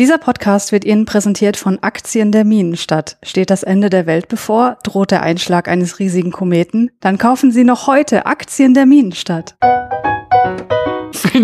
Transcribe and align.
Dieser 0.00 0.16
Podcast 0.16 0.72
wird 0.72 0.86
Ihnen 0.86 1.04
präsentiert 1.04 1.58
von 1.58 1.78
Aktien 1.82 2.32
der 2.32 2.46
Minenstadt. 2.46 3.18
Steht 3.22 3.50
das 3.50 3.62
Ende 3.62 3.90
der 3.90 4.06
Welt 4.06 4.28
bevor? 4.28 4.78
Droht 4.82 5.10
der 5.10 5.22
Einschlag 5.22 5.68
eines 5.68 5.98
riesigen 5.98 6.32
Kometen? 6.32 6.90
Dann 7.00 7.18
kaufen 7.18 7.52
Sie 7.52 7.64
noch 7.64 7.86
heute 7.86 8.24
Aktien 8.24 8.72
der 8.72 8.86
Minenstadt. 8.86 9.56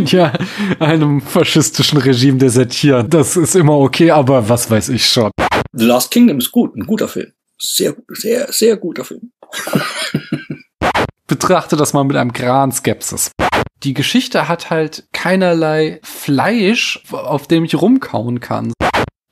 Ja 0.07 0.33
einem 0.79 1.21
faschistischen 1.21 1.99
Regime 1.99 2.39
desertieren, 2.39 3.11
das 3.11 3.37
ist 3.37 3.55
immer 3.55 3.77
okay, 3.77 4.11
aber 4.11 4.49
was 4.49 4.71
weiß 4.71 4.89
ich 4.89 5.07
schon. 5.07 5.31
The 5.75 5.85
Last 5.85 6.11
Kingdom 6.11 6.39
ist 6.39 6.51
gut, 6.51 6.75
ein 6.77 6.87
guter 6.87 7.09
Film. 7.09 7.33
Sehr, 7.59 7.95
sehr, 8.09 8.51
sehr 8.51 8.79
guter 8.79 9.05
Film. 9.05 9.33
Betrachte 11.27 11.77
das 11.77 11.93
mal 11.93 12.05
mit 12.05 12.17
einem 12.17 12.33
Gran 12.33 12.73
Skepsis 12.73 13.33
die 13.83 13.95
Geschichte 13.95 14.49
hat 14.49 14.71
halt 14.71 15.05
keinerlei 15.13 16.01
Fleisch, 16.03 17.03
auf 17.11 17.47
dem 17.47 17.65
ich 17.65 17.81
rumkauen 17.81 18.41
kann. 18.41 18.73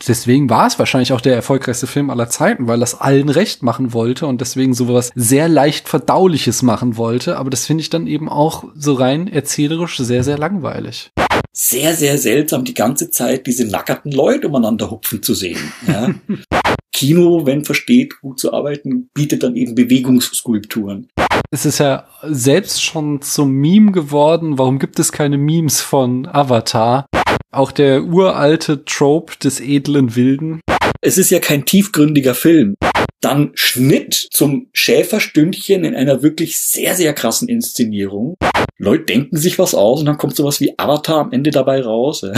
Deswegen 0.07 0.51
war 0.51 0.67
es 0.67 0.79
wahrscheinlich 0.79 1.13
auch 1.13 1.21
der 1.21 1.35
erfolgreichste 1.35 1.87
Film 1.87 2.11
aller 2.11 2.29
Zeiten, 2.29 2.69
weil 2.69 2.81
das 2.81 3.01
allen 3.01 3.31
recht 3.31 3.63
machen 3.63 3.95
wollte 3.95 4.27
und 4.27 4.41
deswegen 4.41 4.75
sowas 4.75 5.11
sehr 5.15 5.49
leicht 5.49 5.89
verdauliches 5.89 6.63
machen 6.63 6.97
wollte. 6.99 7.39
Aber 7.39 7.49
das 7.49 7.65
finde 7.65 7.81
ich 7.81 7.91
dann 7.91 8.07
eben 8.07 8.29
auch 8.29 8.65
so 8.75 8.95
rein 8.95 9.29
erzählerisch 9.29 9.97
sehr, 9.97 10.23
sehr 10.23 10.37
langweilig. 10.37 11.11
Sehr, 11.53 11.95
sehr 11.95 12.19
seltsam, 12.19 12.65
die 12.65 12.75
ganze 12.75 13.11
Zeit 13.11 13.47
diese 13.47 13.65
nackerten 13.65 14.13
Leute 14.13 14.49
umeinander 14.49 14.91
hupfen 14.91 15.23
zu 15.23 15.35
sehen. 15.35 15.73
Ja? 15.87 16.11
Kino, 16.95 17.45
wenn 17.45 17.65
versteht, 17.65 18.21
gut 18.23 18.39
zu 18.39 18.55
arbeiten, 18.55 19.11
bietet 19.13 19.43
dann 19.43 19.57
eben 19.57 19.75
Bewegungsskulpturen 19.75 21.09
es 21.55 21.65
ist 21.65 21.79
ja 21.79 22.09
selbst 22.25 22.83
schon 22.83 23.23
zum 23.23 23.53
Meme 23.53 23.93
geworden. 23.93 24.59
Warum 24.59 24.81
gibt 24.81 24.99
es 24.99 25.13
keine 25.13 25.39
Memes 25.39 25.81
von 25.81 26.27
Avatar? 26.27 27.07
Auch 27.53 27.71
der 27.71 28.03
uralte 28.03 28.85
Trope 28.85 29.35
des 29.39 29.61
edlen 29.61 30.17
Wilden. 30.17 30.61
Es 31.01 31.17
ist 31.17 31.31
ja 31.31 31.39
kein 31.39 31.65
tiefgründiger 31.65 32.35
Film. 32.35 32.75
Dann 33.21 33.53
Schnitt 33.55 34.15
zum 34.33 34.67
Schäferstündchen 34.73 35.85
in 35.85 35.95
einer 35.95 36.25
wirklich 36.25 36.59
sehr, 36.59 36.97
sehr 36.97 37.15
krassen 37.15 37.49
Inszenierung. 37.49 38.35
Leute 38.79 39.05
denken 39.05 39.37
sich 39.37 39.57
was 39.57 39.77
aus 39.77 40.01
und 40.01 40.07
dann 40.07 40.19
kommt 40.19 40.35
sowas 40.35 40.61
wie 40.61 40.77
Avatar 40.77 41.21
am 41.21 41.33
Ende 41.33 41.53
dabei 41.53 41.81
raus. 41.81 42.27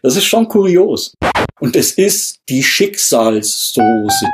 Das 0.00 0.16
ist 0.16 0.24
schon 0.24 0.48
kurios. 0.48 1.12
Und 1.60 1.74
es 1.74 1.92
ist 1.92 2.38
die 2.48 2.62
Schicksalssoße. 2.62 4.26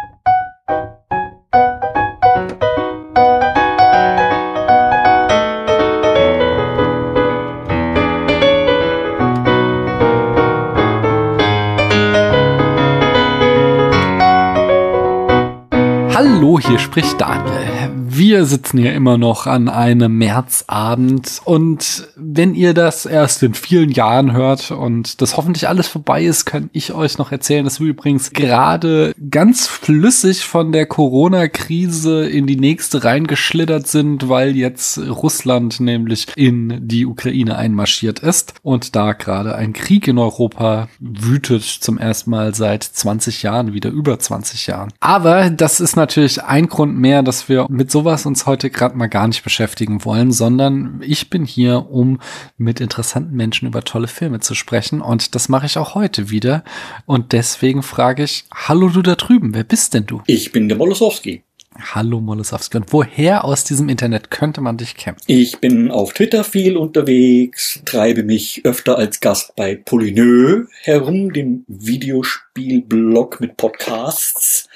Hallo, 16.15 16.61
hier 16.61 16.79
spricht 16.79 17.19
Daniel. 17.19 17.74
Wir 18.17 18.47
sitzen 18.47 18.79
hier 18.79 18.95
immer 18.95 19.19
noch 19.19 19.49
an 19.49 19.69
einem 19.69 20.17
Märzabend 20.19 21.41
und 21.45 22.07
wenn 22.15 22.55
ihr 22.55 22.73
das 22.73 23.07
erst 23.07 23.43
in 23.43 23.55
vielen 23.55 23.91
Jahren 23.91 24.33
hört 24.33 24.71
und 24.71 25.21
das 25.21 25.37
hoffentlich 25.37 25.67
alles 25.67 25.89
vorbei 25.89 26.23
ist, 26.23 26.45
kann 26.45 26.71
ich 26.73 26.93
euch 26.93 27.19
noch 27.19 27.33
erzählen, 27.33 27.65
dass 27.65 27.81
wir 27.81 27.89
übrigens 27.89 28.31
gerade 28.31 29.15
ganz 29.31 29.67
flüssig 29.67 30.45
von 30.45 30.71
der 30.71 30.87
Corona-Krise 30.87 32.29
in 32.29 32.47
die 32.47 32.55
nächste 32.55 33.03
reingeschlittert 33.03 33.89
sind, 33.89 34.29
weil 34.29 34.55
jetzt 34.55 34.97
Russland 34.99 35.81
nämlich 35.81 36.29
in 36.37 36.87
die 36.87 37.07
Ukraine 37.07 37.57
einmarschiert 37.57 38.21
ist 38.21 38.55
und 38.63 38.95
da 38.95 39.15
gerade 39.15 39.57
ein 39.57 39.73
Krieg 39.73 40.07
in 40.07 40.19
Europa 40.19 40.87
wütet 41.01 41.65
zum 41.65 41.99
ersten 41.99 42.31
Mal 42.31 42.55
seit 42.55 42.85
20 42.85 43.43
Jahren, 43.43 43.73
wieder 43.73 43.91
über 43.91 44.21
20 44.21 44.69
Jahren. 44.69 44.93
Aber 45.01 45.51
das 45.51 45.81
ist 45.81 45.97
natürlich 45.97 46.45
ein 46.45 46.69
Grund 46.69 46.97
mehr, 46.97 47.25
dass 47.25 47.49
wir 47.49 47.67
mit 47.69 47.91
so 47.91 48.04
sowas 48.05 48.27
uns 48.27 48.45
heute 48.45 48.69
gerade 48.69 48.99
mal 48.99 49.07
gar 49.07 49.27
nicht 49.27 49.45
beschäftigen 49.45 50.05
wollen, 50.05 50.31
sondern 50.31 51.01
ich 51.03 51.31
bin 51.31 51.47
hier, 51.47 51.87
um 51.91 52.21
mit 52.59 52.79
interessanten 52.79 53.35
Menschen 53.35 53.67
über 53.67 53.83
tolle 53.83 54.09
Filme 54.09 54.41
zu 54.41 54.55
sprechen 54.55 55.01
und 55.01 55.35
das 55.35 55.49
mache 55.49 55.65
ich 55.65 55.79
auch 55.79 55.95
heute 55.95 56.29
wieder 56.29 56.65
und 57.07 57.33
deswegen 57.33 57.83
frage 57.83 58.23
ich, 58.23 58.45
hallo 58.55 58.91
du 58.91 59.01
da 59.01 59.15
drüben, 59.15 59.55
wer 59.55 59.65
bist 59.65 59.95
denn 59.95 60.05
du? 60.05 60.21
Ich 60.27 60.53
bin 60.53 60.69
der 60.69 60.77
Molosowski. 60.77 61.45
Hallo 61.77 62.21
Molosowski. 62.21 62.77
Und 62.77 62.93
woher 62.93 63.45
aus 63.45 63.65
diesem 63.65 63.89
Internet 63.89 64.31
könnte 64.31 64.61
man 64.61 64.77
dich 64.77 64.97
kennen? 64.97 65.17
Ich 65.27 65.59
bin 65.59 65.91
auf 65.91 66.13
Twitter 66.13 66.45
viel 66.45 66.77
unterwegs, 66.77 67.81
treibe 67.85 68.23
mich 68.23 68.61
öfter 68.65 68.97
als 68.97 69.19
Gast 69.19 69.57
bei 69.57 69.75
Polyneux 69.75 70.69
herum, 70.83 71.33
dem 71.33 71.65
Videospielblog 71.67 73.41
mit 73.41 73.57
Podcasts 73.57 74.69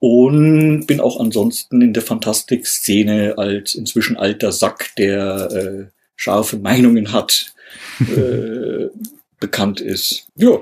und 0.00 0.86
bin 0.86 0.98
auch 1.00 1.20
ansonsten 1.20 1.80
in 1.82 1.92
der 1.92 2.02
Fantastik-Szene 2.02 3.34
als 3.36 3.74
inzwischen 3.74 4.16
alter 4.16 4.50
Sack, 4.50 4.90
der 4.96 5.50
äh, 5.52 5.90
scharfe 6.16 6.56
Meinungen 6.56 7.12
hat, 7.12 7.54
äh, 8.00 8.88
bekannt 9.40 9.80
ist. 9.80 10.26
Ja, 10.36 10.58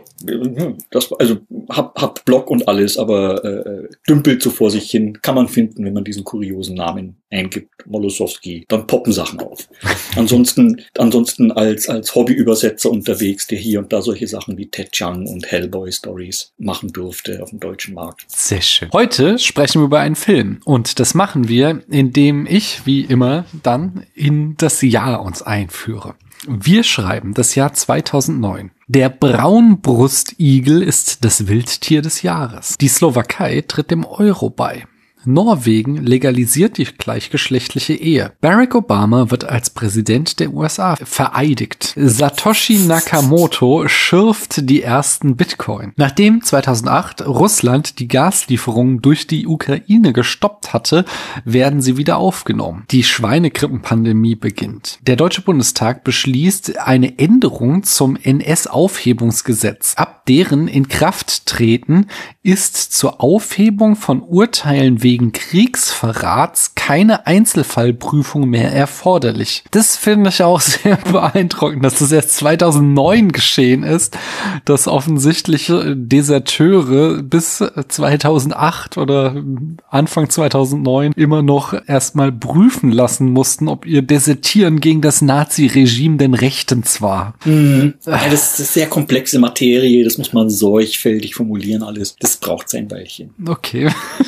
das, 0.90 1.12
also 1.12 1.38
hab, 1.68 2.00
hab 2.00 2.24
Blog 2.24 2.48
und 2.48 2.68
alles, 2.68 2.96
aber 2.96 3.44
äh, 3.44 3.88
dümpelt 4.08 4.40
so 4.40 4.50
vor 4.50 4.70
sich 4.70 4.90
hin. 4.90 5.20
Kann 5.20 5.34
man 5.34 5.48
finden, 5.48 5.84
wenn 5.84 5.92
man 5.92 6.04
diesen 6.04 6.24
kuriosen 6.24 6.76
Namen 6.76 7.16
eingibt, 7.30 7.86
Molosowski. 7.86 8.64
Dann 8.68 8.86
poppen 8.86 9.12
Sachen 9.12 9.40
auf. 9.40 9.68
ansonsten, 10.16 10.82
ansonsten 10.96 11.52
als, 11.52 11.88
als 11.88 12.14
Hobbyübersetzer 12.14 12.90
unterwegs, 12.90 13.48
der 13.48 13.58
hier 13.58 13.80
und 13.80 13.92
da 13.92 14.00
solche 14.00 14.28
Sachen 14.28 14.56
wie 14.56 14.66
Ted 14.66 14.92
Chang 14.92 15.26
und 15.26 15.50
Hellboy 15.50 15.90
Stories 15.92 16.52
machen 16.58 16.92
durfte 16.92 17.42
auf 17.42 17.50
dem 17.50 17.60
deutschen 17.60 17.94
Markt. 17.94 18.24
Sehr 18.28 18.62
schön. 18.62 18.90
Heute 18.92 19.38
sprechen 19.38 19.82
wir 19.82 19.86
über 19.86 20.00
einen 20.00 20.16
Film 20.16 20.60
und 20.64 21.00
das 21.00 21.14
machen 21.14 21.48
wir, 21.48 21.82
indem 21.90 22.46
ich, 22.46 22.86
wie 22.86 23.02
immer, 23.02 23.44
dann 23.62 24.06
in 24.14 24.56
das 24.56 24.80
Jahr 24.82 25.22
uns 25.22 25.42
einführe. 25.42 26.14
Wir 26.46 26.84
schreiben 26.84 27.34
das 27.34 27.54
Jahr 27.54 27.72
2009. 27.72 28.70
Der 28.86 29.08
Braunbrustigel 29.08 30.82
ist 30.82 31.24
das 31.24 31.48
Wildtier 31.48 32.02
des 32.02 32.22
Jahres. 32.22 32.76
Die 32.78 32.88
Slowakei 32.88 33.64
tritt 33.66 33.90
dem 33.90 34.04
Euro 34.04 34.50
bei. 34.50 34.86
Norwegen 35.24 36.04
legalisiert 36.04 36.78
die 36.78 36.84
gleichgeschlechtliche 36.84 37.94
Ehe. 37.94 38.32
Barack 38.40 38.74
Obama 38.74 39.30
wird 39.30 39.44
als 39.44 39.70
Präsident 39.70 40.40
der 40.40 40.52
USA 40.52 40.96
vereidigt. 40.96 41.94
Satoshi 41.96 42.78
Nakamoto 42.78 43.88
schürft 43.88 44.68
die 44.68 44.82
ersten 44.82 45.36
Bitcoin. 45.36 45.92
Nachdem 45.96 46.42
2008 46.42 47.26
Russland 47.26 47.98
die 47.98 48.08
Gaslieferungen 48.08 49.02
durch 49.02 49.26
die 49.26 49.46
Ukraine 49.46 50.12
gestoppt 50.12 50.72
hatte, 50.72 51.04
werden 51.44 51.82
sie 51.82 51.96
wieder 51.96 52.18
aufgenommen. 52.18 52.84
Die 52.90 53.04
Schweinegrippenpandemie 53.04 54.36
beginnt. 54.36 54.98
Der 55.02 55.16
Deutsche 55.16 55.42
Bundestag 55.42 56.04
beschließt 56.04 56.78
eine 56.78 57.18
Änderung 57.18 57.82
zum 57.82 58.16
NS-Aufhebungsgesetz. 58.16 59.94
Ab 59.96 60.26
deren 60.26 60.68
Inkrafttreten 60.68 62.06
ist 62.42 62.76
zur 62.76 63.20
Aufhebung 63.20 63.96
von 63.96 64.22
Urteilen 64.22 65.02
wegen 65.02 65.07
Kriegsverrats 65.16 66.74
keine 66.74 67.26
Einzelfallprüfung 67.26 68.48
mehr 68.48 68.72
erforderlich. 68.72 69.64
Das 69.70 69.96
finde 69.96 70.30
ich 70.30 70.42
auch 70.42 70.60
sehr 70.62 70.96
beeindruckend, 70.96 71.84
dass 71.84 71.98
das 71.98 72.12
erst 72.12 72.36
2009 72.36 73.32
geschehen 73.32 73.82
ist, 73.82 74.18
dass 74.64 74.88
offensichtliche 74.88 75.96
Deserteure 75.96 77.22
bis 77.22 77.62
2008 77.88 78.98
oder 78.98 79.42
Anfang 79.88 80.28
2009 80.28 81.12
immer 81.12 81.42
noch 81.42 81.74
erstmal 81.86 82.32
prüfen 82.32 82.90
lassen 82.90 83.32
mussten, 83.32 83.68
ob 83.68 83.86
ihr 83.86 84.02
Desertieren 84.02 84.80
gegen 84.80 85.00
das 85.00 85.22
Nazi-Regime 85.22 86.16
denn 86.16 86.34
rechtens 86.34 87.00
war. 87.00 87.34
Mhm. 87.44 87.94
Ja, 88.06 88.28
das 88.30 88.58
ist 88.58 88.74
sehr 88.74 88.86
komplexe 88.86 89.38
Materie, 89.38 90.04
das 90.04 90.18
muss 90.18 90.32
man 90.32 90.50
sorgfältig 90.50 91.34
formulieren 91.34 91.82
alles. 91.82 92.16
Das 92.18 92.36
braucht 92.36 92.68
sein 92.68 92.90
Weilchen. 92.90 93.30
Okay. 93.46 93.90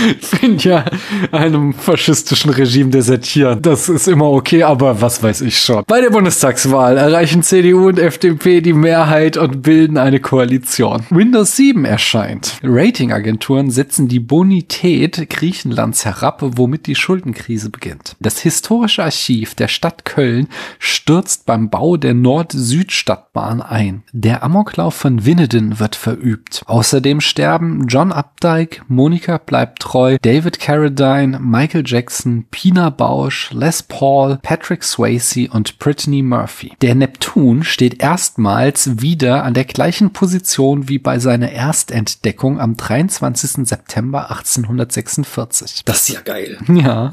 Wenn 0.40 0.58
ja 0.58 0.84
einem 1.32 1.72
faschistischen 1.72 2.50
Regime 2.50 2.90
desertieren, 2.90 3.62
das 3.62 3.88
ist 3.88 4.08
immer 4.08 4.30
okay, 4.30 4.62
aber 4.62 5.00
was 5.00 5.22
weiß 5.22 5.42
ich 5.42 5.58
schon. 5.58 5.84
Bei 5.86 6.00
der 6.00 6.10
Bundestagswahl 6.10 6.96
erreichen 6.96 7.42
CDU 7.42 7.88
und 7.88 7.98
FDP 7.98 8.60
die 8.60 8.72
Mehrheit 8.72 9.36
und 9.36 9.62
bilden 9.62 9.98
eine 9.98 10.20
Koalition. 10.20 11.04
Windows 11.10 11.56
7 11.56 11.84
erscheint. 11.84 12.58
Ratingagenturen 12.62 13.70
setzen 13.70 14.08
die 14.08 14.20
Bonität 14.20 15.28
Griechenlands 15.30 16.04
herab, 16.04 16.40
womit 16.42 16.86
die 16.86 16.94
Schuldenkrise 16.94 17.70
beginnt. 17.70 18.16
Das 18.20 18.40
historische 18.40 19.04
Archiv 19.04 19.54
der 19.54 19.68
Stadt 19.68 20.04
Köln 20.04 20.48
stürzt 20.78 21.46
beim 21.46 21.70
Bau 21.70 21.96
der 21.96 22.14
Nord-Süd-Stadtbahn 22.14 23.62
ein. 23.62 24.02
Der 24.12 24.42
Amoklauf 24.42 24.94
von 24.94 25.24
Winneden 25.24 25.80
wird 25.80 25.96
verübt. 25.96 26.62
Außerdem 26.66 27.20
sterben 27.20 27.86
John 27.88 28.12
Updike, 28.12 28.82
Monika 28.88 29.38
bleibt 29.38 29.89
treu 29.90 30.18
David 30.22 30.60
Carradine, 30.60 31.40
Michael 31.40 31.82
Jackson, 31.84 32.44
Pina 32.52 32.90
Bausch, 32.90 33.50
Les 33.52 33.82
Paul, 33.82 34.38
Patrick 34.40 34.84
Swayze 34.84 35.48
und 35.50 35.80
Brittany 35.80 36.22
Murphy. 36.22 36.74
Der 36.80 36.94
Neptun 36.94 37.64
steht 37.64 38.00
erstmals 38.00 39.00
wieder 39.02 39.42
an 39.42 39.52
der 39.52 39.64
gleichen 39.64 40.12
Position 40.12 40.88
wie 40.88 41.00
bei 41.00 41.18
seiner 41.18 41.50
Erstentdeckung 41.50 42.60
am 42.60 42.76
23. 42.76 43.66
September 43.66 44.30
1846. 44.30 45.82
Das 45.84 46.08
ist 46.08 46.14
ja 46.14 46.20
geil. 46.20 46.58
Ja, 46.68 47.12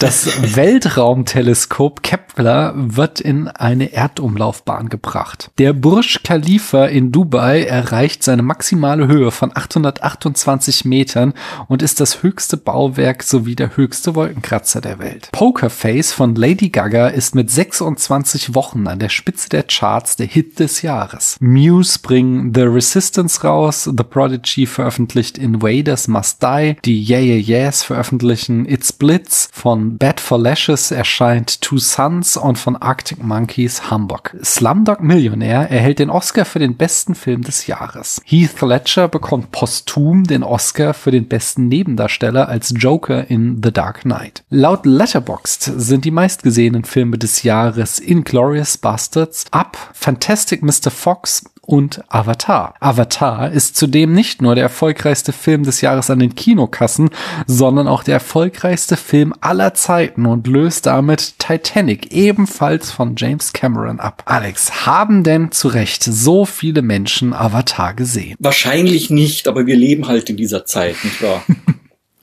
das 0.00 0.56
Weltraumteleskop 0.56 2.02
Kepler 2.02 2.72
wird 2.74 3.20
in 3.20 3.48
eine 3.48 3.92
Erdumlaufbahn 3.92 4.88
gebracht. 4.88 5.50
Der 5.58 5.74
Burj 5.74 6.20
Khalifa 6.24 6.86
in 6.86 7.12
Dubai 7.12 7.64
erreicht 7.64 8.22
seine 8.22 8.42
maximale 8.42 9.08
Höhe 9.08 9.30
von 9.30 9.54
828 9.54 10.86
Metern 10.86 11.34
und 11.66 11.82
ist 11.82 11.97
das 12.00 12.22
höchste 12.22 12.56
Bauwerk 12.56 13.22
sowie 13.22 13.56
der 13.56 13.76
höchste 13.76 14.14
Wolkenkratzer 14.14 14.80
der 14.80 14.98
Welt. 14.98 15.30
Pokerface 15.32 16.12
von 16.12 16.34
Lady 16.34 16.68
Gaga 16.68 17.08
ist 17.08 17.34
mit 17.34 17.50
26 17.50 18.54
Wochen 18.54 18.86
an 18.86 18.98
der 18.98 19.08
Spitze 19.08 19.48
der 19.48 19.64
Charts 19.64 20.16
der 20.16 20.26
Hit 20.26 20.58
des 20.58 20.82
Jahres. 20.82 21.36
Muse 21.40 21.98
bringen 22.00 22.52
The 22.54 22.62
Resistance 22.62 23.42
raus, 23.42 23.84
The 23.84 24.04
Prodigy 24.04 24.66
veröffentlicht 24.66 25.38
Invaders 25.38 26.08
Must 26.08 26.42
Die, 26.42 26.76
die 26.84 27.08
Yeah 27.08 27.20
Yeah 27.20 27.38
Yeahs 27.38 27.82
veröffentlichen 27.82 28.66
It's 28.66 28.92
Blitz, 28.92 29.48
von 29.52 29.98
Bad 29.98 30.20
for 30.20 30.38
Lashes 30.38 30.90
erscheint 30.90 31.60
Two 31.60 31.78
Sons 31.78 32.36
und 32.36 32.58
von 32.58 32.76
Arctic 32.76 33.22
Monkeys 33.22 33.90
Hamburg. 33.90 34.36
Slumdog 34.42 35.02
Millionär 35.02 35.70
erhält 35.70 35.98
den 35.98 36.10
Oscar 36.10 36.44
für 36.44 36.58
den 36.58 36.76
besten 36.76 37.14
Film 37.14 37.42
des 37.42 37.66
Jahres. 37.66 38.20
Heath 38.24 38.60
Ledger 38.62 39.08
bekommt 39.08 39.50
posthum 39.52 40.24
den 40.24 40.42
Oscar 40.42 40.94
für 40.94 41.10
den 41.10 41.28
besten 41.28 41.68
Nebendarsteller 41.88 42.48
als 42.48 42.74
Joker 42.76 43.30
in 43.30 43.62
The 43.62 43.72
Dark 43.72 44.02
Knight. 44.02 44.44
Laut 44.50 44.84
Letterboxd 44.84 45.72
sind 45.76 46.04
die 46.04 46.10
meistgesehenen 46.10 46.84
Filme 46.84 47.16
des 47.16 47.42
Jahres 47.44 47.98
Inglorious 47.98 48.76
Bastards, 48.76 49.46
Up, 49.52 49.78
Fantastic 49.94 50.62
Mr. 50.62 50.90
Fox 50.90 51.44
und 51.62 52.02
Avatar. 52.08 52.74
Avatar 52.80 53.50
ist 53.50 53.76
zudem 53.76 54.12
nicht 54.12 54.40
nur 54.40 54.54
der 54.54 54.64
erfolgreichste 54.64 55.32
Film 55.32 55.64
des 55.64 55.82
Jahres 55.82 56.10
an 56.10 56.18
den 56.18 56.34
Kinokassen, 56.34 57.10
sondern 57.46 57.88
auch 57.88 58.02
der 58.02 58.14
erfolgreichste 58.14 58.96
Film 58.96 59.34
aller 59.40 59.74
Zeiten 59.74 60.24
und 60.24 60.46
löst 60.46 60.86
damit 60.86 61.38
Titanic 61.38 62.12
ebenfalls 62.12 62.90
von 62.90 63.16
James 63.16 63.52
Cameron 63.52 64.00
ab. 64.00 64.22
Alex, 64.26 64.86
haben 64.86 65.24
denn 65.24 65.52
zu 65.52 65.68
Recht 65.68 66.04
so 66.04 66.46
viele 66.46 66.80
Menschen 66.80 67.34
Avatar 67.34 67.92
gesehen? 67.92 68.36
Wahrscheinlich 68.38 69.10
nicht, 69.10 69.46
aber 69.46 69.66
wir 69.66 69.76
leben 69.76 70.06
halt 70.06 70.30
in 70.30 70.38
dieser 70.38 70.64
Zeit, 70.64 70.96
nicht 71.04 71.22
wahr? 71.22 71.42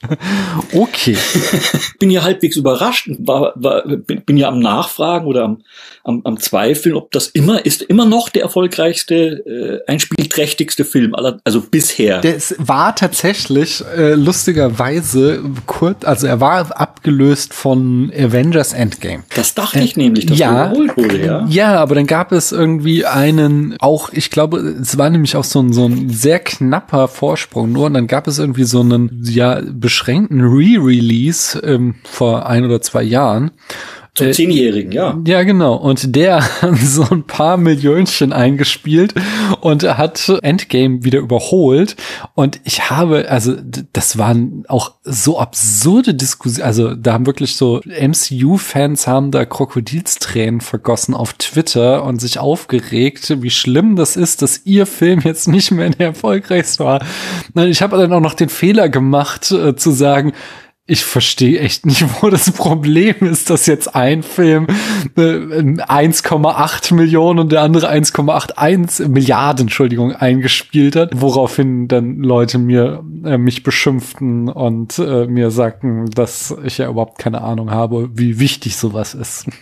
Okay. 0.74 1.18
bin 2.00 2.10
ja 2.10 2.24
halbwegs 2.24 2.58
überrascht 2.58 3.08
und 3.08 3.28
war, 3.28 3.54
war, 3.56 3.84
bin, 3.84 4.22
bin 4.22 4.38
ja 4.38 4.48
am 4.48 4.60
Nachfragen 4.60 5.26
oder 5.28 5.44
am, 5.44 5.62
am, 6.04 6.22
am 6.24 6.40
Zweifeln, 6.40 6.96
ob 6.96 7.12
das 7.12 7.28
immer 7.28 7.66
ist, 7.66 7.82
immer 7.82 8.06
noch 8.06 8.30
der 8.30 8.44
erfolgreichste, 8.44 9.16
äh, 9.86 9.92
einspielträchtigste 9.92 10.86
Film 10.86 11.16
aller, 11.16 11.40
also 11.44 11.62
bisher. 11.62 12.22
Der 12.22 12.36
ist, 12.36 12.56
war 12.58 12.96
tatsächlich 12.96 13.84
äh, 13.96 14.14
lustigerweise 14.14 15.44
kurz, 15.66 16.04
also 16.04 16.28
er 16.28 16.40
war 16.40 16.80
abgelöst 16.80 17.54
von 17.54 18.12
Avengers 18.16 18.74
Endgame. 18.74 19.24
Das 19.36 19.54
dachte 19.54 19.80
ich 19.80 19.96
nämlich, 19.98 20.26
dass 20.26 20.38
ja, 20.38 20.74
wurde, 20.76 21.26
ja. 21.26 21.46
Ja, 21.50 21.76
aber 21.76 21.96
dann 21.96 22.08
gab 22.08 22.32
es 22.32 22.52
irgendwie 22.52 23.06
einen, 23.06 23.76
auch, 23.80 24.10
ich 24.12 24.30
glaube, 24.32 24.60
es 24.60 24.98
war 24.98 25.10
nämlich 25.10 25.36
auch 25.36 25.44
so 25.44 25.62
ein, 25.62 25.74
so 25.74 25.86
ein 25.86 26.10
sehr 26.10 26.40
knapper 26.40 27.08
Vorsprung 27.08 27.72
nur 27.72 27.86
und 27.86 27.94
dann 27.94 28.08
gab 28.08 28.28
es 28.28 28.40
irgendwie 28.40 28.64
so 28.64 28.82
einen, 28.82 29.22
ja, 29.24 29.62
beschränkten 29.96 30.42
Re-Release 30.42 31.58
ähm, 31.60 31.96
vor 32.04 32.48
ein 32.48 32.66
oder 32.66 32.82
zwei 32.82 33.02
Jahren. 33.02 33.52
Zum 34.16 34.32
Zehnjährigen, 34.32 34.94
ja. 34.94 35.20
Ja, 35.28 35.44
genau. 35.44 35.76
Und 35.76 36.16
der 36.16 36.42
hat 36.62 36.78
so 36.78 37.06
ein 37.12 37.24
paar 37.24 37.58
Millionchen 37.58 38.32
eingespielt 38.32 39.14
und 39.60 39.84
hat 39.84 40.32
Endgame 40.42 41.04
wieder 41.04 41.20
überholt. 41.20 41.98
Und 42.34 42.62
ich 42.64 42.90
habe, 42.90 43.30
also 43.30 43.56
das 43.92 44.18
waren 44.18 44.64
auch 44.70 44.94
so 45.04 45.38
absurde 45.38 46.14
Diskussionen. 46.14 46.66
Also 46.66 46.96
da 46.96 47.12
haben 47.12 47.26
wirklich 47.26 47.58
so 47.58 47.82
MCU-Fans 47.86 49.06
haben 49.06 49.32
da 49.32 49.44
Krokodilstränen 49.44 50.62
vergossen 50.62 51.14
auf 51.14 51.34
Twitter 51.34 52.04
und 52.04 52.22
sich 52.22 52.40
aufgeregt, 52.40 53.42
wie 53.42 53.50
schlimm 53.50 53.98
das 53.98 54.16
ist, 54.16 54.42
dass 54.42 54.62
ihr 54.64 54.86
Film 54.86 55.20
jetzt 55.26 55.50
nicht 55.50 55.72
mehr 55.72 55.90
der 55.90 56.08
erfolgreichste 56.08 56.86
war. 56.86 57.06
Ich 57.54 57.82
habe 57.82 57.98
dann 57.98 58.14
auch 58.14 58.22
noch 58.22 58.34
den 58.34 58.50
Fehler 58.50 58.88
gemacht, 58.88 59.52
äh, 59.52 59.76
zu 59.76 59.92
sagen, 59.92 60.32
ich 60.88 61.04
verstehe 61.04 61.60
echt 61.60 61.86
nicht, 61.86 62.06
wo 62.22 62.30
das 62.30 62.52
Problem 62.52 63.16
ist, 63.22 63.50
dass 63.50 63.66
jetzt 63.66 63.96
ein 63.96 64.24
Film 64.24 64.68
1,8 65.16 66.92
äh, 66.92 66.96
Millionen 66.96 67.40
und 67.40 67.52
der 67.52 67.62
andere 67.62 67.90
1,81 67.90 69.08
Milliarden, 69.08 69.66
Entschuldigung, 69.66 70.12
eingespielt 70.12 70.96
hat, 70.96 71.20
woraufhin 71.20 71.88
dann 71.88 72.20
Leute 72.20 72.60
mir 72.60 73.04
äh, 73.24 73.38
mich 73.38 73.64
beschimpften 73.64 74.50
und 74.50 75.00
äh, 75.00 75.26
mir 75.26 75.50
sagten, 75.50 76.10
dass 76.12 76.56
ich 76.64 76.78
ja 76.78 76.90
überhaupt 76.90 77.18
keine 77.18 77.42
Ahnung 77.42 77.72
habe, 77.72 78.10
wie 78.14 78.40
wichtig 78.40 78.76
sowas 78.78 79.14
ist. 79.14 79.48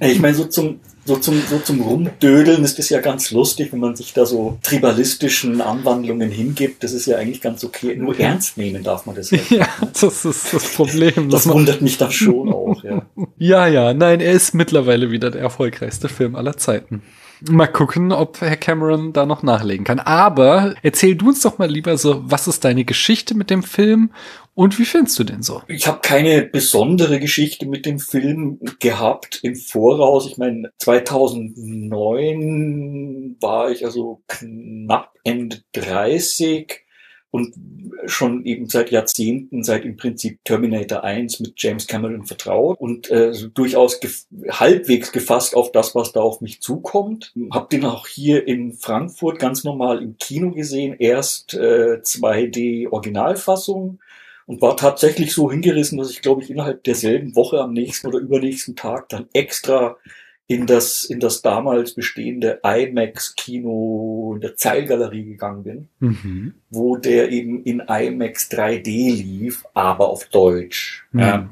Ich 0.00 0.20
meine, 0.20 0.34
so 0.34 0.44
zum 0.44 0.80
so 1.06 1.16
zum, 1.16 1.40
so 1.48 1.58
zum 1.58 1.80
Rumdödeln 1.80 2.64
ist 2.64 2.78
das 2.78 2.88
ja 2.88 3.00
ganz 3.00 3.30
lustig, 3.30 3.72
wenn 3.72 3.80
man 3.80 3.94
sich 3.94 4.12
da 4.14 4.24
so 4.24 4.58
tribalistischen 4.62 5.60
Anwandlungen 5.60 6.30
hingibt. 6.30 6.82
Das 6.82 6.92
ist 6.92 7.06
ja 7.06 7.18
eigentlich 7.18 7.40
ganz 7.40 7.62
okay. 7.64 7.94
Nur 7.96 8.18
ernst 8.18 8.56
nehmen 8.56 8.82
darf 8.82 9.04
man 9.06 9.14
das 9.14 9.30
ja. 9.30 9.38
ja, 9.50 9.68
das 10.00 10.24
ist 10.24 10.54
das 10.54 10.72
Problem. 10.72 11.28
Das 11.30 11.46
wundert 11.46 11.82
mich 11.82 11.98
dann 11.98 12.10
schon 12.10 12.52
auch, 12.52 12.82
ja. 12.82 13.06
ja, 13.38 13.66
ja, 13.66 13.94
nein, 13.94 14.20
er 14.20 14.32
ist 14.32 14.54
mittlerweile 14.54 15.10
wieder 15.10 15.30
der 15.30 15.42
erfolgreichste 15.42 16.08
Film 16.08 16.36
aller 16.36 16.56
Zeiten. 16.56 17.02
Mal 17.48 17.66
gucken, 17.66 18.12
ob 18.12 18.40
Herr 18.40 18.56
Cameron 18.56 19.12
da 19.12 19.26
noch 19.26 19.42
nachlegen 19.42 19.84
kann. 19.84 20.00
Aber 20.00 20.74
erzähl 20.82 21.14
du 21.14 21.28
uns 21.28 21.42
doch 21.42 21.58
mal 21.58 21.70
lieber 21.70 21.98
so, 21.98 22.22
was 22.24 22.48
ist 22.48 22.64
deine 22.64 22.84
Geschichte 22.84 23.34
mit 23.34 23.50
dem 23.50 23.62
Film 23.62 24.10
und 24.54 24.78
wie 24.78 24.84
findest 24.84 25.18
du 25.18 25.24
den 25.24 25.42
so? 25.42 25.62
Ich 25.66 25.88
habe 25.88 25.98
keine 26.00 26.42
besondere 26.42 27.18
Geschichte 27.18 27.66
mit 27.66 27.86
dem 27.86 27.98
Film 27.98 28.60
gehabt 28.78 29.40
im 29.42 29.56
Voraus. 29.56 30.26
Ich 30.26 30.38
meine, 30.38 30.70
2009 30.78 33.36
war 33.40 33.70
ich 33.70 33.84
also 33.84 34.22
knapp 34.28 35.12
Ende 35.24 35.62
30 35.72 36.83
und 37.34 37.52
schon 38.06 38.44
eben 38.44 38.68
seit 38.68 38.92
Jahrzehnten, 38.92 39.64
seit 39.64 39.84
im 39.84 39.96
Prinzip 39.96 40.38
Terminator 40.44 41.02
1 41.02 41.40
mit 41.40 41.54
James 41.56 41.88
Cameron 41.88 42.26
vertraut 42.26 42.78
und 42.78 43.10
äh, 43.10 43.32
durchaus 43.52 43.98
gef 43.98 44.26
halbwegs 44.50 45.10
gefasst 45.10 45.56
auf 45.56 45.72
das, 45.72 45.96
was 45.96 46.12
da 46.12 46.20
auf 46.20 46.40
mich 46.40 46.60
zukommt. 46.60 47.34
Hab 47.50 47.70
den 47.70 47.86
auch 47.86 48.06
hier 48.06 48.46
in 48.46 48.72
Frankfurt 48.72 49.40
ganz 49.40 49.64
normal 49.64 50.00
im 50.00 50.16
Kino 50.16 50.52
gesehen, 50.52 50.94
erst 50.96 51.54
äh, 51.54 51.98
2D 52.00 52.92
Originalfassung 52.92 53.98
und 54.46 54.62
war 54.62 54.76
tatsächlich 54.76 55.34
so 55.34 55.50
hingerissen, 55.50 55.98
dass 55.98 56.12
ich 56.12 56.22
glaube 56.22 56.44
ich 56.44 56.50
innerhalb 56.50 56.84
derselben 56.84 57.34
Woche 57.34 57.58
am 57.58 57.72
nächsten 57.72 58.06
oder 58.06 58.20
übernächsten 58.20 58.76
Tag 58.76 59.08
dann 59.08 59.26
extra 59.32 59.96
in 60.46 60.66
das, 60.66 61.04
in 61.04 61.20
das 61.20 61.42
damals 61.42 61.94
bestehende 61.94 62.60
IMAX-Kino 62.62 64.32
in 64.34 64.40
der 64.42 64.56
Zeilgalerie 64.56 65.24
gegangen 65.24 65.62
bin, 65.62 65.88
mhm. 66.00 66.54
wo 66.70 66.96
der 66.96 67.30
eben 67.30 67.62
in 67.62 67.80
IMAX 67.80 68.50
3D 68.50 68.84
lief, 68.84 69.64
aber 69.72 70.08
auf 70.08 70.26
Deutsch. 70.26 71.06
Mhm. 71.12 71.20
Ja. 71.20 71.48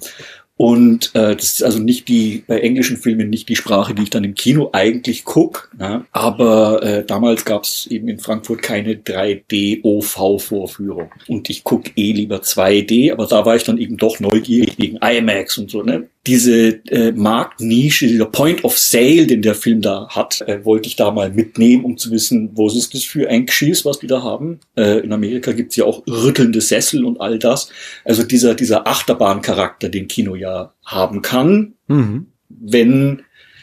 Und 0.63 1.11
äh, 1.15 1.35
das 1.35 1.55
ist 1.55 1.65
also 1.65 1.81
nicht 1.81 2.09
die, 2.09 2.45
bei 2.47 2.61
englischen 2.61 2.97
Filmen 2.97 3.29
nicht 3.31 3.49
die 3.49 3.57
Sprache, 3.57 3.95
die 3.95 4.05
ich 4.05 4.11
dann 4.11 4.23
im 4.23 4.35
Kino 4.35 4.71
eigentlich 4.73 5.25
guck. 5.25 5.73
Ja? 5.81 6.07
Aber 6.13 6.81
äh, 6.85 7.05
damals 7.05 7.45
gab 7.45 7.65
es 7.65 7.89
eben 7.89 8.07
in 8.07 8.21
Frankfurt 8.21 8.63
keine 8.63 8.95
3D-OV-Vorführung. 8.95 11.11
Und 11.27 11.51
ich 11.51 11.65
guck 11.65 11.87
eh 11.97 12.13
lieber 12.13 12.37
2D, 12.37 13.13
aber 13.13 13.27
da 13.27 13.45
war 13.45 13.57
ich 13.57 13.65
dann 13.65 13.79
eben 13.79 13.97
doch 13.97 14.21
neugierig 14.21 14.79
wegen 14.79 14.99
IMAX 14.99 15.59
und 15.59 15.69
so. 15.69 15.83
Ne? 15.83 16.07
Diese 16.27 16.85
äh, 16.87 17.11
Marktnische, 17.13 18.07
dieser 18.07 18.27
Point 18.27 18.63
of 18.65 18.79
Sale, 18.79 19.27
den 19.27 19.43
der 19.43 19.57
Film 19.57 19.81
da 19.81 20.09
hat, 20.09 20.41
äh, 20.43 20.65
wollte 20.65 20.89
ich 20.89 20.95
da 20.95 21.11
mal 21.11 21.33
mitnehmen, 21.33 21.85
um 21.85 21.99
zu 21.99 22.13
wissen, 22.13 22.51
was 22.55 22.77
ist 22.77 22.95
das 22.95 23.03
für 23.03 23.29
ein 23.29 23.47
Geschiss, 23.47 23.85
was 23.85 23.99
die 23.99 24.07
da 24.07 24.23
haben. 24.23 24.61
Äh, 24.77 25.01
in 25.01 25.13
Amerika 25.13 25.51
gibt's 25.51 25.75
ja 25.75 25.85
auch 25.85 26.07
rüttelnde 26.07 26.61
Sessel 26.61 27.05
und 27.05 27.21
all 27.21 27.41
das. 27.41 27.71
Also 28.05 28.23
dieser, 28.23 28.55
dieser 28.55 28.87
Achterbahncharakter, 28.87 29.89
den 29.89 30.07
Kino 30.07 30.37
ja 30.37 30.73
haben 30.85 31.23
kann, 31.23 31.75
mhm. 31.89 32.27
wenn 32.49 33.23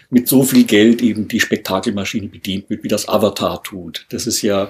mit 0.09 0.27
so 0.27 0.43
viel 0.43 0.65
Geld 0.65 1.01
eben 1.01 1.29
die 1.29 1.39
Spektakelmaschine 1.39 2.27
bedient 2.27 2.69
wird, 2.69 2.83
wie 2.83 2.89
das 2.89 3.07
Avatar 3.07 3.63
tut. 3.63 4.05
Das 4.09 4.27
ist 4.27 4.41
ja 4.41 4.69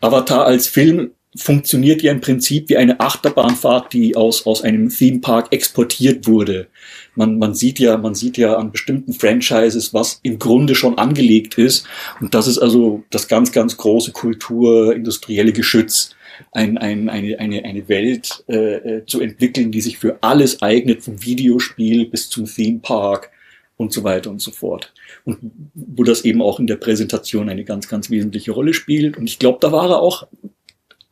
Avatar 0.00 0.46
als 0.46 0.66
Film 0.66 1.12
funktioniert 1.36 2.02
ja 2.02 2.12
im 2.12 2.20
Prinzip 2.20 2.68
wie 2.68 2.76
eine 2.76 3.00
Achterbahnfahrt, 3.00 3.92
die 3.92 4.14
aus, 4.14 4.46
aus 4.46 4.62
einem 4.62 4.88
Theme 4.88 5.20
Park 5.20 5.52
exportiert 5.52 6.26
wurde 6.26 6.68
man, 7.14 7.38
man 7.38 7.54
sieht 7.54 7.78
ja, 7.78 7.96
man 7.96 8.14
sieht 8.14 8.36
ja 8.36 8.56
an 8.56 8.72
bestimmten 8.72 9.12
Franchises, 9.12 9.94
was 9.94 10.20
im 10.22 10.38
Grunde 10.38 10.74
schon 10.74 10.98
angelegt 10.98 11.58
ist. 11.58 11.86
Und 12.20 12.34
das 12.34 12.46
ist 12.46 12.58
also 12.58 13.04
das 13.10 13.28
ganz, 13.28 13.52
ganz 13.52 13.76
große 13.76 14.12
kulturindustrielle 14.12 15.52
Geschütz, 15.52 16.10
ein, 16.52 16.78
ein, 16.78 17.08
eine, 17.08 17.38
eine, 17.38 17.64
eine 17.64 17.88
Welt 17.88 18.44
äh, 18.48 18.74
äh, 18.74 19.06
zu 19.06 19.20
entwickeln, 19.20 19.70
die 19.70 19.80
sich 19.80 19.98
für 19.98 20.18
alles 20.20 20.62
eignet, 20.62 21.02
vom 21.02 21.22
Videospiel 21.22 22.06
bis 22.06 22.28
zum 22.28 22.46
Theme 22.46 22.80
Park 22.80 23.30
und 23.76 23.92
so 23.92 24.04
weiter 24.04 24.30
und 24.30 24.40
so 24.40 24.50
fort. 24.50 24.92
Und 25.24 25.38
wo 25.74 26.04
das 26.04 26.24
eben 26.24 26.42
auch 26.42 26.58
in 26.58 26.66
der 26.66 26.76
Präsentation 26.76 27.48
eine 27.48 27.64
ganz, 27.64 27.88
ganz 27.88 28.10
wesentliche 28.10 28.52
Rolle 28.52 28.74
spielt. 28.74 29.16
Und 29.16 29.26
ich 29.26 29.38
glaube, 29.38 29.58
da 29.60 29.72
war 29.72 29.90
er 29.90 30.00
auch 30.00 30.26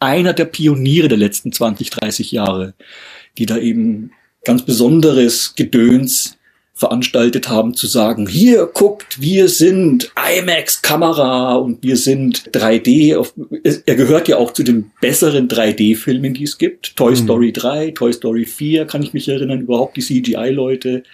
einer 0.00 0.32
der 0.32 0.46
Pioniere 0.46 1.08
der 1.08 1.18
letzten 1.18 1.52
20, 1.52 1.90
30 1.90 2.32
Jahre, 2.32 2.74
die 3.38 3.46
da 3.46 3.56
eben 3.56 4.12
ganz 4.44 4.64
besonderes 4.64 5.54
Gedöns 5.54 6.38
veranstaltet 6.74 7.48
haben, 7.48 7.74
zu 7.74 7.86
sagen, 7.86 8.26
hier 8.26 8.66
guckt, 8.66 9.20
wir 9.20 9.48
sind 9.48 10.10
IMAX-Kamera 10.16 11.54
und 11.54 11.82
wir 11.82 11.96
sind 11.96 12.50
3D. 12.50 13.82
Er 13.86 13.94
gehört 13.94 14.26
ja 14.26 14.38
auch 14.38 14.52
zu 14.52 14.64
den 14.64 14.90
besseren 15.00 15.48
3D-Filmen, 15.48 16.34
die 16.34 16.44
es 16.44 16.58
gibt. 16.58 16.96
Toy 16.96 17.12
mhm. 17.12 17.16
Story 17.16 17.52
3, 17.52 17.90
Toy 17.92 18.12
Story 18.12 18.46
4, 18.46 18.86
kann 18.86 19.02
ich 19.02 19.12
mich 19.12 19.28
erinnern, 19.28 19.60
überhaupt 19.60 19.96
die 19.96 20.00
CGI-Leute 20.00 21.04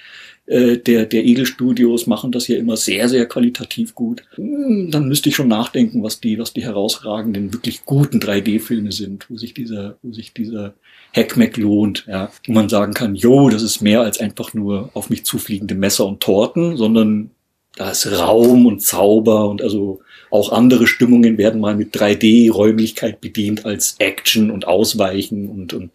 äh, 0.48 0.78
der, 0.78 1.04
der 1.04 1.24
Edelstudios 1.24 2.06
machen 2.06 2.32
das 2.32 2.48
ja 2.48 2.56
immer 2.56 2.78
sehr, 2.78 3.10
sehr 3.10 3.26
qualitativ 3.26 3.94
gut. 3.94 4.22
Hm, 4.36 4.90
dann 4.90 5.06
müsste 5.06 5.28
ich 5.28 5.36
schon 5.36 5.48
nachdenken, 5.48 6.02
was 6.02 6.20
die, 6.20 6.38
was 6.38 6.54
die 6.54 6.64
herausragenden, 6.64 7.52
wirklich 7.52 7.84
guten 7.84 8.18
3D-Filme 8.18 8.90
sind, 8.92 9.28
wo 9.28 9.36
sich 9.36 9.52
dieser, 9.52 9.98
wo 10.02 10.12
sich 10.12 10.32
dieser 10.32 10.72
Hackmack 11.14 11.56
lohnt, 11.56 12.04
ja. 12.06 12.30
Wo 12.46 12.52
man 12.52 12.68
sagen 12.68 12.94
kann, 12.94 13.14
jo, 13.14 13.48
das 13.48 13.62
ist 13.62 13.80
mehr 13.80 14.02
als 14.02 14.20
einfach 14.20 14.54
nur 14.54 14.90
auf 14.94 15.10
mich 15.10 15.24
zufliegende 15.24 15.74
Messer 15.74 16.06
und 16.06 16.20
Torten, 16.20 16.76
sondern 16.76 17.30
da 17.76 17.90
ist 17.90 18.10
Raum 18.10 18.66
und 18.66 18.82
Zauber 18.82 19.48
und 19.48 19.62
also 19.62 20.00
auch 20.30 20.52
andere 20.52 20.86
Stimmungen 20.86 21.38
werden 21.38 21.60
mal 21.60 21.76
mit 21.76 21.96
3D-Räumlichkeit 21.96 23.20
bedient 23.20 23.64
als 23.64 23.96
Action 23.98 24.50
und 24.50 24.66
Ausweichen 24.66 25.48
und, 25.48 25.72
und 25.72 25.90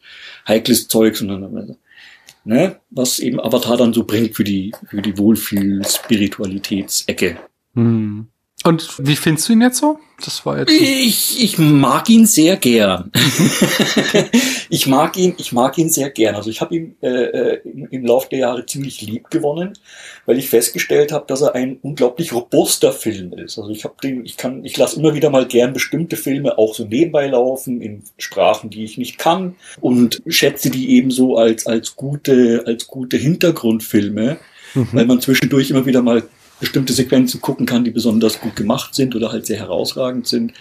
heikles 0.47 0.87
Zeug, 0.87 1.17
sondern 1.17 1.77
ne, 2.45 2.77
was 2.89 3.19
eben 3.19 3.39
Avatar 3.39 3.77
dann 3.77 3.93
so 3.93 4.05
bringt 4.05 4.35
für 4.35 4.43
die, 4.43 4.73
für 4.89 5.01
die 5.01 5.17
Wohlfühl-Spiritualitätsecke. 5.17 7.37
Hm. 7.75 8.27
Und 8.63 8.95
wie 8.99 9.17
findest 9.17 9.49
du 9.49 9.53
ihn 9.53 9.61
jetzt 9.61 9.79
so? 9.79 9.99
Das 10.23 10.45
war 10.45 10.57
jetzt. 10.57 10.71
Ich, 10.71 11.43
ich 11.43 11.57
mag 11.57 12.07
ihn 12.09 12.25
sehr 12.25 12.55
gern. 12.55 13.11
ich 14.69 14.87
mag 14.87 15.17
ihn, 15.17 15.33
ich 15.37 15.51
mag 15.51 15.77
ihn 15.77 15.89
sehr 15.89 16.09
gern. 16.09 16.35
Also 16.35 16.49
ich 16.49 16.61
habe 16.61 16.73
ihn 16.75 16.95
äh, 17.01 17.07
äh, 17.07 17.61
im, 17.65 17.87
im 17.89 18.05
Laufe 18.05 18.29
der 18.29 18.39
Jahre 18.39 18.65
ziemlich 18.65 19.01
lieb 19.01 19.29
gewonnen, 19.29 19.73
weil 20.25 20.37
ich 20.37 20.49
festgestellt 20.49 21.11
habe, 21.11 21.25
dass 21.27 21.41
er 21.41 21.55
ein 21.55 21.77
unglaublich 21.81 22.31
robuster 22.31 22.93
Film 22.93 23.33
ist. 23.33 23.57
Also 23.57 23.69
ich 23.69 23.83
habe 23.83 23.95
den, 24.01 24.25
ich 24.25 24.37
kann, 24.37 24.63
ich 24.63 24.77
lasse 24.77 24.97
immer 24.97 25.13
wieder 25.13 25.29
mal 25.29 25.45
gern 25.45 25.73
bestimmte 25.73 26.15
Filme 26.15 26.57
auch 26.57 26.73
so 26.73 26.85
nebenbei 26.85 27.27
laufen 27.27 27.81
in 27.81 28.03
Sprachen, 28.17 28.69
die 28.69 28.85
ich 28.85 28.97
nicht 28.97 29.17
kann 29.17 29.55
und 29.81 30.21
schätze 30.27 30.69
die 30.69 30.91
ebenso 30.91 31.35
als 31.35 31.67
als 31.67 31.97
gute 31.97 32.63
als 32.65 32.87
gute 32.87 33.17
Hintergrundfilme, 33.17 34.37
mhm. 34.73 34.87
weil 34.93 35.05
man 35.05 35.19
zwischendurch 35.19 35.69
immer 35.69 35.85
wieder 35.85 36.01
mal 36.01 36.23
bestimmte 36.63 36.93
Sequenzen 36.93 37.41
gucken 37.41 37.65
kann, 37.65 37.83
die 37.83 37.91
besonders 37.91 38.39
gut 38.39 38.55
gemacht 38.55 38.95
sind 38.95 39.15
oder 39.17 39.33
halt 39.33 39.45
sehr 39.45 39.59
herausragend 39.59 40.27
sind. 40.27 40.53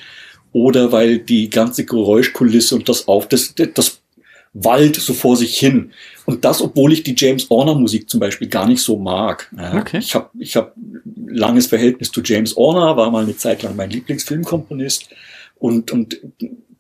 Oder 0.52 0.90
weil 0.90 1.20
die 1.20 1.48
ganze 1.48 1.84
Geräuschkulisse 1.84 2.74
und 2.74 2.88
das 2.88 3.06
auf, 3.06 3.28
das, 3.28 3.54
das 3.54 4.00
Wald 4.52 4.96
so 4.96 5.14
vor 5.14 5.36
sich 5.36 5.56
hin. 5.56 5.92
Und 6.26 6.44
das, 6.44 6.60
obwohl 6.60 6.92
ich 6.92 7.04
die 7.04 7.14
James 7.16 7.48
Horner 7.48 7.76
Musik 7.76 8.10
zum 8.10 8.18
Beispiel 8.18 8.48
gar 8.48 8.66
nicht 8.66 8.82
so 8.82 8.98
mag. 8.98 9.48
Okay. 9.76 9.98
Ich 9.98 10.14
habe 10.16 10.28
ich 10.40 10.56
hab 10.56 10.74
langes 11.26 11.68
Verhältnis 11.68 12.10
zu 12.10 12.20
James 12.20 12.56
Horner, 12.56 12.96
war 12.96 13.10
mal 13.12 13.22
eine 13.22 13.36
Zeit 13.36 13.62
lang 13.62 13.76
mein 13.76 13.90
Lieblingsfilmkomponist. 13.90 15.08
Und, 15.58 15.92
und 15.92 16.20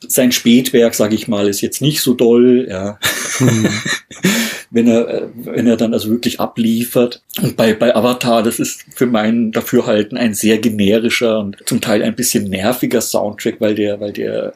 sein 0.08 0.32
Spätwerk, 0.32 0.94
sage 0.94 1.14
ich 1.14 1.28
mal, 1.28 1.48
ist 1.48 1.60
jetzt 1.60 1.82
nicht 1.82 2.00
so 2.00 2.14
doll, 2.14 2.66
ja. 2.68 2.98
Mhm. 3.40 3.68
wenn 4.70 4.88
er, 4.88 5.08
äh, 5.08 5.28
wenn 5.34 5.66
er 5.66 5.76
dann 5.76 5.92
also 5.92 6.10
wirklich 6.10 6.40
abliefert. 6.40 7.22
Und 7.40 7.56
bei, 7.56 7.74
bei 7.74 7.94
Avatar, 7.94 8.42
das 8.42 8.58
ist 8.58 8.84
für 8.94 9.06
mein 9.06 9.52
Dafürhalten 9.52 10.16
ein 10.16 10.34
sehr 10.34 10.58
generischer 10.58 11.38
und 11.38 11.58
zum 11.66 11.80
Teil 11.80 12.02
ein 12.02 12.16
bisschen 12.16 12.44
nerviger 12.48 13.00
Soundtrack, 13.00 13.60
weil 13.60 13.74
der, 13.74 14.00
weil 14.00 14.12
der 14.12 14.54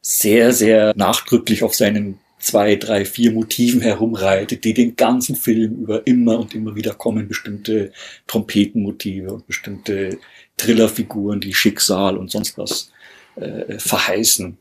sehr, 0.00 0.52
sehr 0.52 0.92
nachdrücklich 0.96 1.64
auf 1.64 1.74
seinen 1.74 2.18
zwei, 2.38 2.76
drei, 2.76 3.04
vier 3.04 3.32
Motiven 3.32 3.80
herumreitet, 3.80 4.64
die 4.64 4.74
den 4.74 4.94
ganzen 4.94 5.34
Film 5.34 5.82
über 5.82 6.06
immer 6.06 6.38
und 6.38 6.54
immer 6.54 6.76
wieder 6.76 6.94
kommen, 6.94 7.26
bestimmte 7.26 7.92
Trompetenmotive 8.28 9.32
und 9.32 9.46
bestimmte 9.46 10.18
Thrillerfiguren, 10.56 11.40
die 11.40 11.54
Schicksal 11.54 12.16
und 12.16 12.30
sonst 12.30 12.56
was 12.56 12.92
äh, 13.36 13.78
verheißen. 13.78 14.58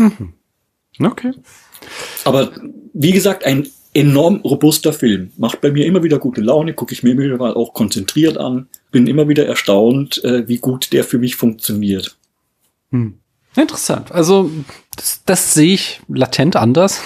Mhm. 0.00 0.32
Okay. 0.98 1.32
Aber 2.24 2.50
wie 2.92 3.12
gesagt, 3.12 3.44
ein 3.44 3.68
enorm 3.94 4.36
robuster 4.42 4.92
Film. 4.92 5.32
Macht 5.36 5.60
bei 5.60 5.70
mir 5.70 5.86
immer 5.86 6.02
wieder 6.02 6.18
gute 6.18 6.40
Laune, 6.40 6.74
gucke 6.74 6.92
ich 6.92 7.02
mir 7.02 7.10
immer 7.10 7.22
wieder 7.22 7.56
auch 7.56 7.74
konzentriert 7.74 8.38
an. 8.38 8.68
Bin 8.90 9.06
immer 9.06 9.28
wieder 9.28 9.46
erstaunt, 9.46 10.22
äh, 10.24 10.46
wie 10.48 10.58
gut 10.58 10.92
der 10.92 11.04
für 11.04 11.18
mich 11.18 11.36
funktioniert. 11.36 12.16
Hm. 12.90 13.19
Interessant. 13.56 14.12
Also 14.12 14.50
das, 14.96 15.24
das 15.24 15.54
sehe 15.54 15.74
ich 15.74 16.00
latent 16.08 16.56
anders. 16.56 17.02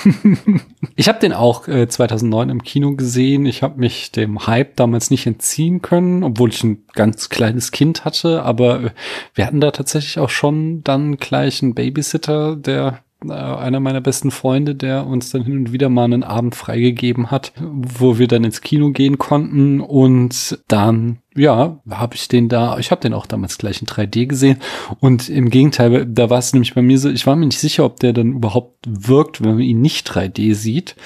ich 0.96 1.08
habe 1.08 1.20
den 1.20 1.32
auch 1.32 1.68
äh, 1.68 1.88
2009 1.88 2.50
im 2.50 2.62
Kino 2.62 2.94
gesehen. 2.96 3.46
Ich 3.46 3.62
habe 3.62 3.80
mich 3.80 4.12
dem 4.12 4.46
Hype 4.46 4.76
damals 4.76 5.10
nicht 5.10 5.26
entziehen 5.26 5.80
können, 5.80 6.22
obwohl 6.22 6.50
ich 6.50 6.62
ein 6.62 6.84
ganz 6.92 7.30
kleines 7.30 7.70
Kind 7.70 8.04
hatte. 8.04 8.42
Aber 8.42 8.82
äh, 8.82 8.90
wir 9.34 9.46
hatten 9.46 9.60
da 9.60 9.70
tatsächlich 9.70 10.18
auch 10.18 10.30
schon 10.30 10.82
dann 10.84 11.16
gleich 11.16 11.62
einen 11.62 11.74
Babysitter, 11.74 12.56
der 12.56 13.03
einer 13.30 13.80
meiner 13.80 14.00
besten 14.00 14.30
Freunde, 14.30 14.74
der 14.74 15.06
uns 15.06 15.30
dann 15.30 15.44
hin 15.44 15.58
und 15.58 15.72
wieder 15.72 15.88
mal 15.88 16.04
einen 16.04 16.24
Abend 16.24 16.54
freigegeben 16.54 17.30
hat, 17.30 17.52
wo 17.60 18.18
wir 18.18 18.28
dann 18.28 18.44
ins 18.44 18.60
Kino 18.60 18.90
gehen 18.90 19.18
konnten. 19.18 19.80
Und 19.80 20.58
dann 20.68 21.18
ja, 21.36 21.80
habe 21.90 22.14
ich 22.14 22.28
den 22.28 22.48
da, 22.48 22.78
ich 22.78 22.90
habe 22.90 23.00
den 23.00 23.12
auch 23.12 23.26
damals 23.26 23.58
gleich 23.58 23.80
in 23.80 23.88
3D 23.88 24.26
gesehen. 24.26 24.58
Und 25.00 25.28
im 25.28 25.50
Gegenteil, 25.50 26.06
da 26.06 26.30
war 26.30 26.38
es 26.38 26.52
nämlich 26.52 26.74
bei 26.74 26.82
mir 26.82 26.98
so, 26.98 27.10
ich 27.10 27.26
war 27.26 27.36
mir 27.36 27.46
nicht 27.46 27.58
sicher, 27.58 27.84
ob 27.84 28.00
der 28.00 28.12
dann 28.12 28.34
überhaupt 28.34 28.84
wirkt, 28.86 29.42
wenn 29.42 29.54
man 29.54 29.60
ihn 29.60 29.80
nicht 29.80 30.08
3D 30.08 30.54
sieht. 30.54 30.96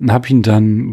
Und 0.00 0.12
habe 0.12 0.28
ihn 0.28 0.42
dann 0.42 0.92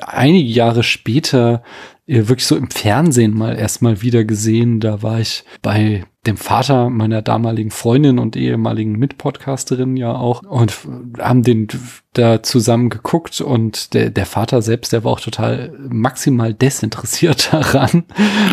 einige 0.00 0.48
Jahre 0.48 0.82
später 0.82 1.62
äh, 2.01 2.01
wirklich 2.12 2.46
so 2.46 2.56
im 2.56 2.70
Fernsehen 2.70 3.36
mal 3.36 3.56
erstmal 3.56 4.02
wieder 4.02 4.24
gesehen. 4.24 4.80
Da 4.80 5.02
war 5.02 5.20
ich 5.20 5.44
bei 5.62 6.04
dem 6.26 6.36
Vater 6.36 6.88
meiner 6.88 7.20
damaligen 7.20 7.72
Freundin 7.72 8.20
und 8.20 8.36
ehemaligen 8.36 8.92
Mitpodcasterin 8.92 9.96
ja 9.96 10.14
auch 10.14 10.42
und 10.42 10.78
haben 11.18 11.42
den 11.42 11.66
da 12.12 12.44
zusammen 12.44 12.90
geguckt 12.90 13.40
und 13.40 13.92
der, 13.94 14.10
der 14.10 14.26
Vater 14.26 14.62
selbst, 14.62 14.92
der 14.92 15.02
war 15.02 15.12
auch 15.12 15.20
total 15.20 15.72
maximal 15.88 16.54
desinteressiert 16.54 17.48
daran. 17.52 18.04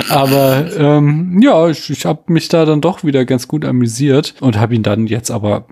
Aber 0.10 0.66
ähm, 0.76 1.40
ja, 1.44 1.68
ich, 1.68 1.92
ich 1.92 2.06
habe 2.06 2.34
mich 2.34 2.48
da 2.48 2.66
dann 2.66 2.82
doch 2.82 3.04
wieder 3.04 3.26
ganz 3.26 3.48
gut 3.48 3.66
amüsiert 3.66 4.34
und 4.40 4.58
habe 4.58 4.74
ihn 4.74 4.84
dann 4.84 5.06
jetzt 5.06 5.30
aber 5.30 5.68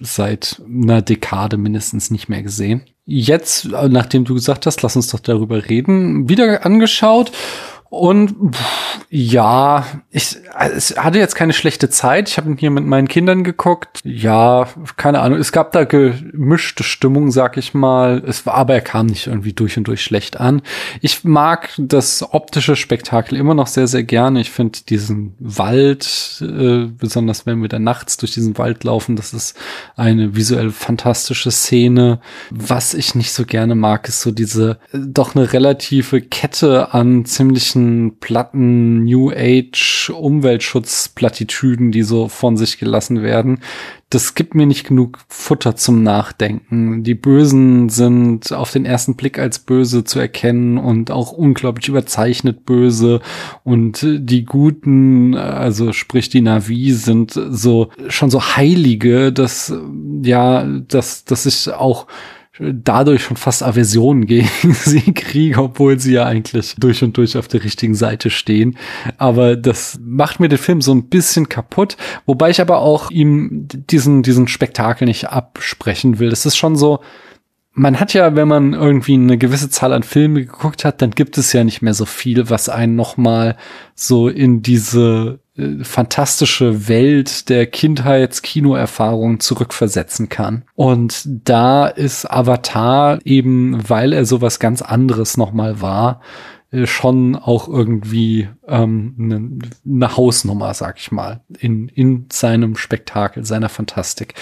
seit 0.00 0.62
einer 0.66 1.02
Dekade 1.02 1.58
mindestens 1.58 2.10
nicht 2.10 2.30
mehr 2.30 2.42
gesehen. 2.42 2.82
Jetzt, 3.14 3.66
nachdem 3.66 4.24
du 4.24 4.32
gesagt 4.32 4.64
hast, 4.64 4.80
lass 4.80 4.96
uns 4.96 5.08
doch 5.08 5.20
darüber 5.20 5.68
reden, 5.68 6.30
wieder 6.30 6.64
angeschaut 6.64 7.30
und 7.92 8.54
pff, 8.54 9.00
ja, 9.10 9.84
ich, 10.10 10.38
es 10.74 10.96
hatte 10.96 11.18
jetzt 11.18 11.34
keine 11.34 11.52
schlechte 11.52 11.90
Zeit. 11.90 12.30
Ich 12.30 12.38
habe 12.38 12.56
hier 12.58 12.70
mit 12.70 12.86
meinen 12.86 13.06
Kindern 13.06 13.44
geguckt. 13.44 14.00
Ja, 14.04 14.66
keine 14.96 15.20
Ahnung. 15.20 15.38
Es 15.38 15.52
gab 15.52 15.72
da 15.72 15.84
gemischte 15.84 16.84
Stimmung, 16.84 17.30
sag 17.30 17.58
ich 17.58 17.74
mal. 17.74 18.22
Es 18.26 18.46
war, 18.46 18.54
aber 18.54 18.72
er 18.72 18.80
kam 18.80 19.04
nicht 19.04 19.26
irgendwie 19.26 19.52
durch 19.52 19.76
und 19.76 19.88
durch 19.88 20.02
schlecht 20.02 20.40
an. 20.40 20.62
Ich 21.02 21.24
mag 21.24 21.68
das 21.76 22.32
optische 22.32 22.74
Spektakel 22.74 23.36
immer 23.36 23.52
noch 23.52 23.66
sehr, 23.66 23.86
sehr 23.86 24.04
gerne. 24.04 24.40
Ich 24.40 24.50
finde 24.50 24.78
diesen 24.88 25.34
Wald, 25.38 26.40
äh, 26.40 26.86
besonders 26.86 27.44
wenn 27.44 27.60
wir 27.60 27.68
da 27.68 27.78
nachts 27.78 28.16
durch 28.16 28.32
diesen 28.32 28.56
Wald 28.56 28.84
laufen, 28.84 29.16
das 29.16 29.34
ist 29.34 29.58
eine 29.96 30.34
visuell 30.34 30.70
fantastische 30.70 31.50
Szene. 31.50 32.20
Was 32.50 32.94
ich 32.94 33.14
nicht 33.14 33.34
so 33.34 33.44
gerne 33.44 33.74
mag, 33.74 34.08
ist 34.08 34.22
so 34.22 34.30
diese 34.30 34.78
äh, 34.94 34.98
doch 34.98 35.34
eine 35.34 35.52
relative 35.52 36.22
Kette 36.22 36.94
an 36.94 37.26
ziemlichen 37.26 37.81
ganzen 37.82 38.18
platten 38.18 39.04
New 39.04 39.30
Age 39.30 40.10
Umweltschutzplattitüden, 40.10 41.92
die 41.92 42.02
so 42.02 42.28
von 42.28 42.56
sich 42.56 42.78
gelassen 42.78 43.22
werden, 43.22 43.60
das 44.10 44.34
gibt 44.34 44.54
mir 44.54 44.66
nicht 44.66 44.86
genug 44.86 45.18
Futter 45.28 45.74
zum 45.74 46.02
Nachdenken. 46.02 47.02
Die 47.02 47.14
Bösen 47.14 47.88
sind 47.88 48.52
auf 48.52 48.70
den 48.70 48.84
ersten 48.84 49.16
Blick 49.16 49.38
als 49.38 49.58
böse 49.58 50.04
zu 50.04 50.18
erkennen 50.18 50.76
und 50.76 51.10
auch 51.10 51.32
unglaublich 51.32 51.88
überzeichnet 51.88 52.66
böse. 52.66 53.20
Und 53.64 54.06
die 54.06 54.44
Guten, 54.44 55.34
also 55.34 55.94
sprich 55.94 56.28
die 56.28 56.42
Navi, 56.42 56.92
sind 56.92 57.32
so 57.32 57.88
schon 58.08 58.28
so 58.28 58.42
Heilige, 58.42 59.32
dass 59.32 59.72
ja, 60.22 60.64
dass, 60.64 61.24
dass 61.24 61.46
ich 61.46 61.72
auch 61.72 62.06
dadurch 62.58 63.22
schon 63.24 63.36
fast 63.36 63.62
Aversionen 63.62 64.26
gegen 64.26 64.48
sie 64.72 65.12
kriege, 65.12 65.62
obwohl 65.62 65.98
sie 65.98 66.14
ja 66.14 66.24
eigentlich 66.24 66.74
durch 66.78 67.02
und 67.02 67.16
durch 67.16 67.36
auf 67.36 67.48
der 67.48 67.64
richtigen 67.64 67.94
Seite 67.94 68.30
stehen. 68.30 68.76
Aber 69.18 69.56
das 69.56 69.98
macht 70.02 70.40
mir 70.40 70.48
den 70.48 70.58
Film 70.58 70.80
so 70.80 70.94
ein 70.94 71.08
bisschen 71.08 71.48
kaputt, 71.48 71.96
wobei 72.26 72.50
ich 72.50 72.60
aber 72.60 72.78
auch 72.78 73.10
ihm 73.10 73.66
diesen, 73.68 74.22
diesen 74.22 74.48
Spektakel 74.48 75.06
nicht 75.06 75.30
absprechen 75.30 76.18
will. 76.18 76.28
Es 76.28 76.46
ist 76.46 76.56
schon 76.56 76.76
so, 76.76 77.00
man 77.74 77.98
hat 77.98 78.12
ja, 78.12 78.36
wenn 78.36 78.48
man 78.48 78.74
irgendwie 78.74 79.14
eine 79.14 79.38
gewisse 79.38 79.70
Zahl 79.70 79.94
an 79.94 80.02
Filme 80.02 80.44
geguckt 80.44 80.84
hat, 80.84 81.00
dann 81.00 81.12
gibt 81.12 81.38
es 81.38 81.54
ja 81.54 81.64
nicht 81.64 81.80
mehr 81.80 81.94
so 81.94 82.04
viel, 82.04 82.50
was 82.50 82.68
einen 82.68 82.96
nochmal 82.96 83.56
so 83.94 84.28
in 84.28 84.60
diese 84.60 85.40
äh, 85.56 85.84
fantastische 85.84 86.88
Welt 86.88 87.48
der 87.48 87.66
Kindheitskinoerfahrung 87.66 89.40
zurückversetzen 89.40 90.28
kann. 90.28 90.64
Und 90.74 91.22
da 91.26 91.86
ist 91.86 92.30
Avatar 92.30 93.18
eben, 93.24 93.88
weil 93.88 94.12
er 94.12 94.24
sowas 94.24 94.58
ganz 94.58 94.82
anderes 94.82 95.36
nochmal 95.36 95.80
war, 95.80 96.20
schon 96.84 97.36
auch 97.36 97.68
irgendwie 97.68 98.48
ähm, 98.66 99.14
eine, 99.18 99.58
ne 99.84 100.16
Hausnummer, 100.16 100.72
sag 100.72 100.98
ich 100.98 101.12
mal, 101.12 101.40
in, 101.58 101.88
in 101.88 102.26
seinem 102.32 102.76
Spektakel, 102.76 103.44
seiner 103.44 103.68
Fantastik. 103.68 104.34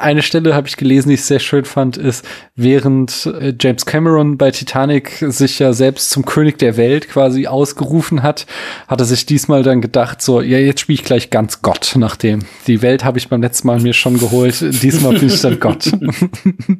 Eine 0.00 0.22
Stelle 0.22 0.54
habe 0.54 0.68
ich 0.68 0.76
gelesen, 0.76 1.08
die 1.08 1.16
ich 1.16 1.24
sehr 1.24 1.40
schön 1.40 1.64
fand, 1.64 1.96
ist, 1.96 2.24
während 2.54 3.26
äh, 3.26 3.52
James 3.58 3.84
Cameron 3.84 4.38
bei 4.38 4.52
Titanic 4.52 5.16
sich 5.18 5.58
ja 5.58 5.72
selbst 5.72 6.10
zum 6.10 6.24
König 6.24 6.58
der 6.58 6.76
Welt 6.76 7.08
quasi 7.08 7.48
ausgerufen 7.48 8.22
hat, 8.22 8.46
hat 8.86 9.00
er 9.00 9.06
sich 9.06 9.26
diesmal 9.26 9.64
dann 9.64 9.80
gedacht, 9.80 10.22
so, 10.22 10.40
ja, 10.40 10.58
jetzt 10.58 10.80
spiele 10.80 11.00
ich 11.00 11.04
gleich 11.04 11.30
ganz 11.30 11.62
Gott, 11.62 11.94
nachdem 11.96 12.40
die 12.68 12.80
Welt 12.80 13.04
habe 13.04 13.18
ich 13.18 13.28
beim 13.28 13.42
letzten 13.42 13.66
Mal 13.66 13.80
mir 13.80 13.92
schon 13.92 14.20
geholt, 14.20 14.60
diesmal 14.82 15.18
bin 15.18 15.28
ich 15.28 15.40
dann 15.40 15.58
Gott. 15.58 15.90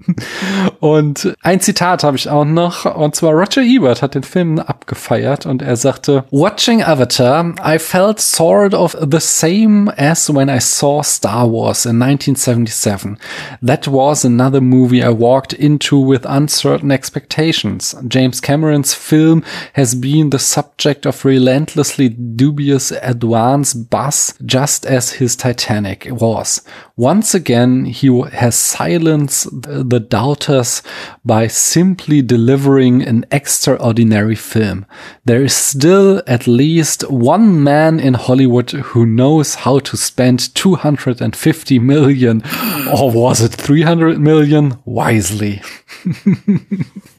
und 0.79 1.35
ein 1.43 1.61
Zitat 1.61 2.05
habe 2.05 2.17
ich 2.17 2.29
auch 2.29 2.45
noch, 2.45 2.85
und 2.97 3.17
zwar 3.17 3.33
Roger 3.33 3.63
Ebert 3.63 4.03
hat 4.03 4.15
den 4.15 4.23
Film 4.23 4.61
abgefeiert 4.77 5.47
und 5.47 5.63
er 5.63 5.77
sagte, 5.77 6.25
Watching 6.31 6.83
Avatar, 6.83 7.55
I 7.63 7.79
felt 7.79 8.21
sort 8.21 8.75
of 8.75 8.97
the 9.01 9.21
same 9.21 9.91
as 9.97 10.29
when 10.33 10.49
I 10.49 10.59
saw 10.61 11.03
Star 11.03 11.51
Wars 11.51 11.87
in 11.87 11.99
1977. 11.99 13.19
That 13.63 13.89
was 13.89 14.25
another 14.25 14.61
movie 14.61 15.03
I 15.03 15.11
walked 15.11 15.53
into 15.53 15.99
with 15.99 16.27
uncertain 16.27 16.91
expectations. 16.91 17.97
James 18.07 18.41
Cameron's 18.41 18.95
film 18.95 19.43
has 19.75 19.95
been 19.95 20.31
the 20.31 20.39
subject 20.39 21.07
of 21.07 21.25
relentlessly 21.25 22.09
dubious 22.09 22.91
advance 22.91 23.75
buzz 23.75 24.35
just 24.45 24.87
as 24.87 25.13
his 25.13 25.37
Titanic 25.37 26.07
was. 26.11 26.63
Once 26.99 27.35
again, 27.35 27.85
he 27.85 28.09
has 28.33 28.55
silenced 28.59 29.47
the 29.53 30.01
doubters 30.01 30.83
by 31.27 31.47
simply 31.47 32.23
delivering 32.23 33.03
an 33.03 33.23
extraordinary 33.31 34.35
film. 34.35 34.87
There 35.27 35.45
is 35.45 35.55
still 35.55 36.23
at 36.27 36.47
least 36.47 37.03
one 37.11 37.63
man 37.63 38.01
in 38.01 38.15
Hollywood 38.15 38.71
who 38.71 39.05
knows 39.05 39.57
how 39.57 39.79
to 39.81 39.97
spend 39.99 40.55
250 40.55 41.79
million, 41.81 42.43
or 42.91 43.11
was 43.11 43.43
it 43.43 43.53
300 43.53 44.19
million, 44.19 44.79
wisely. 44.87 45.61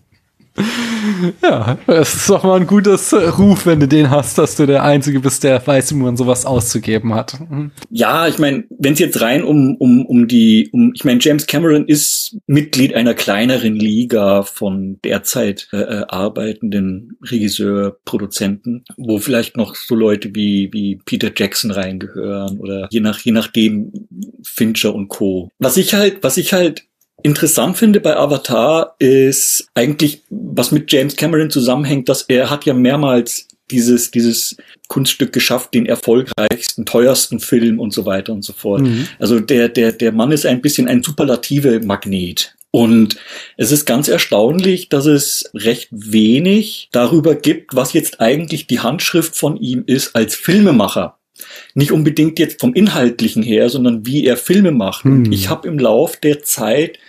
Ja, 1.41 1.77
das 1.85 2.15
ist 2.15 2.29
doch 2.29 2.43
mal 2.43 2.59
ein 2.59 2.67
gutes 2.67 3.13
Ruf, 3.13 3.65
wenn 3.65 3.79
du 3.79 3.87
den 3.87 4.09
hast, 4.09 4.37
dass 4.37 4.55
du 4.55 4.65
der 4.65 4.83
Einzige 4.83 5.19
bist, 5.19 5.43
der 5.43 5.65
weiß, 5.65 5.91
wie 5.91 5.97
man 5.97 6.17
sowas 6.17 6.45
auszugeben 6.45 7.13
hat. 7.13 7.39
Mhm. 7.39 7.71
Ja, 7.89 8.27
ich 8.27 8.39
meine, 8.39 8.65
wenn 8.69 8.93
es 8.93 8.99
jetzt 8.99 9.21
rein 9.21 9.43
um, 9.43 9.75
um, 9.75 10.05
um 10.05 10.27
die, 10.27 10.69
um, 10.71 10.91
ich 10.95 11.05
meine, 11.05 11.19
James 11.21 11.45
Cameron 11.45 11.87
ist 11.87 12.37
Mitglied 12.47 12.93
einer 12.93 13.13
kleineren 13.13 13.75
Liga 13.75 14.43
von 14.43 14.99
derzeit 15.03 15.67
äh, 15.71 15.77
äh, 15.77 16.05
arbeitenden 16.07 17.17
Regisseur, 17.21 17.97
Produzenten, 18.05 18.83
wo 18.97 19.19
vielleicht 19.19 19.57
noch 19.57 19.75
so 19.75 19.95
Leute 19.95 20.33
wie, 20.33 20.69
wie 20.73 20.99
Peter 21.05 21.31
Jackson 21.35 21.71
reingehören 21.71 22.59
oder 22.59 22.87
je 22.91 22.99
nach, 22.99 23.19
je 23.19 23.31
nachdem 23.31 23.91
Fincher 24.43 24.93
und 24.93 25.07
Co. 25.09 25.49
Was 25.59 25.77
ich 25.77 25.93
halt, 25.93 26.23
was 26.23 26.37
ich 26.37 26.53
halt 26.53 26.86
interessant 27.23 27.77
finde 27.77 27.99
bei 27.99 28.15
Avatar 28.15 28.95
ist 28.99 29.67
eigentlich, 29.73 30.23
was 30.29 30.71
mit 30.71 30.91
James 30.91 31.15
Cameron 31.15 31.49
zusammenhängt, 31.49 32.09
dass 32.09 32.23
er 32.23 32.49
hat 32.49 32.65
ja 32.65 32.73
mehrmals 32.73 33.47
dieses, 33.69 34.11
dieses 34.11 34.55
Kunststück 34.87 35.33
geschafft, 35.33 35.73
den 35.73 35.85
erfolgreichsten, 35.85 36.85
teuersten 36.85 37.39
Film 37.39 37.79
und 37.79 37.93
so 37.93 38.05
weiter 38.05 38.31
und 38.31 38.43
so 38.43 38.53
fort. 38.53 38.81
Mhm. 38.81 39.07
Also 39.19 39.39
der, 39.39 39.69
der, 39.69 39.91
der 39.91 40.11
Mann 40.11 40.31
ist 40.31 40.45
ein 40.45 40.61
bisschen 40.61 40.87
ein 40.87 41.03
superlative 41.03 41.81
Magnet. 41.81 42.55
Und 42.71 43.17
es 43.55 43.71
ist 43.71 43.85
ganz 43.85 44.07
erstaunlich, 44.07 44.89
dass 44.89 45.05
es 45.05 45.49
recht 45.53 45.87
wenig 45.91 46.89
darüber 46.91 47.35
gibt, 47.35 47.75
was 47.75 47.93
jetzt 47.93 48.21
eigentlich 48.21 48.67
die 48.67 48.81
Handschrift 48.81 49.35
von 49.35 49.57
ihm 49.57 49.83
ist 49.85 50.15
als 50.15 50.35
Filmemacher. 50.35 51.16
Nicht 51.73 51.91
unbedingt 51.91 52.39
jetzt 52.39 52.59
vom 52.59 52.73
Inhaltlichen 52.73 53.43
her, 53.43 53.69
sondern 53.69 54.05
wie 54.05 54.25
er 54.25 54.37
Filme 54.37 54.71
macht. 54.71 55.03
Hm. 55.03 55.11
Und 55.11 55.31
ich 55.31 55.49
habe 55.49 55.67
im 55.67 55.79
Lauf 55.79 56.17
der 56.17 56.43
Zeit 56.43 56.99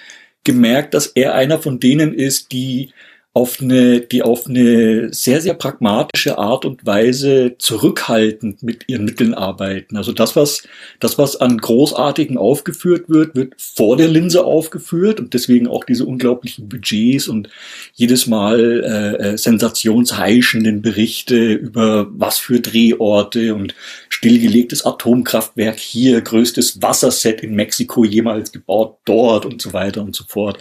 gemerkt, 0.44 0.94
dass 0.94 1.06
er 1.08 1.34
einer 1.34 1.58
von 1.58 1.80
denen 1.80 2.14
ist, 2.14 2.52
die 2.52 2.90
auf 3.34 3.60
eine, 3.60 4.00
die 4.00 4.22
auf 4.22 4.46
eine 4.46 5.12
sehr, 5.12 5.40
sehr 5.40 5.54
pragmatische 5.54 6.38
Art 6.38 6.64
und 6.64 6.84
Weise 6.84 7.54
zurückhaltend 7.58 8.64
mit 8.64 8.88
ihren 8.88 9.04
Mitteln 9.04 9.32
arbeiten. 9.32 9.96
Also 9.96 10.10
das, 10.10 10.34
was, 10.34 10.64
das, 10.98 11.18
was 11.18 11.36
an 11.36 11.58
Großartigen 11.58 12.36
aufgeführt 12.36 13.08
wird, 13.08 13.36
wird 13.36 13.54
vor 13.56 13.96
der 13.96 14.08
Linse 14.08 14.44
aufgeführt 14.44 15.20
und 15.20 15.34
deswegen 15.34 15.68
auch 15.68 15.84
diese 15.84 16.04
unglaublichen 16.04 16.68
Budgets 16.68 17.28
und 17.28 17.48
jedes 17.94 18.26
Mal 18.26 18.82
äh, 19.20 19.28
äh, 19.28 19.38
sensationsheischenden 19.38 20.82
Berichte 20.82 21.52
über 21.52 22.08
was 22.10 22.38
für 22.38 22.58
Drehorte 22.58 23.54
und 23.54 23.74
stillgelegtes 24.08 24.84
Atomkraftwerk 24.84 25.78
hier, 25.78 26.22
größtes 26.22 26.82
Wasserset 26.82 27.42
in 27.42 27.54
Mexiko 27.54 28.04
jemals 28.04 28.50
gebaut 28.50 28.98
dort 29.04 29.46
und 29.46 29.62
so 29.62 29.72
weiter 29.72 30.02
und 30.02 30.16
so 30.16 30.24
fort. 30.26 30.58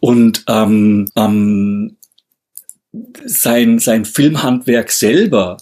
Und 0.00 0.44
ähm, 0.48 1.06
ähm, 1.16 1.96
sein, 3.24 3.78
sein 3.78 4.04
Filmhandwerk 4.04 4.90
selber 4.90 5.58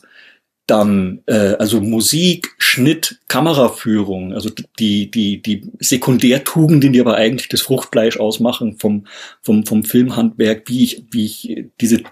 dann 0.68 1.22
äh, 1.26 1.56
also 1.58 1.80
Musik, 1.80 2.54
Schnitt, 2.58 3.20
Kameraführung, 3.26 4.34
also 4.34 4.50
die 4.78 5.10
die 5.10 5.40
die 5.40 5.62
Sekundärtugenden, 5.80 6.92
die 6.92 7.00
aber 7.00 7.16
eigentlich 7.16 7.48
das 7.48 7.62
Fruchtfleisch 7.62 8.18
ausmachen 8.18 8.76
vom 8.78 9.06
vom 9.42 9.64
vom 9.64 9.84
Filmhandwerk, 9.84 10.64
wie 10.66 10.84
ich 10.84 11.04
wie 11.10 11.24
ich 11.24 11.64
diese 11.80 12.02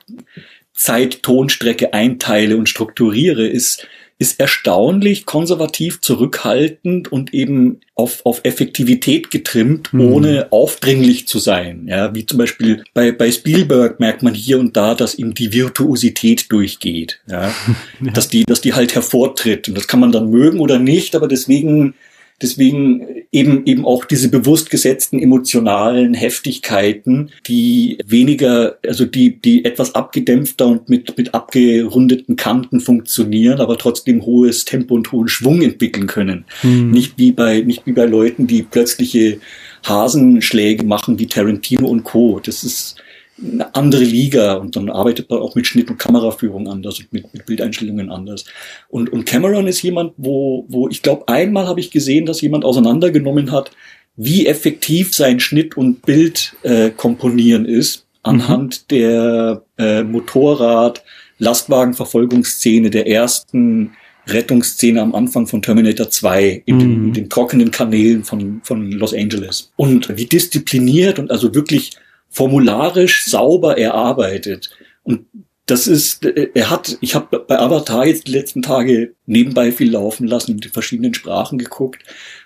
Zeit-Tonstrecke 0.73 1.93
einteile 1.93 2.57
und 2.57 2.69
strukturiere, 2.69 3.47
ist 3.47 3.87
ist 4.18 4.40
erstaunlich 4.40 5.26
konservativ 5.26 6.00
zurückhaltend 6.00 7.12
und 7.12 7.35
eben 7.35 7.81
auf, 7.94 8.24
auf 8.24 8.40
Effektivität 8.44 9.31
getrimmt, 9.31 9.92
mhm. 9.92 10.00
ohne 10.00 10.46
aufdringlich 10.52 11.29
zu 11.29 11.38
sein. 11.38 11.87
Ja, 11.88 12.14
wie 12.14 12.24
zum 12.24 12.38
Beispiel 12.38 12.83
bei, 12.94 13.12
bei 13.12 13.31
Spielberg 13.31 14.00
merkt 14.00 14.22
man 14.22 14.33
hier 14.33 14.59
und 14.59 14.76
da, 14.76 14.94
dass 14.94 15.16
ihm 15.16 15.35
die 15.35 15.52
Virtuosität 15.52 16.50
durchgeht. 16.50 17.20
Ja, 17.29 17.52
ja. 18.00 18.12
Dass 18.12 18.29
die, 18.29 18.44
dass 18.44 18.62
die 18.62 18.72
halt 18.72 18.94
hervortritt. 18.94 19.68
Und 19.68 19.76
das 19.76 19.87
kann 19.87 20.00
man 20.00 20.12
dann 20.12 20.31
mögen 20.31 20.61
oder 20.61 20.79
nicht, 20.79 21.14
aber 21.14 21.29
deswegen 21.29 21.94
Deswegen 22.42 23.07
eben, 23.33 23.64
eben 23.64 23.87
auch 23.87 24.05
diese 24.05 24.29
bewusst 24.29 24.68
gesetzten 24.70 25.18
emotionalen 25.18 26.12
Heftigkeiten, 26.12 27.31
die 27.46 27.99
weniger, 28.05 28.77
also 28.87 29.07
die, 29.07 29.40
die 29.40 29.64
etwas 29.64 29.94
abgedämpfter 29.94 30.66
und 30.66 30.88
mit, 30.88 31.16
mit 31.16 31.35
abgerundeten 31.35 32.37
Kanten 32.37 32.81
funktionieren, 32.81 33.61
aber 33.61 33.79
trotzdem 33.79 34.25
hohes 34.27 34.66
Tempo 34.66 34.94
und 34.94 35.12
hohen 35.12 35.29
Schwung 35.29 35.62
entwickeln 35.62 36.07
können. 36.07 36.44
Mhm. 36.62 36.90
Nicht 36.90 37.14
wie 37.16 37.33
bei, 37.33 37.61
nicht 37.61 37.87
wie 37.87 37.92
bei 37.92 38.05
Leuten, 38.05 38.46
die 38.46 38.62
plötzliche 38.62 39.38
Hasenschläge 39.87 40.85
machen 40.85 41.18
wie 41.18 41.27
Tarantino 41.27 41.87
und 41.87 42.05
Co. 42.05 42.40
Das 42.44 42.64
ist, 42.64 42.96
eine 43.38 43.75
andere 43.75 44.05
Liga 44.05 44.55
und 44.55 44.77
dann 44.77 44.88
arbeitet 44.88 45.29
man 45.29 45.40
auch 45.40 45.55
mit 45.55 45.66
Schnitt 45.66 45.90
und 45.90 45.99
Kameraführung 45.99 46.68
anders 46.68 47.01
und 47.01 47.12
mit, 47.12 47.35
mit 47.35 47.44
Bildeinstellungen 47.44 48.11
anders. 48.11 48.46
Und, 48.88 49.12
und 49.12 49.27
Cameron 49.27 49.66
ist 49.66 49.83
jemand, 49.83 50.14
wo, 50.16 50.64
wo 50.68 50.88
ich 50.88 51.03
glaube, 51.03 51.29
einmal 51.29 51.66
habe 51.66 51.81
ich 51.81 51.90
gesehen, 51.90 52.25
dass 52.25 52.40
jemand 52.40 52.64
auseinandergenommen 52.64 53.53
hat, 53.53 53.72
wie 54.16 54.46
effektiv 54.46 55.14
sein 55.14 55.38
Schnitt 55.40 55.77
und 55.77 56.01
Bild 56.03 56.57
äh, 56.62 56.90
komponieren 56.90 57.66
ist, 57.66 58.07
anhand 58.22 58.87
mhm. 58.90 58.94
der 58.94 59.62
äh, 59.77 60.03
Motorrad-Lastwagenverfolgungsszene 60.03 62.88
der 62.88 63.07
ersten 63.07 63.90
Rettungsszene 64.27 65.01
am 65.01 65.14
Anfang 65.14 65.46
von 65.46 65.62
Terminator 65.62 66.11
2 66.11 66.62
in, 66.66 66.79
den, 66.79 66.92
in 66.92 67.03
mhm. 67.03 67.12
den 67.12 67.31
trockenen 67.31 67.70
Kanälen 67.70 68.25
von, 68.25 68.61
von 68.64 68.90
Los 68.90 69.14
Angeles. 69.14 69.70
Und 69.77 70.16
wie 70.16 70.27
diszipliniert 70.27 71.18
und 71.18 71.31
also 71.31 71.55
wirklich 71.55 71.92
formularisch 72.37 73.25
sauber 73.25 73.79
erarbeitet. 73.79 74.68
Und 75.05 75.25
das 75.64 75.87
ist, 75.87 76.27
äh, 76.27 76.51
er 76.53 76.68
hat, 76.68 76.99
ich 77.01 77.14
habe 77.14 77.38
bei 77.49 77.59
Avatar 77.59 78.07
jetzt 78.07 78.29
die 78.29 78.33
letzten 78.33 78.61
Tage 78.61 79.14
nebenbei 79.25 79.72
viel 79.72 79.90
laufen 79.90 80.27
lassen 80.27 80.53
und 80.53 80.66
in 80.66 80.70
verschiedenen 80.70 81.14
Sprachen 81.14 81.57
geguckt 81.57 82.03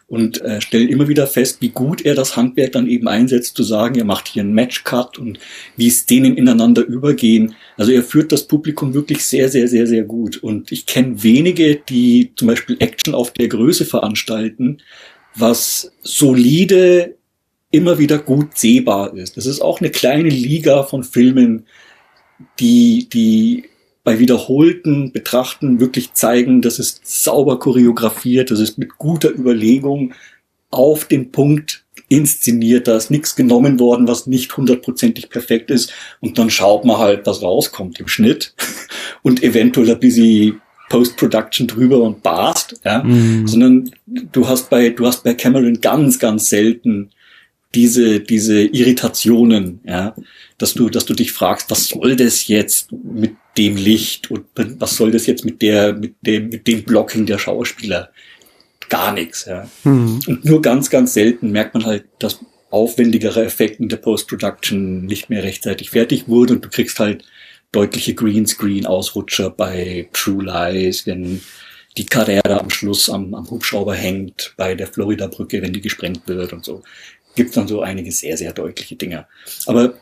und 0.07 0.41
äh, 0.43 0.61
stelle 0.61 0.85
immer 0.85 1.09
wieder 1.09 1.27
fest, 1.27 1.59
wie 1.61 1.71
gut 1.71 2.05
er 2.05 2.15
das 2.15 2.37
Handwerk 2.37 2.71
dann 2.71 2.87
eben 2.87 3.09
einsetzt, 3.09 3.57
zu 3.57 3.65
sagen, 3.65 3.97
er 3.97 4.05
macht 4.05 4.29
hier 4.29 4.43
einen 4.43 4.55
Matchcut 4.55 5.19
und 5.19 5.41
wie 5.77 5.89
es 5.89 6.07
denen 6.07 6.37
ineinander 6.37 6.87
übergehen. 6.87 7.57
Also 7.77 7.91
er 7.91 8.05
führt 8.05 8.31
das 8.31 8.47
Publikum 8.47 8.95
wirklich 8.95 9.25
sehr, 9.25 9.49
sehr, 9.49 9.67
sehr, 9.67 9.89
sehr 9.89 10.05
gut. 10.05 10.37
Und 10.37 10.71
ich 10.71 10.87
kenne 10.87 11.21
wenige, 11.25 11.75
die 11.75 12.33
zum 12.37 12.47
Beispiel 12.47 12.77
Action 12.79 13.17
auf 13.17 13.33
der 13.33 13.49
Größe 13.49 13.85
veranstalten, 13.85 14.79
was 15.35 15.91
solide 16.03 17.17
immer 17.71 17.99
wieder 17.99 18.19
gut 18.19 18.59
sehbar 18.59 19.15
ist. 19.17 19.37
Das 19.37 19.47
ist 19.47 19.61
auch 19.61 19.81
eine 19.81 19.91
kleine 19.91 20.29
Liga 20.29 20.83
von 20.83 21.05
Filmen, 21.05 21.67
die, 22.59 23.09
die 23.13 23.65
bei 24.03 24.19
wiederholten 24.19 25.13
Betrachten 25.13 25.79
wirklich 25.79 26.15
zeigen, 26.15 26.63
das 26.63 26.79
ist 26.79 27.01
sauber 27.05 27.59
choreografiert, 27.59 28.51
das 28.51 28.61
ist 28.61 28.79
mit 28.79 28.97
guter 28.99 29.31
Überlegung 29.31 30.15
auf 30.71 31.05
den 31.05 31.31
Punkt 31.31 31.85
inszeniert, 32.09 32.89
da 32.89 32.97
ist 32.97 33.11
nichts 33.11 33.37
genommen 33.37 33.79
worden, 33.79 34.09
was 34.09 34.27
nicht 34.27 34.57
hundertprozentig 34.57 35.29
perfekt 35.29 35.71
ist 35.71 35.93
und 36.21 36.39
dann 36.39 36.51
schaut 36.51 36.85
man 36.85 36.99
halt, 36.99 37.27
was 37.27 37.43
rauskommt 37.43 38.01
im 38.01 38.09
Schnitt 38.09 38.55
und 39.23 39.43
eventuell 39.43 39.91
ein 39.91 40.01
bisschen 40.01 40.61
Post-Production 40.89 41.69
drüber 41.69 42.03
und 42.03 42.23
barst, 42.23 42.81
ja, 42.85 43.05
mhm. 43.05 43.47
sondern 43.47 43.91
du 44.33 44.49
hast 44.49 44.71
bei, 44.71 44.91
du 44.91 45.07
hast 45.07 45.23
bei 45.23 45.35
Cameron 45.35 45.81
ganz, 45.81 46.19
ganz 46.19 46.49
selten 46.49 47.11
diese, 47.75 48.21
diese 48.21 48.63
Irritationen, 48.63 49.81
ja, 49.85 50.15
dass 50.59 50.75
du, 50.75 50.89
dass 50.91 51.05
du 51.05 51.15
dich 51.15 51.33
fragst, 51.33 51.71
was 51.71 51.89
soll 51.89 52.17
das 52.17 52.49
jetzt 52.49 52.91
mit 52.93 53.37
dem 53.57 53.77
Licht 53.77 54.31
und 54.31 54.45
was 54.55 54.97
soll 54.97 55.11
das 55.11 55.27
jetzt 55.27 55.45
mit 55.45 55.63
der, 55.63 55.93
mit 55.93 56.15
dem, 56.23 56.49
mit 56.49 56.67
dem 56.67 56.83
Blocking 56.83 57.27
der 57.27 57.39
Schauspieler? 57.39 58.11
Gar 58.89 59.13
nichts, 59.13 59.45
ja. 59.47 59.69
Mhm. 59.85 60.21
Und 60.27 60.45
nur 60.45 60.61
ganz, 60.63 60.91
ganz 60.91 61.15
selten 61.15 61.53
merkt 61.53 61.75
man 61.75 61.87
halt, 61.87 62.05
dass 62.19 62.41
aufwendigere 62.71 63.45
Effekte 63.45 63.83
in 63.83 63.89
der 63.89 63.97
Post-Production 63.97 65.07
nicht 65.07 65.31
mehr 65.31 65.43
rechtzeitig 65.43 65.91
fertig 65.91 66.29
wurden 66.29 66.57
und 66.57 66.65
du 66.65 66.69
kriegst 66.69 66.99
halt 66.99 67.25
deutliche 67.73 68.15
Greenscreen-Ausrutscher 68.15 69.51
bei 69.51 70.09
True 70.13 70.45
Lies, 70.45 71.07
wenn 71.07 71.41
die 71.97 72.07
Karriere 72.07 72.61
am 72.61 72.71
Schluss 72.71 73.11
am, 73.11 73.35
am 73.35 73.51
Hubschrauber 73.51 73.95
hängt, 73.95 74.55
bei 74.57 74.75
der 74.75 74.87
Florida-Brücke, 74.87 75.63
wenn 75.63 75.73
die 75.73 75.81
gesprengt 75.81 76.27
wird 76.27 76.53
und 76.53 76.65
so 76.65 76.83
gibt 77.41 77.57
dann 77.57 77.69
so 77.69 77.81
einige 77.81 78.13
sehr, 78.13 78.37
sehr 78.37 78.53
deutliche 78.53 78.97
Dinge. 78.97 79.27
Aber 79.65 79.95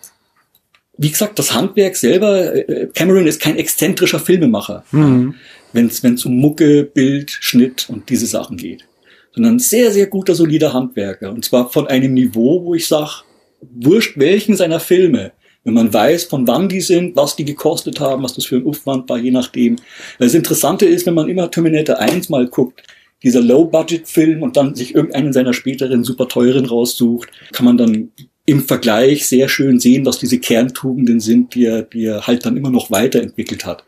wie 0.96 1.11
gesagt, 1.11 1.38
das 1.38 1.55
Handwerk 1.55 1.94
selber, 1.94 2.53
äh, 2.68 2.88
Cameron 2.92 3.29
ist 3.29 3.40
kein 3.40 3.57
exzentrischer 3.57 4.18
Filmemacher, 4.18 4.83
mhm. 4.90 5.37
wenn 5.72 5.87
es 5.87 6.24
um 6.24 6.37
Mucke, 6.37 6.83
Bild, 6.83 7.31
Schnitt 7.31 7.87
und 7.88 8.09
diese 8.09 8.27
Sachen 8.27 8.57
geht, 8.57 8.85
sondern 9.33 9.61
sehr, 9.61 9.92
sehr 9.92 10.09
guter, 10.09 10.35
solider 10.35 10.72
Handwerker. 10.72 11.31
Und 11.31 11.44
zwar 11.44 11.70
von 11.70 11.87
einem 11.87 12.14
Niveau, 12.14 12.64
wo 12.64 12.74
ich 12.74 12.88
sage, 12.88 13.22
wurscht 13.61 14.18
welchen 14.18 14.57
seiner 14.57 14.81
Filme, 14.81 15.31
wenn 15.62 15.74
man 15.74 15.92
weiß, 15.92 16.24
von 16.24 16.48
wann 16.48 16.68
die 16.68 16.81
sind, 16.81 17.14
was 17.14 17.37
die 17.37 17.44
gekostet 17.44 18.01
haben, 18.01 18.24
was 18.24 18.35
das 18.35 18.46
für 18.46 18.57
ein 18.57 18.66
Aufwand 18.66 19.09
war, 19.09 19.18
je 19.18 19.31
nachdem. 19.31 19.77
Das 20.18 20.35
Interessante 20.35 20.87
ist, 20.87 21.07
wenn 21.07 21.14
man 21.14 21.29
immer 21.29 21.48
Terminator 21.48 22.01
1 22.01 22.29
mal 22.29 22.48
guckt, 22.48 22.83
dieser 23.22 23.40
Low-Budget-Film 23.40 24.42
und 24.42 24.57
dann 24.57 24.74
sich 24.74 24.94
irgendeinen 24.94 25.33
seiner 25.33 25.52
späteren 25.52 26.04
super 26.04 26.28
teuren 26.28 26.66
raussucht, 26.66 27.31
kann 27.52 27.66
man 27.66 27.76
dann 27.76 28.12
im 28.46 28.62
Vergleich 28.62 29.26
sehr 29.26 29.48
schön 29.48 29.78
sehen, 29.78 30.07
was 30.07 30.18
diese 30.18 30.38
Kerntugenden 30.38 31.20
sind, 31.20 31.54
die 31.54 31.66
er, 31.66 31.83
die 31.83 32.07
er 32.07 32.26
halt 32.26 32.46
dann 32.46 32.57
immer 32.57 32.70
noch 32.70 32.90
weiterentwickelt 32.90 33.66
hat. 33.66 33.85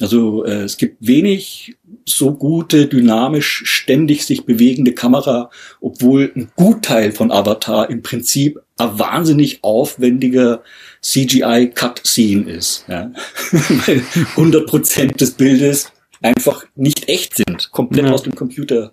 Also 0.00 0.44
äh, 0.44 0.62
es 0.62 0.76
gibt 0.76 0.96
wenig 1.00 1.76
so 2.04 2.32
gute, 2.32 2.86
dynamisch, 2.86 3.62
ständig 3.64 4.24
sich 4.24 4.44
bewegende 4.44 4.92
Kamera, 4.92 5.50
obwohl 5.80 6.32
ein 6.34 6.50
Gutteil 6.56 7.12
von 7.12 7.32
Avatar 7.32 7.90
im 7.90 8.02
Prinzip 8.02 8.60
ein 8.76 8.98
wahnsinnig 8.98 9.64
aufwendiger 9.64 10.62
CGI-Cut-Scene 11.02 12.48
ist. 12.50 12.84
Ja? 12.88 13.10
Weil 13.50 14.02
100% 14.36 15.16
des 15.16 15.32
Bildes 15.32 15.90
einfach 16.20 16.64
nicht 16.74 17.08
echt 17.08 17.36
sind, 17.36 17.70
komplett 17.70 18.06
ja. 18.06 18.12
aus 18.12 18.22
dem 18.22 18.34
Computer 18.34 18.92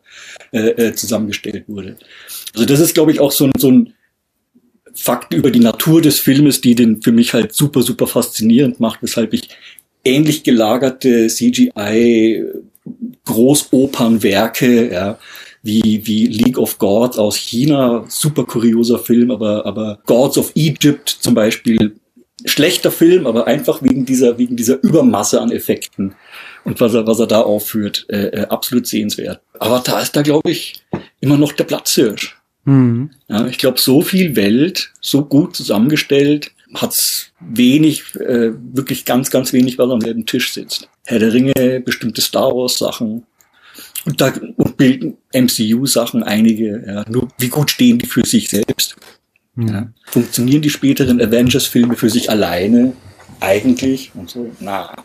äh, 0.52 0.70
äh, 0.70 0.94
zusammengestellt 0.94 1.66
wurde. 1.68 1.98
Also 2.54 2.66
das 2.66 2.80
ist, 2.80 2.94
glaube 2.94 3.12
ich, 3.12 3.20
auch 3.20 3.32
so 3.32 3.46
ein, 3.46 3.52
so 3.58 3.72
ein 3.72 3.94
Fakt 4.94 5.34
über 5.34 5.52
die 5.52 5.60
Natur 5.60 6.02
des 6.02 6.20
Filmes, 6.20 6.62
die 6.62 6.76
den 6.76 7.02
für 7.02 7.12
mich 7.12 7.34
halt 7.34 7.54
super, 7.54 7.82
super 7.82 8.08
faszinierend 8.08 8.80
macht, 8.80 9.04
weshalb 9.04 9.34
ich 9.34 9.50
ähnlich 10.06 10.44
gelagerte 10.44 11.28
CGI 11.28 12.46
Großopernwerke, 13.26 14.94
ja, 14.94 15.20
wie, 15.64 16.02
wie 16.06 16.28
League 16.28 16.60
of 16.60 16.78
Gods 16.78 17.18
aus 17.18 17.36
China, 17.36 18.06
super 18.08 18.46
kurioser 18.46 19.00
Film, 19.00 19.32
aber, 19.32 19.66
aber 19.66 20.00
Gods 20.06 20.38
of 20.38 20.52
Egypt 20.56 21.10
zum 21.10 21.34
Beispiel, 21.34 21.96
schlechter 22.46 22.92
Film, 22.92 23.26
aber 23.26 23.48
einfach 23.48 23.82
wegen 23.82 24.06
dieser, 24.06 24.38
wegen 24.38 24.56
dieser 24.56 24.82
Übermasse 24.84 25.42
an 25.42 25.52
Effekten 25.52 26.14
und 26.66 26.82
was 26.82 26.94
er, 26.94 27.08
was 27.08 27.20
er 27.20 27.28
da 27.28 27.42
aufführt, 27.42 28.06
äh, 28.10 28.28
äh, 28.28 28.48
absolut 28.48 28.88
sehenswert. 28.88 29.40
Aber 29.60 29.82
da 29.86 30.02
ist 30.02 30.16
da, 30.16 30.22
glaube 30.22 30.52
ich, 30.52 30.84
immer 31.22 31.38
noch 31.38 31.54
der 31.54 31.64
Platzhirsch. 31.64 32.36
Mhm. 32.66 33.12
Ja, 33.28 33.46
ich 33.48 33.60
glaube, 33.60 33.80
so 33.80 34.02
viel 34.02 34.36
Welt, 34.36 34.92
so 35.00 35.24
gut 35.24 35.56
zusammengestellt, 35.56 36.52
hat's 36.74 37.32
wenig, 37.40 38.16
äh, 38.16 38.52
wirklich 38.74 39.06
ganz, 39.06 39.30
ganz 39.30 39.54
wenig, 39.54 39.78
was 39.78 39.92
am 39.92 40.02
selben 40.02 40.26
Tisch 40.26 40.52
sitzt. 40.52 40.90
Herr 41.06 41.20
der 41.20 41.32
Ringe, 41.32 41.82
bestimmte 41.86 42.22
Star 42.22 42.52
Wars 42.52 42.80
Sachen. 42.80 43.24
Und 44.06 44.22
da 44.22 44.34
und 44.58 44.78
bilden 44.78 45.18
MCU-Sachen 45.34 46.24
einige, 46.24 46.84
ja. 46.86 47.06
Nur 47.10 47.28
wie 47.38 47.50
gut 47.50 47.72
stehen 47.72 47.98
die 47.98 48.08
für 48.08 48.26
sich 48.26 48.50
selbst? 48.50 48.96
Mhm. 49.56 49.68
Ja. 49.68 49.88
Funktionieren 50.06 50.62
die 50.62 50.70
späteren 50.70 51.22
Avengers-Filme 51.22 51.96
für 51.96 52.10
sich 52.10 52.30
alleine? 52.30 52.94
Eigentlich? 53.40 54.12
Und 54.16 54.30
so, 54.30 54.52
na, 54.60 54.96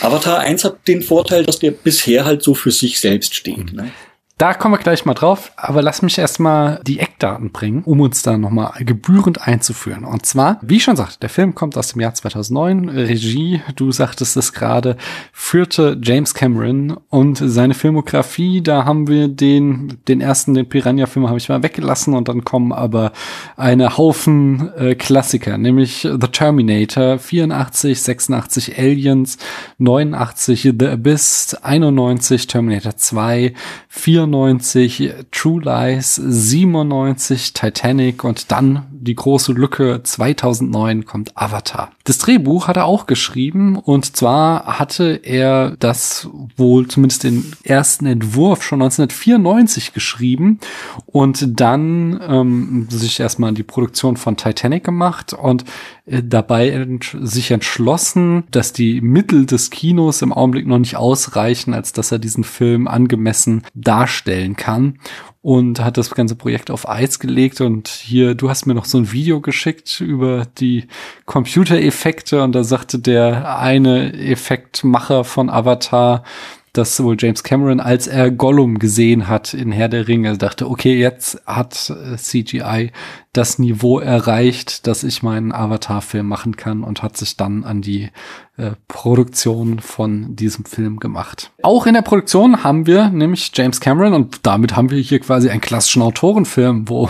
Avatar 0.00 0.38
1 0.40 0.64
hat 0.64 0.86
den 0.86 1.02
Vorteil, 1.02 1.44
dass 1.44 1.58
der 1.58 1.70
bisher 1.72 2.24
halt 2.24 2.42
so 2.42 2.54
für 2.54 2.70
sich 2.70 3.00
selbst 3.00 3.34
steht. 3.34 3.72
Ne? 3.72 3.90
Da 4.38 4.54
kommen 4.54 4.74
wir 4.74 4.78
gleich 4.78 5.04
mal 5.04 5.14
drauf, 5.14 5.50
aber 5.56 5.82
lass 5.82 6.00
mich 6.00 6.16
erstmal 6.16 6.80
die 6.86 7.00
Eckdaten 7.00 7.50
bringen, 7.50 7.82
um 7.82 8.00
uns 8.00 8.22
da 8.22 8.38
nochmal 8.38 8.72
gebührend 8.84 9.42
einzuführen. 9.42 10.04
Und 10.04 10.26
zwar, 10.26 10.60
wie 10.62 10.76
ich 10.76 10.84
schon 10.84 10.94
sagte, 10.94 11.18
der 11.18 11.28
Film 11.28 11.56
kommt 11.56 11.76
aus 11.76 11.88
dem 11.88 12.00
Jahr 12.00 12.14
2009. 12.14 12.88
Regie, 12.88 13.62
du 13.74 13.90
sagtest 13.90 14.36
es 14.36 14.52
gerade, 14.52 14.96
führte 15.32 15.98
James 16.00 16.34
Cameron 16.34 16.96
und 17.08 17.42
seine 17.44 17.74
Filmografie, 17.74 18.62
da 18.62 18.84
haben 18.84 19.08
wir 19.08 19.26
den, 19.26 19.98
den 20.06 20.20
ersten, 20.20 20.54
den 20.54 20.68
Piranha-Film 20.68 21.26
habe 21.26 21.38
ich 21.38 21.48
mal 21.48 21.64
weggelassen 21.64 22.14
und 22.14 22.28
dann 22.28 22.44
kommen 22.44 22.72
aber 22.72 23.10
eine 23.56 23.98
Haufen 23.98 24.72
äh, 24.76 24.94
Klassiker, 24.94 25.58
nämlich 25.58 26.02
The 26.02 26.28
Terminator, 26.30 27.18
84, 27.18 28.00
86 28.00 28.78
Aliens, 28.78 29.36
89 29.78 30.74
The 30.78 30.86
Abyss, 30.86 31.56
91 31.60 32.46
Terminator 32.46 32.96
2, 32.96 33.52
94 33.88 34.27
94 34.28 35.14
True 35.30 35.62
Lies, 35.62 36.16
97 36.16 37.52
Titanic 37.54 38.24
und 38.24 38.50
dann 38.52 38.86
die 39.00 39.14
große 39.14 39.52
Lücke 39.52 40.00
2009 40.02 41.04
kommt 41.04 41.36
Avatar. 41.36 41.90
Das 42.04 42.18
Drehbuch 42.18 42.68
hat 42.68 42.76
er 42.76 42.86
auch 42.86 43.06
geschrieben 43.06 43.76
und 43.76 44.16
zwar 44.16 44.78
hatte 44.78 45.20
er 45.22 45.76
das 45.78 46.28
wohl 46.56 46.88
zumindest 46.88 47.24
den 47.24 47.52
ersten 47.62 48.06
Entwurf 48.06 48.62
schon 48.62 48.82
1994 48.82 49.92
geschrieben 49.92 50.58
und 51.06 51.60
dann 51.60 52.20
ähm, 52.26 52.86
sich 52.90 53.20
erstmal 53.20 53.52
die 53.52 53.62
Produktion 53.62 54.16
von 54.16 54.36
Titanic 54.36 54.84
gemacht 54.84 55.32
und 55.32 55.64
äh, 56.06 56.22
dabei 56.22 56.70
ent 56.70 57.16
sich 57.20 57.50
entschlossen, 57.50 58.44
dass 58.50 58.72
die 58.72 59.00
Mittel 59.00 59.46
des 59.46 59.70
Kinos 59.70 60.22
im 60.22 60.32
Augenblick 60.32 60.66
noch 60.66 60.78
nicht 60.78 60.96
ausreichen, 60.96 61.74
als 61.74 61.92
dass 61.92 62.12
er 62.12 62.18
diesen 62.18 62.44
Film 62.44 62.88
angemessen 62.88 63.62
darstellen 63.74 64.56
kann 64.56 64.98
und 65.40 65.80
hat 65.80 65.96
das 65.96 66.10
ganze 66.10 66.34
Projekt 66.34 66.70
auf 66.70 66.88
Eis 66.88 67.18
gelegt. 67.18 67.60
Und 67.60 67.88
hier, 67.88 68.34
du 68.34 68.50
hast 68.50 68.66
mir 68.66 68.74
noch 68.74 68.84
so 68.84 68.98
ein 68.98 69.12
Video 69.12 69.40
geschickt 69.40 70.00
über 70.00 70.46
die 70.58 70.86
Computereffekte. 71.26 72.42
Und 72.42 72.52
da 72.52 72.64
sagte 72.64 72.98
der 72.98 73.58
eine 73.58 74.12
Effektmacher 74.14 75.24
von 75.24 75.48
Avatar, 75.48 76.24
dass 76.72 77.02
wohl 77.02 77.16
James 77.18 77.42
Cameron, 77.42 77.80
als 77.80 78.06
er 78.06 78.30
Gollum 78.30 78.78
gesehen 78.78 79.26
hat 79.28 79.54
in 79.54 79.72
Herr 79.72 79.88
der 79.88 80.06
Ringe, 80.06 80.36
dachte, 80.36 80.68
okay, 80.68 80.98
jetzt 80.98 81.40
hat 81.46 81.92
CGI 82.16 82.92
das 83.38 83.60
Niveau 83.60 84.00
erreicht, 84.00 84.88
dass 84.88 85.04
ich 85.04 85.22
meinen 85.22 85.52
Avatar-Film 85.52 86.26
machen 86.26 86.56
kann 86.56 86.82
und 86.82 87.04
hat 87.04 87.16
sich 87.16 87.36
dann 87.36 87.62
an 87.62 87.82
die 87.82 88.10
äh, 88.56 88.72
Produktion 88.88 89.78
von 89.78 90.34
diesem 90.34 90.64
Film 90.64 90.98
gemacht. 90.98 91.52
Auch 91.62 91.86
in 91.86 91.94
der 91.94 92.02
Produktion 92.02 92.64
haben 92.64 92.88
wir 92.88 93.10
nämlich 93.10 93.52
James 93.54 93.78
Cameron 93.78 94.12
und 94.12 94.40
damit 94.42 94.74
haben 94.74 94.90
wir 94.90 94.98
hier 94.98 95.20
quasi 95.20 95.50
einen 95.50 95.60
klassischen 95.60 96.02
Autorenfilm, 96.02 96.88
wo 96.88 97.08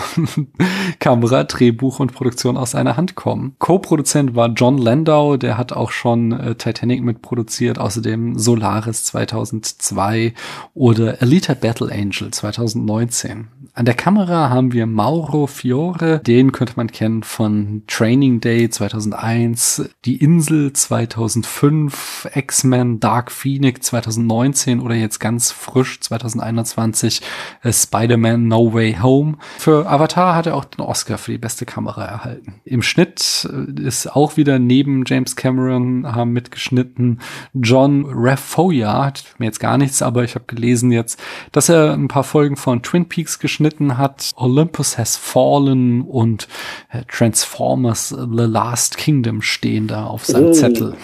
Kamera, 0.98 1.44
Drehbuch 1.44 1.98
und 2.00 2.12
Produktion 2.12 2.58
aus 2.58 2.74
einer 2.74 2.98
Hand 2.98 3.14
kommen. 3.14 3.56
Co-Produzent 3.58 4.34
war 4.34 4.50
John 4.50 4.76
Landau, 4.76 5.38
der 5.38 5.56
hat 5.56 5.72
auch 5.72 5.90
schon 5.90 6.32
äh, 6.32 6.54
Titanic 6.56 7.02
mitproduziert, 7.02 7.78
außerdem 7.78 8.38
Solaris 8.38 9.04
2002 9.04 10.34
oder 10.74 11.22
Elite 11.22 11.54
Battle 11.54 11.90
Angel 11.90 12.30
2019. 12.30 13.48
An 13.72 13.84
der 13.84 13.94
Kamera 13.94 14.50
haben 14.50 14.72
wir 14.72 14.86
Mauro 14.86 15.46
Fiore, 15.46 16.17
den 16.18 16.52
könnte 16.52 16.74
man 16.76 16.88
kennen 16.88 17.22
von 17.22 17.82
Training 17.86 18.40
Day 18.40 18.68
2001, 18.68 19.90
Die 20.04 20.16
Insel 20.16 20.72
2005, 20.72 22.28
X-Men 22.34 23.00
Dark 23.00 23.30
Phoenix 23.32 23.86
2019 23.86 24.80
oder 24.80 24.94
jetzt 24.94 25.18
ganz 25.18 25.50
frisch 25.50 26.00
2021 26.00 27.22
äh, 27.62 27.72
Spider-Man 27.72 28.48
No 28.48 28.72
Way 28.72 28.98
Home. 29.02 29.38
Für 29.58 29.88
Avatar 29.88 30.34
hat 30.34 30.46
er 30.46 30.56
auch 30.56 30.64
den 30.64 30.84
Oscar 30.84 31.18
für 31.18 31.32
die 31.32 31.38
beste 31.38 31.66
Kamera 31.66 32.04
erhalten. 32.04 32.60
Im 32.64 32.82
Schnitt 32.82 33.48
äh, 33.50 33.80
ist 33.82 34.14
auch 34.14 34.36
wieder 34.36 34.58
neben 34.58 35.04
James 35.06 35.36
Cameron 35.36 36.14
haben 36.14 36.32
mitgeschnitten 36.32 37.20
John 37.54 38.06
Rafoya, 38.08 39.12
mir 39.38 39.46
jetzt 39.46 39.60
gar 39.60 39.78
nichts, 39.78 40.02
aber 40.02 40.24
ich 40.24 40.34
habe 40.34 40.44
gelesen 40.46 40.92
jetzt, 40.92 41.20
dass 41.52 41.68
er 41.68 41.94
ein 41.94 42.08
paar 42.08 42.24
Folgen 42.24 42.56
von 42.56 42.82
Twin 42.82 43.08
Peaks 43.08 43.38
geschnitten 43.38 43.98
hat. 43.98 44.32
Olympus 44.36 44.98
Has 44.98 45.16
Fallen 45.16 45.97
und 46.02 46.48
äh, 46.90 47.02
Transformers 47.08 48.08
The 48.08 48.44
Last 48.44 48.96
Kingdom 48.96 49.42
stehen 49.42 49.86
da 49.86 50.06
auf 50.06 50.26
seinem 50.26 50.48
oh. 50.48 50.52
Zettel. 50.52 50.94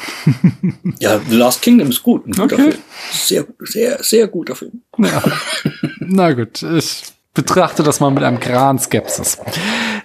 ja, 1.00 1.20
The 1.28 1.36
Last 1.36 1.62
Kingdom 1.62 1.88
ist 1.88 2.02
gut. 2.02 2.26
Ein 2.26 2.32
guter 2.32 2.56
okay. 2.56 2.70
Film. 2.70 2.82
Sehr, 3.12 3.46
sehr, 3.60 4.02
sehr 4.02 4.28
guter 4.28 4.54
Film. 4.54 4.82
Ja. 4.98 5.22
Na 6.00 6.32
gut, 6.32 6.62
ich 6.62 7.04
betrachte 7.34 7.82
das 7.82 7.98
mal 7.98 8.10
mit 8.10 8.22
einem 8.22 8.38
Gran 8.38 8.78
Skepsis. 8.78 9.38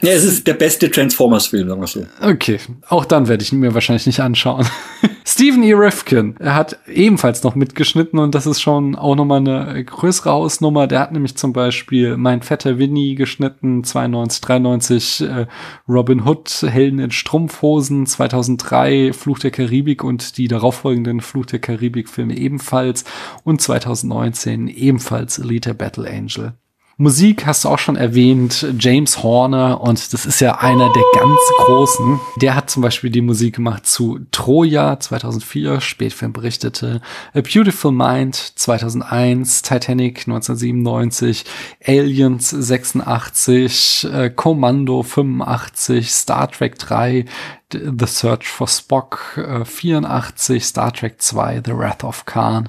Ja, 0.02 0.12
es 0.12 0.24
ist 0.24 0.48
der 0.48 0.56
beste 0.56 0.90
Transformers-Film, 0.90 1.70
sagen 1.70 1.82
wir 1.82 1.88
so. 1.88 2.06
Okay, 2.22 2.60
auch 2.88 3.06
dann 3.06 3.28
werde 3.28 3.44
ich 3.44 3.54
ihn 3.54 3.60
mir 3.60 3.74
wahrscheinlich 3.74 4.08
nicht 4.08 4.20
anschauen. 4.20 4.66
Stephen 5.26 5.62
E. 5.62 5.74
Rifkin, 5.74 6.36
er 6.40 6.56
hat 6.56 6.80
ebenfalls 6.88 7.44
noch 7.44 7.54
mitgeschnitten 7.54 8.18
und 8.18 8.34
das 8.34 8.48
ist 8.48 8.62
schon 8.62 8.96
auch 8.96 9.16
nochmal 9.16 9.38
eine 9.38 9.86
größere 9.86 10.32
Hausnummer. 10.32 10.88
Der 10.88 11.00
hat 11.00 11.12
nämlich 11.12 11.38
zum 11.38 11.54
Beispiel 11.54 12.18
Mein 12.18 12.42
Vetter 12.42 12.80
Winnie 12.80 13.14
geschnitten, 13.14 13.84
92, 13.84 14.42
93, 14.42 15.22
äh, 15.22 15.46
Robin 15.88 16.26
Hood, 16.26 16.50
Helden 16.64 16.98
in 16.98 17.12
Strumpfhosen, 17.12 18.08
2003, 18.08 19.14
Fluch 19.14 19.38
der 19.38 19.52
Karibik 19.52 20.04
und 20.04 20.38
die 20.38 20.48
darauffolgenden 20.48 21.22
Fluch 21.22 21.46
der 21.46 21.60
Karibik-Filme 21.60 22.36
ebenfalls 22.36 23.04
und 23.44 23.62
2019 23.62 24.68
ebenfalls 24.68 25.38
Elite 25.38 25.76
Battle 25.76 26.10
Angel. 26.10 26.54
Musik 27.02 27.46
hast 27.46 27.64
du 27.64 27.70
auch 27.70 27.80
schon 27.80 27.96
erwähnt, 27.96 28.68
James 28.78 29.24
Horner 29.24 29.80
und 29.80 30.12
das 30.12 30.26
ist 30.26 30.42
ja 30.42 30.58
einer 30.58 30.92
der 30.92 31.04
ganz 31.14 31.40
großen. 31.60 32.20
Der 32.42 32.56
hat 32.56 32.70
zum 32.70 32.84
Beispiel 32.84 33.10
die 33.10 33.22
Musik 33.22 33.56
gemacht 33.56 33.88
zu 33.88 34.20
Troja 34.32 35.00
2004, 35.00 35.80
Spätfilm 35.80 36.34
berichtete, 36.34 37.00
A 37.34 37.40
Beautiful 37.40 37.94
Mind 37.94 38.36
2001, 38.36 39.62
Titanic 39.62 40.28
1997, 40.28 41.46
Aliens 41.88 42.50
86, 42.50 44.06
äh, 44.14 44.30
Commando 44.30 45.02
85, 45.02 46.12
Star 46.12 46.52
Trek 46.52 46.78
3, 46.80 47.24
The 47.72 48.08
Search 48.08 48.50
for 48.50 48.68
Spock 48.68 49.38
äh, 49.38 49.64
84, 49.64 50.66
Star 50.66 50.92
Trek 50.92 51.22
2, 51.22 51.62
The 51.64 51.78
Wrath 51.78 52.04
of 52.04 52.26
Khan 52.26 52.68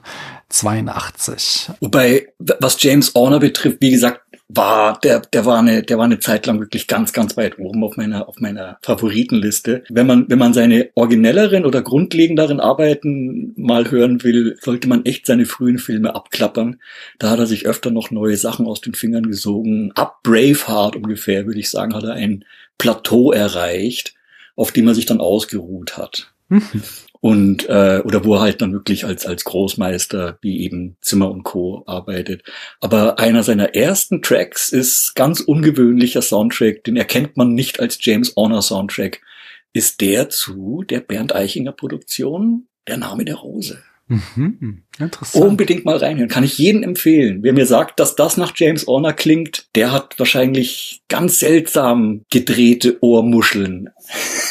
82. 0.50 1.70
Wobei, 1.80 2.28
was 2.38 2.82
James 2.82 3.14
Horner 3.14 3.40
betrifft, 3.40 3.78
wie 3.80 3.90
gesagt, 3.90 4.20
war, 4.52 4.98
der, 5.00 5.20
der 5.20 5.46
war 5.46 5.58
eine, 5.58 5.82
der 5.82 5.96
war 5.98 6.04
eine 6.04 6.18
Zeit 6.18 6.46
lang 6.46 6.58
wirklich 6.58 6.88
ganz, 6.88 7.12
ganz 7.12 7.36
weit 7.36 7.58
oben 7.58 7.84
auf 7.84 7.96
meiner, 7.96 8.28
auf 8.28 8.40
meiner 8.40 8.78
Favoritenliste. 8.82 9.84
Wenn 9.88 10.06
man, 10.06 10.28
wenn 10.28 10.38
man 10.38 10.52
seine 10.52 10.90
originelleren 10.94 11.64
oder 11.64 11.82
grundlegenderen 11.82 12.58
Arbeiten 12.58 13.52
mal 13.56 13.90
hören 13.90 14.22
will, 14.24 14.56
sollte 14.60 14.88
man 14.88 15.04
echt 15.04 15.26
seine 15.26 15.46
frühen 15.46 15.78
Filme 15.78 16.14
abklappern. 16.14 16.80
Da 17.18 17.30
hat 17.30 17.38
er 17.38 17.46
sich 17.46 17.66
öfter 17.66 17.90
noch 17.90 18.10
neue 18.10 18.36
Sachen 18.36 18.66
aus 18.66 18.80
den 18.80 18.94
Fingern 18.94 19.26
gesogen. 19.26 19.92
Ab 19.94 20.18
Braveheart 20.24 20.96
ungefähr, 20.96 21.46
würde 21.46 21.60
ich 21.60 21.70
sagen, 21.70 21.94
hat 21.94 22.04
er 22.04 22.14
ein 22.14 22.44
Plateau 22.76 23.30
erreicht, 23.30 24.14
auf 24.56 24.72
dem 24.72 24.88
er 24.88 24.94
sich 24.94 25.06
dann 25.06 25.20
ausgeruht 25.20 25.96
hat. 25.96 26.32
Und 27.20 27.68
äh, 27.68 28.00
oder 28.02 28.24
wo 28.24 28.36
er 28.36 28.40
halt 28.40 28.62
dann 28.62 28.72
wirklich 28.72 29.04
als 29.04 29.26
als 29.26 29.44
Großmeister 29.44 30.38
wie 30.40 30.60
eben 30.62 30.96
Zimmer 31.02 31.30
und 31.30 31.42
Co 31.42 31.82
arbeitet. 31.86 32.42
Aber 32.80 33.18
einer 33.18 33.42
seiner 33.42 33.74
ersten 33.74 34.22
Tracks 34.22 34.70
ist 34.70 35.14
ganz 35.14 35.40
ungewöhnlicher 35.40 36.22
Soundtrack, 36.22 36.84
den 36.84 36.96
erkennt 36.96 37.36
man 37.36 37.52
nicht 37.54 37.78
als 37.78 37.98
James 38.00 38.34
Horner 38.36 38.62
Soundtrack, 38.62 39.20
ist 39.74 40.00
der 40.00 40.30
zu 40.30 40.82
der 40.88 41.00
Bernd 41.00 41.34
Eichinger 41.34 41.72
Produktion 41.72 42.66
Der 42.88 42.96
Name 42.96 43.26
der 43.26 43.36
Rose. 43.36 43.82
Mhm, 44.10 44.82
interessant. 44.98 45.44
Unbedingt 45.44 45.84
mal 45.84 45.96
reinhören. 45.96 46.28
Kann 46.28 46.42
ich 46.42 46.58
jedem 46.58 46.82
empfehlen. 46.82 47.44
Wer 47.44 47.52
mir 47.52 47.66
sagt, 47.66 48.00
dass 48.00 48.16
das 48.16 48.36
nach 48.36 48.52
James 48.56 48.88
Horner 48.88 49.12
klingt, 49.12 49.68
der 49.76 49.92
hat 49.92 50.18
wahrscheinlich 50.18 51.02
ganz 51.08 51.38
seltsam 51.38 52.24
gedrehte 52.28 52.98
Ohrmuscheln. 53.02 53.90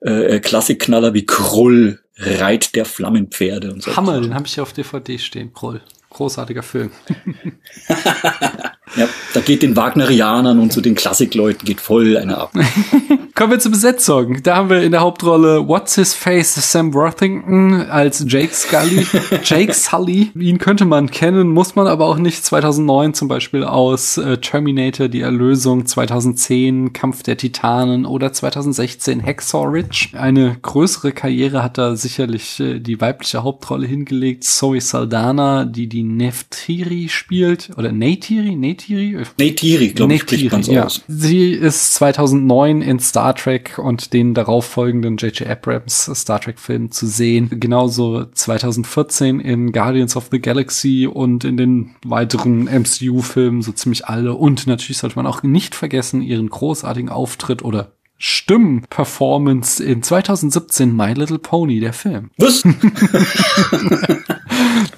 äh, 0.02 0.40
Klassikknaller 0.40 1.14
wie 1.14 1.26
Krull, 1.26 2.00
Reit 2.16 2.76
der 2.76 2.86
Flammenpferde 2.86 3.74
und 3.74 3.82
so. 3.82 3.96
Hammer, 3.96 4.22
den 4.22 4.36
habe 4.36 4.46
ich 4.46 4.60
auf 4.60 4.74
DVD 4.74 5.18
stehen, 5.18 5.52
Krull. 5.52 5.82
Großartiger 6.12 6.62
Film. 6.62 6.92
ja, 8.96 9.08
da 9.34 9.40
geht 9.40 9.64
den 9.64 9.76
Wagnerianern 9.76 10.60
und 10.60 10.72
zu 10.72 10.80
den 10.80 10.94
Klassikleuten 10.94 11.66
geht 11.66 11.82
voll 11.82 12.16
einer 12.16 12.38
ab. 12.38 12.54
Kommen 13.36 13.52
wir 13.52 13.60
zur 13.60 13.72
Besetzung. 13.72 14.44
Da 14.44 14.58
haben 14.58 14.70
wir 14.70 14.84
in 14.84 14.92
der 14.92 15.02
Hauptrolle 15.02 15.68
What's 15.68 15.96
His 15.96 16.14
Face 16.14 16.54
Sam 16.72 16.94
Worthington 16.94 17.82
als 17.90 18.24
Jake 18.28 18.54
Scully. 18.54 19.08
Jake 19.44 19.74
Sully. 19.74 20.32
Ihn 20.36 20.60
könnte 20.60 20.86
man 20.86 21.10
kennen, 21.10 21.50
muss 21.50 21.76
man 21.76 21.88
aber 21.88 22.06
auch 22.06 22.18
nicht. 22.18 22.46
2009 22.46 23.16
zum 23.16 23.28
Beispiel 23.28 23.64
aus 23.64 24.18
äh, 24.18 24.38
Terminator, 24.38 25.08
die 25.08 25.22
Erlösung, 25.22 25.88
2010 25.88 26.94
Kampf 26.94 27.24
der 27.24 27.38
Titanen 27.38 28.06
oder 28.06 28.32
2016 28.32 29.26
Hacksaw 29.26 29.66
Ridge. 29.66 30.10
Eine 30.14 30.58
größere 30.62 31.12
Karriere 31.12 31.64
hat 31.64 31.80
da 31.80 31.96
sicherlich 31.96 32.60
äh, 32.60 32.80
die 32.80 33.02
weibliche 33.02 33.42
Hauptrolle 33.42 33.88
hingelegt. 33.88 34.44
Zoe 34.44 34.80
Saldana, 34.80 35.66
die 35.66 35.88
die 35.88 36.04
Neftiri 36.04 37.10
spielt. 37.10 37.72
Oder 37.78 37.92
Neytiri? 37.92 38.56
Neytiri? 38.56 38.83
Neytiri, 38.89 39.89
glaube 39.89 40.13
ich, 40.13 40.22
spricht 40.22 40.52
man 40.52 40.63
so 40.63 40.72
ja. 40.72 40.86
aus. 40.86 41.02
Sie 41.08 41.52
ist 41.52 41.93
2009 41.96 42.82
in 42.82 43.00
Star 43.00 43.36
Trek 43.36 43.78
und 43.78 44.13
den 44.13 44.34
darauffolgenden 44.34 45.17
J.J. 45.17 45.48
Abrams 45.48 46.10
Star 46.13 46.39
Trek 46.39 46.60
Film 46.60 46.91
zu 46.91 47.08
sehen. 47.08 47.50
Genauso 47.60 48.26
2014 48.26 49.39
in 49.39 49.72
Guardians 49.72 50.15
of 50.15 50.30
the 50.32 50.39
Galaxy 50.39 51.08
und 51.08 51.43
in 51.43 51.58
den 51.58 51.96
weiteren 52.06 52.65
MCU 52.65 53.22
Filmen 53.22 53.62
so 53.62 53.72
ziemlich 53.72 54.06
alle. 54.08 54.34
Und 54.34 54.67
natürlich 54.67 54.98
sollte 54.98 55.15
man 55.15 55.28
auch 55.28 55.43
nicht 55.43 55.76
vergessen 55.76 56.22
ihren 56.22 56.50
großartigen 56.50 57.10
Auftritt 57.10 57.63
oder 57.63 57.93
Stimmenperformance 58.17 59.84
in 59.84 60.02
2017 60.02 60.96
My 60.96 61.13
Little 61.13 61.39
Pony, 61.39 61.80
der 61.80 61.93
Film. 61.93 62.30
Was? 62.38 62.63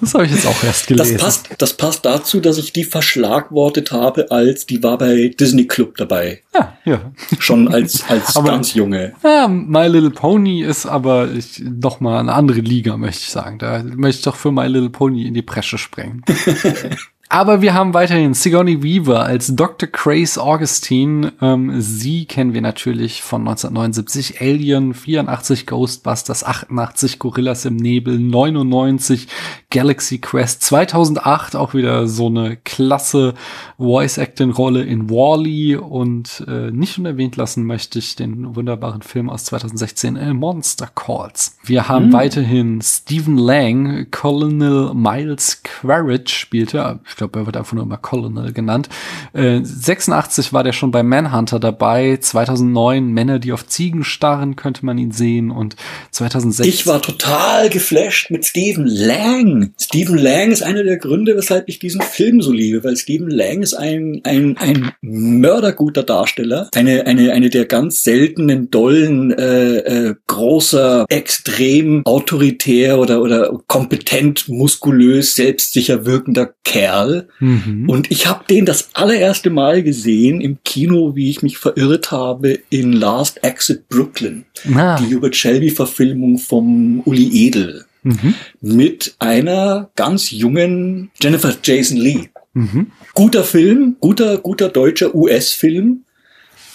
das 0.00 0.14
habe 0.14 0.26
ich 0.26 0.32
jetzt 0.32 0.46
auch 0.46 0.62
erst 0.62 0.86
gelesen. 0.86 1.14
Das 1.14 1.22
passt, 1.22 1.48
das 1.58 1.72
passt 1.74 2.04
dazu, 2.04 2.40
dass 2.40 2.58
ich 2.58 2.72
die 2.72 2.84
verschlagwortet 2.84 3.92
habe, 3.92 4.30
als 4.30 4.66
die 4.66 4.82
war 4.82 4.98
bei 4.98 5.34
Disney 5.38 5.66
Club 5.66 5.96
dabei. 5.96 6.42
Ja, 6.54 6.76
ja. 6.84 7.12
Schon 7.38 7.68
als, 7.68 8.04
als 8.08 8.36
aber, 8.36 8.50
ganz 8.50 8.74
junge. 8.74 9.14
Ja, 9.22 9.48
My 9.48 9.86
Little 9.86 10.10
Pony 10.10 10.62
ist 10.62 10.86
aber 10.86 11.30
ich, 11.32 11.60
noch 11.60 12.00
mal 12.00 12.20
eine 12.20 12.32
andere 12.32 12.60
Liga, 12.60 12.96
möchte 12.96 13.22
ich 13.22 13.30
sagen. 13.30 13.58
Da 13.58 13.82
möchte 13.82 14.18
ich 14.18 14.24
doch 14.24 14.36
für 14.36 14.52
My 14.52 14.66
Little 14.66 14.90
Pony 14.90 15.26
in 15.26 15.34
die 15.34 15.42
Bresche 15.42 15.78
sprengen. 15.78 16.22
Aber 17.28 17.60
wir 17.60 17.74
haben 17.74 17.92
weiterhin 17.92 18.34
Sigourney 18.34 18.84
Weaver 18.84 19.24
als 19.24 19.54
Dr. 19.56 19.88
Grace 19.88 20.38
Augustine. 20.38 21.32
Ähm, 21.40 21.80
sie 21.80 22.24
kennen 22.24 22.54
wir 22.54 22.62
natürlich 22.62 23.20
von 23.22 23.40
1979 23.40 24.40
Alien, 24.40 24.94
84 24.94 25.66
Ghostbusters, 25.66 26.44
88 26.44 27.18
Gorillas 27.18 27.64
im 27.64 27.76
Nebel, 27.76 28.18
99 28.18 29.26
Galaxy 29.70 30.18
Quest, 30.18 30.62
2008 30.62 31.56
auch 31.56 31.74
wieder 31.74 32.06
so 32.06 32.28
eine 32.28 32.56
klasse 32.56 33.34
Voice-Acting-Rolle 33.78 34.84
in 34.84 35.10
Wally 35.10 35.74
-E 35.74 35.76
und 35.76 36.44
äh, 36.46 36.70
nicht 36.70 36.98
unerwähnt 36.98 37.36
lassen 37.36 37.64
möchte 37.64 37.98
ich 37.98 38.14
den 38.14 38.54
wunderbaren 38.54 39.02
Film 39.02 39.28
aus 39.28 39.44
2016 39.46 40.16
äh, 40.16 40.32
Monster 40.32 40.88
Calls. 40.94 41.58
Wir 41.64 41.88
haben 41.88 42.08
mhm. 42.08 42.12
weiterhin 42.12 42.80
Stephen 42.80 43.36
Lang, 43.36 44.06
Colonel 44.12 44.94
Miles 44.94 45.62
Quaritch 45.64 46.32
spielte 46.32 47.00
ich 47.16 47.18
glaube, 47.18 47.38
er 47.38 47.46
wird 47.46 47.56
einfach 47.56 47.72
nur 47.72 47.84
immer 47.84 47.96
Colonel 47.96 48.52
genannt. 48.52 48.90
Äh, 49.32 49.60
86 49.62 50.52
war 50.52 50.62
der 50.62 50.74
schon 50.74 50.90
bei 50.90 51.02
Manhunter 51.02 51.58
dabei. 51.58 52.18
2009 52.20 53.06
Männer, 53.06 53.38
die 53.38 53.54
auf 53.54 53.66
Ziegen 53.66 54.04
starren, 54.04 54.54
könnte 54.54 54.84
man 54.84 54.98
ihn 54.98 55.12
sehen. 55.12 55.50
Und 55.50 55.76
2006. 56.10 56.68
Ich 56.68 56.86
war 56.86 57.00
total 57.00 57.70
geflasht 57.70 58.30
mit 58.30 58.44
Stephen 58.44 58.86
Lang. 58.86 59.72
Stephen 59.80 60.18
Lang 60.18 60.50
ist 60.50 60.62
einer 60.62 60.84
der 60.84 60.98
Gründe, 60.98 61.38
weshalb 61.38 61.70
ich 61.70 61.78
diesen 61.78 62.02
Film 62.02 62.42
so 62.42 62.52
liebe, 62.52 62.84
weil 62.84 62.98
Stephen 62.98 63.30
Lang 63.30 63.62
ist 63.62 63.72
ein, 63.72 64.20
ein, 64.24 64.58
ein 64.58 64.92
mörderguter 65.00 66.02
Darsteller. 66.02 66.68
Eine, 66.74 67.06
eine, 67.06 67.32
eine 67.32 67.48
der 67.48 67.64
ganz 67.64 68.02
seltenen, 68.02 68.70
dollen, 68.70 69.32
äh, 69.32 69.76
äh, 69.78 70.14
großer, 70.26 71.06
extrem 71.08 72.04
autoritär 72.04 72.98
oder, 72.98 73.22
oder 73.22 73.58
kompetent, 73.68 74.50
muskulös, 74.50 75.34
selbstsicher 75.34 76.04
wirkender 76.04 76.52
Kerl 76.62 77.05
Mal. 77.06 77.28
Mhm. 77.40 77.88
Und 77.88 78.10
ich 78.10 78.26
habe 78.26 78.44
den 78.48 78.66
das 78.66 78.90
allererste 78.94 79.50
Mal 79.50 79.82
gesehen 79.82 80.40
im 80.40 80.58
Kino, 80.64 81.14
wie 81.14 81.30
ich 81.30 81.42
mich 81.42 81.58
verirrt 81.58 82.10
habe, 82.10 82.58
in 82.70 82.92
Last 82.92 83.42
Exit 83.42 83.88
Brooklyn. 83.88 84.44
Ah. 84.74 84.98
Die 85.00 85.14
Hubert 85.14 85.36
Shelby-Verfilmung 85.36 86.38
vom 86.38 87.00
Uli 87.04 87.46
Edel. 87.46 87.84
Mhm. 88.02 88.34
Mit 88.60 89.16
einer 89.18 89.90
ganz 89.96 90.30
jungen 90.30 91.10
Jennifer 91.20 91.54
Jason 91.62 91.96
Lee. 91.96 92.28
Mhm. 92.54 92.92
Guter 93.14 93.44
Film, 93.44 93.96
guter, 94.00 94.38
guter 94.38 94.68
deutscher 94.68 95.14
US-Film. 95.14 96.02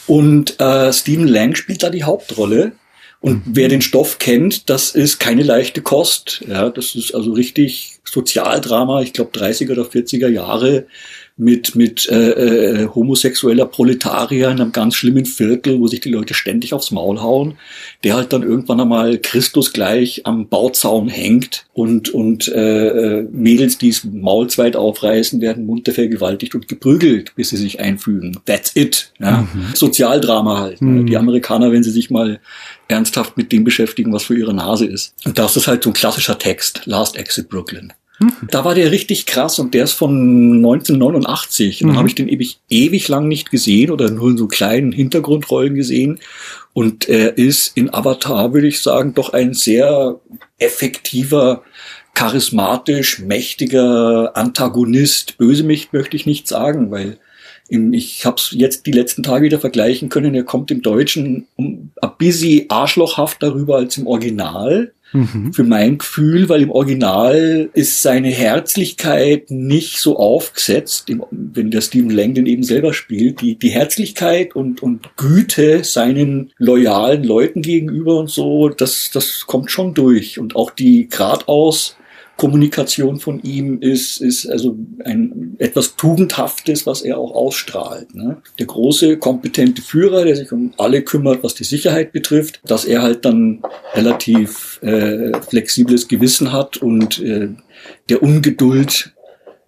Und 0.07 0.59
äh, 0.59 0.91
Stephen 0.91 1.27
Lang 1.27 1.55
spielt 1.55 1.83
da 1.83 1.89
die 1.89 2.03
Hauptrolle. 2.03 2.73
Und 3.21 3.47
mhm. 3.47 3.51
wer 3.55 3.69
den 3.69 3.81
Stoff 3.81 4.17
kennt, 4.17 4.69
das 4.69 4.95
ist 4.95 5.19
keine 5.19 5.43
leichte 5.43 5.81
Kost. 5.81 6.43
Ja, 6.47 6.69
das 6.69 6.95
ist 6.95 7.13
also 7.13 7.31
richtig 7.31 7.99
Sozialdrama, 8.03 9.01
ich 9.01 9.13
glaube 9.13 9.37
30er 9.37 9.71
oder 9.71 9.83
40er 9.83 10.27
Jahre 10.27 10.87
mit, 11.37 11.75
mit 11.75 12.07
äh, 12.09 12.83
äh, 12.83 12.87
homosexueller 12.87 13.65
Proletarier 13.65 14.49
in 14.49 14.61
einem 14.61 14.71
ganz 14.71 14.95
schlimmen 14.95 15.25
Viertel, 15.25 15.79
wo 15.79 15.87
sich 15.87 16.01
die 16.01 16.11
Leute 16.11 16.33
ständig 16.33 16.73
aufs 16.73 16.91
Maul 16.91 17.21
hauen, 17.21 17.55
der 18.03 18.15
halt 18.15 18.33
dann 18.33 18.43
irgendwann 18.43 18.79
einmal 18.79 19.17
Christus 19.17 19.73
gleich 19.73 20.25
am 20.25 20.49
Bauzaun 20.49 21.07
hängt 21.07 21.65
und, 21.73 22.09
und 22.09 22.47
äh, 22.47 22.87
äh 22.87 23.27
Mädels, 23.31 23.77
die 23.77 23.89
es 23.89 24.03
maulzweit 24.03 24.75
aufreißen, 24.75 25.41
werden 25.41 25.65
munter 25.65 25.93
vergewaltigt 25.93 26.53
und 26.53 26.67
geprügelt, 26.67 27.33
bis 27.35 27.49
sie 27.49 27.57
sich 27.57 27.79
einfügen. 27.79 28.37
That's 28.45 28.75
it. 28.75 29.11
Ja? 29.19 29.47
Mhm. 29.53 29.73
Sozialdrama 29.73 30.59
halt. 30.59 30.81
Mhm. 30.81 31.07
Die 31.07 31.17
Amerikaner, 31.17 31.71
wenn 31.71 31.83
sie 31.83 31.91
sich 31.91 32.09
mal 32.09 32.39
ernsthaft 32.87 33.37
mit 33.37 33.51
dem 33.51 33.63
beschäftigen, 33.63 34.13
was 34.13 34.23
für 34.23 34.37
ihre 34.37 34.53
Nase 34.53 34.85
ist. 34.85 35.15
Und 35.25 35.39
das 35.39 35.55
ist 35.55 35.67
halt 35.67 35.83
so 35.83 35.89
ein 35.89 35.93
klassischer 35.93 36.37
Text, 36.37 36.81
Last 36.85 37.15
Exit 37.15 37.49
Brooklyn. 37.49 37.93
Da 38.49 38.63
war 38.63 38.75
der 38.75 38.91
richtig 38.91 39.25
krass 39.25 39.57
und 39.57 39.73
der 39.73 39.85
ist 39.85 39.93
von 39.93 40.57
1989. 40.57 41.81
Und 41.81 41.87
dann 41.87 41.95
mhm. 41.95 41.99
habe 41.99 42.07
ich 42.07 42.15
den 42.15 42.29
ewig, 42.29 42.59
ewig 42.69 43.07
lang 43.07 43.27
nicht 43.27 43.49
gesehen 43.49 43.91
oder 43.91 44.11
nur 44.11 44.29
in 44.29 44.37
so 44.37 44.47
kleinen 44.47 44.91
Hintergrundrollen 44.91 45.75
gesehen. 45.75 46.19
Und 46.73 47.09
er 47.09 47.37
ist 47.37 47.75
in 47.75 47.93
Avatar, 47.93 48.53
würde 48.53 48.67
ich 48.67 48.81
sagen, 48.81 49.13
doch 49.13 49.33
ein 49.33 49.53
sehr 49.53 50.19
effektiver, 50.59 51.63
charismatisch, 52.13 53.19
mächtiger 53.19 54.35
Antagonist. 54.35 55.37
Bösewicht 55.37 55.93
möchte 55.93 56.15
ich 56.15 56.25
nicht 56.25 56.47
sagen, 56.47 56.91
weil 56.91 57.17
ich 57.71 58.25
habe 58.25 58.35
es 58.37 58.51
jetzt 58.51 58.85
die 58.85 58.91
letzten 58.91 59.23
Tage 59.23 59.45
wieder 59.45 59.59
vergleichen 59.59 60.09
können. 60.09 60.35
Er 60.35 60.43
kommt 60.43 60.71
im 60.71 60.81
Deutschen 60.81 61.47
um 61.55 61.91
ein 62.01 62.11
bisschen 62.17 62.65
arschlochhaft 62.69 63.41
darüber 63.41 63.77
als 63.77 63.97
im 63.97 64.07
Original. 64.07 64.91
Mhm. 65.13 65.51
Für 65.53 65.63
mein 65.63 65.97
Gefühl, 65.97 66.47
weil 66.47 66.61
im 66.61 66.71
Original 66.71 67.69
ist 67.73 68.01
seine 68.01 68.29
Herzlichkeit 68.29 69.51
nicht 69.51 69.99
so 69.99 70.17
aufgesetzt, 70.17 71.11
wenn 71.31 71.71
der 71.71 71.81
Stephen 71.81 72.11
Lang 72.11 72.33
den 72.33 72.45
eben 72.45 72.63
selber 72.63 72.93
spielt. 72.93 73.41
Die, 73.41 73.55
die 73.55 73.69
Herzlichkeit 73.69 74.55
und, 74.55 74.81
und 74.81 75.09
Güte 75.17 75.83
seinen 75.83 76.51
loyalen 76.57 77.23
Leuten 77.23 77.61
gegenüber 77.61 78.19
und 78.19 78.29
so, 78.29 78.69
das, 78.69 79.11
das 79.13 79.45
kommt 79.47 79.69
schon 79.69 79.93
durch. 79.93 80.39
Und 80.39 80.55
auch 80.55 80.71
die 80.71 81.09
geradeaus 81.09 81.97
Kommunikation 82.41 83.19
von 83.19 83.39
ihm 83.43 83.81
ist, 83.81 84.19
ist 84.19 84.49
also 84.49 84.75
ein 85.05 85.57
etwas 85.59 85.95
Tugendhaftes, 85.95 86.87
was 86.87 87.03
er 87.03 87.19
auch 87.19 87.35
ausstrahlt. 87.35 88.15
Ne? 88.15 88.37
Der 88.57 88.65
große, 88.65 89.17
kompetente 89.17 89.83
Führer, 89.83 90.25
der 90.25 90.35
sich 90.35 90.51
um 90.51 90.73
alle 90.79 91.03
kümmert, 91.03 91.43
was 91.43 91.53
die 91.53 91.65
Sicherheit 91.65 92.11
betrifft, 92.11 92.59
dass 92.65 92.83
er 92.83 93.03
halt 93.03 93.25
dann 93.25 93.61
relativ 93.93 94.81
äh, 94.81 95.39
flexibles 95.49 96.07
Gewissen 96.07 96.51
hat 96.51 96.77
und 96.77 97.19
äh, 97.19 97.49
der 98.09 98.23
Ungeduld 98.23 99.13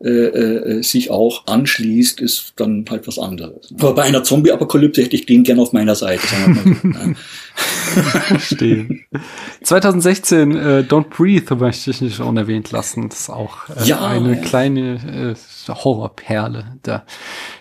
äh, 0.04 0.10
äh, 0.10 0.84
sich 0.84 1.12
auch 1.12 1.48
anschließt, 1.48 2.20
ist 2.20 2.54
dann 2.58 2.84
halt 2.90 3.08
was 3.08 3.18
anderes. 3.18 3.74
Aber 3.80 3.96
bei 3.96 4.04
einer 4.04 4.24
Zombie-Apokalypse 4.24 5.02
hätte 5.02 5.16
ich 5.16 5.26
den 5.26 5.44
gern 5.44 5.60
auf 5.60 5.72
meiner 5.72 5.96
Seite. 5.96 6.28
Sagen 6.28 6.80
wir 6.82 6.90
mal 6.90 7.06
so. 7.06 7.14
Verstehe. 8.28 8.88
2016, 9.62 10.58
äh, 10.58 10.84
Don't 10.88 11.10
Breathe 11.10 11.56
möchte 11.56 11.92
ich 11.92 12.02
nicht 12.02 12.20
unerwähnt 12.20 12.72
lassen. 12.72 13.10
Das 13.10 13.22
ist 13.22 13.30
auch 13.30 13.70
äh, 13.70 13.86
ja, 13.86 14.06
eine 14.06 14.36
ja. 14.36 14.42
kleine 14.42 15.36
äh, 15.38 15.72
Horrorperle. 15.72 16.78
Da 16.82 17.06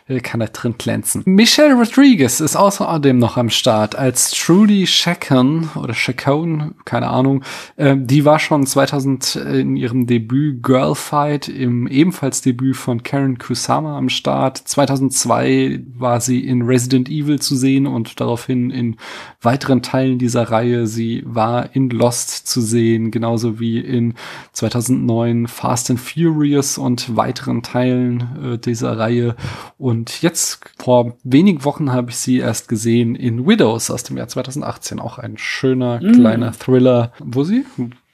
äh, 0.08 0.20
kann 0.20 0.40
er 0.40 0.48
drin 0.48 0.76
glänzen. 0.78 1.22
Michelle 1.26 1.74
Rodriguez 1.74 2.40
ist 2.40 2.56
außerdem 2.56 3.18
noch 3.18 3.36
am 3.36 3.50
Start 3.50 3.94
als 3.94 4.30
Trudy 4.30 4.84
Chacon 4.84 5.68
oder 5.74 5.92
Chacon, 5.92 6.74
keine 6.84 7.08
Ahnung. 7.08 7.44
Äh, 7.76 7.96
die 7.98 8.24
war 8.24 8.38
schon 8.38 8.66
2000 8.66 9.36
in 9.36 9.76
ihrem 9.76 10.06
Debüt 10.06 10.62
Girlfight 10.62 11.48
im 11.48 11.86
ebenfalls 11.86 12.31
Debüt 12.40 12.76
von 12.76 13.02
Karen 13.02 13.38
Kusama 13.38 13.96
am 13.98 14.08
Start. 14.08 14.56
2002 14.56 15.84
war 15.98 16.20
sie 16.20 16.46
in 16.46 16.62
Resident 16.62 17.08
Evil 17.08 17.40
zu 17.40 17.54
sehen 17.54 17.86
und 17.86 18.20
daraufhin 18.20 18.70
in 18.70 18.96
weiteren 19.40 19.82
Teilen 19.82 20.18
dieser 20.18 20.50
Reihe. 20.50 20.86
Sie 20.86 21.22
war 21.26 21.74
in 21.76 21.90
Lost 21.90 22.46
zu 22.46 22.60
sehen, 22.60 23.10
genauso 23.10 23.60
wie 23.60 23.78
in 23.78 24.14
2009 24.52 25.46
Fast 25.46 25.90
and 25.90 26.00
Furious 26.00 26.78
und 26.78 27.16
weiteren 27.16 27.62
Teilen 27.62 28.54
äh, 28.54 28.58
dieser 28.58 28.98
Reihe. 28.98 29.36
Und 29.78 30.22
jetzt 30.22 30.60
vor 30.78 31.16
wenigen 31.24 31.64
Wochen 31.64 31.92
habe 31.92 32.10
ich 32.10 32.16
sie 32.16 32.38
erst 32.38 32.68
gesehen 32.68 33.14
in 33.14 33.46
Widows 33.46 33.90
aus 33.90 34.04
dem 34.04 34.16
Jahr 34.16 34.28
2018. 34.28 34.98
Auch 34.98 35.18
ein 35.18 35.36
schöner 35.36 36.00
mm. 36.00 36.12
kleiner 36.12 36.52
Thriller, 36.52 37.12
wo 37.18 37.44
sie 37.44 37.64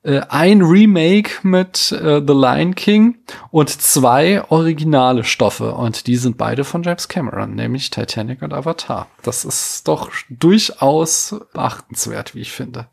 äh, 0.06 0.20
ein 0.28 0.62
Remake 0.62 1.32
mit 1.42 1.90
äh, 1.90 2.22
The 2.24 2.32
Lion 2.32 2.74
King 2.76 3.18
und 3.50 3.70
zwei 3.70 4.44
originale 4.50 5.24
Stoffe. 5.24 5.72
Und 5.72 6.06
die 6.06 6.16
sind 6.16 6.38
beide 6.38 6.62
von 6.64 6.84
James 6.84 7.08
Cameron, 7.08 7.54
nämlich 7.54 7.90
Titanic 7.90 8.42
und 8.42 8.52
Avatar. 8.52 9.08
Das 9.22 9.44
ist 9.44 9.88
doch 9.88 10.10
durchaus 10.30 11.34
beachtenswert, 11.52 12.34
wie 12.34 12.40
ich 12.40 12.52
finde. 12.52 12.86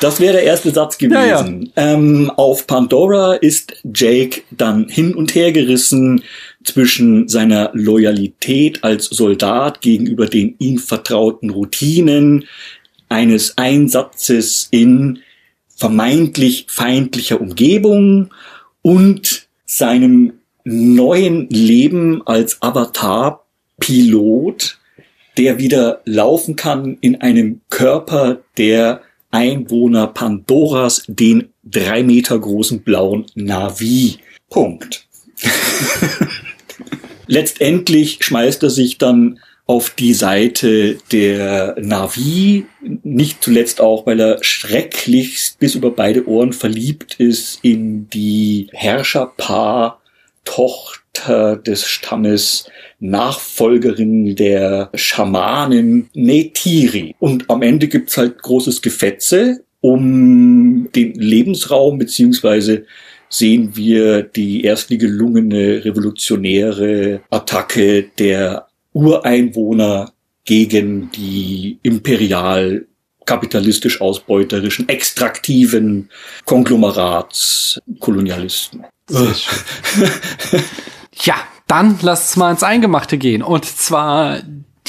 Das 0.00 0.18
wäre 0.18 0.32
der 0.32 0.44
erste 0.44 0.70
Satz 0.70 0.96
gewesen. 0.96 1.70
Ja, 1.76 1.82
ja. 1.84 1.92
Ähm, 1.92 2.32
auf 2.36 2.66
Pandora 2.66 3.34
ist 3.34 3.74
Jake 3.84 4.44
dann 4.50 4.88
hin 4.88 5.14
und 5.14 5.34
her 5.34 5.52
gerissen 5.52 6.22
zwischen 6.64 7.28
seiner 7.28 7.70
Loyalität 7.74 8.82
als 8.82 9.04
Soldat 9.04 9.82
gegenüber 9.82 10.26
den 10.26 10.54
ihm 10.58 10.78
vertrauten 10.78 11.50
Routinen 11.50 12.46
eines 13.10 13.58
Einsatzes 13.58 14.68
in 14.70 15.18
vermeintlich 15.68 16.66
feindlicher 16.70 17.42
Umgebung 17.42 18.30
und 18.80 19.48
seinem 19.66 20.32
neuen 20.64 21.48
Leben 21.50 22.26
als 22.26 22.62
Avatar-Pilot, 23.80 24.78
der 25.36 25.58
wieder 25.58 26.00
laufen 26.04 26.56
kann 26.56 26.98
in 27.00 27.20
einem 27.20 27.60
Körper 27.68 28.42
der 28.56 29.02
Einwohner 29.30 30.06
Pandoras, 30.06 31.04
den 31.08 31.50
drei 31.62 32.02
Meter 32.02 32.38
großen 32.38 32.82
blauen 32.82 33.26
Navi. 33.34 34.18
Punkt. 34.48 35.06
Letztendlich 37.26 38.18
schmeißt 38.20 38.62
er 38.62 38.70
sich 38.70 38.98
dann 38.98 39.40
auf 39.66 39.90
die 39.90 40.14
Seite 40.14 40.96
der 41.10 41.74
Navi, 41.80 42.66
nicht 43.02 43.42
zuletzt 43.42 43.80
auch, 43.80 44.06
weil 44.06 44.20
er 44.20 44.42
schrecklichst 44.42 45.58
bis 45.58 45.74
über 45.74 45.90
beide 45.90 46.28
Ohren 46.28 46.52
verliebt 46.52 47.16
ist 47.18 47.58
in 47.62 48.08
die 48.08 48.68
Herrscherpaar 48.72 50.00
Tochter 50.44 51.05
des 51.26 51.86
Stammes, 51.86 52.68
Nachfolgerin 52.98 54.34
der 54.36 54.90
Schamanin 54.94 56.08
Netiri. 56.14 57.14
Und 57.18 57.50
am 57.50 57.60
Ende 57.62 57.88
gibt's 57.88 58.16
halt 58.16 58.42
großes 58.42 58.80
Gefetze 58.82 59.64
um 59.80 60.88
den 60.94 61.14
Lebensraum 61.14 61.98
beziehungsweise 61.98 62.84
sehen 63.28 63.76
wir 63.76 64.22
die 64.22 64.62
erste 64.64 64.96
gelungene 64.98 65.84
revolutionäre 65.84 67.20
Attacke 67.30 68.04
der 68.18 68.66
Ureinwohner 68.92 70.12
gegen 70.44 71.10
die 71.12 71.78
imperial 71.82 72.86
kapitalistisch 73.26 74.00
ausbeuterischen, 74.00 74.88
extraktiven 74.88 76.08
Konglomeratskolonialisten. 76.44 78.86
ja, 81.22 81.34
dann 81.66 81.98
lasst 82.02 82.30
es 82.30 82.36
mal 82.36 82.50
ins 82.50 82.62
Eingemachte 82.62 83.18
gehen. 83.18 83.42
Und 83.42 83.64
zwar 83.64 84.38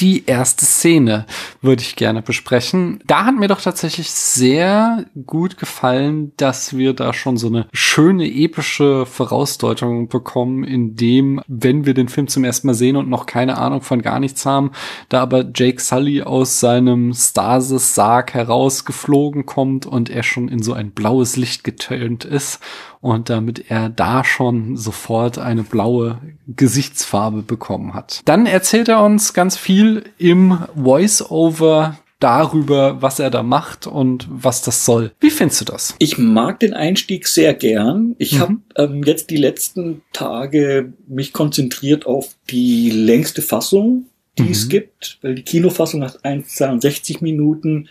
die 0.00 0.26
erste 0.26 0.64
Szene 0.64 1.26
würde 1.60 1.82
ich 1.82 1.96
gerne 1.96 2.22
besprechen. 2.22 3.00
Da 3.06 3.24
hat 3.24 3.34
mir 3.34 3.48
doch 3.48 3.60
tatsächlich 3.60 4.10
sehr 4.10 5.06
gut 5.26 5.58
gefallen, 5.58 6.32
dass 6.36 6.76
wir 6.76 6.92
da 6.92 7.12
schon 7.12 7.36
so 7.36 7.48
eine 7.48 7.66
schöne 7.72 8.26
epische 8.26 9.06
Vorausdeutung 9.06 10.08
bekommen, 10.08 10.64
in 10.64 10.94
dem, 10.94 11.40
wenn 11.48 11.84
wir 11.84 11.94
den 11.94 12.08
Film 12.08 12.28
zum 12.28 12.44
ersten 12.44 12.68
Mal 12.68 12.74
sehen 12.74 12.96
und 12.96 13.08
noch 13.08 13.26
keine 13.26 13.58
Ahnung 13.58 13.82
von 13.82 14.02
gar 14.02 14.20
nichts 14.20 14.46
haben, 14.46 14.70
da 15.08 15.20
aber 15.20 15.44
Jake 15.54 15.80
Sully 15.80 16.22
aus 16.22 16.60
seinem 16.60 17.12
Stasis-Sarg 17.12 18.34
herausgeflogen 18.34 19.46
kommt 19.46 19.86
und 19.86 20.10
er 20.10 20.22
schon 20.22 20.48
in 20.48 20.62
so 20.62 20.74
ein 20.74 20.92
blaues 20.92 21.36
Licht 21.36 21.64
getönt 21.64 22.24
ist 22.24 22.60
und 23.00 23.30
damit 23.30 23.70
er 23.70 23.88
da 23.88 24.24
schon 24.24 24.76
sofort 24.76 25.38
eine 25.38 25.62
blaue 25.62 26.20
Gesichtsfarbe 26.46 27.42
bekommen 27.42 27.94
hat. 27.94 28.20
Dann 28.24 28.46
erzählt 28.46 28.88
er 28.88 29.02
uns 29.02 29.34
ganz 29.34 29.56
viel 29.56 30.04
im 30.18 30.58
Voice-Over 30.74 31.98
darüber, 32.20 33.00
was 33.00 33.20
er 33.20 33.30
da 33.30 33.42
macht 33.42 33.86
und 33.86 34.26
was 34.28 34.62
das 34.62 34.84
soll. 34.84 35.12
Wie 35.20 35.30
findest 35.30 35.60
du 35.60 35.64
das? 35.66 35.94
Ich 35.98 36.18
mag 36.18 36.58
den 36.60 36.74
Einstieg 36.74 37.28
sehr 37.28 37.54
gern. 37.54 38.16
Ich 38.18 38.34
mhm. 38.34 38.40
habe 38.40 38.56
ähm, 38.76 39.02
jetzt 39.04 39.30
die 39.30 39.36
letzten 39.36 40.02
Tage 40.12 40.92
mich 41.06 41.32
konzentriert 41.32 42.06
auf 42.06 42.34
die 42.50 42.90
längste 42.90 43.42
Fassung, 43.42 44.06
die 44.36 44.44
mhm. 44.44 44.50
es 44.50 44.68
gibt, 44.68 45.18
weil 45.22 45.36
die 45.36 45.42
Kinofassung 45.42 46.02
hat 46.02 46.24
1,62 46.24 47.22
Minuten 47.22 47.88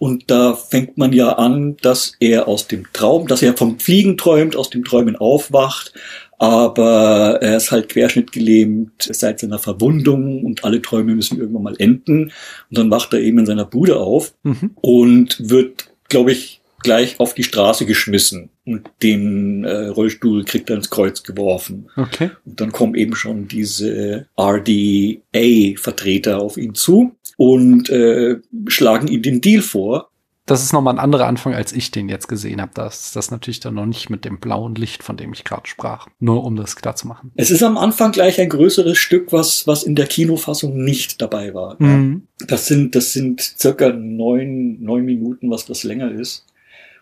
und 0.00 0.30
da 0.30 0.54
fängt 0.54 0.96
man 0.96 1.12
ja 1.12 1.32
an, 1.32 1.76
dass 1.82 2.14
er 2.20 2.48
aus 2.48 2.66
dem 2.66 2.90
Traum, 2.94 3.26
dass 3.26 3.42
er 3.42 3.54
vom 3.54 3.78
Fliegen 3.78 4.16
träumt, 4.16 4.56
aus 4.56 4.70
dem 4.70 4.82
Träumen 4.82 5.14
aufwacht, 5.14 5.92
aber 6.38 7.38
er 7.42 7.58
ist 7.58 7.70
halt 7.70 7.90
querschnittgelähmt 7.90 9.10
seit 9.12 9.40
seiner 9.40 9.58
Verwundung 9.58 10.42
und 10.42 10.64
alle 10.64 10.80
Träume 10.80 11.14
müssen 11.14 11.38
irgendwann 11.38 11.64
mal 11.64 11.76
enden. 11.78 12.32
Und 12.70 12.78
dann 12.78 12.90
wacht 12.90 13.12
er 13.12 13.20
eben 13.20 13.40
in 13.40 13.46
seiner 13.46 13.66
Bude 13.66 13.98
auf 13.98 14.32
mhm. 14.42 14.70
und 14.80 15.50
wird, 15.50 15.92
glaube 16.08 16.32
ich, 16.32 16.62
gleich 16.82 17.20
auf 17.20 17.34
die 17.34 17.44
Straße 17.44 17.84
geschmissen 17.84 18.48
und 18.64 18.88
den 19.02 19.64
äh, 19.64 19.88
Rollstuhl 19.88 20.44
kriegt 20.44 20.70
er 20.70 20.76
ins 20.76 20.88
Kreuz 20.88 21.24
geworfen. 21.24 21.90
Okay. 21.94 22.30
Und 22.46 22.58
dann 22.58 22.72
kommen 22.72 22.94
eben 22.94 23.14
schon 23.14 23.48
diese 23.48 24.28
RDA-Vertreter 24.38 26.40
auf 26.40 26.56
ihn 26.56 26.74
zu 26.74 27.16
und 27.40 27.88
äh, 27.88 28.36
schlagen 28.66 29.08
ihm 29.08 29.22
den 29.22 29.40
Deal 29.40 29.62
vor, 29.62 30.10
das 30.44 30.62
ist 30.62 30.74
nochmal 30.74 30.94
ein 30.94 30.98
anderer 30.98 31.26
Anfang, 31.26 31.54
als 31.54 31.72
ich 31.72 31.90
den 31.90 32.08
jetzt 32.08 32.26
gesehen 32.26 32.60
habe. 32.60 32.72
Das 32.74 33.06
ist 33.06 33.16
das 33.16 33.30
natürlich 33.30 33.60
dann 33.60 33.74
noch 33.74 33.86
nicht 33.86 34.10
mit 34.10 34.24
dem 34.24 34.40
blauen 34.40 34.74
Licht, 34.74 35.02
von 35.02 35.16
dem 35.16 35.32
ich 35.32 35.44
gerade 35.44 35.66
sprach. 35.66 36.08
Nur 36.18 36.44
um 36.44 36.56
das 36.56 36.76
klar 36.76 36.96
zu 36.96 37.06
machen. 37.06 37.30
Es 37.36 37.50
ist 37.50 37.62
am 37.62 37.78
Anfang 37.78 38.10
gleich 38.10 38.40
ein 38.40 38.48
größeres 38.48 38.98
Stück, 38.98 39.32
was, 39.32 39.66
was 39.68 39.84
in 39.84 39.94
der 39.94 40.06
Kinofassung 40.06 40.76
nicht 40.84 41.22
dabei 41.22 41.54
war. 41.54 41.76
Mhm. 41.80 42.26
Das 42.46 42.66
sind, 42.66 42.94
das 42.96 43.12
sind 43.12 43.40
circa 43.40 43.90
neun, 43.90 44.82
neun 44.82 45.04
Minuten, 45.04 45.50
was 45.50 45.66
das 45.66 45.84
länger 45.84 46.10
ist. 46.10 46.44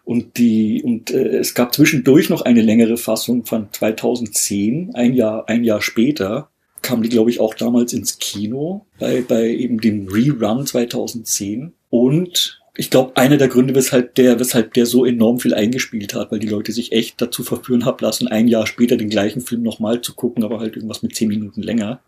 Und 0.05 0.37
die, 0.37 0.83
und 0.85 1.11
äh, 1.11 1.39
es 1.39 1.55
gab 1.55 1.75
zwischendurch 1.75 2.29
noch 2.29 2.43
eine 2.43 2.63
längere 2.63 2.99
Fassung 2.99 3.45
von 3.45 3.73
2010, 3.73 4.95
ein 4.95 5.15
Jahr, 5.15 5.49
ein 5.49 5.65
Jahr 5.65 5.81
später, 5.81 6.51
kam 6.83 7.03
die, 7.03 7.09
glaube 7.09 7.31
ich, 7.31 7.41
auch 7.41 7.55
damals 7.55 7.93
ins 7.93 8.19
Kino, 8.19 8.87
bei, 8.99 9.23
bei 9.23 9.49
eben 9.49 9.81
dem 9.81 10.09
Rerun 10.09 10.67
2010. 10.67 11.73
Und 11.91 12.61
ich 12.77 12.91
glaube, 12.91 13.17
einer 13.17 13.37
der 13.37 13.49
Gründe, 13.49 13.75
weshalb 13.75 14.15
der, 14.15 14.39
weshalb 14.39 14.75
der 14.75 14.87
so 14.87 15.05
enorm 15.05 15.41
viel 15.41 15.55
eingespielt 15.55 16.15
hat, 16.15 16.31
weil 16.31 16.39
die 16.39 16.49
Leute 16.49 16.73
sich 16.73 16.93
echt 16.93 17.21
dazu 17.21 17.43
verführen 17.43 17.85
haben 17.85 17.99
lassen, 18.01 18.29
ein 18.29 18.49
Jahr 18.49 18.67
später 18.67 18.97
den 18.97 19.11
gleichen 19.11 19.41
Film 19.41 19.63
nochmal 19.63 20.01
zu 20.01 20.15
gucken, 20.15 20.45
aber 20.45 20.61
halt 20.61 20.77
irgendwas 20.77 21.03
mit 21.03 21.17
zehn 21.17 21.29
Minuten 21.29 21.63
länger. 21.63 22.01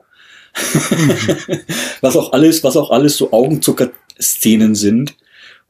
was 2.00 2.16
auch 2.16 2.32
alles, 2.32 2.64
was 2.64 2.76
auch 2.76 2.90
alles 2.90 3.16
so 3.16 3.32
Augenzucker-Szenen 3.32 4.74
sind 4.74 5.16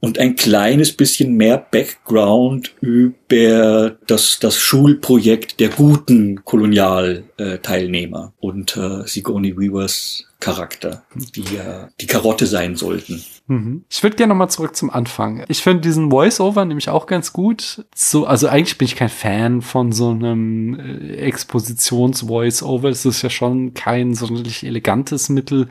und 0.01 0.19
ein 0.19 0.35
kleines 0.35 0.91
bisschen 0.91 1.35
mehr 1.35 1.57
Background 1.57 2.73
über 2.81 3.97
das, 4.07 4.39
das 4.39 4.57
Schulprojekt 4.57 5.59
der 5.59 5.69
guten 5.69 6.43
Kolonialteilnehmer 6.43 8.33
und 8.39 8.75
äh, 8.75 9.07
Sigourney 9.07 9.57
Weavers 9.57 10.25
Charakter, 10.39 11.03
die 11.13 11.43
ja 11.55 11.89
die 12.01 12.07
Karotte 12.07 12.47
sein 12.47 12.75
sollten. 12.75 13.23
Mhm. 13.51 13.83
Ich 13.89 14.01
würde 14.01 14.15
gerne 14.15 14.29
nochmal 14.29 14.49
zurück 14.49 14.77
zum 14.77 14.89
Anfang. 14.89 15.43
Ich 15.49 15.61
finde 15.61 15.81
diesen 15.81 16.09
Voice-Over 16.09 16.63
nämlich 16.63 16.87
auch 16.87 17.05
ganz 17.05 17.33
gut. 17.33 17.85
So, 17.93 18.25
also 18.25 18.47
eigentlich 18.47 18.77
bin 18.77 18.85
ich 18.85 18.95
kein 18.95 19.09
Fan 19.09 19.61
von 19.61 19.91
so 19.91 20.11
einem 20.11 20.79
äh, 20.79 21.15
Expositions-Voice-Over. 21.17 22.87
Es 22.87 23.03
ist 23.03 23.21
ja 23.23 23.29
schon 23.29 23.73
kein 23.73 24.13
sonderlich 24.13 24.63
elegantes 24.63 25.27
Mittel, 25.27 25.67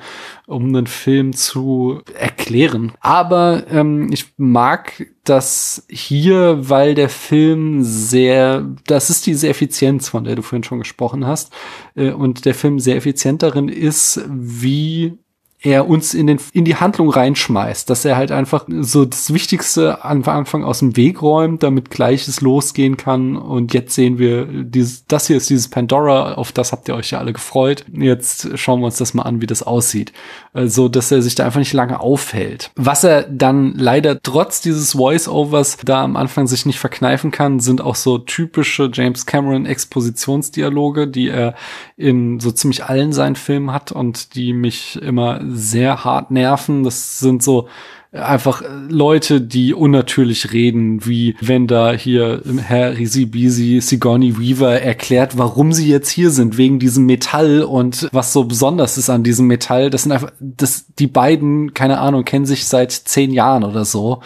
um 0.46 0.66
einen 0.66 0.86
Film 0.86 1.32
zu 1.32 2.02
erklären. 2.18 2.92
Aber 3.00 3.64
ähm, 3.70 4.12
ich 4.12 4.26
mag 4.36 5.06
das 5.24 5.86
hier, 5.88 6.68
weil 6.68 6.94
der 6.94 7.08
Film 7.08 7.82
sehr, 7.82 8.68
das 8.86 9.08
ist 9.08 9.24
diese 9.24 9.48
Effizienz, 9.48 10.10
von 10.10 10.24
der 10.24 10.36
du 10.36 10.42
vorhin 10.42 10.64
schon 10.64 10.80
gesprochen 10.80 11.26
hast, 11.26 11.50
äh, 11.94 12.10
und 12.10 12.44
der 12.44 12.54
Film 12.54 12.78
sehr 12.78 12.96
effizient 12.96 13.42
darin 13.42 13.70
ist, 13.70 14.22
wie 14.28 15.16
er 15.62 15.88
uns 15.88 16.14
in, 16.14 16.26
den, 16.26 16.40
in 16.52 16.64
die 16.64 16.76
Handlung 16.76 17.10
reinschmeißt, 17.10 17.88
dass 17.90 18.04
er 18.04 18.16
halt 18.16 18.32
einfach 18.32 18.64
so 18.80 19.04
das 19.04 19.32
Wichtigste 19.32 20.04
am 20.04 20.24
Anfang 20.24 20.64
aus 20.64 20.78
dem 20.78 20.96
Weg 20.96 21.20
räumt, 21.20 21.62
damit 21.62 21.90
gleiches 21.90 22.40
losgehen 22.40 22.96
kann. 22.96 23.36
Und 23.36 23.74
jetzt 23.74 23.94
sehen 23.94 24.18
wir, 24.18 24.46
dieses, 24.46 25.06
das 25.06 25.26
hier 25.26 25.36
ist 25.36 25.50
dieses 25.50 25.68
Pandora, 25.68 26.34
auf 26.34 26.52
das 26.52 26.72
habt 26.72 26.88
ihr 26.88 26.94
euch 26.94 27.10
ja 27.10 27.18
alle 27.18 27.34
gefreut. 27.34 27.84
Jetzt 27.92 28.58
schauen 28.58 28.80
wir 28.80 28.86
uns 28.86 28.96
das 28.96 29.12
mal 29.12 29.24
an, 29.24 29.42
wie 29.42 29.46
das 29.46 29.62
aussieht. 29.62 30.12
So, 30.54 30.60
also, 30.60 30.88
dass 30.88 31.12
er 31.12 31.20
sich 31.20 31.34
da 31.34 31.44
einfach 31.44 31.58
nicht 31.58 31.74
lange 31.74 32.00
aufhält. 32.00 32.70
Was 32.74 33.04
er 33.04 33.24
dann 33.24 33.74
leider 33.76 34.22
trotz 34.22 34.62
dieses 34.62 34.92
Voice-Overs 34.92 35.78
da 35.84 36.02
am 36.02 36.16
Anfang 36.16 36.46
sich 36.46 36.64
nicht 36.64 36.78
verkneifen 36.78 37.30
kann, 37.30 37.60
sind 37.60 37.82
auch 37.82 37.96
so 37.96 38.16
typische 38.16 38.90
James 38.92 39.26
Cameron 39.26 39.66
Expositionsdialoge, 39.66 41.06
die 41.06 41.28
er 41.28 41.54
in 41.98 42.40
so 42.40 42.50
ziemlich 42.50 42.84
allen 42.84 43.12
seinen 43.12 43.36
Filmen 43.36 43.72
hat 43.72 43.92
und 43.92 44.34
die 44.34 44.54
mich 44.54 45.00
immer 45.02 45.40
sehr 45.50 46.04
hart 46.04 46.30
nerven. 46.30 46.84
Das 46.84 47.18
sind 47.20 47.42
so 47.42 47.68
einfach 48.12 48.62
Leute, 48.88 49.40
die 49.40 49.72
unnatürlich 49.72 50.52
reden, 50.52 51.06
wie 51.06 51.36
wenn 51.40 51.68
da 51.68 51.92
hier 51.92 52.42
Herr 52.66 52.96
Risibisi 52.96 53.80
Sigourney 53.80 54.36
Weaver 54.38 54.80
erklärt, 54.80 55.38
warum 55.38 55.72
sie 55.72 55.88
jetzt 55.88 56.10
hier 56.10 56.30
sind, 56.30 56.58
wegen 56.58 56.80
diesem 56.80 57.06
Metall 57.06 57.62
und 57.62 58.08
was 58.12 58.32
so 58.32 58.44
besonders 58.44 58.98
ist 58.98 59.10
an 59.10 59.22
diesem 59.22 59.46
Metall. 59.46 59.90
Das 59.90 60.02
sind 60.02 60.12
einfach, 60.12 60.32
das, 60.40 60.86
die 60.98 61.06
beiden, 61.06 61.72
keine 61.72 61.98
Ahnung, 61.98 62.24
kennen 62.24 62.46
sich 62.46 62.66
seit 62.66 62.90
zehn 62.90 63.32
Jahren 63.32 63.62
oder 63.62 63.84
so 63.84 64.20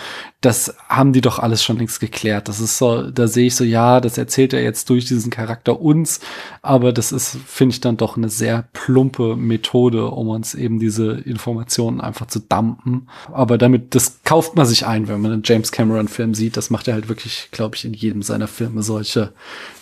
das 0.45 0.75
haben 0.89 1.13
die 1.13 1.21
doch 1.21 1.39
alles 1.39 1.65
schon 1.65 1.79
längst 1.79 2.01
geklärt. 2.01 2.49
Das 2.49 2.61
ist 2.61 2.77
so, 2.77 3.11
da 3.11 3.27
sehe 3.27 3.47
ich 3.47 3.55
so, 3.55 3.65
ja, 3.65 4.01
das 4.01 4.19
erzählt 4.19 4.53
er 4.53 4.63
jetzt 4.63 4.91
durch 4.91 5.07
diesen 5.07 5.31
Charakter 5.31 5.81
uns, 5.81 6.21
aber 6.61 6.93
das 6.93 7.13
ist, 7.13 7.39
finde 7.47 7.75
ich, 7.75 7.81
dann 7.81 7.97
doch 7.97 8.17
eine 8.17 8.29
sehr 8.29 8.69
plumpe 8.73 9.37
Methode, 9.37 10.07
um 10.07 10.29
uns 10.29 10.55
eben 10.55 10.79
diese 10.79 11.13
Informationen 11.13 12.01
einfach 12.01 12.27
zu 12.27 12.41
dumpen. 12.41 13.09
Aber 13.33 13.57
damit, 13.57 13.95
das 13.95 14.21
kauft 14.25 14.55
man 14.57 14.67
sich 14.67 14.87
ein, 14.87 15.09
wenn 15.09 15.21
man 15.21 15.33
einen 15.33 15.43
James 15.45 15.73
Cameron-Film 15.73 16.35
sieht. 16.35 16.57
Das 16.57 16.69
macht 16.69 16.89
er 16.89 16.95
halt 16.95 17.09
wirklich, 17.09 17.49
glaube 17.51 17.77
ich, 17.77 17.85
in 17.85 17.95
jedem 17.95 18.23
seiner 18.23 18.49
Filme 18.49 18.83
solche 18.83 19.33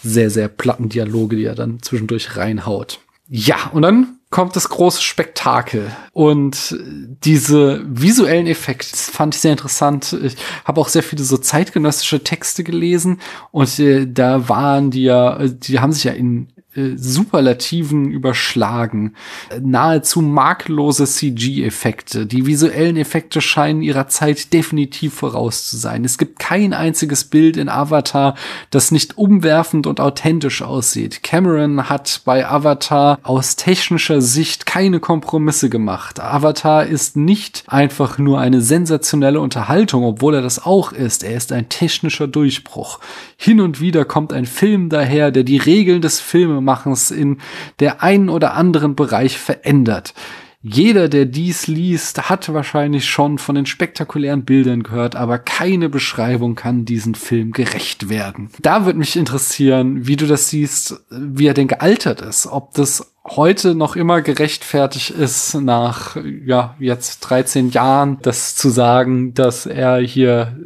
sehr, 0.02 0.30
sehr 0.30 0.48
platten 0.48 0.88
Dialoge, 0.88 1.36
die 1.36 1.44
er 1.44 1.54
dann 1.56 1.82
zwischendurch 1.82 2.36
reinhaut. 2.36 3.00
Ja, 3.28 3.70
und 3.72 3.82
dann 3.82 4.18
kommt 4.32 4.56
das 4.56 4.68
große 4.68 5.00
Spektakel. 5.00 5.92
Und 6.12 6.76
diese 7.22 7.84
visuellen 7.86 8.48
Effekte 8.48 8.96
fand 8.96 9.36
ich 9.36 9.40
sehr 9.40 9.52
interessant. 9.52 10.16
Ich 10.24 10.36
habe 10.64 10.80
auch 10.80 10.88
sehr 10.88 11.04
viele 11.04 11.22
so 11.22 11.36
zeitgenössische 11.36 12.24
Texte 12.24 12.64
gelesen 12.64 13.20
und 13.52 13.78
äh, 13.78 14.06
da 14.10 14.48
waren 14.48 14.90
die 14.90 15.04
ja, 15.04 15.46
die 15.46 15.78
haben 15.78 15.92
sich 15.92 16.04
ja 16.04 16.12
in 16.12 16.48
äh, 16.74 16.96
Superlativen 16.96 18.10
überschlagen. 18.10 19.14
Nahezu 19.60 20.22
makellose 20.22 21.04
CG-Effekte. 21.04 22.24
Die 22.24 22.46
visuellen 22.46 22.96
Effekte 22.96 23.42
scheinen 23.42 23.82
ihrer 23.82 24.08
Zeit 24.08 24.54
definitiv 24.54 25.12
voraus 25.12 25.68
zu 25.68 25.76
sein. 25.76 26.04
Es 26.04 26.16
gibt 26.16 26.38
kein 26.38 26.72
einziges 26.72 27.24
Bild 27.24 27.58
in 27.58 27.68
Avatar, 27.68 28.36
das 28.70 28.90
nicht 28.90 29.18
umwerfend 29.18 29.86
und 29.86 30.00
authentisch 30.00 30.62
aussieht. 30.62 31.22
Cameron 31.22 31.90
hat 31.90 32.22
bei 32.24 32.48
Avatar 32.48 33.18
aus 33.22 33.56
technischer 33.56 34.22
Sicht 34.22 34.64
keine 34.64 34.98
Kompromisse 34.98 35.68
gemacht. 35.68 36.20
Avatar 36.20 36.86
ist 36.86 37.16
nicht 37.16 37.64
einfach 37.66 38.16
nur 38.16 38.40
eine 38.40 38.62
sensationelle 38.62 39.40
Unterhaltung, 39.40 40.04
obwohl 40.04 40.36
er 40.36 40.42
das 40.42 40.64
auch 40.64 40.92
ist. 40.92 41.22
Er 41.22 41.36
ist 41.36 41.52
ein 41.52 41.68
technischer 41.68 42.28
Durchbruch. 42.28 42.98
Hin 43.36 43.60
und 43.60 43.80
wieder 43.82 44.06
kommt 44.06 44.32
ein 44.32 44.46
Film 44.46 44.88
daher, 44.88 45.30
der 45.30 45.44
die 45.44 45.58
Regeln 45.58 46.00
des 46.00 46.18
Filmes 46.18 46.61
Filmemachens 46.62 47.10
in 47.10 47.38
der 47.80 48.02
einen 48.02 48.28
oder 48.28 48.54
anderen 48.54 48.94
Bereich 48.94 49.38
verändert. 49.38 50.14
Jeder, 50.62 51.08
der 51.08 51.26
dies 51.26 51.66
liest, 51.66 52.30
hat 52.30 52.52
wahrscheinlich 52.52 53.06
schon 53.06 53.38
von 53.38 53.56
den 53.56 53.66
spektakulären 53.66 54.44
Bildern 54.44 54.84
gehört, 54.84 55.16
aber 55.16 55.38
keine 55.38 55.88
Beschreibung 55.88 56.54
kann 56.54 56.84
diesen 56.84 57.16
Film 57.16 57.50
gerecht 57.50 58.08
werden. 58.08 58.50
Da 58.60 58.86
würde 58.86 59.00
mich 59.00 59.16
interessieren, 59.16 60.06
wie 60.06 60.16
du 60.16 60.26
das 60.26 60.50
siehst, 60.50 61.02
wie 61.10 61.48
er 61.48 61.54
denn 61.54 61.66
gealtert 61.66 62.20
ist, 62.20 62.46
ob 62.46 62.74
das 62.74 63.12
heute 63.24 63.74
noch 63.74 63.96
immer 63.96 64.20
gerechtfertigt 64.20 65.10
ist, 65.10 65.54
nach 65.54 66.16
ja 66.44 66.76
jetzt 66.78 67.20
13 67.20 67.70
Jahren, 67.70 68.18
das 68.22 68.56
zu 68.56 68.68
sagen, 68.70 69.34
dass 69.34 69.66
er 69.66 69.98
hier 69.98 70.56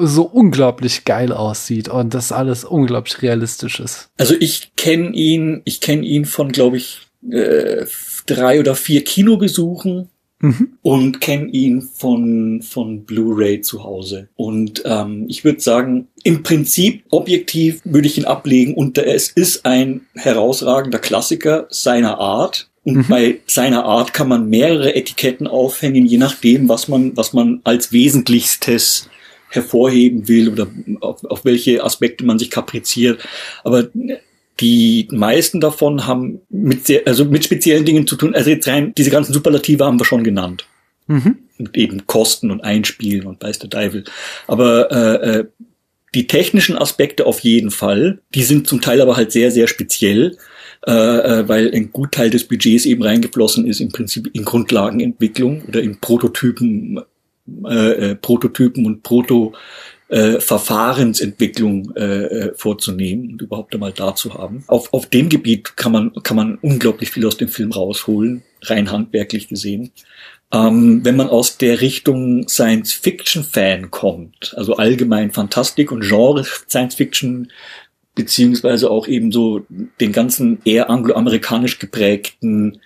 so 0.00 0.24
unglaublich 0.24 1.04
geil 1.04 1.32
aussieht 1.32 1.88
und 1.88 2.14
das 2.14 2.32
alles 2.32 2.64
unglaublich 2.64 3.22
realistisch 3.22 3.80
ist. 3.80 4.10
Also 4.16 4.34
ich 4.38 4.72
kenne 4.76 5.10
ihn, 5.10 5.62
ich 5.64 5.80
kenne 5.80 6.04
ihn 6.04 6.24
von, 6.24 6.52
glaube 6.52 6.76
ich, 6.76 7.08
äh, 7.30 7.86
drei 8.26 8.60
oder 8.60 8.74
vier 8.74 9.04
Kinobesuchen 9.04 10.08
mhm. 10.40 10.78
und 10.82 11.20
kenne 11.20 11.48
ihn 11.50 11.82
von, 11.82 12.62
von 12.62 13.04
Blu-ray 13.04 13.60
zu 13.60 13.82
Hause. 13.84 14.28
Und 14.36 14.82
ähm, 14.84 15.26
ich 15.28 15.44
würde 15.44 15.60
sagen, 15.60 16.08
im 16.22 16.42
Prinzip 16.42 17.04
objektiv 17.10 17.80
würde 17.84 18.06
ich 18.06 18.18
ihn 18.18 18.24
ablegen 18.24 18.74
und 18.74 18.98
es 18.98 19.30
ist 19.30 19.66
ein 19.66 20.02
herausragender 20.14 20.98
Klassiker 20.98 21.66
seiner 21.70 22.18
Art. 22.18 22.68
Und 22.84 22.96
mhm. 22.96 23.06
bei 23.08 23.40
seiner 23.46 23.84
Art 23.84 24.12
kann 24.12 24.28
man 24.28 24.50
mehrere 24.50 24.94
Etiketten 24.94 25.46
aufhängen, 25.46 26.04
je 26.04 26.18
nachdem, 26.18 26.68
was 26.68 26.86
man, 26.88 27.16
was 27.16 27.32
man 27.32 27.60
als 27.64 27.92
Wesentlichstes 27.92 29.08
hervorheben 29.48 30.28
will 30.28 30.50
oder 30.50 30.66
auf, 31.00 31.24
auf 31.24 31.44
welche 31.44 31.82
Aspekte 31.82 32.24
man 32.24 32.38
sich 32.38 32.50
kapriziert. 32.50 33.26
Aber 33.62 33.88
die 34.64 35.08
meisten 35.10 35.60
davon 35.60 36.06
haben 36.06 36.40
mit 36.48 36.86
sehr, 36.86 37.02
also 37.06 37.26
mit 37.26 37.44
speziellen 37.44 37.84
Dingen 37.84 38.06
zu 38.06 38.16
tun. 38.16 38.34
Also 38.34 38.48
jetzt 38.48 38.66
rein, 38.66 38.94
diese 38.96 39.10
ganzen 39.10 39.34
Superlative 39.34 39.84
haben 39.84 40.00
wir 40.00 40.06
schon 40.06 40.24
genannt. 40.24 40.66
Mhm. 41.06 41.36
Und 41.58 41.76
eben 41.76 42.06
Kosten 42.06 42.50
und 42.50 42.64
Einspielen 42.64 43.26
und 43.26 43.42
weiß 43.42 43.58
der 43.58 43.68
Teufel. 43.68 44.04
Aber 44.46 44.90
äh, 44.90 45.28
äh, 45.40 45.44
die 46.14 46.26
technischen 46.26 46.78
Aspekte 46.78 47.26
auf 47.26 47.40
jeden 47.40 47.70
Fall, 47.70 48.20
die 48.34 48.42
sind 48.42 48.66
zum 48.66 48.80
Teil 48.80 49.02
aber 49.02 49.18
halt 49.18 49.32
sehr, 49.32 49.50
sehr 49.50 49.68
speziell, 49.68 50.38
äh, 50.86 50.92
äh 50.92 51.48
weil 51.48 51.70
ein 51.74 51.92
Gutteil 51.92 52.30
des 52.30 52.44
Budgets 52.44 52.86
eben 52.86 53.02
reingeflossen 53.02 53.66
ist 53.66 53.80
im 53.80 53.90
Prinzip 53.92 54.30
in 54.32 54.46
Grundlagenentwicklung 54.46 55.64
oder 55.68 55.82
in 55.82 56.00
Prototypen, 56.00 57.02
äh, 57.66 58.12
äh 58.12 58.14
Prototypen 58.14 58.86
und 58.86 59.02
Proto 59.02 59.52
äh, 60.14 60.40
Verfahrensentwicklung 60.40 61.92
äh, 61.96 62.02
äh, 62.02 62.54
vorzunehmen 62.54 63.32
und 63.32 63.42
überhaupt 63.42 63.74
einmal 63.74 63.92
da 63.92 64.14
zu 64.14 64.34
haben. 64.34 64.62
Auf, 64.68 64.92
auf 64.92 65.06
dem 65.06 65.28
Gebiet 65.28 65.76
kann 65.76 65.90
man, 65.90 66.12
kann 66.22 66.36
man 66.36 66.58
unglaublich 66.62 67.10
viel 67.10 67.26
aus 67.26 67.36
dem 67.36 67.48
Film 67.48 67.72
rausholen, 67.72 68.44
rein 68.62 68.92
handwerklich 68.92 69.48
gesehen. 69.48 69.90
Ähm, 70.52 71.04
wenn 71.04 71.16
man 71.16 71.28
aus 71.28 71.58
der 71.58 71.80
Richtung 71.80 72.46
Science-Fiction-Fan 72.46 73.90
kommt, 73.90 74.54
also 74.56 74.76
allgemein 74.76 75.32
Fantastik 75.32 75.90
und 75.90 76.02
Genre 76.02 76.44
Science-Fiction, 76.44 77.50
beziehungsweise 78.14 78.92
auch 78.92 79.08
eben 79.08 79.32
so 79.32 79.66
den 80.00 80.12
ganzen 80.12 80.60
eher 80.64 80.90
angloamerikanisch 80.90 81.80
geprägten, 81.80 82.80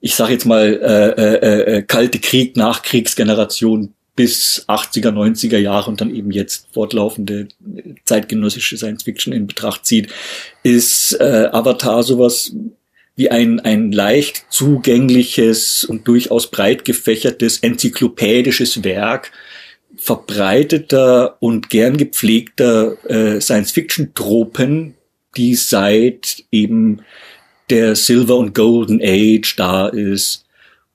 ich 0.00 0.16
sage 0.16 0.32
jetzt 0.32 0.46
mal 0.46 0.80
äh, 0.82 1.10
äh, 1.10 1.76
äh, 1.76 1.82
kalte 1.82 2.18
Krieg, 2.18 2.56
Nachkriegsgeneration 2.56 3.94
bis 4.14 4.64
80er, 4.68 5.10
90er 5.10 5.58
Jahre 5.58 5.90
und 5.90 6.00
dann 6.00 6.14
eben 6.14 6.30
jetzt 6.30 6.68
fortlaufende 6.72 7.48
zeitgenössische 8.04 8.76
Science 8.76 9.04
Fiction 9.04 9.32
in 9.32 9.46
Betracht 9.46 9.86
zieht, 9.86 10.12
ist 10.62 11.12
äh, 11.18 11.48
Avatar 11.50 12.02
sowas 12.02 12.54
wie 13.16 13.30
ein, 13.30 13.60
ein 13.60 13.92
leicht 13.92 14.46
zugängliches 14.50 15.84
und 15.84 16.08
durchaus 16.08 16.50
breit 16.50 16.84
gefächertes 16.84 17.58
enzyklopädisches 17.58 18.84
Werk 18.84 19.32
verbreiteter 19.96 21.36
und 21.40 21.70
gern 21.70 21.96
gepflegter 21.96 22.96
äh, 23.08 23.40
Science-Fiction-Tropen, 23.40 24.94
die 25.36 25.54
seit 25.54 26.44
eben 26.50 27.02
der 27.70 27.94
Silver 27.94 28.36
und 28.36 28.54
Golden 28.54 29.00
Age 29.02 29.54
da 29.56 29.88
ist, 29.88 30.41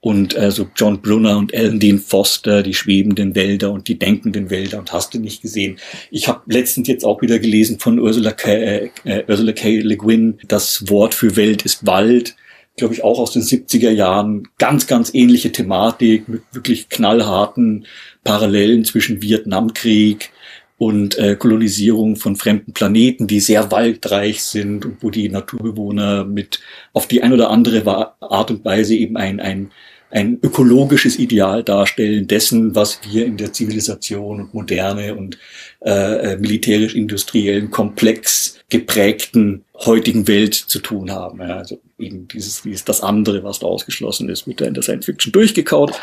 und 0.07 0.37
also 0.37 0.69
John 0.73 1.01
Brunner 1.01 1.37
und 1.37 1.53
Alan 1.53 1.81
Dean 1.81 1.99
Foster, 1.99 2.63
die 2.63 2.73
schwebenden 2.73 3.35
Wälder 3.35 3.73
und 3.73 3.89
die 3.89 3.99
denkenden 3.99 4.49
Wälder 4.49 4.79
und 4.79 4.93
hast 4.93 5.13
du 5.13 5.19
nicht 5.19 5.41
gesehen. 5.41 5.79
Ich 6.11 6.29
habe 6.29 6.43
letztens 6.45 6.87
jetzt 6.87 7.03
auch 7.03 7.21
wieder 7.21 7.39
gelesen 7.39 7.77
von 7.77 7.99
Ursula 7.99 8.31
K. 8.31 8.51
Äh, 8.51 8.89
äh, 9.03 9.25
Ursula 9.27 9.51
K. 9.51 9.79
Le 9.81 9.97
Guin, 9.97 10.39
das 10.47 10.87
Wort 10.87 11.13
für 11.13 11.35
Welt 11.35 11.63
ist 11.63 11.85
Wald, 11.85 12.37
glaube 12.77 12.93
ich 12.93 13.03
auch 13.03 13.19
aus 13.19 13.33
den 13.33 13.41
70er 13.41 13.89
Jahren, 13.89 14.47
ganz, 14.57 14.87
ganz 14.87 15.13
ähnliche 15.13 15.51
Thematik 15.51 16.29
mit 16.29 16.43
wirklich 16.53 16.87
knallharten 16.87 17.85
Parallelen 18.23 18.85
zwischen 18.85 19.21
Vietnamkrieg 19.21 20.29
und 20.77 21.17
äh, 21.17 21.35
Kolonisierung 21.35 22.15
von 22.15 22.37
fremden 22.37 22.71
Planeten, 22.71 23.27
die 23.27 23.41
sehr 23.41 23.71
waldreich 23.71 24.41
sind 24.41 24.85
und 24.85 25.03
wo 25.03 25.09
die 25.09 25.27
Naturbewohner 25.27 26.23
mit 26.23 26.61
auf 26.93 27.07
die 27.07 27.21
ein 27.23 27.33
oder 27.33 27.49
andere 27.49 28.13
Art 28.21 28.51
und 28.51 28.63
Weise 28.63 28.95
eben 28.95 29.17
ein, 29.17 29.41
ein 29.41 29.71
ein 30.09 30.39
ökologisches 30.41 31.19
Ideal 31.19 31.63
darstellen 31.63 32.27
dessen, 32.27 32.75
was 32.75 33.01
wir 33.09 33.25
in 33.25 33.37
der 33.37 33.53
Zivilisation 33.53 34.39
und 34.41 34.53
moderne 34.53 35.15
und 35.15 35.37
äh, 35.85 36.33
äh, 36.33 36.37
militärisch-industriellen 36.37 37.71
Komplex 37.71 38.59
geprägten 38.69 39.63
heutigen 39.75 40.27
Welt 40.27 40.53
zu 40.53 40.79
tun 40.79 41.11
haben. 41.11 41.39
Ja, 41.39 41.57
also 41.57 41.79
eben 41.99 42.27
dieses, 42.27 42.61
dieses 42.61 42.85
das 42.85 43.01
andere, 43.01 43.43
was 43.43 43.59
da 43.59 43.67
ausgeschlossen 43.67 44.29
ist, 44.29 44.47
wird 44.47 44.61
da 44.61 44.65
in 44.65 44.73
der 44.73 44.83
Science 44.83 45.05
Fiction 45.05 45.31
durchgekaut 45.31 45.93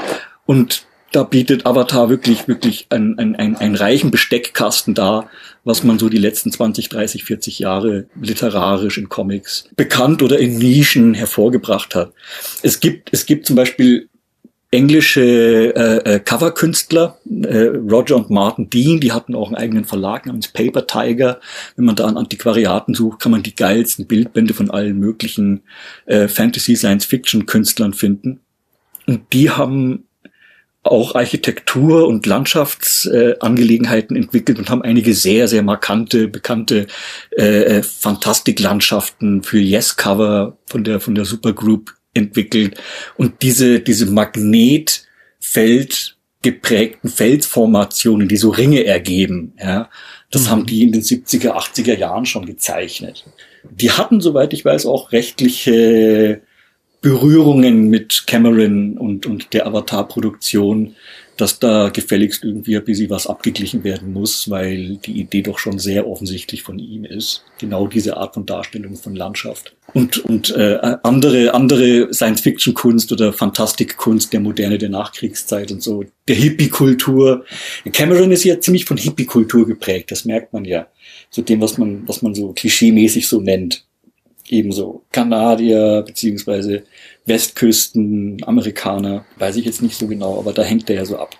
und 0.47 0.87
da 1.15 1.23
bietet 1.23 1.65
Avatar 1.65 2.09
wirklich, 2.09 2.49
wirklich 2.49 2.87
einen, 2.91 3.19
einen, 3.19 3.57
einen 3.57 3.75
reichen 3.77 4.11
Besteckkasten 4.11 4.95
dar, 4.95 5.31
was 5.63 5.85
man 5.85 5.99
so 5.99 6.09
die 6.09 6.19
letzten 6.19 6.51
20, 6.51 6.89
30, 6.89 7.25
40 7.25 7.61
Jahre 7.61 8.07
literarisch 8.21 8.99
in 8.99 9.09
Comics 9.09 9.69
bekannt 9.77 10.23
oder 10.23 10.39
in 10.39 10.59
Nischen 10.59 11.15
hervorgebracht 11.15 11.95
hat. 11.95 12.13
Es 12.63 12.81
gibt, 12.81 13.11
es 13.13 13.27
gibt 13.27 13.47
zum 13.47 13.55
Beispiel 13.55 14.09
englische 14.73 15.23
äh, 15.23 16.15
äh, 16.15 16.19
Coverkünstler, 16.19 17.19
äh, 17.31 17.67
Roger 17.89 18.17
und 18.17 18.31
Martin 18.31 18.69
Dean, 18.69 18.99
die 18.99 19.13
hatten 19.13 19.37
auch 19.37 19.47
einen 19.47 19.57
eigenen 19.57 19.85
Verlag 19.85 20.27
namens 20.27 20.49
Paper 20.49 20.85
Tiger. 20.85 21.39
Wenn 21.77 21.85
man 21.85 21.95
da 21.95 22.07
an 22.07 22.17
Antiquariaten 22.17 22.93
sucht, 22.95 23.21
kann 23.21 23.31
man 23.31 23.45
die 23.45 23.55
geilsten 23.55 24.09
Bildbände 24.09 24.53
von 24.53 24.73
allen 24.73 24.99
möglichen 24.99 25.63
äh, 26.07 26.27
Fantasy 26.27 26.75
Science 26.75 27.05
Fiction 27.05 27.47
Künstlern 27.47 27.93
finden. 27.93 28.41
Und 29.07 29.33
die 29.33 29.51
haben 29.51 30.07
auch 30.85 31.15
Architektur- 31.15 32.07
und 32.07 32.27
Landschaftsangelegenheiten 32.27 34.17
äh, 34.17 34.21
entwickelt 34.21 34.59
und 34.59 34.69
haben 34.69 34.83
einige 34.83 35.15
sehr, 35.15 35.49
sehr 35.49 35.63
markante, 35.63 36.29
bekannte 36.29 36.87
äh, 37.37 37.79
äh, 37.79 37.83
Fantastiklandschaften 37.83 39.43
für 39.43 39.59
Yes-Cover 39.59 40.59
von 40.67 40.85
der, 40.85 41.01
von 41.01 41.15
der 41.15 41.25
Supergroup 41.25 41.95
entwickelt. 42.13 42.79
Und 43.17 43.43
diese, 43.43 43.81
diese 43.81 44.07
Magnetfeld 44.07 46.17
geprägten 46.43 47.09
Felsformationen, 47.09 48.29
die 48.29 48.37
so 48.37 48.51
Ringe 48.51 48.85
ergeben, 48.85 49.55
ja, 49.59 49.89
das 50.31 50.43
mhm. 50.43 50.51
haben 50.51 50.67
die 50.67 50.83
in 50.83 50.93
den 50.93 51.01
70er, 51.01 51.53
80er 51.53 51.97
Jahren 51.97 52.27
schon 52.27 52.45
gezeichnet. 52.45 53.25
Die 53.71 53.91
hatten, 53.91 54.21
soweit 54.21 54.53
ich 54.53 54.65
weiß, 54.65 54.85
auch 54.85 55.13
rechtliche 55.13 56.43
Berührungen 57.05 57.91
mit 57.91 58.25
Cameron 58.27 58.97
und, 58.97 59.27
und 59.27 59.53
der 59.53 59.67
Avatar-Produktion, 59.67 60.97
dass 61.37 61.59
da 61.59 61.91
gefälligst 61.91 62.43
irgendwie 62.43 62.79
ein 62.79 62.85
bisschen 62.85 63.11
was 63.11 63.27
abgeglichen 63.27 63.85
werden 63.85 64.15
muss, 64.15 64.49
weil 64.49 64.97
die 64.97 65.21
Idee 65.21 65.43
doch 65.43 65.59
schon 65.59 65.79
sehr 65.79 66.09
offensichtlich 66.09 66.63
von 66.63 66.79
ihm 66.79 67.05
ist. 67.05 67.45
Genau 67.59 67.89
diese 67.89 68.17
Art 68.17 68.33
von 68.33 68.47
Darstellung 68.47 68.97
von 68.97 69.15
Landschaft. 69.15 69.77
Und, 69.93 70.17
und 70.17 70.57
äh, 70.57 70.97
andere, 71.03 71.53
andere 71.53 72.11
Science-Fiction-Kunst 72.11 73.13
oder 73.13 73.35
Fantastik-Kunst 73.35 74.33
der 74.33 74.41
Moderne 74.41 74.79
der 74.79 74.89
Nachkriegszeit 74.89 75.73
und 75.73 75.83
so, 75.83 76.05
der 76.27 76.37
Hippie-Kultur. 76.37 77.45
Cameron 77.93 78.33
ist 78.33 78.45
ja 78.45 78.59
ziemlich 78.61 78.87
von 78.87 78.97
Hippie-Kultur 78.97 79.67
geprägt, 79.67 80.11
das 80.11 80.25
merkt 80.25 80.55
man 80.55 80.65
ja. 80.65 80.87
So 81.29 81.43
dem, 81.43 81.61
was 81.61 81.77
man, 81.77 82.09
was 82.09 82.23
man 82.23 82.35
so 82.35 82.55
klischeemäßig 82.55 83.29
so 83.29 83.43
nennt 83.43 83.85
ebenso 84.49 85.05
Kanadier 85.13 86.03
beziehungsweise 86.07 86.85
Westküsten, 87.27 88.43
Amerikaner, 88.45 89.25
weiß 89.39 89.57
ich 89.57 89.65
jetzt 89.65 89.83
nicht 89.83 89.97
so 89.97 90.07
genau, 90.07 90.39
aber 90.39 90.53
da 90.53 90.63
hängt 90.63 90.89
der 90.89 90.97
ja 90.97 91.05
so 91.05 91.19
ab. 91.19 91.37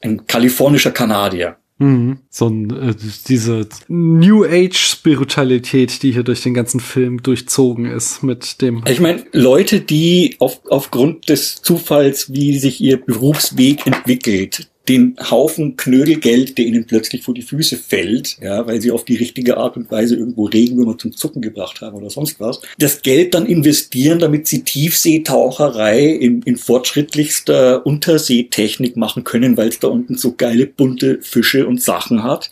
Ein 0.00 0.26
kalifornischer 0.26 0.90
Kanadier. 0.90 1.56
Mhm. 1.78 2.18
So 2.30 2.48
ein, 2.48 2.70
äh, 2.70 2.94
diese 3.26 3.66
New 3.88 4.44
Age 4.44 4.76
Spiritualität, 4.76 6.02
die 6.02 6.12
hier 6.12 6.22
durch 6.22 6.42
den 6.42 6.54
ganzen 6.54 6.78
Film 6.78 7.22
durchzogen 7.22 7.86
ist 7.86 8.22
mit 8.22 8.62
dem. 8.62 8.84
Ich 8.86 9.00
meine, 9.00 9.24
Leute, 9.32 9.80
die 9.80 10.36
auf, 10.38 10.60
aufgrund 10.70 11.28
des 11.28 11.62
Zufalls, 11.62 12.32
wie 12.32 12.58
sich 12.58 12.80
ihr 12.80 12.98
Berufsweg 12.98 13.86
entwickelt, 13.86 14.68
den 14.88 15.16
Haufen 15.30 15.76
Knödelgeld, 15.76 16.58
der 16.58 16.66
ihnen 16.66 16.86
plötzlich 16.86 17.22
vor 17.22 17.34
die 17.34 17.42
Füße 17.42 17.76
fällt, 17.76 18.36
ja, 18.40 18.66
weil 18.66 18.82
sie 18.82 18.90
auf 18.90 19.04
die 19.04 19.16
richtige 19.16 19.56
Art 19.56 19.76
und 19.76 19.90
Weise 19.90 20.16
irgendwo 20.16 20.44
Regenwürmer 20.44 20.98
zum 20.98 21.12
Zucken 21.12 21.40
gebracht 21.40 21.80
haben 21.80 21.96
oder 21.96 22.10
sonst 22.10 22.38
was, 22.38 22.60
das 22.78 23.00
Geld 23.00 23.34
dann 23.34 23.46
investieren, 23.46 24.18
damit 24.18 24.46
sie 24.46 24.62
Tiefseetaucherei 24.62 26.06
in, 26.06 26.42
in 26.42 26.56
fortschrittlichster 26.56 27.86
Unterseetechnik 27.86 28.96
machen 28.96 29.24
können, 29.24 29.56
weil 29.56 29.68
es 29.68 29.78
da 29.78 29.88
unten 29.88 30.18
so 30.18 30.34
geile 30.34 30.66
bunte 30.66 31.18
Fische 31.22 31.66
und 31.66 31.80
Sachen 31.80 32.22
hat. 32.22 32.50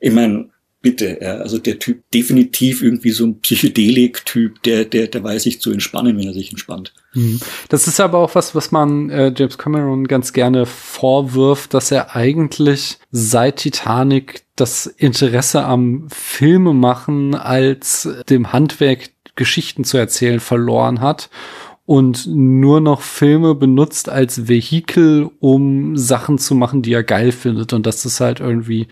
Ich 0.00 0.12
meine, 0.12 0.46
bitte, 0.84 1.18
ja, 1.20 1.38
also 1.38 1.58
der 1.58 1.78
Typ 1.78 2.02
definitiv 2.12 2.82
irgendwie 2.82 3.10
so 3.10 3.24
ein 3.24 3.40
Psychedelik-Typ, 3.40 4.62
der, 4.64 4.84
der, 4.84 5.06
der 5.06 5.24
weiß 5.24 5.44
sich 5.44 5.58
zu 5.58 5.72
entspannen, 5.72 6.18
wenn 6.18 6.26
er 6.26 6.34
sich 6.34 6.50
entspannt. 6.50 6.92
Mhm. 7.14 7.40
Das 7.70 7.88
ist 7.88 8.00
aber 8.00 8.18
auch 8.18 8.34
was, 8.34 8.54
was 8.54 8.70
man 8.70 9.08
äh, 9.08 9.32
James 9.34 9.56
Cameron 9.56 10.06
ganz 10.06 10.34
gerne 10.34 10.66
vorwirft, 10.66 11.72
dass 11.72 11.90
er 11.90 12.14
eigentlich 12.14 12.98
seit 13.10 13.56
Titanic 13.56 14.42
das 14.56 14.86
Interesse 14.86 15.64
am 15.64 16.06
Filmemachen 16.10 17.34
als 17.34 18.06
dem 18.28 18.52
Handwerk 18.52 19.08
Geschichten 19.36 19.84
zu 19.84 19.96
erzählen 19.96 20.38
verloren 20.38 21.00
hat 21.00 21.30
und 21.86 22.26
nur 22.26 22.80
noch 22.80 23.02
Filme 23.02 23.54
benutzt 23.54 24.08
als 24.08 24.48
Vehikel, 24.48 25.28
um 25.40 25.98
Sachen 25.98 26.38
zu 26.38 26.54
machen, 26.54 26.80
die 26.80 26.94
er 26.94 27.02
geil 27.02 27.30
findet. 27.30 27.74
Und 27.74 27.84
das 27.84 28.06
ist 28.06 28.20
halt 28.20 28.40
irgendwie 28.40 28.88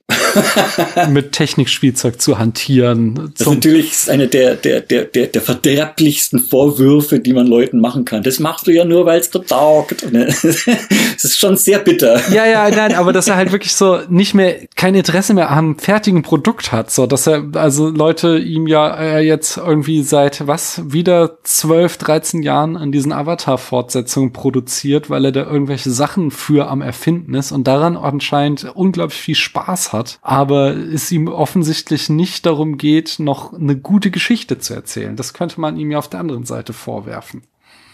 mit 1.08 1.32
Technikspielzeug 1.32 2.20
zu 2.20 2.38
hantieren. 2.38 3.32
Das 3.36 3.46
ist 3.46 3.54
natürlich 3.54 4.10
eine 4.10 4.28
der, 4.28 4.56
der, 4.56 4.82
der, 4.82 5.04
der, 5.04 5.28
der 5.28 5.40
verderblichsten 5.40 6.38
Vorwürfe, 6.38 7.18
die 7.18 7.32
man 7.32 7.46
Leuten 7.46 7.80
machen 7.80 8.04
kann. 8.04 8.22
Das 8.22 8.38
machst 8.38 8.66
du 8.66 8.72
ja 8.72 8.84
nur, 8.84 9.06
weil 9.06 9.20
es 9.20 9.30
dir 9.30 9.44
taugt. 9.44 10.06
Das 10.12 11.24
ist 11.24 11.38
schon 11.38 11.56
sehr 11.56 11.78
bitter. 11.78 12.20
Ja, 12.32 12.46
ja, 12.46 12.68
nein, 12.70 12.94
aber 12.94 13.12
dass 13.12 13.28
er 13.28 13.36
halt 13.36 13.52
wirklich 13.52 13.74
so 13.74 14.00
nicht 14.08 14.34
mehr, 14.34 14.56
kein 14.76 14.94
Interesse 14.94 15.34
mehr 15.34 15.50
am 15.50 15.78
fertigen 15.78 16.22
Produkt 16.22 16.72
hat. 16.72 16.90
So, 16.90 17.06
dass 17.06 17.26
er, 17.26 17.44
also 17.54 17.88
Leute 17.88 18.38
ihm 18.38 18.66
ja 18.66 18.94
äh, 18.96 19.20
jetzt 19.20 19.56
irgendwie 19.56 20.02
seit 20.02 20.46
was, 20.46 20.82
wieder 20.92 21.38
12, 21.42 21.98
13 21.98 22.42
Jahren 22.42 22.76
an 22.82 22.92
diesen 22.92 23.12
Avatar-Fortsetzungen 23.12 24.32
produziert, 24.32 25.08
weil 25.08 25.24
er 25.24 25.32
da 25.32 25.44
irgendwelche 25.44 25.90
Sachen 25.90 26.30
für 26.30 26.68
am 26.68 26.82
Erfinden 26.82 27.34
ist 27.34 27.52
und 27.52 27.66
daran 27.66 27.96
anscheinend 27.96 28.64
unglaublich 28.74 29.20
viel 29.20 29.34
Spaß 29.34 29.92
hat 29.92 30.18
aber 30.32 30.74
es 30.74 31.12
ihm 31.12 31.28
offensichtlich 31.28 32.08
nicht 32.08 32.46
darum 32.46 32.78
geht, 32.78 33.18
noch 33.18 33.52
eine 33.52 33.76
gute 33.76 34.10
Geschichte 34.10 34.58
zu 34.58 34.72
erzählen. 34.72 35.14
Das 35.14 35.34
könnte 35.34 35.60
man 35.60 35.76
ihm 35.76 35.90
ja 35.90 35.98
auf 35.98 36.08
der 36.08 36.20
anderen 36.20 36.44
Seite 36.44 36.72
vorwerfen. 36.72 37.42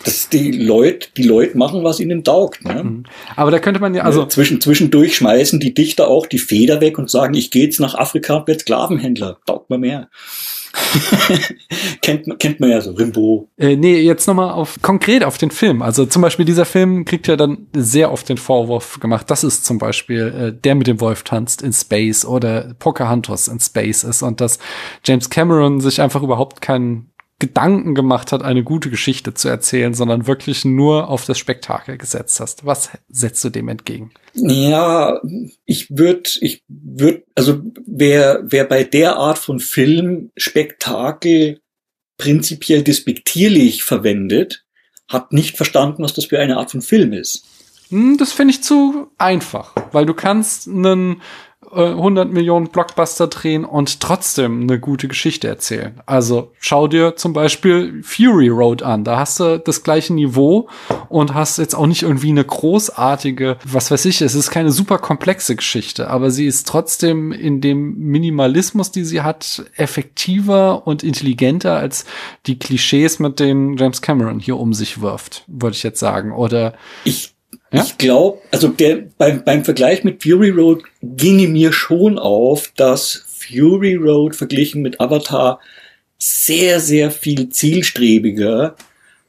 dass 0.05 0.29
die 0.29 0.53
Leute, 0.53 1.09
die 1.17 1.25
Leute 1.25 1.59
machen, 1.59 1.83
was 1.83 1.99
ihnen 1.99 2.23
taugt. 2.23 2.65
Ne? 2.65 2.85
Mhm. 2.85 3.05
Aber 3.35 3.51
da 3.51 3.59
könnte 3.59 3.81
man 3.81 3.95
ja, 3.95 4.05
also. 4.05 4.27
Zwischen, 4.27 4.61
zwischendurch 4.61 5.17
schmeißen 5.17 5.59
die 5.59 5.75
Dichter 5.75 6.07
auch 6.07 6.27
die 6.27 6.39
Feder 6.39 6.81
weg 6.81 6.99
und 6.99 7.11
sagen, 7.11 7.35
ich 7.35 7.51
gehe 7.51 7.65
jetzt 7.65 7.81
nach 7.81 7.97
Afrika 7.97 8.37
und 8.37 8.47
werde 8.47 8.61
Sklavenhändler. 8.61 9.39
Taugt 9.45 9.69
mir 9.69 9.79
mehr. 9.79 10.09
kennt, 12.03 12.39
kennt 12.39 12.61
man 12.61 12.71
ja 12.71 12.81
so, 12.81 12.93
Rimbo. 12.93 13.49
Äh, 13.57 13.77
nee, 13.77 14.01
jetzt 14.01 14.27
nochmal 14.27 14.51
auf 14.51 14.81
konkret 14.83 15.25
auf 15.25 15.39
den 15.39 15.51
Film. 15.51 15.83
Also 15.83 16.07
zum 16.07 16.23
Beispiel 16.23 16.45
dieser 16.45 16.65
Film 16.65 17.05
kriegt 17.05 17.27
ja 17.27 17.37
dann 17.37 17.67
sehr 17.75 18.13
oft 18.13 18.29
den 18.29 18.37
Vorwurf 18.37 19.01
gemacht, 19.01 19.31
dass 19.31 19.43
es 19.43 19.63
zum 19.63 19.79
Beispiel 19.79 20.53
äh, 20.57 20.61
der 20.61 20.75
mit 20.75 20.87
dem 20.87 21.01
Wolf 21.01 21.23
tanzt 21.23 21.63
in 21.63 21.73
Space 21.73 22.25
oder 22.25 22.75
Pocahontas 22.79 23.49
in 23.49 23.61
Space 23.61 24.05
ist 24.05 24.23
und 24.23 24.41
dass 24.41 24.59
James 25.05 25.31
Cameron 25.31 25.81
sich 25.81 26.01
einfach 26.01 26.23
überhaupt 26.23 26.61
keinen 26.61 27.11
Gedanken 27.41 27.95
gemacht 27.95 28.33
hat, 28.33 28.43
eine 28.43 28.65
gute 28.65 28.91
Geschichte 28.91 29.33
zu 29.33 29.49
erzählen, 29.49 29.95
sondern 29.95 30.27
wirklich 30.27 30.65
nur 30.65 31.09
auf 31.09 31.25
das 31.25 31.39
Spektakel 31.39 31.97
gesetzt 31.97 32.41
hast. 32.41 32.67
Was 32.67 32.91
setzt 33.09 33.45
du 33.45 33.51
dem 33.51 33.69
entgegen? 33.69 34.11
Ja, 34.41 35.21
ich 35.65 35.97
würde, 35.97 36.31
ich 36.41 36.63
würde, 36.69 37.25
also 37.35 37.61
wer, 37.87 38.43
wer 38.45 38.65
bei 38.65 38.85
der 38.85 39.17
Art 39.17 39.39
von 39.39 39.61
Film 39.61 40.31
Spektakel 40.37 41.61
prinzipiell 42.17 42.83
despektierlich 42.83 43.85
verwendet, 43.85 44.65
hat 45.09 45.33
nicht 45.33 45.57
verstanden, 45.57 46.03
was 46.03 46.15
das 46.15 46.27
für 46.27 46.39
eine 46.39 46.59
Art 46.59 46.71
von 46.71 46.83
Film 46.83 47.13
ist. 47.13 47.45
Hm, 47.89 48.19
das 48.19 48.33
finde 48.33 48.53
ich 48.53 48.63
zu 48.63 49.09
einfach, 49.17 49.75
weil 49.93 50.05
du 50.05 50.15
kannst 50.15 50.69
einen 50.69 51.23
100 51.73 52.29
äh, 52.29 52.33
Millionen 52.33 52.69
Blockbuster 52.69 53.27
drehen 53.27 53.65
und 53.65 54.01
trotzdem 54.01 54.63
eine 54.63 54.81
gute 54.81 55.09
Geschichte 55.09 55.49
erzählen. 55.49 56.01
Also 56.07 56.53
schau 56.59 56.89
dir 56.89 57.17
zum 57.17 57.33
Beispiel 57.33 58.03
Fury 58.03 58.49
Road 58.49 58.83
an. 58.83 59.05
Da 59.05 59.19
hast 59.19 59.41
du 59.41 59.59
das 59.59 59.83
gleiche 59.83 60.15
Niveau 60.15 60.69
und 61.09 61.35
hast 61.35 61.59
jetzt 61.59 61.75
auch 61.75 61.87
nicht 61.87 62.03
irgendwie 62.03 62.31
eine 62.31 62.45
großartige, 62.45 63.59
was 63.65 63.91
weiß 63.91 64.05
ich, 64.07 64.21
es 64.23 64.35
ist 64.35 64.51
keine 64.51 64.71
super 64.71 64.99
komplexe 64.99 65.57
Geschichte, 65.57 66.09
aber 66.09 66.31
sie 66.31 66.47
ist 66.47 66.67
trotzdem 66.67 67.33
in 67.33 67.61
dem 67.61 67.97
Minimalismus, 67.99 68.91
die 68.91 69.05
sie 69.05 69.23
hat, 69.23 69.65
effektiver 69.77 70.87
und 70.87 71.03
intelligenter 71.03 71.77
als 71.77 72.05
die 72.47 72.59
Klischees, 72.59 73.19
mit 73.19 73.41
denen 73.41 73.77
James 73.77 74.03
Cameron 74.03 74.41
hier 74.41 74.59
um 74.59 74.73
sich 74.75 75.01
wirft, 75.01 75.45
würde 75.47 75.77
ich 75.77 75.83
jetzt 75.83 76.01
sagen. 76.01 76.33
Oder 76.33 76.75
ich 77.05 77.35
ja? 77.73 77.83
Ich 77.83 77.99
glaube, 77.99 78.41
also 78.51 78.69
der, 78.69 79.05
beim, 79.19 79.45
beim 79.45 79.65
Vergleich 79.65 80.05
mit 80.05 80.23
Fury 80.23 80.51
Road 80.51 80.83
ginge 81.03 81.49
mir 81.49 81.73
schon 81.73 82.19
auf, 82.19 82.73
dass 82.77 83.25
Fury 83.27 83.95
Road 83.95 84.35
verglichen 84.35 84.83
mit 84.83 85.01
Avatar 85.01 85.61
sehr, 86.19 86.81
sehr 86.81 87.11
viel 87.11 87.49
zielstrebiger 87.51 88.77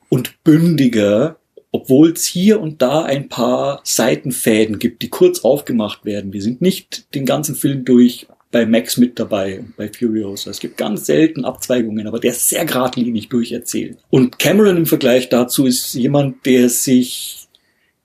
und 0.10 0.44
bündiger, 0.44 1.38
obwohl 1.72 2.12
es 2.12 2.26
hier 2.26 2.60
und 2.60 2.82
da 2.82 3.04
ein 3.04 3.30
paar 3.30 3.82
Seitenfäden 3.84 4.80
gibt, 4.80 5.04
die 5.04 5.10
kurz 5.10 5.42
aufgemacht 5.42 6.06
werden. 6.06 6.34
Wir 6.34 6.42
sind 6.42 6.62
nicht 6.62 7.14
den 7.14 7.26
ganzen 7.26 7.56
Film 7.56 7.86
durch 7.86 8.28
bei 8.52 8.66
Max 8.66 8.98
mit 8.98 9.20
dabei, 9.20 9.64
bei 9.78 9.90
Furiosa. 9.90 10.50
Es 10.50 10.60
gibt 10.60 10.78
ganz 10.78 11.06
selten 11.06 11.46
Abzweigungen, 11.46 12.08
aber 12.08 12.20
der 12.20 12.32
ist 12.32 12.50
sehr 12.50 12.66
geradlinig 12.66 13.30
durcherzählt. 13.30 14.00
Und 14.10 14.40
Cameron 14.40 14.78
im 14.78 14.86
Vergleich 14.88 15.30
dazu 15.30 15.68
ist 15.68 15.94
jemand, 15.94 16.46
der 16.48 16.70
sich 16.70 17.39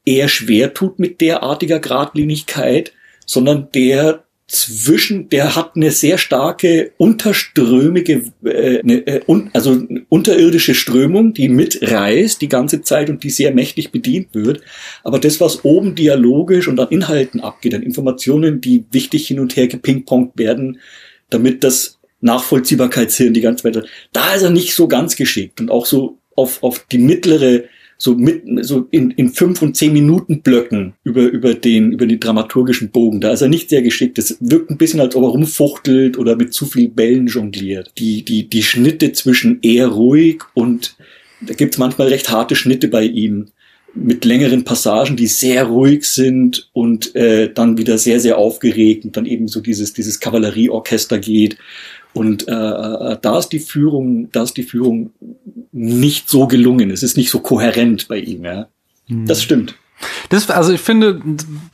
eher 0.05 0.29
schwer 0.29 0.75
tut 0.75 0.99
mit 0.99 1.21
derartiger 1.21 1.81
Gradlinigkeit, 1.81 2.93
sondern 3.27 3.69
der 3.75 4.25
zwischen, 4.47 5.31
der 5.31 5.57
hat 5.57 5.75
eine 5.75 5.91
sehr 5.91 6.19
starke 6.19 6.93
unterströmige, 6.99 8.25
äh, 8.45 8.81
eine, 8.81 9.07
äh, 9.07 9.21
un, 9.27 9.51
also 9.55 9.83
unterirdische 10.11 10.75
Strömung, 10.75 11.33
die 11.33 11.49
mitreißt 11.49 12.41
die 12.43 12.49
ganze 12.51 12.83
Zeit 12.83 13.09
und 13.09 13.25
die 13.25 13.31
sehr 13.31 13.55
mächtig 13.55 13.91
bedient 13.91 14.29
wird. 14.35 14.61
Aber 15.03 15.19
das, 15.19 15.41
was 15.41 15.65
oben 15.65 15.95
dialogisch 15.95 16.69
und 16.69 16.79
an 16.79 16.89
Inhalten 16.91 17.41
abgeht, 17.41 17.75
an 17.75 17.83
Informationen, 17.83 18.61
die 18.61 18.85
wichtig 18.93 19.27
hin 19.27 19.41
und 19.41 19.57
her 19.57 19.67
gepingpongt 19.67 20.33
werden, 20.37 20.79
damit 21.31 21.65
das 21.65 21.99
Nachvollziehbarkeitshirn 22.21 23.35
die 23.35 23.41
ganze 23.41 23.73
Zeit, 23.73 23.87
da 24.13 24.35
ist 24.35 24.43
er 24.43 24.51
nicht 24.51 24.75
so 24.75 24.89
ganz 24.89 25.17
geschickt 25.17 25.61
und 25.61 25.71
auch 25.71 25.87
so 25.87 26.19
auf, 26.37 26.63
auf 26.63 26.87
die 26.91 26.99
mittlere 26.99 27.65
so 27.97 28.15
mit 28.15 28.43
so 28.65 28.87
in, 28.91 29.11
in 29.13 29.31
fünf 29.31 29.63
und 29.63 29.77
zehn 29.77 29.93
Minuten 29.93 30.43
Blöcken 30.43 30.95
über 31.05 31.23
über 31.23 31.55
den 31.55 31.93
über 31.93 32.07
den 32.07 32.21
dramaturgischen 32.21 32.91
Bogen. 32.91 33.21
Da 33.21 33.33
ist 33.33 33.43
er 33.43 33.49
nicht 33.49 33.71
sehr 33.71 33.83
geschickt. 33.83 34.19
Das 34.19 34.37
wirkt 34.41 34.71
ein 34.71 34.79
bisschen, 34.79 35.01
als 35.01 35.15
ob 35.17 35.25
er 35.25 35.31
rumfuchtelt 35.31 36.19
oder 36.19 36.37
mit 36.37 36.53
zu 36.53 36.67
viel 36.67 36.89
Bällen 36.89 37.27
jongliert. 37.27 37.93
Die 37.99 38.25
die 38.25 38.49
die 38.49 38.63
Schnitte 38.63 39.13
zwischen 39.13 39.59
eher 39.63 39.89
ruhig 39.89 40.43
und 40.55 40.97
da 41.41 41.55
gibt's 41.55 41.79
manchmal 41.79 42.09
recht 42.09 42.31
harte 42.31 42.57
Schnitte 42.57 42.89
bei 42.89 43.05
ihm 43.05 43.49
mit 43.95 44.25
längeren 44.25 44.65
Passagen, 44.65 45.17
die 45.17 45.29
sehr 45.29 45.65
ruhig 45.65 46.05
sind 46.05 46.69
und 46.73 47.15
äh, 47.15 47.53
dann 47.53 47.79
wieder 47.79 47.97
sehr 47.97 48.19
sehr 48.19 48.39
aufgeregt 48.39 49.05
und 49.05 49.17
dann 49.17 49.27
eben 49.27 49.47
so 49.47 49.61
dieses 49.61 49.93
dieses 49.93 50.19
Kavallerieorchester 50.19 51.19
geht 51.19 51.59
und 52.15 52.49
äh, 52.49 52.53
äh, 52.53 53.19
da 53.21 53.39
ist 53.39 53.49
die 53.49 53.59
Führung, 53.59 54.31
da 54.33 54.45
ist 54.45 54.57
die 54.57 54.63
Führung 54.63 55.11
nicht 55.73 56.29
so 56.29 56.47
gelungen. 56.47 56.91
Es 56.91 57.03
ist 57.03 57.17
nicht 57.17 57.31
so 57.31 57.41
kohärent 57.41 58.09
bei 58.09 58.19
ihm. 58.19 58.45
Ja, 58.45 58.69
mhm. 59.09 59.27
das 59.27 59.43
stimmt. 59.43 59.75
Das, 60.29 60.51
also 60.51 60.73
ich 60.73 60.81
finde, 60.81 61.21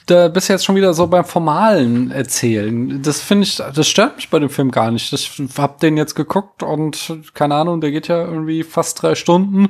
da 0.07 0.29
bist 0.29 0.49
du 0.49 0.53
jetzt 0.53 0.65
schon 0.65 0.77
wieder 0.77 0.95
so 0.95 1.07
beim 1.07 1.25
formalen 1.25 2.11
Erzählen. 2.11 3.03
Das 3.03 3.21
finde 3.21 3.45
ich, 3.45 3.57
das 3.57 3.89
stört 3.89 4.17
mich 4.17 4.29
bei 4.29 4.39
dem 4.39 4.51
Film 4.51 4.71
gar 4.71 4.91
nicht. 4.91 5.13
Ich 5.13 5.31
hab 5.57 5.81
den 5.81 5.97
jetzt 5.97 6.15
geguckt 6.15 6.63
und 6.63 7.21
keine 7.35 7.55
Ahnung, 7.55 7.81
der 7.81 7.91
geht 7.91 8.09
ja 8.09 8.25
irgendwie 8.25 8.63
fast 8.63 9.03
drei 9.03 9.15
Stunden 9.15 9.69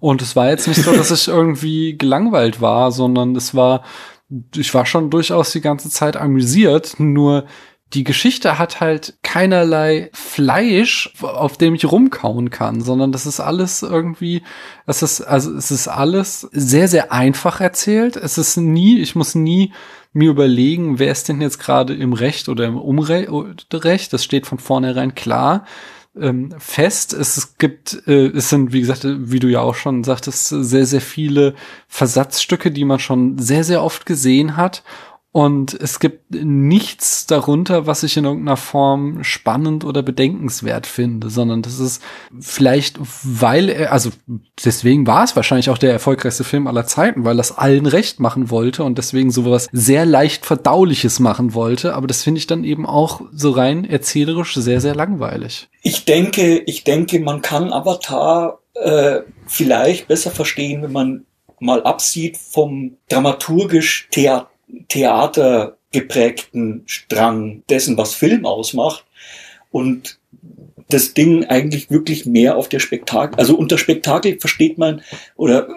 und 0.00 0.20
es 0.20 0.36
war 0.36 0.50
jetzt 0.50 0.68
nicht 0.68 0.82
so, 0.82 0.92
dass 0.92 1.10
ich 1.10 1.28
irgendwie 1.28 1.96
gelangweilt 1.96 2.60
war, 2.60 2.92
sondern 2.92 3.36
es 3.36 3.54
war, 3.54 3.82
ich 4.56 4.72
war 4.74 4.84
schon 4.86 5.10
durchaus 5.10 5.52
die 5.52 5.60
ganze 5.60 5.88
Zeit 5.88 6.16
amüsiert. 6.16 6.96
Nur 6.98 7.46
die 7.94 8.04
Geschichte 8.04 8.58
hat 8.58 8.80
halt 8.80 9.14
keinerlei 9.22 10.10
Fleisch, 10.12 11.12
auf 11.20 11.56
dem 11.56 11.74
ich 11.74 11.90
rumkauen 11.90 12.50
kann, 12.50 12.80
sondern 12.80 13.12
das 13.12 13.26
ist 13.26 13.40
alles 13.40 13.82
irgendwie, 13.82 14.42
es 14.86 15.02
ist, 15.02 15.20
also 15.22 15.54
es 15.54 15.70
ist 15.70 15.88
alles 15.88 16.48
sehr, 16.52 16.88
sehr 16.88 17.12
einfach 17.12 17.60
erzählt. 17.60 18.16
Es 18.16 18.38
ist 18.38 18.56
nie, 18.56 18.98
ich 18.98 19.14
muss 19.14 19.34
nie 19.34 19.72
mir 20.12 20.30
überlegen, 20.30 20.98
wer 20.98 21.12
ist 21.12 21.28
denn 21.28 21.40
jetzt 21.40 21.58
gerade 21.58 21.94
im 21.94 22.12
Recht 22.12 22.48
oder 22.48 22.66
im 22.66 22.76
Unrecht. 22.76 24.12
Das 24.12 24.24
steht 24.24 24.46
von 24.46 24.58
vornherein 24.58 25.14
klar 25.14 25.64
ähm, 26.18 26.54
fest. 26.58 27.12
Es 27.12 27.56
gibt, 27.58 28.06
äh, 28.06 28.26
es 28.26 28.50
sind, 28.50 28.72
wie 28.72 28.80
gesagt, 28.80 29.06
wie 29.06 29.40
du 29.40 29.48
ja 29.48 29.60
auch 29.60 29.74
schon 29.74 30.04
sagtest, 30.04 30.48
sehr, 30.48 30.86
sehr 30.86 31.00
viele 31.00 31.54
Versatzstücke, 31.88 32.70
die 32.70 32.84
man 32.84 32.98
schon 32.98 33.38
sehr, 33.38 33.64
sehr 33.64 33.82
oft 33.82 34.06
gesehen 34.06 34.56
hat. 34.56 34.82
Und 35.32 35.72
es 35.72 35.98
gibt 35.98 36.34
nichts 36.34 37.26
darunter, 37.26 37.86
was 37.86 38.02
ich 38.02 38.18
in 38.18 38.26
irgendeiner 38.26 38.58
Form 38.58 39.24
spannend 39.24 39.82
oder 39.82 40.02
bedenkenswert 40.02 40.86
finde, 40.86 41.30
sondern 41.30 41.62
das 41.62 41.78
ist 41.80 42.02
vielleicht, 42.38 42.98
weil 43.00 43.70
er, 43.70 43.92
also 43.92 44.10
deswegen 44.62 45.06
war 45.06 45.24
es 45.24 45.34
wahrscheinlich 45.34 45.70
auch 45.70 45.78
der 45.78 45.90
erfolgreichste 45.90 46.44
Film 46.44 46.66
aller 46.66 46.86
Zeiten, 46.86 47.24
weil 47.24 47.38
das 47.38 47.56
allen 47.56 47.86
recht 47.86 48.20
machen 48.20 48.50
wollte 48.50 48.84
und 48.84 48.98
deswegen 48.98 49.30
sowas 49.30 49.70
sehr 49.72 50.04
leicht 50.04 50.44
verdauliches 50.44 51.18
machen 51.18 51.54
wollte. 51.54 51.94
Aber 51.94 52.06
das 52.06 52.22
finde 52.22 52.38
ich 52.38 52.46
dann 52.46 52.62
eben 52.62 52.84
auch 52.84 53.22
so 53.32 53.52
rein 53.52 53.86
erzählerisch 53.86 54.54
sehr, 54.54 54.82
sehr 54.82 54.94
langweilig. 54.94 55.70
Ich 55.80 56.04
denke, 56.04 56.58
ich 56.58 56.84
denke, 56.84 57.20
man 57.20 57.40
kann 57.40 57.72
Avatar 57.72 58.58
äh, 58.74 59.20
vielleicht 59.46 60.08
besser 60.08 60.30
verstehen, 60.30 60.82
wenn 60.82 60.92
man 60.92 61.24
mal 61.58 61.82
absieht 61.84 62.36
vom 62.36 62.98
dramaturgisch 63.08 64.08
Theater 64.10 64.51
Theater 64.88 65.76
geprägten 65.92 66.82
Strang 66.86 67.62
dessen, 67.68 67.96
was 67.96 68.14
Film 68.14 68.46
ausmacht 68.46 69.04
und 69.70 70.18
das 70.88 71.14
Ding 71.14 71.44
eigentlich 71.44 71.90
wirklich 71.90 72.26
mehr 72.26 72.56
auf 72.56 72.68
der 72.68 72.78
Spektakel, 72.78 73.38
also 73.38 73.56
unter 73.56 73.78
Spektakel 73.78 74.38
versteht 74.40 74.78
man 74.78 75.02
oder 75.36 75.68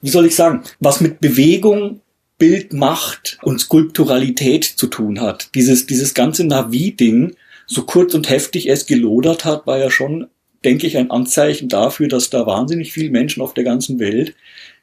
wie 0.00 0.08
soll 0.10 0.26
ich 0.26 0.34
sagen, 0.34 0.62
was 0.78 1.00
mit 1.00 1.20
Bewegung, 1.20 2.00
Bildmacht 2.38 3.38
und 3.42 3.60
Skulpturalität 3.60 4.64
zu 4.64 4.86
tun 4.86 5.20
hat. 5.20 5.50
Dieses, 5.54 5.86
dieses 5.86 6.14
ganze 6.14 6.44
Navi-Ding, 6.44 7.36
so 7.66 7.82
kurz 7.82 8.14
und 8.14 8.30
heftig 8.30 8.68
es 8.70 8.86
gelodert 8.86 9.44
hat, 9.44 9.66
war 9.66 9.78
ja 9.78 9.90
schon, 9.90 10.26
denke 10.64 10.86
ich, 10.86 10.96
ein 10.96 11.10
Anzeichen 11.10 11.68
dafür, 11.68 12.08
dass 12.08 12.30
da 12.30 12.46
wahnsinnig 12.46 12.92
viele 12.92 13.10
Menschen 13.10 13.42
auf 13.42 13.52
der 13.52 13.64
ganzen 13.64 13.98
Welt 13.98 14.34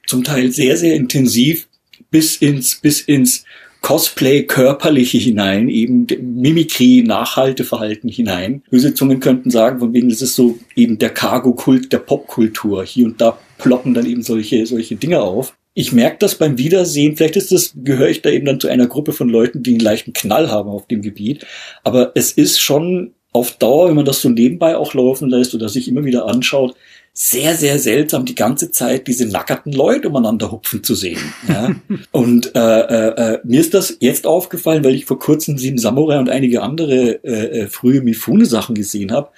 zum 0.05 0.23
Teil 0.23 0.51
sehr, 0.51 0.77
sehr 0.77 0.93
intensiv 0.93 1.67
bis 2.09 2.37
ins, 2.37 2.75
bis 2.75 3.01
ins 3.01 3.43
Cosplay 3.81 4.43
körperliche 4.43 5.17
hinein, 5.17 5.69
eben 5.69 6.07
Mimikrie, 6.21 7.03
Nachhalteverhalten 7.03 8.09
hinein. 8.09 8.63
Böse 8.69 8.93
Zungen 8.93 9.19
könnten 9.19 9.49
sagen, 9.49 9.79
von 9.79 9.93
wegen, 9.93 10.09
das 10.09 10.21
ist 10.21 10.35
so 10.35 10.57
eben 10.75 10.97
der 10.97 11.11
Cargo-Kult 11.11 11.93
der 11.93 11.99
Popkultur. 11.99 12.83
Hier 12.83 13.05
und 13.05 13.21
da 13.21 13.37
ploppen 13.57 13.93
dann 13.93 14.05
eben 14.05 14.23
solche, 14.23 14.65
solche 14.65 14.95
Dinge 14.95 15.21
auf. 15.21 15.55
Ich 15.73 15.91
merke 15.91 16.17
das 16.19 16.35
beim 16.35 16.57
Wiedersehen, 16.57 17.15
vielleicht 17.15 17.35
ist 17.35 17.51
das, 17.51 17.73
gehöre 17.75 18.09
ich 18.09 18.23
da 18.23 18.29
eben 18.29 18.45
dann 18.45 18.59
zu 18.59 18.67
einer 18.67 18.87
Gruppe 18.87 19.13
von 19.13 19.29
Leuten, 19.29 19.61
die 19.61 19.71
einen 19.71 19.79
leichten 19.79 20.11
Knall 20.11 20.49
haben 20.49 20.69
auf 20.69 20.87
dem 20.87 21.03
Gebiet. 21.03 21.45
Aber 21.83 22.11
es 22.15 22.31
ist 22.31 22.59
schon 22.59 23.13
auf 23.31 23.51
Dauer, 23.57 23.87
wenn 23.87 23.95
man 23.95 24.05
das 24.05 24.21
so 24.21 24.29
nebenbei 24.29 24.75
auch 24.75 24.95
laufen 24.95 25.29
lässt 25.29 25.53
oder 25.53 25.69
sich 25.69 25.87
immer 25.87 26.03
wieder 26.03 26.25
anschaut, 26.25 26.75
sehr, 27.19 27.55
sehr 27.55 27.79
seltsam, 27.79 28.25
die 28.25 28.35
ganze 28.35 28.69
Zeit 28.69 29.07
diese 29.07 29.25
nackerten 29.25 29.73
Leute 29.73 30.09
umeinander 30.09 30.51
hupfen 30.51 30.83
zu 30.83 30.93
sehen. 30.93 31.17
Ja? 31.47 31.75
und 32.11 32.55
äh, 32.55 32.59
äh, 32.59 33.33
äh, 33.33 33.39
mir 33.43 33.59
ist 33.59 33.73
das 33.73 33.97
jetzt 33.99 34.27
aufgefallen, 34.27 34.83
weil 34.83 34.93
ich 34.93 35.05
vor 35.05 35.17
kurzem 35.17 35.57
Sieben 35.57 35.79
Samurai 35.79 36.19
und 36.19 36.29
einige 36.29 36.61
andere 36.61 37.23
äh, 37.23 37.61
äh, 37.61 37.67
frühe 37.69 38.01
Mifune-Sachen 38.01 38.75
gesehen 38.75 39.11
habe 39.11 39.31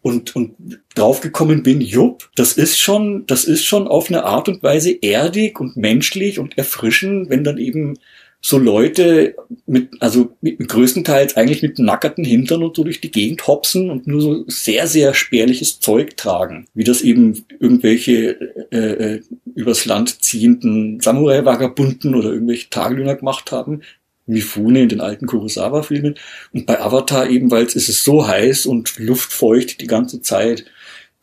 und, 0.00 0.34
und 0.34 0.54
draufgekommen 0.94 1.62
bin, 1.62 1.82
jupp, 1.82 2.30
das 2.36 2.54
ist 2.54 2.78
schon, 2.78 3.26
das 3.26 3.44
ist 3.44 3.64
schon 3.64 3.86
auf 3.86 4.08
eine 4.08 4.24
Art 4.24 4.48
und 4.48 4.62
Weise 4.62 4.92
erdig 5.02 5.60
und 5.60 5.76
menschlich 5.76 6.38
und 6.38 6.56
erfrischend, 6.56 7.28
wenn 7.28 7.44
dann 7.44 7.58
eben 7.58 7.98
so 8.46 8.58
Leute 8.58 9.34
mit, 9.66 10.00
also 10.00 10.36
mit, 10.40 10.68
größtenteils 10.68 11.36
eigentlich 11.36 11.62
mit 11.62 11.80
nackerten 11.80 12.24
Hintern 12.24 12.62
und 12.62 12.76
so 12.76 12.84
durch 12.84 13.00
die 13.00 13.10
Gegend 13.10 13.44
hopsen 13.48 13.90
und 13.90 14.06
nur 14.06 14.20
so 14.20 14.44
sehr, 14.46 14.86
sehr 14.86 15.14
spärliches 15.14 15.80
Zeug 15.80 16.16
tragen, 16.16 16.68
wie 16.72 16.84
das 16.84 17.02
eben 17.02 17.44
irgendwelche 17.58 18.68
äh, 18.70 19.14
äh 19.14 19.22
übers 19.56 19.84
Land 19.86 20.22
ziehenden 20.22 21.00
Samurai-Vagabunden 21.00 22.14
oder 22.14 22.30
irgendwelche 22.30 22.70
Tagelöhner 22.70 23.16
gemacht 23.16 23.50
haben, 23.50 23.80
Mifune 24.26 24.82
in 24.82 24.90
den 24.90 25.00
alten 25.00 25.26
Kurosawa-Filmen. 25.26 26.14
Und 26.52 26.66
bei 26.66 26.80
Avatar 26.80 27.28
ebenfalls 27.28 27.74
ist 27.74 27.88
es 27.88 28.04
so 28.04 28.28
heiß 28.28 28.66
und 28.66 28.96
luftfeucht 28.98 29.80
die 29.80 29.88
ganze 29.88 30.20
Zeit. 30.20 30.66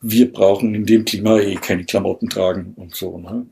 Wir 0.02 0.30
brauchen 0.30 0.74
in 0.74 0.84
dem 0.84 1.06
Klima 1.06 1.38
eh 1.38 1.54
keine 1.54 1.84
Klamotten 1.84 2.28
tragen 2.28 2.74
und 2.76 2.94
so. 2.94 3.16
Ne? 3.16 3.46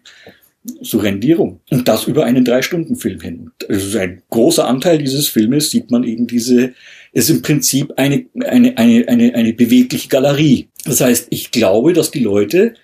So 0.81 0.99
Rendierung. 0.99 1.61
Und 1.71 1.89
das 1.89 2.07
über 2.07 2.25
einen 2.25 2.45
Drei-Stunden-Film 2.45 3.21
hin. 3.21 3.51
Also 3.69 3.99
ein 3.99 4.23
großer 4.31 4.67
Anteil 4.67 4.99
dieses 4.99 5.29
Filmes 5.29 5.71
sieht 5.71 5.91
man 5.91 6.05
eben 6.05 6.27
diese, 6.27 6.73
ist 7.13 7.31
im 7.31 7.43
Prinzip 7.43 7.93
eine, 7.97 8.27
eine, 8.45 8.77
eine, 8.79 9.09
eine, 9.09 9.35
eine 9.35 9.53
bewegliche 9.53 10.09
Galerie. 10.09 10.69
Das 10.85 11.01
heißt, 11.01 11.29
ich 11.31 11.51
glaube, 11.51 11.93
dass 11.93 12.11
die 12.11 12.21
Leute 12.21 12.75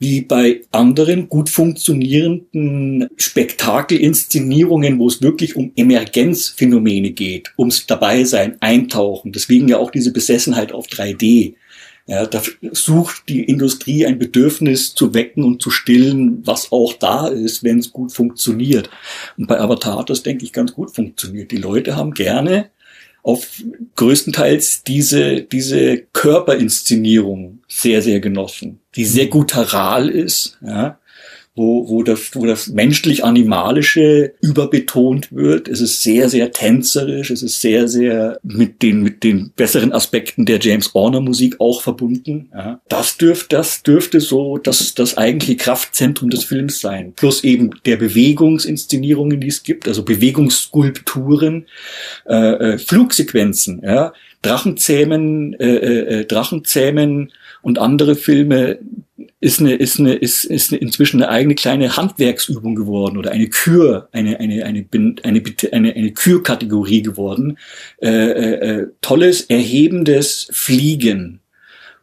wie 0.00 0.20
bei 0.20 0.60
anderen 0.70 1.28
gut 1.28 1.50
funktionierenden 1.50 3.08
Spektakelinszenierungen, 3.16 4.98
wo 4.98 5.08
es 5.08 5.22
wirklich 5.22 5.56
um 5.56 5.72
Emergenzphänomene 5.74 7.10
geht, 7.10 7.52
ums 7.58 7.86
Dabeisein, 7.86 8.56
Eintauchen, 8.60 9.32
deswegen 9.32 9.66
ja 9.66 9.78
auch 9.78 9.90
diese 9.90 10.12
Besessenheit 10.12 10.70
auf 10.70 10.86
3D, 10.86 11.54
ja, 12.08 12.24
da 12.24 12.40
sucht 12.72 13.28
die 13.28 13.44
Industrie 13.44 14.06
ein 14.06 14.18
Bedürfnis 14.18 14.94
zu 14.94 15.12
wecken 15.12 15.44
und 15.44 15.60
zu 15.60 15.70
stillen, 15.70 16.40
was 16.46 16.72
auch 16.72 16.94
da 16.94 17.28
ist, 17.28 17.62
wenn 17.62 17.78
es 17.78 17.92
gut 17.92 18.14
funktioniert. 18.14 18.88
Und 19.36 19.46
bei 19.46 19.60
Avatar 19.60 19.98
hat 19.98 20.08
das, 20.08 20.22
denke 20.22 20.46
ich, 20.46 20.54
ganz 20.54 20.72
gut 20.72 20.94
funktioniert. 20.94 21.50
Die 21.50 21.58
Leute 21.58 21.96
haben 21.96 22.14
gerne 22.14 22.70
auf 23.22 23.62
größtenteils 23.96 24.84
diese, 24.84 25.42
diese 25.42 25.98
Körperinszenierung 25.98 27.58
sehr, 27.68 28.00
sehr 28.00 28.20
genossen, 28.20 28.80
die 28.96 29.04
sehr 29.04 29.26
guttural 29.26 30.08
ist, 30.08 30.56
ja, 30.62 30.98
wo, 31.58 31.88
wo, 31.88 32.02
das, 32.02 32.30
wo 32.34 32.46
das 32.46 32.68
menschlich-animalische 32.68 34.32
überbetont 34.40 35.32
wird. 35.32 35.68
Es 35.68 35.80
ist 35.80 36.02
sehr, 36.02 36.28
sehr 36.28 36.52
tänzerisch, 36.52 37.30
es 37.30 37.42
ist 37.42 37.60
sehr, 37.60 37.88
sehr 37.88 38.38
mit 38.42 38.80
den, 38.82 39.02
mit 39.02 39.24
den 39.24 39.50
besseren 39.56 39.92
Aspekten 39.92 40.46
der 40.46 40.60
James 40.60 40.94
Horner 40.94 41.20
Musik 41.20 41.56
auch 41.58 41.82
verbunden. 41.82 42.48
Ja. 42.54 42.80
Das 42.88 43.16
dürfte, 43.16 43.56
das 43.56 43.82
dürfte 43.82 44.20
so 44.20 44.56
das, 44.56 44.94
das 44.94 45.18
eigentliche 45.18 45.56
Kraftzentrum 45.56 46.30
des 46.30 46.44
Films 46.44 46.80
sein. 46.80 47.12
Plus 47.16 47.42
eben 47.42 47.70
der 47.84 47.96
Bewegungsinszenierungen, 47.96 49.40
die 49.40 49.48
es 49.48 49.64
gibt, 49.64 49.88
also 49.88 50.04
Bewegungsskulpturen, 50.04 51.66
äh, 52.26 52.34
äh, 52.34 52.78
Flugsequenzen, 52.78 53.82
ja. 53.84 54.12
Drachenzähmen, 54.42 55.54
äh, 55.54 55.66
äh, 55.66 56.20
äh 56.20 56.24
Drachenzähmen 56.24 57.32
und 57.62 57.78
andere 57.80 58.14
Filme, 58.14 58.78
ist 59.40 59.60
eine, 59.60 59.74
ist 59.74 60.00
eine, 60.00 60.14
ist, 60.14 60.44
ist 60.44 60.72
eine, 60.72 60.80
inzwischen 60.80 61.22
eine 61.22 61.30
eigene 61.30 61.54
kleine 61.54 61.96
Handwerksübung 61.96 62.74
geworden 62.74 63.16
oder 63.16 63.30
eine 63.30 63.48
Kür, 63.48 64.08
eine, 64.12 64.40
eine, 64.40 64.64
eine, 64.64 64.84
eine, 65.22 65.42
eine, 65.72 65.94
eine 65.94 66.12
Kürkategorie 66.12 67.02
geworden. 67.02 67.58
Äh, 68.02 68.08
äh, 68.08 68.52
äh, 68.54 68.86
tolles, 69.00 69.42
erhebendes 69.42 70.48
Fliegen. 70.52 71.40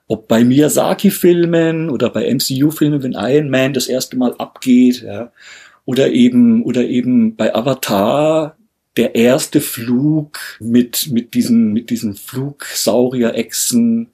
Ob 0.08 0.28
bei 0.28 0.44
Miyazaki-Filmen 0.44 1.90
oder 1.90 2.10
bei 2.10 2.32
MCU-Filmen, 2.32 3.04
wenn 3.04 3.14
Iron 3.14 3.50
Man 3.50 3.74
das 3.74 3.88
erste 3.88 4.16
Mal 4.18 4.36
abgeht, 4.38 5.02
ja, 5.02 5.32
oder 5.84 6.12
eben, 6.12 6.64
oder 6.64 6.86
eben 6.86 7.36
bei 7.36 7.54
Avatar, 7.54 8.56
der 8.98 9.16
erste 9.16 9.62
Flug 9.62 10.40
mit, 10.60 11.10
mit 11.12 11.34
diesen, 11.34 11.74
mit 11.74 11.90
diesen 11.90 12.16
Flugsaurier-Echsen, 12.16 14.08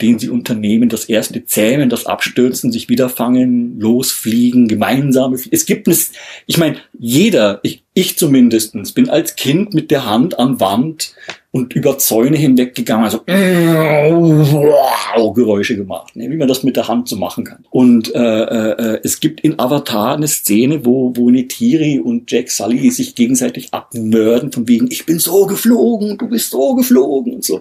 den 0.00 0.18
sie 0.18 0.28
unternehmen, 0.28 0.88
das 0.88 1.04
erste 1.06 1.44
Zähmen, 1.44 1.90
das 1.90 2.06
Abstürzen, 2.06 2.72
sich 2.72 2.88
wiederfangen, 2.88 3.78
losfliegen, 3.78 4.68
gemeinsame. 4.68 5.38
Es 5.50 5.66
gibt 5.66 5.88
es, 5.88 6.12
ich 6.46 6.58
meine, 6.58 6.76
jeder, 6.98 7.60
ich, 7.62 7.84
ich 7.94 8.16
zumindestens, 8.18 8.92
bin 8.92 9.08
als 9.08 9.36
Kind 9.36 9.74
mit 9.74 9.90
der 9.90 10.06
Hand 10.06 10.38
an 10.38 10.60
Wand 10.60 11.14
und 11.52 11.74
über 11.74 11.98
Zäune 11.98 12.36
hinweggegangen, 12.36 13.04
also 13.04 13.20
wow, 13.26 15.34
Geräusche 15.34 15.76
gemacht, 15.76 16.14
ne, 16.14 16.30
wie 16.30 16.36
man 16.36 16.46
das 16.46 16.62
mit 16.62 16.76
der 16.76 16.86
Hand 16.86 17.08
so 17.08 17.16
machen 17.16 17.44
kann. 17.44 17.64
Und 17.70 18.14
äh, 18.14 18.20
äh, 18.20 19.00
es 19.02 19.18
gibt 19.18 19.40
in 19.40 19.58
Avatar 19.58 20.14
eine 20.14 20.28
Szene, 20.28 20.84
wo, 20.84 21.12
wo 21.16 21.28
Netiri 21.28 21.98
und 21.98 22.30
Jack 22.30 22.50
Sully 22.50 22.90
sich 22.90 23.16
gegenseitig 23.16 23.74
abnörden, 23.74 24.52
von 24.52 24.68
wegen, 24.68 24.88
ich 24.90 25.06
bin 25.06 25.18
so 25.18 25.46
geflogen, 25.46 26.18
du 26.18 26.28
bist 26.28 26.50
so 26.50 26.76
geflogen 26.76 27.34
und 27.34 27.44
so. 27.44 27.60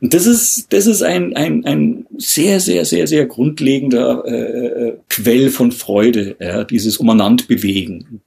Und 0.00 0.14
das 0.14 0.26
ist, 0.26 0.72
das 0.72 0.86
ist 0.86 1.02
ein, 1.02 1.36
ein, 1.36 1.64
ein 1.64 2.06
sehr, 2.16 2.58
sehr, 2.58 2.84
sehr, 2.84 3.06
sehr 3.06 3.26
grundlegender 3.26 4.24
äh, 4.26 4.88
äh 4.88 4.96
Quell 5.08 5.50
von 5.50 5.72
Freude, 5.72 6.36
ja, 6.40 6.64
dieses 6.64 6.98
Umeinandbewegen. 6.98 8.20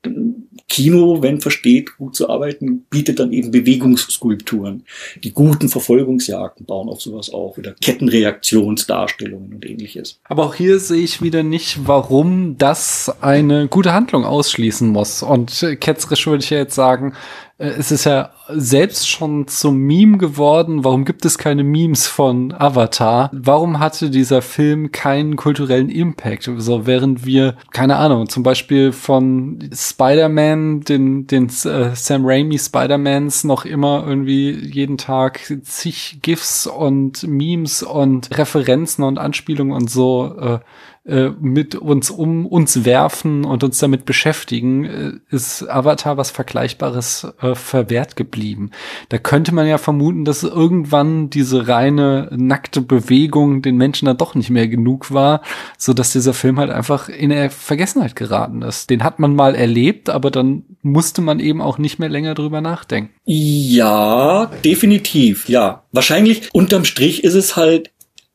Kino, 0.71 1.21
wenn 1.21 1.41
versteht, 1.41 1.97
gut 1.97 2.15
zu 2.15 2.29
arbeiten, 2.29 2.85
bietet 2.89 3.19
dann 3.19 3.33
eben 3.33 3.51
Bewegungsskulpturen. 3.51 4.85
Die 5.21 5.33
guten 5.33 5.67
Verfolgungsjagden 5.67 6.65
bauen 6.65 6.87
auf 6.87 7.01
sowas 7.01 7.29
auf 7.29 7.57
oder 7.57 7.73
Kettenreaktionsdarstellungen 7.73 9.53
und 9.53 9.65
ähnliches. 9.69 10.21
Aber 10.23 10.45
auch 10.45 10.55
hier 10.55 10.79
sehe 10.79 11.03
ich 11.03 11.21
wieder 11.21 11.43
nicht, 11.43 11.79
warum 11.87 12.57
das 12.57 13.11
eine 13.19 13.67
gute 13.67 13.91
Handlung 13.91 14.23
ausschließen 14.23 14.87
muss. 14.87 15.23
Und 15.23 15.75
ketzerisch 15.81 16.25
würde 16.25 16.41
ich 16.41 16.49
ja 16.51 16.59
jetzt 16.59 16.75
sagen, 16.75 17.15
es 17.61 17.91
ist 17.91 18.05
ja 18.05 18.31
selbst 18.49 19.07
schon 19.07 19.47
zum 19.47 19.77
Meme 19.77 20.17
geworden. 20.17 20.83
Warum 20.83 21.05
gibt 21.05 21.25
es 21.25 21.37
keine 21.37 21.63
Memes 21.63 22.07
von 22.07 22.51
Avatar? 22.51 23.29
Warum 23.33 23.79
hatte 23.79 24.09
dieser 24.09 24.41
Film 24.41 24.91
keinen 24.91 25.35
kulturellen 25.35 25.89
Impact? 25.89 26.43
So, 26.43 26.53
also 26.53 26.87
während 26.87 27.23
wir, 27.23 27.55
keine 27.71 27.97
Ahnung, 27.97 28.29
zum 28.29 28.41
Beispiel 28.41 28.91
von 28.91 29.69
Spider-Man, 29.71 30.81
den, 30.81 31.27
den 31.27 31.45
äh, 31.45 31.95
Sam 31.95 32.25
Raimi 32.25 32.57
Spider-Mans 32.57 33.43
noch 33.43 33.65
immer 33.65 34.05
irgendwie 34.07 34.51
jeden 34.51 34.97
Tag 34.97 35.41
zig 35.63 36.19
GIFs 36.23 36.65
und 36.65 37.23
Memes 37.27 37.83
und 37.83 38.35
Referenzen 38.37 39.03
und 39.03 39.19
Anspielungen 39.19 39.73
und 39.73 39.89
so 39.89 40.35
äh, 40.39 40.59
äh, 41.03 41.29
mit 41.39 41.73
uns 41.73 42.11
um 42.11 42.45
uns 42.45 42.85
werfen 42.85 43.43
und 43.43 43.63
uns 43.63 43.79
damit 43.79 44.05
beschäftigen, 44.05 44.85
äh, 44.85 45.11
ist 45.35 45.67
Avatar 45.67 46.17
was 46.17 46.29
Vergleichbares 46.29 47.25
äh, 47.41 47.55
verwehrt 47.55 48.15
geblieben. 48.15 48.69
Da 49.09 49.17
könnte 49.17 49.51
man 49.51 49.65
ja 49.65 49.79
vermuten, 49.79 50.25
dass 50.25 50.43
irgendwann 50.43 51.31
diese 51.31 51.67
reine 51.67 52.29
nackte 52.31 52.81
Bewegung 52.81 53.63
den 53.63 53.77
Menschen 53.77 54.05
dann 54.05 54.17
doch 54.17 54.35
nicht 54.35 54.51
mehr 54.51 54.67
genug 54.67 55.11
war, 55.11 55.41
so 55.75 55.93
dass 55.93 56.11
dieser 56.11 56.35
Film 56.35 56.59
halt 56.59 56.69
einfach 56.69 57.09
in 57.09 57.31
der 57.31 57.49
Vergessenheit 57.49 58.15
geraten 58.15 58.61
ist. 58.61 58.91
Den 58.91 59.03
hat 59.03 59.17
man 59.17 59.35
mal 59.35 59.55
erlebt, 59.55 60.11
aber 60.11 60.29
dann 60.29 60.65
musste 60.83 61.21
man 61.21 61.39
eben 61.39 61.61
auch 61.61 61.79
nicht 61.79 61.97
mehr 61.97 62.09
länger 62.09 62.35
drüber 62.35 62.61
nachdenken. 62.61 63.11
Ja, 63.25 64.51
definitiv, 64.63 65.49
ja. 65.49 65.81
Wahrscheinlich 65.91 66.53
unterm 66.53 66.85
Strich 66.85 67.23
ist 67.23 67.33
es 67.33 67.55
halt 67.55 67.89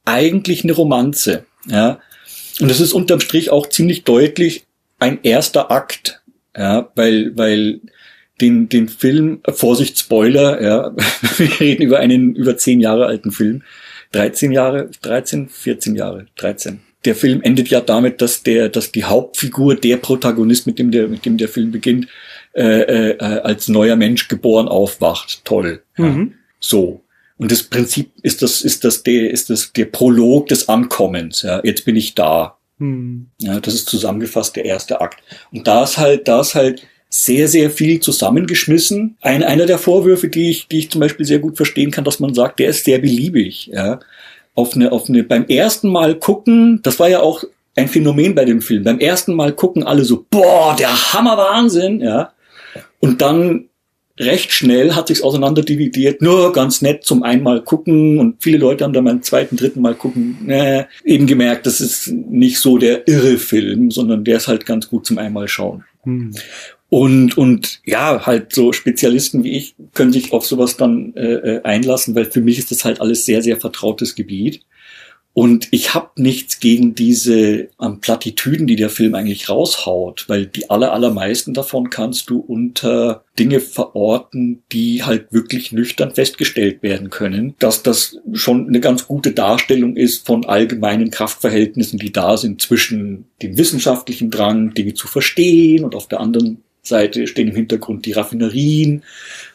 eigentlich 0.04 0.64
eine 0.64 0.72
Romanze. 0.72 1.44
Ja, 1.68 1.98
und 2.60 2.70
es 2.70 2.80
ist 2.80 2.92
unterm 2.92 3.20
Strich 3.20 3.50
auch 3.50 3.68
ziemlich 3.68 4.04
deutlich 4.04 4.64
ein 4.98 5.18
erster 5.22 5.70
Akt, 5.70 6.22
ja, 6.56 6.90
weil, 6.94 7.36
weil 7.36 7.80
den, 8.40 8.68
den 8.68 8.88
Film, 8.88 9.40
Vorsicht, 9.48 9.98
Spoiler, 9.98 10.62
ja, 10.62 10.94
wir 11.36 11.60
reden 11.60 11.82
über 11.82 11.98
einen 11.98 12.34
über 12.34 12.56
zehn 12.56 12.80
Jahre 12.80 13.06
alten 13.06 13.30
Film, 13.30 13.62
13 14.12 14.52
Jahre, 14.52 14.90
13, 15.02 15.48
14 15.48 15.96
Jahre, 15.96 16.26
13. 16.36 16.80
Der 17.04 17.14
Film 17.14 17.42
endet 17.42 17.68
ja 17.68 17.80
damit, 17.80 18.20
dass 18.20 18.42
der, 18.42 18.68
dass 18.68 18.92
die 18.92 19.04
Hauptfigur, 19.04 19.76
der 19.76 19.98
Protagonist, 19.98 20.66
mit 20.66 20.78
dem 20.78 20.90
der, 20.90 21.08
mit 21.08 21.24
dem 21.24 21.36
der 21.36 21.48
Film 21.48 21.70
beginnt, 21.70 22.08
äh, 22.54 23.12
äh, 23.12 23.18
als 23.18 23.68
neuer 23.68 23.96
Mensch 23.96 24.28
geboren 24.28 24.68
aufwacht. 24.68 25.44
Toll. 25.44 25.82
Mhm. 25.96 26.32
Ja. 26.32 26.36
So. 26.58 27.02
Und 27.38 27.52
das 27.52 27.62
Prinzip 27.64 28.12
ist 28.22 28.42
das, 28.42 28.62
ist 28.62 28.84
das 28.84 29.02
der, 29.02 29.30
ist 29.30 29.50
das 29.50 29.72
der 29.72 29.84
Prolog 29.86 30.48
des 30.48 30.68
Ankommens. 30.68 31.42
Ja, 31.42 31.60
jetzt 31.62 31.84
bin 31.84 31.96
ich 31.96 32.14
da. 32.14 32.56
Hm. 32.78 33.28
Ja, 33.38 33.60
das 33.60 33.74
ist 33.74 33.88
zusammengefasst 33.88 34.56
der 34.56 34.64
erste 34.64 35.00
Akt. 35.00 35.22
Und 35.52 35.66
da 35.66 35.84
ist 35.84 35.98
halt, 35.98 36.28
da 36.28 36.40
ist 36.40 36.54
halt 36.54 36.86
sehr, 37.08 37.48
sehr 37.48 37.70
viel 37.70 38.00
zusammengeschmissen. 38.00 39.16
Ein, 39.20 39.42
einer 39.42 39.66
der 39.66 39.78
Vorwürfe, 39.78 40.28
die 40.28 40.50
ich, 40.50 40.68
die 40.68 40.78
ich 40.78 40.90
zum 40.90 41.00
Beispiel 41.00 41.26
sehr 41.26 41.38
gut 41.38 41.56
verstehen 41.56 41.90
kann, 41.90 42.04
dass 42.04 42.20
man 42.20 42.34
sagt, 42.34 42.58
der 42.58 42.68
ist 42.68 42.84
sehr 42.84 42.98
beliebig. 42.98 43.70
Ja, 43.72 44.00
auf 44.54 44.74
eine, 44.74 44.90
auf 44.90 45.08
eine, 45.08 45.22
beim 45.22 45.46
ersten 45.46 45.88
Mal 45.88 46.16
gucken, 46.16 46.80
das 46.82 46.98
war 46.98 47.08
ja 47.08 47.20
auch 47.20 47.44
ein 47.76 47.88
Phänomen 47.88 48.34
bei 48.34 48.44
dem 48.44 48.62
Film. 48.62 48.84
Beim 48.84 48.98
ersten 48.98 49.34
Mal 49.34 49.52
gucken 49.52 49.82
alle 49.82 50.04
so, 50.04 50.24
boah, 50.30 50.74
der 50.76 51.12
Hammer 51.12 51.36
Wahnsinn, 51.36 52.00
ja. 52.00 52.32
Und 53.00 53.20
dann 53.20 53.68
recht 54.18 54.52
schnell 54.52 54.94
hat 54.94 55.08
sich's 55.08 55.22
auseinanderdividiert, 55.22 56.22
nur 56.22 56.52
ganz 56.52 56.82
nett 56.82 57.04
zum 57.04 57.22
einmal 57.22 57.62
gucken 57.62 58.18
und 58.18 58.42
viele 58.42 58.58
Leute 58.58 58.84
haben 58.84 58.92
dann 58.92 59.04
beim 59.04 59.22
zweiten, 59.22 59.56
dritten 59.56 59.80
Mal 59.80 59.94
gucken, 59.94 60.48
äh, 60.48 60.84
eben 61.04 61.26
gemerkt, 61.26 61.66
das 61.66 61.80
ist 61.80 62.08
nicht 62.08 62.58
so 62.58 62.78
der 62.78 63.06
irre 63.08 63.38
Film, 63.38 63.90
sondern 63.90 64.24
der 64.24 64.38
ist 64.38 64.48
halt 64.48 64.66
ganz 64.66 64.88
gut 64.88 65.06
zum 65.06 65.18
einmal 65.18 65.48
schauen. 65.48 65.84
Hm. 66.04 66.34
Und, 66.88 67.36
und 67.36 67.80
ja, 67.84 68.26
halt 68.26 68.54
so 68.54 68.72
Spezialisten 68.72 69.42
wie 69.42 69.56
ich 69.56 69.74
können 69.92 70.12
sich 70.12 70.32
auf 70.32 70.46
sowas 70.46 70.76
dann 70.76 71.14
äh, 71.16 71.56
äh 71.56 71.62
einlassen, 71.64 72.14
weil 72.14 72.26
für 72.26 72.40
mich 72.40 72.58
ist 72.58 72.70
das 72.70 72.84
halt 72.84 73.00
alles 73.00 73.24
sehr, 73.24 73.42
sehr 73.42 73.56
vertrautes 73.56 74.14
Gebiet. 74.14 74.62
Und 75.38 75.68
ich 75.70 75.92
habe 75.92 76.12
nichts 76.16 76.60
gegen 76.60 76.94
diese 76.94 77.68
ähm, 77.78 78.00
Plattitüden, 78.00 78.66
die 78.66 78.74
der 78.74 78.88
Film 78.88 79.14
eigentlich 79.14 79.50
raushaut, 79.50 80.24
weil 80.28 80.46
die 80.46 80.70
aller, 80.70 80.94
allermeisten 80.94 81.52
davon 81.52 81.90
kannst 81.90 82.30
du 82.30 82.38
unter 82.38 83.22
Dinge 83.38 83.60
verorten, 83.60 84.62
die 84.72 85.02
halt 85.02 85.30
wirklich 85.34 85.72
nüchtern 85.72 86.14
festgestellt 86.14 86.82
werden 86.82 87.10
können, 87.10 87.54
dass 87.58 87.82
das 87.82 88.16
schon 88.32 88.66
eine 88.66 88.80
ganz 88.80 89.06
gute 89.06 89.32
Darstellung 89.32 89.94
ist 89.94 90.26
von 90.26 90.46
allgemeinen 90.46 91.10
Kraftverhältnissen, 91.10 91.98
die 91.98 92.12
da 92.12 92.38
sind 92.38 92.62
zwischen 92.62 93.26
dem 93.42 93.58
wissenschaftlichen 93.58 94.30
Drang, 94.30 94.72
Dinge 94.72 94.94
zu 94.94 95.06
verstehen 95.06 95.84
und 95.84 95.94
auf 95.94 96.08
der 96.08 96.20
anderen 96.20 96.62
Seite 96.86 97.26
stehen 97.26 97.48
im 97.48 97.56
Hintergrund 97.56 98.06
die 98.06 98.12
Raffinerien 98.12 99.02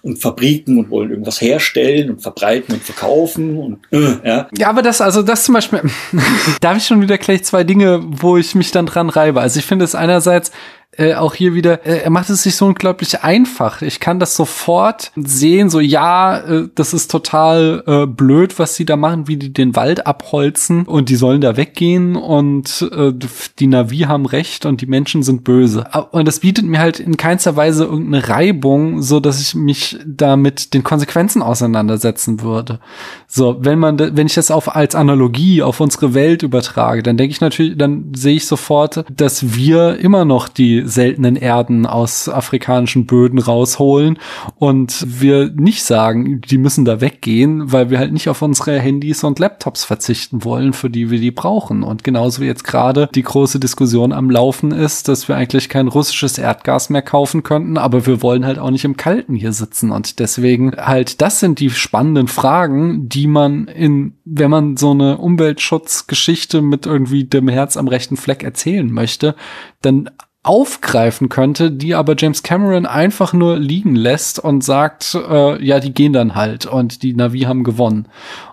und 0.02 0.22
Fabriken 0.22 0.78
und 0.78 0.90
wollen 0.90 1.12
irgendwas 1.12 1.42
herstellen 1.42 2.10
und 2.10 2.22
verbreiten 2.22 2.74
und 2.74 2.84
verkaufen 2.84 3.58
und 3.58 3.80
äh, 3.92 4.28
ja. 4.28 4.50
Ja, 4.58 4.70
aber 4.70 4.82
das, 4.82 5.02
also 5.02 5.22
das 5.22 5.44
zum 5.44 5.54
Beispiel, 5.54 5.82
da 6.62 6.70
habe 6.70 6.80
ich 6.80 6.86
schon 6.86 7.02
wieder 7.02 7.18
gleich 7.18 7.44
zwei 7.44 7.64
Dinge, 7.64 8.02
wo 8.04 8.38
ich 8.38 8.56
mich 8.56 8.72
dann 8.72 8.86
dran 8.86 9.10
reibe. 9.10 9.42
Also 9.42 9.60
ich 9.60 9.66
finde 9.66 9.86
es 9.86 9.96
einerseits 9.96 10.52
äh, 10.98 11.14
auch 11.14 11.36
hier 11.36 11.54
wieder, 11.54 11.86
äh, 11.86 12.00
er 12.04 12.10
macht 12.10 12.30
es 12.30 12.44
sich 12.44 12.56
so 12.58 12.66
unglaublich 12.66 13.24
einfach. 13.24 13.82
Ich 13.82 14.02
kann 14.02 14.20
das 14.20 14.36
sofort 14.36 15.12
sehen, 15.16 15.70
so 15.70 15.80
ja, 15.80 16.40
äh, 16.40 16.68
das 16.76 16.94
ist 16.94 17.10
total 17.10 17.84
äh, 17.88 18.06
blöd, 18.06 18.60
was 18.60 18.76
sie 18.76 18.84
da 18.84 18.98
machen, 18.98 19.30
wie 19.30 19.38
die 19.38 19.54
den 19.54 19.76
Wald 19.78 20.06
abholzen 20.06 20.84
und 20.86 21.08
die 21.08 21.16
sollen 21.16 21.40
da 21.40 21.56
weggehen 21.56 22.18
und 22.18 22.90
äh, 22.92 23.14
die 23.60 23.68
Navi 23.68 24.00
haben 24.00 24.26
recht 24.26 24.66
und 24.66 24.82
die 24.82 24.86
Menschen 24.86 25.24
sind 25.24 25.46
böse. 25.46 25.86
Und 26.12 26.28
das 26.28 26.40
bietet 26.40 26.66
mir 26.66 26.80
halt 26.80 27.00
in 27.00 27.16
keinster 27.16 27.56
Weise 27.56 27.86
irgendeine 27.86 28.28
Reibung, 28.28 29.02
so 29.02 29.22
dass 29.22 29.42
ich 29.42 29.56
mich 29.56 29.98
da 30.06 30.36
mit 30.36 30.74
den 30.74 30.84
Konsequenzen 30.84 31.42
auseinandersetzen 31.42 32.42
würde. 32.42 32.82
So, 33.28 33.58
wenn 33.62 33.80
man, 33.80 33.98
wenn 33.98 34.28
ich 34.28 34.34
das 34.34 34.52
auf 34.52 34.76
als 34.76 34.96
Analogie 34.96 35.62
auf 35.62 35.80
unsere 35.80 36.14
Welt 36.14 36.44
übertrage, 36.44 37.02
dann 37.02 37.16
denke 37.16 37.32
ich 37.32 37.40
natürlich, 37.40 37.78
dann 37.78 38.12
sehe 38.14 38.36
ich 38.36 38.46
sofort, 38.46 39.06
dass 39.10 39.56
wir 39.56 39.98
immer 39.98 40.26
noch 40.26 40.50
die 40.50 40.81
seltenen 40.86 41.36
Erden 41.36 41.86
aus 41.86 42.30
afrikanischen 42.30 43.06
Böden 43.06 43.40
rausholen 43.40 44.18
und 44.56 45.06
wir 45.08 45.52
nicht 45.52 45.84
sagen, 45.84 46.42
die 46.42 46.58
müssen 46.58 46.86
da 46.86 47.02
weggehen, 47.02 47.72
weil 47.72 47.90
wir 47.90 48.00
halt 48.00 48.14
nicht 48.14 48.30
auf 48.30 48.42
unsere 48.42 48.80
Handys 48.80 49.24
und 49.24 49.40
Laptops 49.40 49.84
verzichten 49.84 50.44
wollen, 50.44 50.74
für 50.74 50.90
die 50.90 51.10
wir 51.10 51.20
die 51.20 51.32
brauchen. 51.32 51.84
Und 51.84 52.04
genauso 52.04 52.42
wie 52.42 52.46
jetzt 52.46 52.64
gerade 52.64 53.10
die 53.14 53.24
große 53.24 53.60
Diskussion 53.60 54.12
am 54.12 54.30
Laufen 54.30 54.72
ist, 54.72 55.08
dass 55.08 55.28
wir 55.28 55.36
eigentlich 55.36 55.70
kein 55.70 55.88
russisches 55.88 56.38
Erdgas 56.38 56.90
mehr 56.90 57.02
kaufen 57.02 57.44
könnten, 57.44 57.78
aber 57.78 58.06
wir 58.06 58.22
wollen 58.22 58.46
halt 58.46 58.60
auch 58.60 58.72
nicht 58.72 58.86
im 58.86 58.98
Kalten 58.98 59.36
hier 59.36 59.54
sitzen. 59.54 59.92
Und 59.92 60.20
deswegen 60.20 60.72
halt, 60.78 61.22
das 61.22 61.40
sind 61.40 61.60
die 61.60 61.70
spannenden 61.70 62.28
Fragen, 62.28 63.10
die 63.10 63.28
man 63.28 63.68
in, 63.68 64.14
wenn 64.26 64.52
man 64.52 64.78
so 64.78 64.92
eine 64.92 65.18
Umweltschutzgeschichte 65.18 66.62
mit 66.62 66.86
irgendwie 66.86 67.24
dem 67.24 67.48
Herz 67.48 67.78
am 67.78 67.88
rechten 67.88 68.18
Fleck 68.18 68.44
erzählen 68.44 68.90
möchte, 68.92 69.36
dann 69.82 70.10
aufgreifen 70.44 71.30
könnte, 71.30 71.72
die 71.72 71.94
aber 71.94 72.16
James 72.18 72.42
Cameron 72.42 72.86
einfach 72.86 73.34
nur 73.34 73.58
liegen 73.58 73.96
lässt 73.96 74.40
und 74.40 74.64
sagt, 74.64 75.16
äh, 75.16 75.64
ja, 75.64 75.80
die 75.80 75.94
gehen 75.94 76.14
dann 76.14 76.36
halt 76.36 76.66
und 76.66 77.04
die 77.04 77.14
Navi 77.14 77.42
haben 77.42 77.64
gewonnen. 77.64 78.08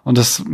Und 0.04 0.18
das, 0.18 0.44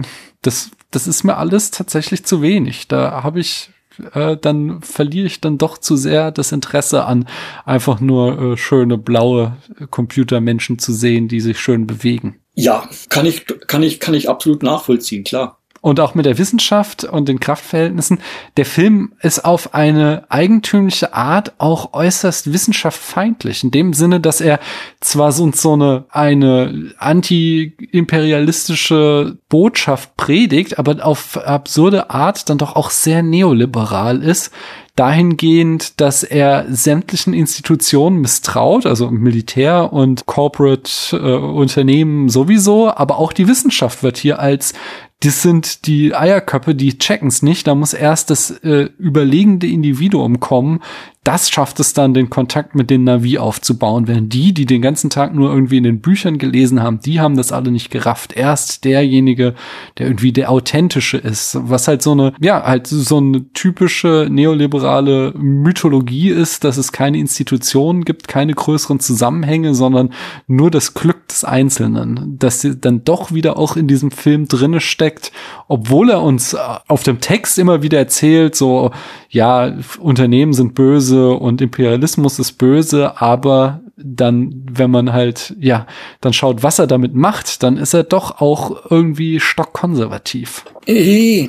das, 0.42 0.70
das 0.90 1.06
ist 1.06 1.24
mir 1.24 1.36
alles 1.36 1.72
tatsächlich 1.72 2.24
zu 2.24 2.40
wenig. 2.40 2.86
Da 2.86 3.24
habe 3.24 3.40
ich 3.40 3.70
äh, 4.12 4.36
dann 4.36 4.80
verliere 4.82 5.26
ich 5.26 5.40
dann 5.40 5.58
doch 5.58 5.78
zu 5.78 5.96
sehr 5.96 6.30
das 6.30 6.52
Interesse 6.52 7.04
an 7.04 7.28
einfach 7.64 8.00
nur 8.00 8.52
äh, 8.52 8.56
schöne 8.56 8.98
blaue 8.98 9.56
Computermenschen 9.90 10.78
zu 10.78 10.92
sehen, 10.92 11.28
die 11.28 11.40
sich 11.40 11.58
schön 11.58 11.86
bewegen. 11.86 12.40
Ja, 12.54 12.88
kann 13.08 13.26
ich, 13.26 13.46
kann 13.66 13.82
ich, 13.82 13.98
kann 13.98 14.14
ich 14.14 14.28
absolut 14.28 14.62
nachvollziehen, 14.62 15.24
klar 15.24 15.60
und 15.84 16.00
auch 16.00 16.14
mit 16.14 16.24
der 16.24 16.38
Wissenschaft 16.38 17.04
und 17.04 17.28
den 17.28 17.40
Kraftverhältnissen. 17.40 18.20
Der 18.56 18.64
Film 18.64 19.12
ist 19.20 19.44
auf 19.44 19.74
eine 19.74 20.24
eigentümliche 20.30 21.12
Art 21.12 21.52
auch 21.58 21.92
äußerst 21.92 22.54
wissenschaftsfeindlich. 22.54 23.62
In 23.62 23.70
dem 23.70 23.92
Sinne, 23.92 24.18
dass 24.18 24.40
er 24.40 24.60
zwar 25.00 25.30
so, 25.30 25.52
so 25.52 25.74
eine, 25.74 26.06
eine 26.08 26.94
anti-imperialistische 26.96 29.36
Botschaft 29.50 30.16
predigt, 30.16 30.78
aber 30.78 31.04
auf 31.04 31.36
absurde 31.36 32.08
Art 32.08 32.48
dann 32.48 32.56
doch 32.56 32.76
auch 32.76 32.88
sehr 32.88 33.22
neoliberal 33.22 34.22
ist 34.22 34.52
dahingehend, 34.96 36.00
dass 36.00 36.22
er 36.22 36.66
sämtlichen 36.68 37.34
Institutionen 37.34 38.20
misstraut, 38.20 38.86
also 38.86 39.10
Militär 39.10 39.92
und 39.92 40.26
Corporate 40.26 40.88
äh, 41.12 41.16
Unternehmen 41.16 42.28
sowieso, 42.28 42.94
aber 42.94 43.18
auch 43.18 43.32
die 43.32 43.48
Wissenschaft 43.48 44.04
wird 44.04 44.18
hier 44.18 44.38
als 44.38 44.72
das 45.20 45.42
sind 45.42 45.86
die 45.86 46.14
Eierköpfe, 46.14 46.74
die 46.74 46.98
checken's 46.98 47.42
nicht. 47.42 47.66
Da 47.66 47.74
muss 47.74 47.94
erst 47.94 48.30
das 48.30 48.50
äh, 48.50 48.90
überlegende 48.98 49.66
Individuum 49.66 50.40
kommen, 50.40 50.82
das 51.24 51.48
schafft 51.48 51.80
es 51.80 51.94
dann, 51.94 52.12
den 52.12 52.28
Kontakt 52.28 52.74
mit 52.74 52.90
den 52.90 53.04
Navi 53.04 53.38
aufzubauen. 53.38 54.06
Während 54.06 54.34
die, 54.34 54.52
die 54.52 54.66
den 54.66 54.82
ganzen 54.82 55.08
Tag 55.08 55.34
nur 55.34 55.50
irgendwie 55.50 55.78
in 55.78 55.82
den 55.82 56.00
Büchern 56.02 56.36
gelesen 56.36 56.82
haben, 56.82 57.00
die 57.00 57.18
haben 57.18 57.36
das 57.38 57.50
alle 57.50 57.70
nicht 57.70 57.90
gerafft. 57.90 58.34
Erst 58.34 58.84
derjenige, 58.84 59.54
der 59.96 60.06
irgendwie 60.06 60.32
der 60.32 60.50
authentische 60.50 61.16
ist, 61.16 61.56
was 61.62 61.88
halt 61.88 62.02
so 62.02 62.12
eine, 62.12 62.34
ja, 62.40 62.62
halt 62.62 62.86
so 62.86 63.16
eine 63.16 63.50
typische 63.54 64.28
neoliberale 64.30 65.32
Mythologie 65.34 66.28
ist, 66.28 66.62
dass 66.62 66.76
es 66.76 66.92
keine 66.92 67.16
Institutionen 67.16 68.04
gibt, 68.04 68.28
keine 68.28 68.52
größeren 68.52 69.00
Zusammenhänge, 69.00 69.74
sondern 69.74 70.10
nur 70.46 70.70
das 70.70 70.92
Glück 70.92 71.26
des 71.28 71.42
Einzelnen, 71.42 72.36
dass 72.38 72.60
sie 72.60 72.76
dann 72.76 73.02
doch 73.02 73.32
wieder 73.32 73.56
auch 73.56 73.76
in 73.76 73.88
diesem 73.88 74.10
Film 74.10 74.46
drinne 74.46 74.80
steckt, 74.80 75.32
obwohl 75.68 76.10
er 76.10 76.20
uns 76.20 76.54
auf 76.54 77.02
dem 77.02 77.20
Text 77.20 77.58
immer 77.58 77.82
wieder 77.82 77.96
erzählt, 77.96 78.54
so, 78.54 78.90
ja, 79.30 79.74
Unternehmen 79.98 80.52
sind 80.52 80.74
böse 80.74 81.13
und 81.22 81.60
Imperialismus 81.60 82.38
ist 82.38 82.52
böse, 82.52 83.20
aber 83.20 83.80
dann, 83.96 84.64
wenn 84.70 84.90
man 84.90 85.12
halt, 85.12 85.54
ja, 85.58 85.86
dann 86.20 86.32
schaut, 86.32 86.62
was 86.62 86.78
er 86.78 86.86
damit 86.86 87.14
macht, 87.14 87.62
dann 87.62 87.76
ist 87.76 87.94
er 87.94 88.02
doch 88.02 88.40
auch 88.40 88.90
irgendwie 88.90 89.40
stockkonservativ. 89.40 90.64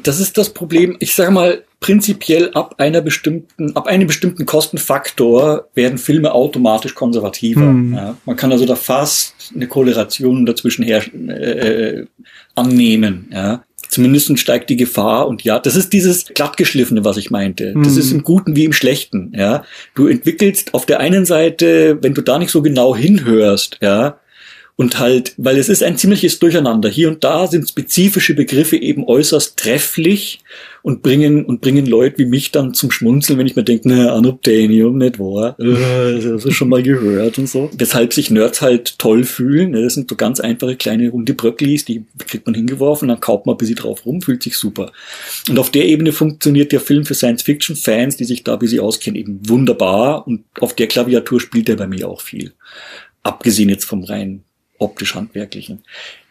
Das 0.03 0.19
ist 0.19 0.37
das 0.37 0.53
Problem. 0.53 0.95
Ich 0.99 1.15
sag 1.15 1.31
mal, 1.31 1.63
prinzipiell 1.79 2.51
ab 2.53 2.75
einer 2.77 3.01
bestimmten, 3.01 3.75
ab 3.75 3.87
einem 3.87 4.07
bestimmten 4.07 4.45
Kostenfaktor 4.45 5.67
werden 5.73 5.97
Filme 5.97 6.33
automatisch 6.33 6.95
konservativer. 6.95 7.61
Hm. 7.61 7.93
Ja, 7.93 8.17
man 8.25 8.35
kann 8.35 8.51
also 8.51 8.65
da 8.65 8.75
fast 8.75 9.35
eine 9.53 9.67
Korrelation 9.67 10.45
dazwischen 10.45 10.83
her 10.83 11.03
äh, 11.13 11.99
äh 11.99 12.05
annehmen. 12.55 13.29
Ja. 13.33 13.64
Zumindest 13.95 14.37
steigt 14.37 14.69
die 14.69 14.75
Gefahr 14.75 15.25
und 15.25 15.45
ja, 15.45 15.57
das 15.57 15.77
ist 15.77 15.93
dieses 15.93 16.25
glattgeschliffene, 16.25 17.05
was 17.05 17.15
ich 17.15 17.31
meinte. 17.31 17.73
Das 17.81 17.93
mhm. 17.93 17.99
ist 17.99 18.11
im 18.11 18.23
Guten 18.23 18.53
wie 18.57 18.65
im 18.65 18.73
Schlechten, 18.73 19.31
ja. 19.33 19.63
Du 19.93 20.07
entwickelst 20.07 20.73
auf 20.73 20.85
der 20.85 20.99
einen 20.99 21.25
Seite, 21.25 21.97
wenn 22.01 22.13
du 22.13 22.21
da 22.21 22.37
nicht 22.37 22.51
so 22.51 22.61
genau 22.61 22.93
hinhörst, 22.93 23.77
ja, 23.81 24.19
und 24.75 24.99
halt, 24.99 25.33
weil 25.37 25.57
es 25.57 25.69
ist 25.69 25.81
ein 25.81 25.95
ziemliches 25.95 26.39
Durcheinander. 26.39 26.89
Hier 26.89 27.07
und 27.07 27.23
da 27.23 27.47
sind 27.47 27.69
spezifische 27.69 28.33
Begriffe 28.33 28.75
eben 28.75 29.05
äußerst 29.07 29.55
trefflich 29.55 30.41
und 30.85 31.01
bringen, 31.01 31.45
und 31.45 31.61
bringen 31.61 31.87
Leute 31.87 32.19
wie 32.19 32.27
mich 32.27 32.51
dann 32.51 32.75
zum 32.75 32.91
Schmunzeln, 32.91 33.39
wenn 33.39 33.47
ich 33.47 33.55
mir 33.55 33.63
denke, 33.63 33.87
ne, 33.87 34.11
Anobtanium, 34.11 34.99
nicht 34.99 35.17
wahr? 35.17 35.59
Äh, 35.59 36.21
das 36.21 36.43
du 36.43 36.51
schon 36.51 36.69
mal 36.69 36.83
gehört 36.83 37.39
und 37.39 37.49
so. 37.49 37.71
Weshalb 37.75 38.13
sich 38.13 38.29
Nerds 38.29 38.61
halt 38.61 38.99
toll 38.99 39.23
fühlen. 39.23 39.71
Ne? 39.71 39.81
Das 39.81 39.95
sind 39.95 40.11
so 40.11 40.15
ganz 40.15 40.39
einfache 40.39 40.75
kleine 40.75 41.09
runde 41.09 41.33
Bröcklis, 41.33 41.85
die 41.85 42.05
kriegt 42.27 42.45
man 42.45 42.53
hingeworfen, 42.53 43.07
dann 43.07 43.19
kauft 43.19 43.47
man 43.47 43.55
ein 43.55 43.57
bisschen 43.57 43.77
drauf 43.77 44.05
rum, 44.05 44.21
fühlt 44.21 44.43
sich 44.43 44.57
super. 44.57 44.91
Und 45.49 45.57
auf 45.57 45.71
der 45.71 45.85
Ebene 45.85 46.11
funktioniert 46.11 46.71
der 46.71 46.81
Film 46.81 47.03
für 47.03 47.15
Science-Fiction-Fans, 47.15 48.17
die 48.17 48.25
sich 48.25 48.43
da 48.43 48.53
ein 48.53 48.59
bisschen 48.59 48.81
auskennen, 48.81 49.19
eben 49.19 49.39
wunderbar. 49.49 50.27
Und 50.27 50.43
auf 50.59 50.75
der 50.75 50.85
Klaviatur 50.85 51.41
spielt 51.41 51.67
er 51.67 51.77
bei 51.77 51.87
mir 51.87 52.07
auch 52.07 52.21
viel. 52.21 52.53
Abgesehen 53.23 53.69
jetzt 53.69 53.85
vom 53.85 54.03
rein 54.03 54.43
optisch-handwerklichen. 54.77 55.81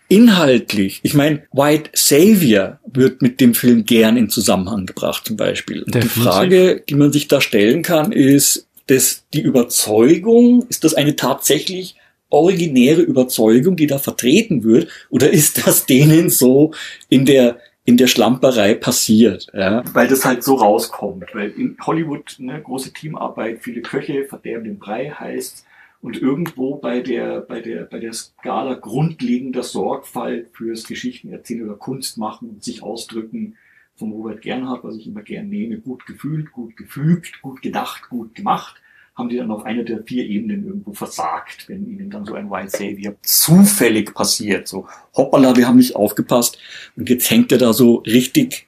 Inhaltlich, 0.08 1.00
ich 1.02 1.14
meine, 1.14 1.42
White 1.52 1.90
Savior 1.94 2.78
wird 2.86 3.22
mit 3.22 3.40
dem 3.40 3.54
Film 3.54 3.84
gern 3.84 4.16
in 4.16 4.28
Zusammenhang 4.28 4.86
gebracht, 4.86 5.26
zum 5.26 5.36
Beispiel. 5.36 5.82
Und 5.82 5.94
die 5.94 6.02
Frage, 6.02 6.82
die 6.88 6.94
man 6.94 7.12
sich 7.12 7.26
da 7.26 7.40
stellen 7.40 7.82
kann, 7.82 8.12
ist, 8.12 8.66
dass 8.86 9.24
die 9.32 9.40
Überzeugung, 9.40 10.66
ist 10.68 10.84
das 10.84 10.94
eine 10.94 11.16
tatsächlich 11.16 11.96
originäre 12.28 13.00
Überzeugung, 13.00 13.76
die 13.76 13.86
da 13.86 13.98
vertreten 13.98 14.62
wird, 14.62 14.88
oder 15.08 15.30
ist 15.30 15.66
das 15.66 15.86
denen 15.86 16.28
so 16.30 16.72
in 17.08 17.24
der 17.24 17.58
in 17.86 17.98
der 17.98 18.06
Schlamperei 18.06 18.74
passiert, 18.74 19.48
ja, 19.52 19.84
weil 19.92 20.08
das 20.08 20.24
halt 20.24 20.42
so 20.42 20.54
rauskommt, 20.54 21.34
weil 21.34 21.50
in 21.50 21.76
Hollywood 21.84 22.36
eine 22.40 22.60
große 22.62 22.94
Teamarbeit, 22.94 23.58
viele 23.60 23.82
Köche 23.82 24.24
verderben 24.24 24.64
den 24.64 24.78
Brei 24.78 25.10
heißt 25.10 25.66
und 26.04 26.20
irgendwo 26.20 26.74
bei 26.76 27.00
der 27.00 27.40
bei 27.40 27.60
der 27.62 27.84
bei 27.84 27.98
der 27.98 28.12
Skala 28.12 28.74
grundlegender 28.74 29.62
Sorgfalt 29.62 30.50
fürs 30.52 30.84
Geschichtenerzählen 30.84 31.66
oder 31.66 31.78
Kunst 31.78 32.18
machen 32.18 32.50
und 32.50 32.62
sich 32.62 32.82
ausdrücken 32.82 33.56
von 33.96 34.12
Robert 34.12 34.42
Gernhardt, 34.42 34.84
was 34.84 34.96
ich 34.96 35.06
immer 35.06 35.22
gern 35.22 35.48
nehme, 35.48 35.78
gut 35.78 36.04
gefühlt, 36.04 36.52
gut 36.52 36.76
gefügt, 36.76 37.40
gut 37.40 37.62
gedacht, 37.62 38.10
gut 38.10 38.34
gemacht, 38.34 38.82
haben 39.14 39.30
die 39.30 39.38
dann 39.38 39.50
auf 39.50 39.64
einer 39.64 39.82
der 39.82 40.02
vier 40.02 40.26
Ebenen 40.26 40.66
irgendwo 40.66 40.92
versagt, 40.92 41.70
wenn 41.70 41.88
ihnen 41.88 42.10
dann 42.10 42.26
so 42.26 42.34
ein 42.34 42.50
White 42.50 42.76
Savior 42.76 43.14
zufällig 43.22 44.12
passiert. 44.12 44.68
So, 44.68 44.86
hoppala, 45.16 45.56
wir 45.56 45.66
haben 45.66 45.78
nicht 45.78 45.96
aufgepasst. 45.96 46.58
Und 46.96 47.08
jetzt 47.08 47.30
hängt 47.30 47.50
er 47.50 47.58
da 47.58 47.72
so 47.72 48.02
richtig 48.06 48.66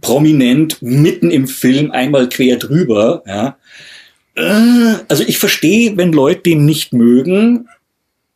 prominent 0.00 0.80
mitten 0.80 1.30
im 1.30 1.48
Film 1.48 1.90
einmal 1.90 2.30
quer 2.30 2.56
drüber. 2.56 3.22
Ja. 3.26 3.58
Äh, 4.38 5.04
also 5.08 5.24
ich 5.26 5.38
verstehe, 5.38 5.96
wenn 5.96 6.12
Leute 6.12 6.42
den 6.42 6.64
nicht 6.64 6.92
mögen, 6.92 7.68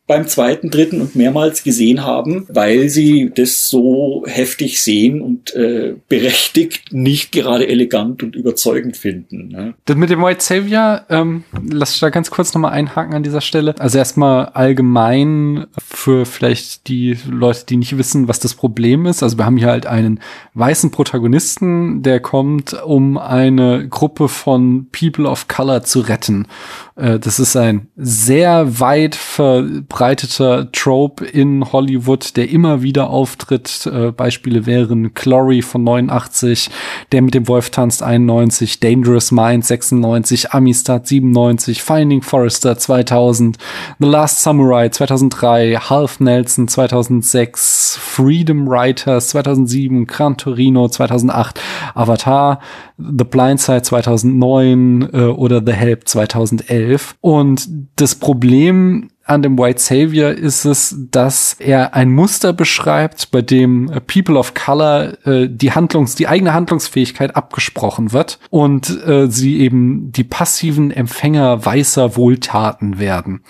beim 0.05 0.27
zweiten, 0.27 0.69
dritten 0.69 0.99
und 0.99 1.15
mehrmals 1.15 1.63
gesehen 1.63 2.03
haben, 2.03 2.45
weil 2.49 2.89
sie 2.89 3.31
das 3.33 3.69
so 3.69 4.25
heftig 4.27 4.81
sehen 4.81 5.21
und 5.21 5.55
äh, 5.55 5.95
berechtigt 6.09 6.91
nicht 6.91 7.31
gerade 7.31 7.67
elegant 7.67 8.21
und 8.21 8.35
überzeugend 8.35 8.97
finden. 8.97 9.47
Ne? 9.47 9.75
Das 9.85 9.95
mit 9.95 10.09
dem 10.09 10.21
White 10.21 10.43
Savior, 10.43 11.05
ähm, 11.09 11.45
lass 11.71 11.93
ich 11.93 12.01
da 12.01 12.09
ganz 12.09 12.29
kurz 12.31 12.53
nochmal 12.53 12.73
einhaken 12.73 13.13
an 13.13 13.23
dieser 13.23 13.39
Stelle. 13.39 13.75
Also 13.79 13.97
erstmal 13.97 14.47
allgemein 14.47 15.67
für 16.03 16.25
vielleicht 16.25 16.89
die 16.89 17.17
Leute, 17.29 17.65
die 17.65 17.77
nicht 17.77 17.97
wissen, 17.97 18.27
was 18.27 18.41
das 18.41 18.55
Problem 18.55 19.05
ist. 19.05 19.23
Also 19.23 19.37
wir 19.37 19.45
haben 19.45 19.55
hier 19.55 19.69
halt 19.69 19.85
einen 19.85 20.19
weißen 20.53 20.91
Protagonisten, 20.91 22.03
der 22.03 22.19
kommt, 22.19 22.73
um 22.83 23.17
eine 23.17 23.87
Gruppe 23.87 24.27
von 24.27 24.87
People 24.91 25.29
of 25.29 25.47
Color 25.47 25.83
zu 25.83 26.01
retten. 26.01 26.47
Äh, 26.95 27.19
das 27.19 27.39
ist 27.39 27.55
ein 27.55 27.87
sehr 27.95 28.79
weit 28.79 29.15
verbreiteter 29.15 30.71
Trope 30.71 31.25
in 31.25 31.71
Hollywood, 31.71 32.35
der 32.35 32.49
immer 32.49 32.81
wieder 32.81 33.09
auftritt. 33.09 33.85
Äh, 33.85 34.11
Beispiele 34.11 34.65
wären 34.65 35.13
Clory 35.13 35.61
von 35.61 35.83
89, 35.83 36.69
Der 37.11 37.21
mit 37.21 37.33
dem 37.33 37.47
Wolf 37.47 37.69
tanzt 37.69 38.03
91, 38.03 38.79
Dangerous 38.79 39.31
Minds 39.31 39.69
96, 39.69 40.51
Amistad 40.51 41.07
97, 41.07 41.81
Finding 41.81 42.21
Forrester 42.21 42.77
2000, 42.77 43.57
The 43.99 44.07
Last 44.07 44.41
Samurai 44.41 44.89
2003, 44.89 45.77
Half 45.93 46.19
Nelson 46.19 46.67
2006, 46.67 47.99
Freedom 48.01 48.67
Writers 48.67 49.29
2007, 49.29 50.07
Gran 50.07 50.37
Torino 50.37 50.87
2008, 50.87 51.61
Avatar, 51.93 52.59
The 52.97 53.23
Blind 53.23 53.61
Side 53.61 53.83
2009 53.83 55.09
äh, 55.13 55.17
oder 55.25 55.61
The 55.63 55.73
Help 55.73 56.07
2011. 56.07 57.13
Und 57.21 57.69
das 57.95 58.15
Problem 58.15 59.11
an 59.25 59.43
dem 59.43 59.57
White 59.57 59.79
Savior 59.79 60.31
ist 60.31 60.65
es, 60.65 60.95
dass 61.11 61.53
er 61.59 61.93
ein 61.93 62.11
Muster 62.11 62.53
beschreibt, 62.53 63.29
bei 63.29 63.43
dem 63.43 63.91
äh, 63.91 64.01
People 64.01 64.37
of 64.37 64.55
Color 64.55 65.27
äh, 65.27 65.47
die 65.47 65.73
Handlungs, 65.73 66.15
die 66.15 66.27
eigene 66.27 66.53
Handlungsfähigkeit 66.53 67.35
abgesprochen 67.35 68.13
wird 68.13 68.39
und 68.49 68.89
äh, 69.05 69.27
sie 69.29 69.59
eben 69.59 70.11
die 70.11 70.23
passiven 70.23 70.89
Empfänger 70.89 71.63
weißer 71.63 72.15
Wohltaten 72.15 72.97
werden. 72.97 73.43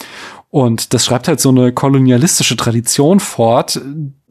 Und 0.53 0.93
das 0.93 1.03
schreibt 1.03 1.27
halt 1.27 1.39
so 1.39 1.49
eine 1.49 1.71
kolonialistische 1.71 2.55
Tradition 2.55 3.19
fort, 3.19 3.81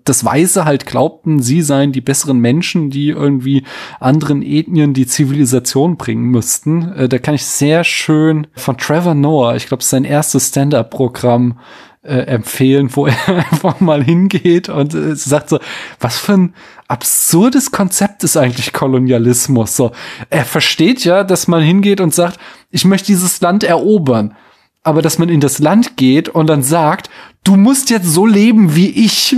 das 0.05 0.25
Weiße 0.25 0.64
halt 0.64 0.87
glaubten, 0.87 1.43
sie 1.43 1.62
seien 1.62 1.91
die 1.91 2.01
besseren 2.01 2.39
Menschen, 2.39 2.91
die 2.91 3.09
irgendwie 3.09 3.64
anderen 3.99 4.41
Ethnien 4.41 4.95
die 4.95 5.09
Zivilisation 5.09 5.97
bringen 5.97 6.27
müssten. 6.27 6.93
Äh, 6.93 7.09
da 7.09 7.18
kann 7.18 7.35
ich 7.35 7.45
sehr 7.45 7.83
schön 7.83 8.47
von 8.55 8.79
Trevor 8.79 9.16
Noah, 9.16 9.57
ich 9.57 9.66
glaube, 9.66 9.83
sein 9.83 10.05
erstes 10.05 10.51
Stand-up-Programm 10.51 11.59
äh, 12.03 12.18
empfehlen, 12.18 12.95
wo 12.95 13.07
er 13.07 13.16
einfach 13.51 13.81
mal 13.81 14.05
hingeht 14.05 14.68
und 14.68 14.95
äh, 14.95 15.16
sagt 15.16 15.49
so, 15.49 15.59
was 15.99 16.18
für 16.18 16.35
ein 16.35 16.55
absurdes 16.87 17.73
Konzept 17.73 18.23
ist 18.23 18.37
eigentlich 18.37 18.73
Kolonialismus. 18.73 19.75
So, 19.75 19.91
er 20.31 20.45
versteht 20.45 21.05
ja, 21.05 21.25
dass 21.25 21.49
man 21.49 21.62
hingeht 21.62 22.01
und 22.01 22.14
sagt, 22.14 22.39
ich 22.70 22.85
möchte 22.85 23.07
dieses 23.07 23.41
Land 23.41 23.64
erobern 23.64 24.37
aber 24.85 25.01
dass 25.01 25.18
man 25.18 25.28
in 25.28 25.41
das 25.41 25.59
Land 25.61 25.97
geht 25.97 26.28
und 26.28 26.49
dann 26.49 26.62
sagt, 26.62 27.09
du 27.45 27.57
musst 27.57 27.91
jetzt 27.91 28.07
so 28.07 28.26
leben 28.26 28.74
wie 28.74 28.89
ich. 28.89 29.37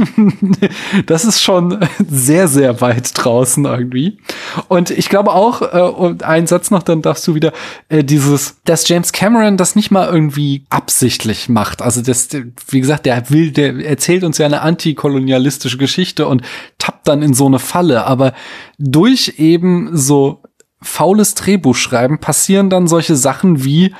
das 1.06 1.24
ist 1.24 1.42
schon 1.42 1.86
sehr, 2.08 2.48
sehr 2.48 2.80
weit 2.80 3.10
draußen 3.14 3.64
irgendwie. 3.64 4.18
Und 4.68 4.90
ich 4.90 5.08
glaube 5.08 5.32
auch, 5.32 5.60
äh, 5.60 5.80
und 5.80 6.22
ein 6.22 6.46
Satz 6.46 6.70
noch, 6.70 6.82
dann 6.82 7.02
darfst 7.02 7.26
du 7.26 7.34
wieder 7.34 7.52
äh, 7.88 8.02
dieses, 8.02 8.56
dass 8.64 8.88
James 8.88 9.12
Cameron 9.12 9.58
das 9.58 9.76
nicht 9.76 9.90
mal 9.90 10.08
irgendwie 10.08 10.64
absichtlich 10.70 11.50
macht. 11.50 11.82
Also 11.82 12.00
das, 12.00 12.28
wie 12.68 12.80
gesagt, 12.80 13.04
der 13.04 13.30
will, 13.30 13.52
der 13.52 13.84
erzählt 13.84 14.24
uns 14.24 14.38
ja 14.38 14.46
eine 14.46 14.62
antikolonialistische 14.62 15.78
Geschichte 15.78 16.26
und 16.26 16.42
tappt 16.78 17.06
dann 17.06 17.22
in 17.22 17.34
so 17.34 17.46
eine 17.46 17.58
Falle. 17.58 18.06
Aber 18.06 18.32
durch 18.78 19.34
eben 19.38 19.90
so 19.96 20.42
faules 20.80 21.34
Drehbuchschreiben 21.34 22.18
passieren 22.18 22.70
dann 22.70 22.86
solche 22.86 23.16
Sachen 23.16 23.64
wie 23.64 23.94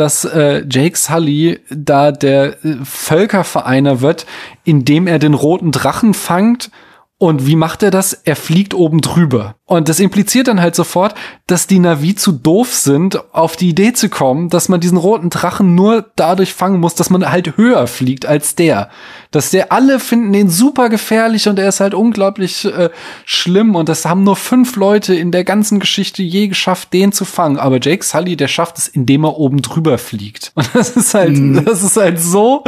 dass 0.00 0.24
äh, 0.24 0.64
Jake 0.68 0.96
Sully 0.96 1.60
da 1.68 2.10
der 2.10 2.64
äh, 2.64 2.76
Völkervereiner 2.82 4.00
wird, 4.00 4.24
indem 4.64 5.06
er 5.06 5.18
den 5.18 5.34
roten 5.34 5.72
Drachen 5.72 6.14
fangt. 6.14 6.70
Und 7.18 7.46
wie 7.46 7.54
macht 7.54 7.82
er 7.82 7.90
das? 7.90 8.14
Er 8.14 8.34
fliegt 8.34 8.72
oben 8.72 9.02
drüber. 9.02 9.56
Und 9.70 9.88
das 9.88 10.00
impliziert 10.00 10.48
dann 10.48 10.60
halt 10.60 10.74
sofort, 10.74 11.14
dass 11.46 11.68
die 11.68 11.78
Navi 11.78 12.16
zu 12.16 12.32
doof 12.32 12.74
sind, 12.74 13.22
auf 13.32 13.54
die 13.54 13.68
Idee 13.68 13.92
zu 13.92 14.08
kommen, 14.08 14.48
dass 14.48 14.68
man 14.68 14.80
diesen 14.80 14.98
roten 14.98 15.30
Drachen 15.30 15.76
nur 15.76 16.10
dadurch 16.16 16.54
fangen 16.54 16.80
muss, 16.80 16.96
dass 16.96 17.08
man 17.08 17.30
halt 17.30 17.56
höher 17.56 17.86
fliegt 17.86 18.26
als 18.26 18.56
der. 18.56 18.90
Dass 19.30 19.50
der 19.50 19.70
alle 19.70 20.00
finden 20.00 20.32
den 20.32 20.50
super 20.50 20.88
gefährlich 20.88 21.46
und 21.46 21.56
er 21.56 21.68
ist 21.68 21.78
halt 21.78 21.94
unglaublich 21.94 22.64
äh, 22.64 22.90
schlimm 23.24 23.76
und 23.76 23.88
das 23.88 24.04
haben 24.04 24.24
nur 24.24 24.34
fünf 24.34 24.74
Leute 24.74 25.14
in 25.14 25.30
der 25.30 25.44
ganzen 25.44 25.78
Geschichte 25.78 26.24
je 26.24 26.48
geschafft, 26.48 26.92
den 26.92 27.12
zu 27.12 27.24
fangen. 27.24 27.56
Aber 27.56 27.78
Jake 27.80 28.04
Sully, 28.04 28.36
der 28.36 28.48
schafft 28.48 28.76
es, 28.76 28.88
indem 28.88 29.22
er 29.22 29.38
oben 29.38 29.62
drüber 29.62 29.98
fliegt. 29.98 30.50
Und 30.56 30.68
das 30.74 30.96
ist 30.96 31.14
halt, 31.14 31.36
mhm. 31.36 31.64
das 31.64 31.84
ist 31.84 31.96
halt 31.96 32.20
so, 32.20 32.64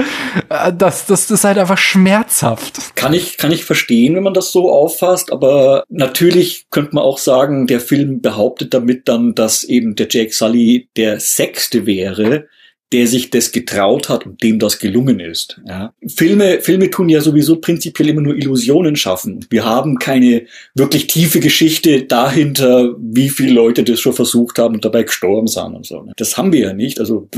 äh, 0.49 0.73
das, 0.73 1.07
das 1.07 1.29
ist 1.33 1.43
halt 1.43 1.59
einfach 1.59 1.79
schmerzhaft. 1.79 2.95
Kann 2.95 3.13
ich, 3.13 3.39
kann 3.39 3.51
ich 3.51 3.65
verstehen, 3.65 4.15
wenn 4.15 4.23
man 4.23 4.35
das 4.35 4.53
so 4.53 4.71
auffasst, 4.71 5.33
aber 5.33 5.83
natürlich 5.89 6.67
könnte 6.71 6.91
könnte 6.93 6.97
man 6.97 7.05
auch 7.05 7.18
sagen, 7.18 7.66
der 7.66 7.80
Film 7.80 8.20
behauptet 8.20 8.74
damit 8.74 9.09
dann, 9.09 9.34
dass 9.34 9.64
eben 9.64 9.95
der 9.95 10.09
Jake 10.11 10.32
Sully 10.32 10.88
der 10.97 11.20
Sechste 11.20 11.86
wäre, 11.86 12.47
der 12.93 13.07
sich 13.07 13.30
das 13.30 13.53
getraut 13.53 14.11
hat 14.11 14.26
und 14.26 14.43
dem 14.43 14.59
das 14.59 14.78
gelungen 14.78 15.18
ist. 15.18 15.59
Ja. 15.66 15.95
Filme, 16.07 16.61
Filme 16.61 16.90
tun 16.90 17.09
ja 17.09 17.22
sowieso 17.22 17.57
prinzipiell 17.57 18.11
immer 18.11 18.20
nur 18.20 18.36
Illusionen 18.36 18.97
schaffen. 18.97 19.47
Wir 19.49 19.64
haben 19.64 19.99
keine 19.99 20.45
wirklich 20.74 21.07
tiefe 21.07 21.40
Geschichte 21.40 22.03
dahinter, 22.03 22.95
wie 22.99 23.30
viele 23.30 23.55
Leute 23.55 23.82
das 23.82 23.99
schon 24.01 24.12
versucht 24.12 24.59
haben 24.59 24.74
und 24.74 24.84
dabei 24.84 25.05
gestorben 25.05 25.47
sind 25.47 25.74
und 25.74 25.86
so. 25.86 26.07
Das 26.16 26.36
haben 26.36 26.53
wir 26.53 26.61
ja 26.61 26.72
nicht. 26.74 27.01
Also 27.01 27.30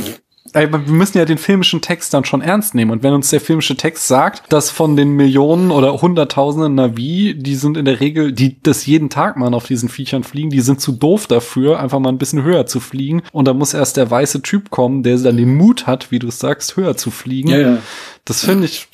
wir 0.55 0.79
müssen 0.79 1.19
ja 1.19 1.25
den 1.25 1.39
filmischen 1.39 1.81
Text 1.81 2.15
dann 2.15 2.25
schon 2.25 2.41
ernst 2.41 2.75
nehmen. 2.75 2.93
Und 2.93 3.03
wenn 3.03 3.13
uns 3.13 3.31
der 3.31 3.41
filmische 3.41 3.77
Text 3.77 4.07
sagt, 4.07 4.53
dass 4.53 4.71
von 4.71 4.97
den 4.97 5.11
Millionen 5.11 5.71
oder 5.71 6.01
Hunderttausenden 6.01 6.77
Navi, 6.77 7.35
die 7.37 7.57
sind 7.57 7.77
in 7.77 7.85
der 7.85 8.01
Regel, 8.01 8.33
die 8.33 8.63
das 8.63 8.87
jeden 8.87 9.11
Tag 9.11 9.37
mal 9.37 9.53
auf 9.53 9.67
diesen 9.67 9.89
Viechern 9.89 10.23
fliegen, 10.23 10.51
die 10.51 10.61
sind 10.61 10.81
zu 10.81 10.93
doof 10.93 11.27
dafür, 11.27 11.81
einfach 11.81 11.99
mal 11.99 12.11
ein 12.11 12.19
bisschen 12.19 12.45
höher 12.45 12.67
zu 12.67 12.79
fliegen. 12.79 13.23
Und 13.33 13.49
da 13.49 13.53
muss 13.53 13.75
erst 13.75 13.97
der 13.97 14.11
weiße 14.11 14.43
Typ 14.43 14.71
kommen, 14.71 15.03
der 15.03 15.19
dann 15.19 15.37
den 15.37 15.57
Mut 15.57 15.87
hat, 15.87 16.11
wie 16.11 16.21
du 16.21 16.31
sagst, 16.31 16.77
höher 16.77 16.97
zu 16.97 17.11
fliegen. 17.11 17.49
Ja, 17.49 17.59
ja. 17.59 17.79
Das 18.25 18.45
finde 18.45 18.67
ich. 18.67 18.89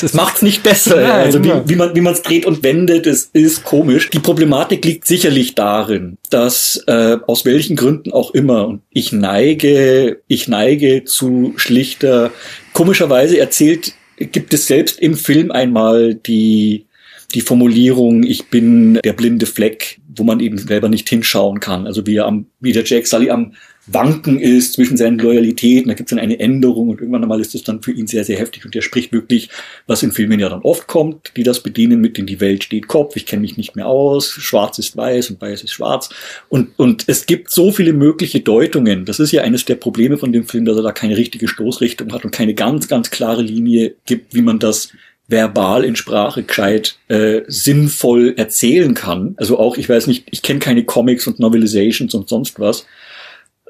Das 0.00 0.14
macht's 0.14 0.42
nicht 0.42 0.62
besser. 0.62 0.96
Nein, 0.96 1.10
also 1.10 1.42
wie, 1.44 1.52
wie 1.66 1.76
man 1.76 1.94
wie 1.94 2.00
man 2.00 2.12
es 2.12 2.22
dreht 2.22 2.46
und 2.46 2.62
wendet, 2.62 3.06
es 3.06 3.30
ist 3.32 3.64
komisch. 3.64 4.10
Die 4.10 4.18
Problematik 4.18 4.84
liegt 4.84 5.06
sicherlich 5.06 5.54
darin, 5.54 6.18
dass 6.30 6.82
äh, 6.86 7.18
aus 7.26 7.44
welchen 7.44 7.76
Gründen 7.76 8.12
auch 8.12 8.32
immer 8.32 8.66
und 8.68 8.82
ich 8.90 9.12
neige 9.12 10.20
ich 10.28 10.48
neige 10.48 11.04
zu 11.04 11.54
schlichter. 11.56 12.30
Komischerweise 12.72 13.38
erzählt 13.38 13.92
gibt 14.16 14.54
es 14.54 14.66
selbst 14.66 15.00
im 15.00 15.14
Film 15.14 15.50
einmal 15.50 16.14
die 16.14 16.86
die 17.34 17.40
Formulierung, 17.40 18.24
ich 18.24 18.48
bin 18.48 18.94
der 19.04 19.12
blinde 19.12 19.46
Fleck, 19.46 20.00
wo 20.16 20.24
man 20.24 20.40
eben 20.40 20.58
selber 20.58 20.88
nicht 20.88 21.08
hinschauen 21.08 21.60
kann. 21.60 21.86
Also 21.86 22.06
wie 22.06 22.16
er 22.16 22.26
am, 22.26 22.46
wie 22.58 22.72
der 22.72 22.84
Jack 22.84 23.06
Sully 23.06 23.30
am 23.30 23.54
Wanken 23.92 24.38
ist 24.38 24.74
zwischen 24.74 24.96
seinen 24.96 25.18
Loyalitäten. 25.18 25.88
Da 25.88 25.94
gibt 25.94 26.10
es 26.10 26.16
dann 26.16 26.22
eine 26.22 26.38
Änderung 26.38 26.88
und 26.88 27.00
irgendwann 27.00 27.22
einmal 27.22 27.40
ist 27.40 27.54
es 27.54 27.64
dann 27.64 27.82
für 27.82 27.92
ihn 27.92 28.06
sehr, 28.06 28.24
sehr 28.24 28.38
heftig. 28.38 28.64
Und 28.64 28.74
er 28.74 28.82
spricht 28.82 29.12
wirklich, 29.12 29.48
was 29.86 30.02
in 30.02 30.12
Filmen 30.12 30.40
ja 30.40 30.48
dann 30.48 30.62
oft 30.62 30.86
kommt, 30.86 31.32
die 31.36 31.42
das 31.42 31.62
bedienen 31.62 32.00
mit 32.00 32.18
in 32.18 32.26
die 32.26 32.40
Welt 32.40 32.64
steht 32.64 32.88
Kopf, 32.88 33.16
ich 33.16 33.26
kenne 33.26 33.42
mich 33.42 33.56
nicht 33.56 33.76
mehr 33.76 33.86
aus, 33.86 34.28
schwarz 34.28 34.78
ist 34.78 34.96
weiß 34.96 35.30
und 35.30 35.40
weiß 35.40 35.62
ist 35.62 35.72
schwarz. 35.72 36.10
Und, 36.48 36.78
und 36.78 37.04
es 37.06 37.26
gibt 37.26 37.50
so 37.50 37.72
viele 37.72 37.92
mögliche 37.92 38.40
Deutungen. 38.40 39.04
Das 39.04 39.20
ist 39.20 39.32
ja 39.32 39.42
eines 39.42 39.64
der 39.64 39.76
Probleme 39.76 40.18
von 40.18 40.32
dem 40.32 40.44
Film, 40.44 40.64
dass 40.64 40.76
er 40.76 40.82
da 40.82 40.92
keine 40.92 41.16
richtige 41.16 41.48
Stoßrichtung 41.48 42.12
hat 42.12 42.24
und 42.24 42.30
keine 42.30 42.54
ganz, 42.54 42.88
ganz 42.88 43.10
klare 43.10 43.42
Linie 43.42 43.94
gibt, 44.06 44.34
wie 44.34 44.42
man 44.42 44.58
das 44.58 44.92
verbal 45.30 45.84
in 45.84 45.96
Sprache 45.96 46.42
gescheit 46.42 46.96
äh, 47.08 47.42
sinnvoll 47.46 48.34
erzählen 48.36 48.94
kann. 48.94 49.34
Also 49.36 49.58
auch, 49.58 49.76
ich 49.76 49.88
weiß 49.88 50.08
nicht, 50.08 50.26
ich 50.30 50.42
kenne 50.42 50.58
keine 50.58 50.84
Comics 50.84 51.26
und 51.26 51.38
Novelizations 51.38 52.14
und 52.14 52.28
sonst 52.28 52.58
was. 52.58 52.86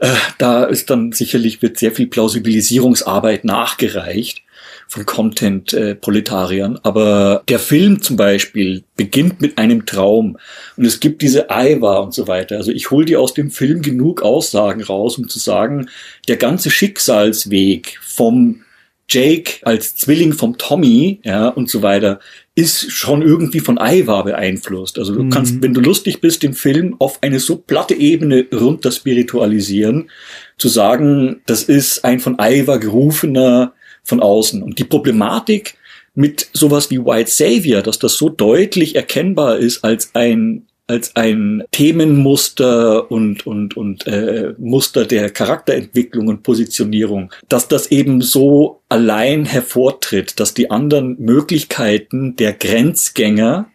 Äh, 0.01 0.14
da 0.38 0.64
ist 0.64 0.88
dann 0.88 1.12
sicherlich 1.12 1.61
wird 1.61 1.79
sehr 1.79 1.92
viel 1.92 2.07
Plausibilisierungsarbeit 2.07 3.45
nachgereicht 3.45 4.42
von 4.88 5.04
Content-Proletariern. 5.04 6.76
Äh, 6.76 6.80
Aber 6.83 7.42
der 7.49 7.58
Film 7.58 8.00
zum 8.00 8.16
Beispiel 8.16 8.83
beginnt 8.96 9.42
mit 9.42 9.58
einem 9.58 9.84
Traum 9.84 10.38
und 10.76 10.87
es 10.87 11.00
gibt 11.00 11.20
diese 11.20 11.50
Aiwa 11.50 11.99
und 11.99 12.14
so 12.14 12.26
weiter. 12.26 12.57
Also 12.57 12.72
ich 12.72 12.91
hole 12.91 13.04
dir 13.04 13.20
aus 13.20 13.34
dem 13.34 13.50
Film 13.50 13.83
genug 13.83 14.22
Aussagen 14.22 14.83
raus, 14.83 15.18
um 15.18 15.29
zu 15.29 15.38
sagen, 15.38 15.91
der 16.29 16.37
ganze 16.37 16.70
Schicksalsweg 16.70 17.99
vom 18.03 18.62
Jake 19.11 19.58
als 19.62 19.96
Zwilling 19.96 20.32
vom 20.32 20.57
Tommy, 20.57 21.20
ja, 21.24 21.49
und 21.49 21.68
so 21.68 21.82
weiter, 21.82 22.20
ist 22.54 22.92
schon 22.92 23.22
irgendwie 23.22 23.61
von 23.61 23.78
Aiwa 23.78 24.22
beeinflusst. 24.22 24.99
Also 24.99 25.14
du 25.14 25.24
mhm. 25.24 25.30
kannst, 25.30 25.61
wenn 25.62 25.74
du 25.74 25.80
lustig 25.80 26.20
bist, 26.20 26.42
den 26.42 26.54
Film 26.54 26.96
auf 26.99 27.18
eine 27.22 27.41
so 27.41 27.57
platte 27.57 27.95
Ebene 27.95 28.46
runter 28.54 28.92
spiritualisieren, 28.92 30.11
zu 30.58 30.68
sagen, 30.68 31.41
das 31.46 31.64
ist 31.64 32.04
ein 32.04 32.20
von 32.20 32.38
Aiwa 32.38 32.76
gerufener 32.76 33.72
von 34.04 34.20
außen. 34.20 34.62
Und 34.62 34.78
die 34.78 34.84
Problematik 34.84 35.74
mit 36.14 36.49
sowas 36.53 36.91
wie 36.91 37.04
White 37.04 37.30
Savior, 37.30 37.82
dass 37.82 37.99
das 37.99 38.14
so 38.14 38.28
deutlich 38.28 38.95
erkennbar 38.95 39.58
ist 39.58 39.84
als 39.84 40.14
ein 40.14 40.66
als 40.91 41.14
ein 41.14 41.62
Themenmuster 41.71 43.11
und 43.11 43.46
und 43.46 43.76
und 43.76 44.07
äh, 44.08 44.54
Muster 44.58 45.07
der 45.07 45.30
Charakterentwicklung 45.30 46.26
und 46.26 46.42
Positionierung, 46.42 47.33
dass 47.49 47.68
das 47.68 47.92
eben 47.92 48.22
so 48.22 48.83
allein 48.88 49.45
hervortritt, 49.45 50.41
dass 50.41 50.53
die 50.53 50.71
anderen 50.71 51.17
Möglichkeiten 51.21 52.34
der 52.34 52.54
Grenzgänger 52.54 53.71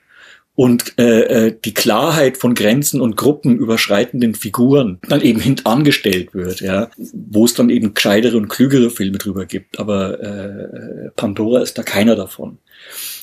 und 0.55 0.97
äh, 0.97 1.47
äh, 1.47 1.55
die 1.63 1.73
Klarheit 1.73 2.37
von 2.37 2.55
Grenzen 2.55 3.01
und 3.01 3.17
gruppenüberschreitenden 3.17 4.35
Figuren 4.35 4.99
dann 5.07 5.21
eben 5.21 5.41
hintangestellt 5.41 6.33
wird, 6.33 6.61
ja, 6.61 6.89
wo 7.13 7.45
es 7.45 7.53
dann 7.53 7.69
eben 7.69 7.93
gescheitere 7.93 8.37
und 8.37 8.47
klügere 8.47 8.89
Filme 8.89 9.17
drüber 9.17 9.45
gibt, 9.45 9.79
aber 9.79 10.19
äh, 10.21 11.09
Pandora 11.15 11.61
ist 11.61 11.77
da 11.77 11.83
keiner 11.83 12.15
davon. 12.15 12.57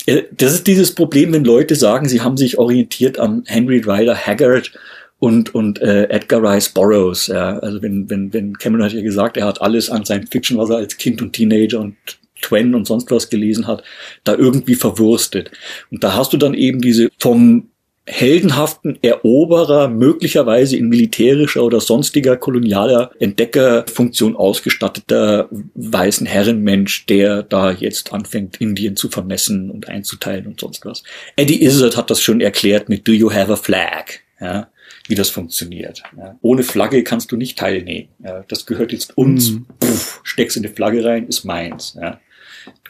Äh, 0.07 0.25
das 0.37 0.53
ist 0.53 0.67
dieses 0.67 0.95
Problem, 0.95 1.33
wenn 1.33 1.45
Leute 1.45 1.75
sagen, 1.75 2.09
sie 2.09 2.21
haben 2.21 2.37
sich 2.37 2.59
orientiert 2.59 3.19
an 3.19 3.45
Henry 3.47 3.79
Ryder 3.79 4.15
Haggard 4.15 4.73
und 5.19 5.55
und 5.55 5.81
äh, 5.81 6.09
Edgar 6.11 6.43
Rice 6.43 6.71
Burroughs. 6.71 7.29
Ja. 7.29 7.59
Also 7.61 7.81
wenn 7.81 8.11
wenn 8.11 8.33
wenn 8.33 8.59
Cameron 8.59 8.85
hat 8.85 8.93
ja 8.93 9.03
gesagt, 9.03 9.37
er 9.37 9.47
hat 9.47 9.63
alles 9.63 9.89
an 9.89 10.05
Science 10.05 10.29
Fiction, 10.31 10.59
was 10.59 10.69
er 10.69 10.77
als 10.77 10.97
Kind 10.97 11.23
und 11.23 11.33
Teenager 11.33 11.81
und 11.81 11.95
Twen 12.43 12.75
und 12.75 12.87
sonst 12.87 13.11
was 13.11 13.31
gelesen 13.31 13.67
hat, 13.67 13.83
da 14.25 14.35
irgendwie 14.35 14.75
verwurstet. 14.75 15.51
Und 15.91 16.05
da 16.05 16.15
hast 16.15 16.33
du 16.33 16.37
dann 16.37 16.55
eben 16.55 16.81
diese 16.81 17.09
vom 17.19 17.69
heldenhaften 18.05 18.99
Eroberer, 19.03 19.89
möglicherweise 19.89 20.77
in 20.77 20.89
militärischer 20.89 21.63
oder 21.63 21.81
sonstiger 21.81 22.37
kolonialer 22.37 23.13
Entdeckerfunktion 23.21 24.35
ausgestatteter 24.35 25.49
weißen 25.75 26.27
Herrenmensch, 26.27 27.07
der 27.07 27.45
da 27.45 27.71
jetzt 27.71 28.13
anfängt, 28.13 28.61
Indien 28.61 28.97
zu 28.97 29.09
vermessen 29.09 29.71
und 29.71 29.89
einzuteilen 29.89 30.49
und 30.49 30.59
sonst 30.59 30.85
was. 30.85 31.05
Eddie 31.37 31.65
Izzard 31.65 31.97
hat 31.97 32.11
das 32.11 32.21
schon 32.21 32.41
erklärt 32.41 32.89
mit 32.89 33.07
Do 33.07 33.13
you 33.13 33.33
have 33.33 33.53
a 33.53 33.57
flag? 33.57 34.07
Ja, 34.41 34.69
wie 35.07 35.15
das 35.15 35.31
funktioniert. 35.31 36.03
Ja. 36.17 36.37
Ohne 36.43 36.65
Flagge 36.65 37.05
kannst 37.05 37.31
du 37.31 37.37
nicht 37.37 37.57
teilnehmen. 37.57 38.09
Ja, 38.25 38.45
das 38.49 38.67
gehört 38.67 38.91
jetzt 38.91 39.17
uns. 39.17 39.53
Mhm. 39.53 39.67
Puff, 39.79 40.21
steckst 40.25 40.57
in 40.57 40.65
die 40.65 40.69
Flagge 40.69 41.05
rein, 41.05 41.29
ist 41.29 41.45
meins. 41.45 41.97
Ja 42.01 42.19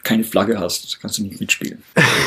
keine 0.03 0.25
Flagge 0.25 0.59
hast, 0.59 0.99
kannst 1.01 1.17
du 1.17 1.23
nicht 1.23 1.39
mitspielen. 1.39 1.81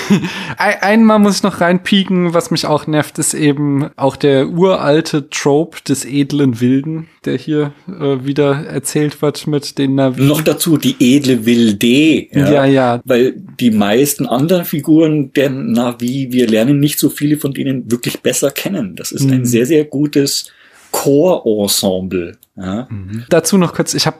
Einmal 0.56 1.18
muss 1.18 1.36
ich 1.36 1.42
noch 1.42 1.60
reinpieken, 1.60 2.32
was 2.32 2.50
mich 2.50 2.64
auch 2.64 2.86
nervt, 2.86 3.18
ist 3.18 3.34
eben 3.34 3.90
auch 3.96 4.16
der 4.16 4.48
uralte 4.48 5.28
Trope 5.28 5.78
des 5.86 6.06
edlen 6.06 6.60
Wilden, 6.60 7.08
der 7.26 7.36
hier 7.36 7.74
äh, 7.86 8.24
wieder 8.24 8.64
erzählt 8.64 9.20
wird 9.20 9.46
mit 9.46 9.76
den 9.76 9.94
Navi. 9.94 10.22
Noch 10.22 10.40
dazu 10.40 10.78
die 10.78 10.96
edle 10.98 11.44
Wilde. 11.44 12.28
Ja, 12.32 12.50
ja, 12.50 12.64
ja. 12.64 13.00
Weil 13.04 13.34
die 13.60 13.70
meisten 13.70 14.26
anderen 14.26 14.64
Figuren 14.64 15.34
der 15.34 15.50
Navi, 15.50 16.28
wir 16.30 16.48
lernen 16.48 16.80
nicht 16.80 16.98
so 16.98 17.10
viele 17.10 17.36
von 17.36 17.52
denen 17.52 17.90
wirklich 17.90 18.20
besser 18.20 18.50
kennen. 18.50 18.96
Das 18.96 19.12
ist 19.12 19.24
mhm. 19.24 19.32
ein 19.34 19.44
sehr, 19.44 19.66
sehr 19.66 19.84
gutes 19.84 20.50
Chor-Ensemble. 20.92 22.38
Ja. 22.56 22.86
Mhm. 22.88 23.24
Dazu 23.28 23.58
noch 23.58 23.74
kurz, 23.74 23.92
ich 23.92 24.06
habe 24.06 24.16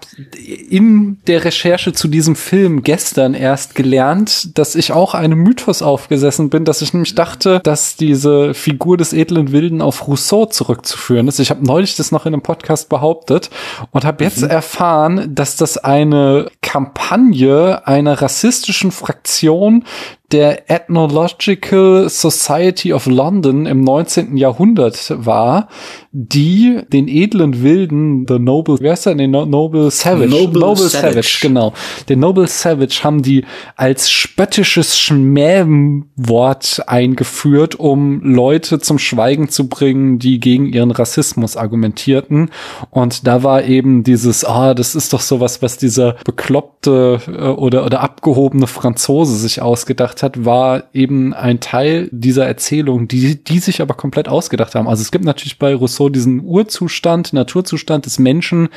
in 0.69 1.19
der 1.27 1.45
Recherche 1.45 1.95
zu 1.95 2.07
diesem 2.07 2.37
Film 2.37 2.83
gestern 2.83 3.33
erst 3.33 3.75
gelernt, 3.75 4.59
dass 4.59 4.75
ich 4.75 4.93
auch 4.93 5.15
einem 5.15 5.39
Mythos 5.39 5.81
aufgesessen 5.81 6.51
bin, 6.51 6.67
dass 6.67 6.83
ich 6.83 6.93
nämlich 6.93 7.15
dachte, 7.15 7.61
dass 7.65 7.97
diese 7.97 8.53
Figur 8.53 8.99
des 8.99 9.15
edlen 9.15 9.53
Wilden 9.53 9.81
auf 9.81 10.07
Rousseau 10.07 10.45
zurückzuführen 10.45 11.29
ist. 11.29 11.39
Ich 11.39 11.49
habe 11.49 11.65
neulich 11.65 11.97
das 11.97 12.13
noch 12.13 12.27
in 12.27 12.35
einem 12.35 12.43
Podcast 12.43 12.91
behauptet 12.91 13.49
und 13.91 14.05
habe 14.05 14.25
jetzt 14.25 14.43
mhm. 14.43 14.51
erfahren, 14.51 15.35
dass 15.35 15.57
das 15.57 15.79
eine 15.79 16.51
Kampagne 16.61 17.87
einer 17.87 18.21
rassistischen 18.21 18.91
Fraktion 18.93 19.85
der 20.33 20.71
Ethnological 20.71 22.09
Society 22.09 22.93
of 22.93 23.07
London 23.07 23.67
im 23.67 23.83
19. 23.83 24.37
Jahrhundert 24.37 25.13
war, 25.25 25.69
die 26.11 26.81
den 26.89 27.07
edlen 27.07 27.63
Wilden 27.63 28.26
The 28.27 28.39
Noble, 28.39 28.77
wer 28.81 28.93
ist 28.95 29.07
denn? 29.07 29.19
Den 29.19 29.31
no 29.31 29.45
Noble 29.45 29.91
Savage. 29.91 30.29
Noble, 30.29 30.61
Noble 30.61 30.89
Savage. 30.89 31.13
Savage. 31.13 31.39
genau. 31.43 31.73
Den 32.09 32.21
Noble 32.21 32.47
Savage 32.47 33.01
haben 33.03 33.23
die 33.23 33.45
als 33.77 34.11
spöttisches 34.11 34.99
Schmähwort 34.99 36.83
eingeführt, 36.87 37.75
um 37.75 38.21
Leute 38.23 38.79
zum 38.79 38.99
Schweigen 38.99 39.49
zu 39.49 39.69
bringen, 39.69 40.19
die 40.19 40.41
gegen 40.41 40.67
ihren 40.67 40.91
Rassismus 40.91 41.57
argumentierten. 41.57 42.51
Und 42.91 43.27
da 43.27 43.43
war 43.43 43.65
eben 43.65 44.05
dieses, 44.05 44.45
ah, 44.45 44.75
das 44.75 44.95
ist 44.95 45.13
doch 45.13 45.21
sowas, 45.21 45.63
was 45.63 45.77
dieser 45.77 46.17
bekloppte 46.25 47.21
äh, 47.27 47.31
oder, 47.31 47.85
oder 47.85 48.01
abgehobene 48.01 48.67
Franzose 48.67 49.37
sich 49.37 49.63
ausgedacht 49.63 50.23
hat, 50.23 50.45
war 50.45 50.85
eben 50.93 51.35
ein 51.35 51.61
Teil 51.61 52.09
dieser 52.13 52.47
Erzählung, 52.47 53.09
die, 53.09 53.43
die 53.43 53.59
sich 53.59 53.81
aber 53.81 53.95
komplett 53.95 54.29
ausgedacht 54.29 54.75
haben. 54.75 54.89
Also 54.89 55.03
es 55.03 55.11
gibt 55.11 55.25
natürlich 55.25 55.59
bei 55.59 55.75
Rousseau 55.75 56.09
diesen 56.09 56.43
Urzustand, 56.45 57.33
Naturzustand 57.33 58.07
des 58.07 58.16
Menschen, 58.19 58.69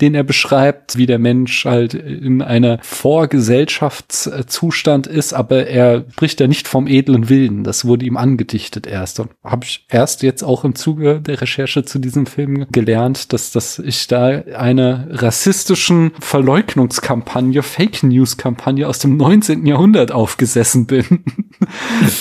den 0.00 0.14
er 0.14 0.22
beschreibt, 0.22 0.96
wie 0.96 1.06
der 1.06 1.18
Mensch 1.18 1.64
halt 1.64 1.94
in 1.94 2.42
einer 2.42 2.78
Vorgesellschaftszustand 2.82 5.06
ist, 5.06 5.32
aber 5.32 5.66
er 5.66 6.04
spricht 6.10 6.40
ja 6.40 6.46
nicht 6.46 6.68
vom 6.68 6.86
edlen 6.86 7.28
Wilden. 7.28 7.64
Das 7.64 7.84
wurde 7.84 8.06
ihm 8.06 8.16
angedichtet 8.16 8.86
erst. 8.86 9.20
Und 9.20 9.30
habe 9.44 9.64
ich 9.64 9.86
erst 9.88 10.22
jetzt 10.22 10.42
auch 10.42 10.64
im 10.64 10.74
Zuge 10.74 11.20
der 11.20 11.40
Recherche 11.40 11.84
zu 11.84 11.98
diesem 11.98 12.26
Film 12.26 12.66
gelernt, 12.70 13.32
dass, 13.32 13.52
dass 13.52 13.78
ich 13.78 14.06
da 14.06 14.28
einer 14.28 15.06
rassistischen 15.10 16.12
Verleugnungskampagne, 16.20 17.62
Fake 17.62 18.02
News 18.02 18.36
Kampagne 18.36 18.88
aus 18.88 18.98
dem 18.98 19.16
19. 19.16 19.66
Jahrhundert 19.66 20.12
aufgesessen 20.12 20.86
bin. 20.86 21.24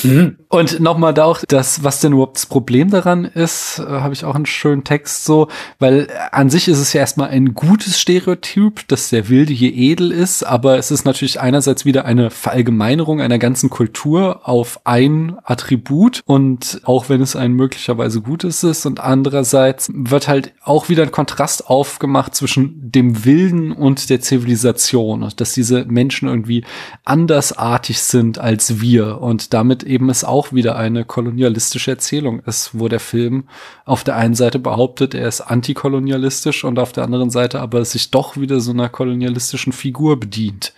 Mhm. 0.03 0.37
Und 0.49 0.79
nochmal 0.79 1.13
da 1.13 1.25
auch 1.25 1.41
das, 1.47 1.83
was 1.83 1.99
denn 1.99 2.13
überhaupt 2.13 2.37
das 2.37 2.45
Problem 2.45 2.89
daran 2.89 3.25
ist, 3.25 3.79
äh, 3.79 3.83
habe 3.83 4.13
ich 4.13 4.25
auch 4.25 4.35
einen 4.35 4.45
schönen 4.45 4.83
Text 4.83 5.25
so, 5.25 5.47
weil 5.79 6.07
an 6.31 6.49
sich 6.49 6.66
ist 6.67 6.79
es 6.79 6.93
ja 6.93 7.01
erstmal 7.01 7.29
ein 7.29 7.53
gutes 7.53 7.99
Stereotyp, 7.99 8.87
dass 8.87 9.09
der 9.09 9.29
Wilde 9.29 9.53
hier 9.53 9.73
edel 9.73 10.11
ist, 10.11 10.43
aber 10.43 10.77
es 10.77 10.91
ist 10.91 11.05
natürlich 11.05 11.39
einerseits 11.39 11.85
wieder 11.85 12.05
eine 12.05 12.29
Verallgemeinerung 12.29 13.21
einer 13.21 13.39
ganzen 13.39 13.69
Kultur 13.69 14.47
auf 14.47 14.81
ein 14.83 15.37
Attribut 15.43 16.21
und 16.25 16.81
auch 16.83 17.09
wenn 17.09 17.21
es 17.21 17.35
ein 17.35 17.53
möglicherweise 17.53 18.21
gutes 18.21 18.63
ist 18.63 18.85
und 18.85 18.99
andererseits 18.99 19.91
wird 19.93 20.27
halt 20.27 20.53
auch 20.63 20.89
wieder 20.89 21.03
ein 21.03 21.11
Kontrast 21.11 21.67
aufgemacht 21.67 22.35
zwischen 22.35 22.91
dem 22.91 23.25
Wilden 23.25 23.71
und 23.71 24.09
der 24.09 24.21
Zivilisation, 24.21 25.31
dass 25.35 25.53
diese 25.53 25.85
Menschen 25.85 26.27
irgendwie 26.27 26.63
andersartig 27.05 27.99
sind 27.99 28.39
als 28.39 28.81
wir 28.81 29.21
und 29.21 29.53
damit 29.53 29.83
eben 29.83 30.09
es 30.09 30.23
auch 30.23 30.53
wieder 30.53 30.75
eine 30.75 31.05
kolonialistische 31.05 31.91
Erzählung 31.91 32.41
ist, 32.41 32.71
wo 32.73 32.87
der 32.87 32.99
Film 32.99 33.45
auf 33.85 34.03
der 34.03 34.15
einen 34.15 34.35
Seite 34.35 34.59
behauptet, 34.59 35.13
er 35.13 35.27
ist 35.27 35.41
antikolonialistisch 35.41 36.56
kolonialistisch 36.57 36.63
und 36.63 36.79
auf 36.79 36.91
der 36.91 37.03
anderen 37.03 37.29
Seite 37.29 37.59
aber 37.59 37.85
sich 37.85 38.11
doch 38.11 38.37
wieder 38.37 38.59
so 38.59 38.71
einer 38.71 38.89
kolonialistischen 38.89 39.73
Figur 39.73 40.19
bedient. 40.19 40.73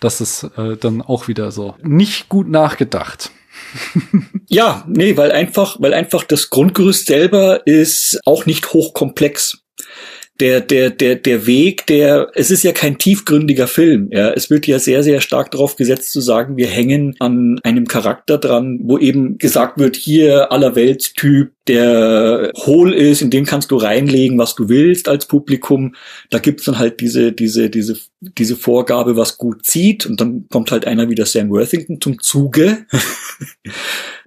Das 0.00 0.20
ist 0.20 0.44
äh, 0.56 0.76
dann 0.76 1.02
auch 1.02 1.28
wieder 1.28 1.50
so 1.50 1.74
nicht 1.82 2.28
gut 2.28 2.48
nachgedacht. 2.48 3.30
ja, 4.48 4.84
nee, 4.86 5.16
weil 5.16 5.32
einfach, 5.32 5.76
weil 5.80 5.94
einfach 5.94 6.24
das 6.24 6.50
Grundgerüst 6.50 7.06
selber 7.06 7.66
ist 7.66 8.20
auch 8.26 8.46
nicht 8.46 8.72
hochkomplex. 8.72 9.62
Der, 10.40 10.60
der, 10.60 10.90
der, 10.90 11.16
der 11.16 11.46
Weg, 11.46 11.86
der, 11.86 12.30
es 12.34 12.50
ist 12.50 12.62
ja 12.62 12.72
kein 12.72 12.98
tiefgründiger 12.98 13.66
Film, 13.66 14.08
ja. 14.10 14.30
Es 14.30 14.50
wird 14.50 14.66
ja 14.66 14.78
sehr, 14.78 15.02
sehr 15.02 15.20
stark 15.20 15.50
darauf 15.50 15.76
gesetzt 15.76 16.12
zu 16.12 16.20
sagen, 16.20 16.56
wir 16.56 16.66
hängen 16.66 17.14
an 17.20 17.58
einem 17.62 17.86
Charakter 17.86 18.38
dran, 18.38 18.80
wo 18.82 18.98
eben 18.98 19.38
gesagt 19.38 19.78
wird, 19.78 19.96
hier 19.96 20.52
allerweltstyp, 20.52 21.52
der 21.66 22.52
hohl 22.56 22.92
ist, 22.92 23.22
in 23.22 23.30
den 23.30 23.44
kannst 23.44 23.70
du 23.70 23.76
reinlegen, 23.76 24.38
was 24.38 24.54
du 24.54 24.68
willst 24.68 25.08
als 25.08 25.26
Publikum. 25.26 25.94
Da 26.30 26.38
gibt's 26.38 26.64
dann 26.64 26.78
halt 26.78 27.00
diese, 27.00 27.32
diese, 27.32 27.70
diese, 27.70 27.96
diese 28.20 28.56
Vorgabe, 28.56 29.16
was 29.16 29.38
gut 29.38 29.64
zieht. 29.64 30.06
Und 30.06 30.20
dann 30.20 30.46
kommt 30.48 30.70
halt 30.70 30.86
einer 30.86 31.08
wie 31.08 31.14
der 31.14 31.26
Sam 31.26 31.50
Worthington 31.50 32.00
zum 32.00 32.20
Zuge. 32.20 32.86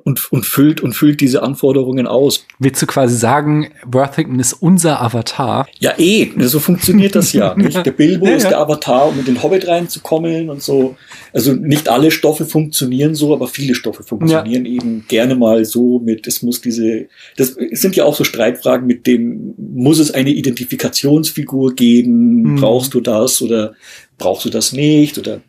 und, 0.10 0.32
und 0.32 0.46
füllt 0.46 0.82
und 0.82 0.94
füllt 0.94 1.22
diese 1.22 1.44
Anforderungen 1.44 2.08
aus. 2.08 2.46
Willst 2.58 2.82
du 2.82 2.88
quasi 2.88 3.16
sagen, 3.16 3.70
Worthington 3.86 4.40
ist 4.40 4.54
unser 4.54 5.02
Avatar? 5.02 5.68
Ja, 5.80 5.94
eh, 5.98 6.32
so 6.40 6.60
funktioniert 6.60 7.16
das 7.16 7.32
ja. 7.34 7.54
Nicht? 7.58 7.86
Der 7.86 7.92
Bilbo 7.92 8.26
ja, 8.26 8.36
ist 8.36 8.50
der 8.50 8.60
Avatar, 8.60 9.10
um 9.10 9.20
in 9.20 9.26
den 9.26 9.44
Hobbit 9.44 9.68
reinzukommen 9.68 10.50
und 10.50 10.64
so. 10.64 10.96
Also 11.32 11.54
nicht 11.54 11.90
alle 11.90 12.10
Stoffe 12.10 12.46
funktionieren 12.46 13.14
so, 13.14 13.34
aber 13.34 13.48
viele 13.48 13.76
Stoffe 13.76 14.02
funktionieren 14.04 14.66
ja. 14.66 14.72
eben 14.72 15.06
gerne 15.08 15.36
mal 15.36 15.64
so 15.64 16.00
mit, 16.00 16.26
es 16.26 16.42
muss 16.42 16.60
diese, 16.60 17.08
das 17.38 17.56
sind 17.72 17.96
ja 17.96 18.06
auch 18.06 18.16
so 18.16 18.24
Streitfragen 18.24 18.88
mit 18.88 19.06
dem, 19.06 19.54
muss 19.58 20.00
es 20.00 20.12
eine 20.12 20.32
Identifikationsfigur 20.32 21.76
geben, 21.76 22.42
mhm. 22.42 22.56
brauchst 22.56 22.96
du 22.96 23.02
das 23.02 23.42
oder 23.44 23.76
brauchst 24.20 24.46
du 24.46 24.50
das 24.50 24.74
nicht 24.74 25.18
oder 25.18 25.42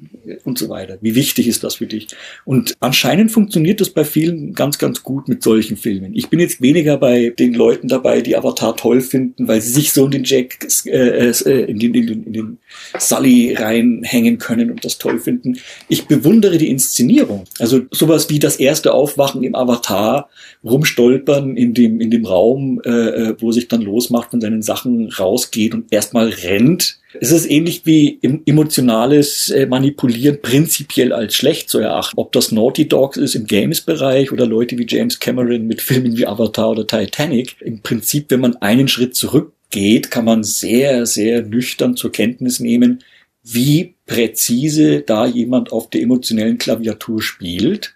und 0.45 0.59
so 0.59 0.69
weiter. 0.69 0.99
Wie 1.01 1.15
wichtig 1.15 1.49
ist 1.49 1.65
das 1.65 1.77
für 1.77 1.87
dich? 1.87 2.09
Und 2.45 2.77
anscheinend 2.81 3.31
funktioniert 3.31 3.81
das 3.81 3.91
bei 3.91 4.05
vielen 4.05 4.55
ganz, 4.55 4.79
ganz 4.79 5.03
gut 5.03 5.29
mit 5.29 5.43
solchen 5.43 5.77
Filmen. 5.77 6.15
Ich 6.15 6.29
bin 6.29 6.41
jetzt 6.41 6.61
weniger 6.61 6.97
bei 6.97 7.31
den 7.39 7.55
Leuten 7.55 7.89
dabei, 7.89 8.21
die 8.21 8.37
Avatar 8.37 8.77
toll 8.77 9.01
finden, 9.01 9.49
weil 9.49 9.61
sie 9.61 9.71
sich 9.71 9.93
so 9.93 10.05
in 10.05 10.11
den 10.11 10.25
Jack, 10.25 10.67
äh, 10.87 11.31
äh, 11.31 11.65
in, 11.65 11.79
den, 11.79 11.95
in, 11.95 12.07
den, 12.07 12.25
in 12.25 12.33
den 12.33 12.59
Sully 12.99 13.55
reinhängen 13.55 14.39
können 14.39 14.71
und 14.71 14.85
das 14.85 14.99
toll 14.99 15.19
finden. 15.19 15.59
Ich 15.89 16.07
bewundere 16.07 16.59
die 16.59 16.71
Inszenierung. 16.71 17.45
Also 17.59 17.83
sowas 17.91 18.31
wie 18.31 18.39
das 18.39 18.57
erste 18.57 18.93
Aufwachen 18.93 19.43
im 19.43 19.55
Avatar, 19.55 20.29
rumstolpern 20.65 21.57
in 21.57 21.75
dem, 21.75 22.01
in 22.01 22.11
dem 22.11 22.25
Raum, 22.25 22.81
äh, 22.85 22.91
äh 22.91 23.37
wo 23.39 23.53
sich 23.53 23.69
dann 23.69 23.83
losmacht 23.83 24.33
und 24.33 24.41
seinen 24.41 24.63
Sachen 24.63 25.11
rausgeht 25.11 25.75
und 25.75 25.93
erstmal 25.93 26.29
rennt 26.29 27.01
es 27.19 27.33
ist 27.33 27.51
ähnlich 27.51 27.83
wie 27.87 28.19
emotionales 28.61 29.49
äh, 29.49 29.65
Manipulieren 29.65 30.41
prinzipiell 30.43 31.13
als 31.13 31.35
schlecht 31.35 31.71
zu 31.71 31.79
erachten. 31.79 32.19
Ob 32.19 32.33
das 32.33 32.53
Naughty 32.53 32.87
Dogs 32.87 33.17
ist 33.17 33.35
im 33.35 33.47
Games-Bereich 33.47 34.33
oder 34.33 34.47
Leute 34.47 34.77
wie 34.77 34.87
James 34.87 35.19
Cameron 35.19 35.67
mit 35.67 35.81
Filmen 35.81 36.17
wie 36.19 36.27
Avatar 36.27 36.71
oder 36.71 36.87
Titanic. 36.87 37.57
Im 37.61 37.81
Prinzip, 37.81 38.31
wenn 38.31 38.41
man 38.41 38.57
einen 38.57 38.87
Schritt 38.89 39.15
zurückgeht, 39.15 40.11
kann 40.11 40.27
man 40.27 40.45
sehr, 40.45 41.07
sehr 41.07 41.43
nüchtern 41.43 41.97
zur 41.97 42.13
Kenntnis 42.13 42.61
nehmen, 42.61 43.03
wie 43.43 43.95
präzise 44.05 45.01
da 45.01 45.25
jemand 45.25 45.73
auf 45.73 45.89
der 45.89 46.03
emotionellen 46.03 46.59
Klaviatur 46.59 47.23
spielt 47.23 47.95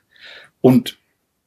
und 0.63 0.97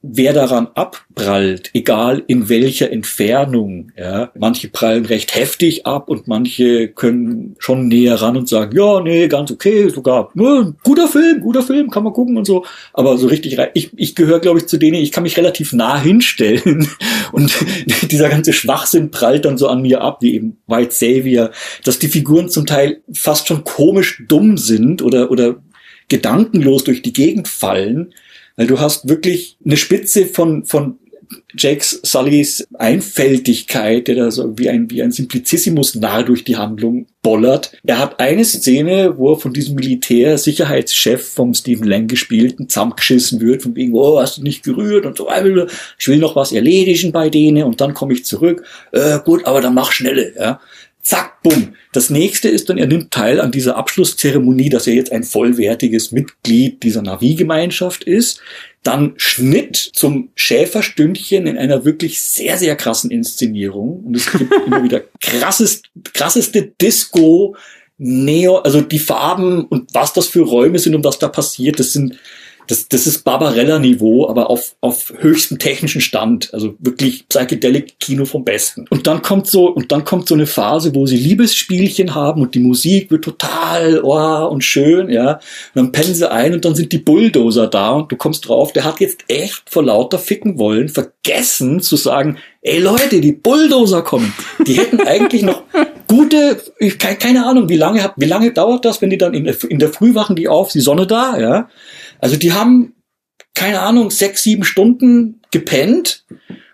wer 0.00 0.32
daran 0.32 0.68
abprallt, 0.74 1.70
egal 1.74 2.22
in 2.28 2.48
welcher 2.48 2.92
Entfernung, 2.92 3.90
ja, 3.96 4.30
manche 4.38 4.68
prallen 4.68 5.04
recht 5.04 5.34
heftig 5.34 5.86
ab 5.86 6.08
und 6.08 6.28
manche 6.28 6.88
können 6.88 7.56
schon 7.58 7.88
näher 7.88 8.14
ran 8.14 8.36
und 8.36 8.48
sagen, 8.48 8.76
ja, 8.76 9.00
nee, 9.00 9.26
ganz 9.26 9.50
okay, 9.50 9.88
sogar, 9.88 10.30
nur 10.34 10.76
guter 10.84 11.08
Film, 11.08 11.40
guter 11.40 11.62
Film, 11.62 11.90
kann 11.90 12.04
man 12.04 12.12
gucken 12.12 12.36
und 12.36 12.44
so, 12.44 12.64
aber 12.92 13.18
so 13.18 13.26
richtig 13.26 13.58
ich, 13.74 13.90
ich 13.96 14.14
gehöre, 14.14 14.38
glaube 14.38 14.60
ich, 14.60 14.66
zu 14.66 14.78
denen, 14.78 14.96
ich 14.96 15.10
kann 15.10 15.24
mich 15.24 15.36
relativ 15.36 15.72
nah 15.72 16.00
hinstellen. 16.00 16.88
Und 17.32 17.52
dieser 18.10 18.28
ganze 18.28 18.52
Schwachsinn 18.52 19.10
prallt 19.10 19.44
dann 19.44 19.58
so 19.58 19.68
an 19.68 19.82
mir 19.82 20.00
ab, 20.00 20.22
wie 20.22 20.34
eben 20.34 20.58
White 20.66 20.94
Savior, 20.94 21.50
dass 21.84 21.98
die 21.98 22.08
Figuren 22.08 22.48
zum 22.48 22.66
Teil 22.66 23.02
fast 23.12 23.48
schon 23.48 23.64
komisch 23.64 24.22
dumm 24.26 24.56
sind 24.56 25.02
oder, 25.02 25.30
oder 25.30 25.56
gedankenlos 26.08 26.84
durch 26.84 27.02
die 27.02 27.12
Gegend 27.12 27.48
fallen, 27.48 28.14
du 28.66 28.80
hast 28.80 29.08
wirklich 29.08 29.56
eine 29.64 29.76
Spitze 29.76 30.26
von, 30.26 30.64
von 30.64 30.98
Jakes 31.56 32.00
Sullys 32.02 32.66
Einfältigkeit, 32.74 34.08
der 34.08 34.14
da 34.14 34.30
so 34.30 34.58
wie 34.58 34.68
ein, 34.68 34.90
wie 34.90 35.02
ein 35.02 35.12
Simplicissimus 35.12 35.94
nah 35.94 36.22
durch 36.22 36.44
die 36.44 36.56
Handlung 36.56 37.06
bollert. 37.22 37.72
Er 37.84 37.98
hat 37.98 38.20
eine 38.20 38.44
Szene, 38.44 39.16
wo 39.16 39.32
er 39.32 39.38
von 39.38 39.52
diesem 39.52 39.74
Militär-Sicherheitschef 39.74 41.28
vom 41.28 41.54
Stephen 41.54 41.86
Lang 41.86 42.06
gespielten 42.06 42.68
zusammengeschissen 42.68 43.40
wird, 43.40 43.62
von 43.62 43.76
wegen, 43.76 43.94
oh, 43.94 44.20
hast 44.20 44.38
du 44.38 44.42
nicht 44.42 44.62
gerührt 44.62 45.06
und 45.06 45.16
so, 45.16 45.28
ich 45.98 46.08
will 46.08 46.18
noch 46.18 46.36
was 46.36 46.52
erledigen 46.52 47.12
bei 47.12 47.28
denen 47.28 47.64
und 47.64 47.80
dann 47.80 47.94
komme 47.94 48.14
ich 48.14 48.24
zurück. 48.24 48.64
Äh, 48.92 49.18
gut, 49.24 49.44
aber 49.46 49.60
dann 49.60 49.74
mach 49.74 49.92
schnelle, 49.92 50.34
ja. 50.36 50.60
Zack, 51.02 51.42
bumm. 51.42 51.74
Das 51.92 52.10
nächste 52.10 52.48
ist 52.48 52.68
dann, 52.68 52.76
er 52.76 52.86
nimmt 52.86 53.10
teil 53.10 53.40
an 53.40 53.50
dieser 53.50 53.76
Abschlusszeremonie, 53.76 54.68
dass 54.68 54.86
er 54.86 54.94
jetzt 54.94 55.12
ein 55.12 55.24
vollwertiges 55.24 56.12
Mitglied 56.12 56.82
dieser 56.82 57.02
Navi-Gemeinschaft 57.02 58.04
ist. 58.04 58.40
Dann 58.82 59.14
Schnitt 59.16 59.76
zum 59.76 60.30
Schäferstündchen 60.34 61.46
in 61.46 61.56
einer 61.56 61.84
wirklich 61.84 62.20
sehr, 62.20 62.58
sehr 62.58 62.76
krassen 62.76 63.10
Inszenierung. 63.10 64.04
Und 64.04 64.16
es 64.16 64.30
gibt 64.30 64.52
immer 64.66 64.82
wieder 64.82 65.02
krasses, 65.20 65.82
krasseste 66.12 66.72
Disco, 66.80 67.56
Neo, 67.98 68.58
also 68.58 68.80
die 68.80 69.00
Farben 69.00 69.64
und 69.64 69.92
was 69.92 70.12
das 70.12 70.28
für 70.28 70.42
Räume 70.42 70.78
sind 70.78 70.94
und 70.94 71.04
was 71.04 71.18
da 71.18 71.28
passiert, 71.28 71.80
das 71.80 71.92
sind 71.92 72.16
das, 72.68 72.86
das 72.88 73.06
ist 73.06 73.24
Barbarella-Niveau, 73.24 74.28
aber 74.28 74.50
auf, 74.50 74.76
auf 74.80 75.12
höchstem 75.18 75.58
technischen 75.58 76.00
Stand. 76.00 76.52
Also 76.52 76.74
wirklich 76.78 77.26
Psychedelic-Kino 77.28 78.26
vom 78.26 78.44
Besten. 78.44 78.84
Und 78.90 79.06
dann 79.06 79.22
kommt 79.22 79.46
so, 79.46 79.68
und 79.68 79.90
dann 79.90 80.04
kommt 80.04 80.28
so 80.28 80.34
eine 80.34 80.46
Phase, 80.46 80.94
wo 80.94 81.06
sie 81.06 81.16
Liebesspielchen 81.16 82.14
haben 82.14 82.42
und 82.42 82.54
die 82.54 82.60
Musik 82.60 83.10
wird 83.10 83.24
total, 83.24 84.00
oh, 84.02 84.48
und 84.48 84.62
schön, 84.62 85.10
ja. 85.10 85.32
Und 85.32 85.40
dann 85.74 85.92
pennen 85.92 86.14
sie 86.14 86.30
ein 86.30 86.52
und 86.52 86.64
dann 86.64 86.74
sind 86.74 86.92
die 86.92 86.98
Bulldozer 86.98 87.66
da 87.66 87.90
und 87.92 88.12
du 88.12 88.16
kommst 88.16 88.46
drauf, 88.46 88.72
der 88.72 88.84
hat 88.84 89.00
jetzt 89.00 89.24
echt 89.28 89.62
vor 89.66 89.84
lauter 89.84 90.18
Ficken 90.18 90.58
wollen 90.58 90.88
vergessen 90.88 91.80
zu 91.80 91.96
sagen, 91.96 92.36
ey 92.60 92.80
Leute, 92.80 93.20
die 93.20 93.32
Bulldozer 93.32 94.02
kommen. 94.02 94.34
Die 94.66 94.74
hätten 94.74 95.00
eigentlich 95.00 95.42
noch 95.42 95.62
gute, 96.08 96.60
keine 96.98 97.46
Ahnung, 97.46 97.68
wie 97.68 97.76
lange, 97.76 98.12
wie 98.16 98.24
lange 98.24 98.52
dauert 98.52 98.84
das, 98.84 99.00
wenn 99.00 99.10
die 99.10 99.18
dann 99.18 99.34
in 99.34 99.44
der, 99.44 99.56
in 99.68 99.78
der 99.78 99.90
Früh 99.90 100.14
wachen 100.14 100.36
die 100.36 100.48
auf, 100.48 100.72
die 100.72 100.80
Sonne 100.80 101.06
da, 101.06 101.38
ja. 101.38 101.68
Also 102.20 102.36
die 102.36 102.52
haben, 102.52 102.94
keine 103.54 103.80
Ahnung, 103.80 104.10
sechs, 104.10 104.42
sieben 104.42 104.64
Stunden 104.64 105.40
gepennt 105.50 106.24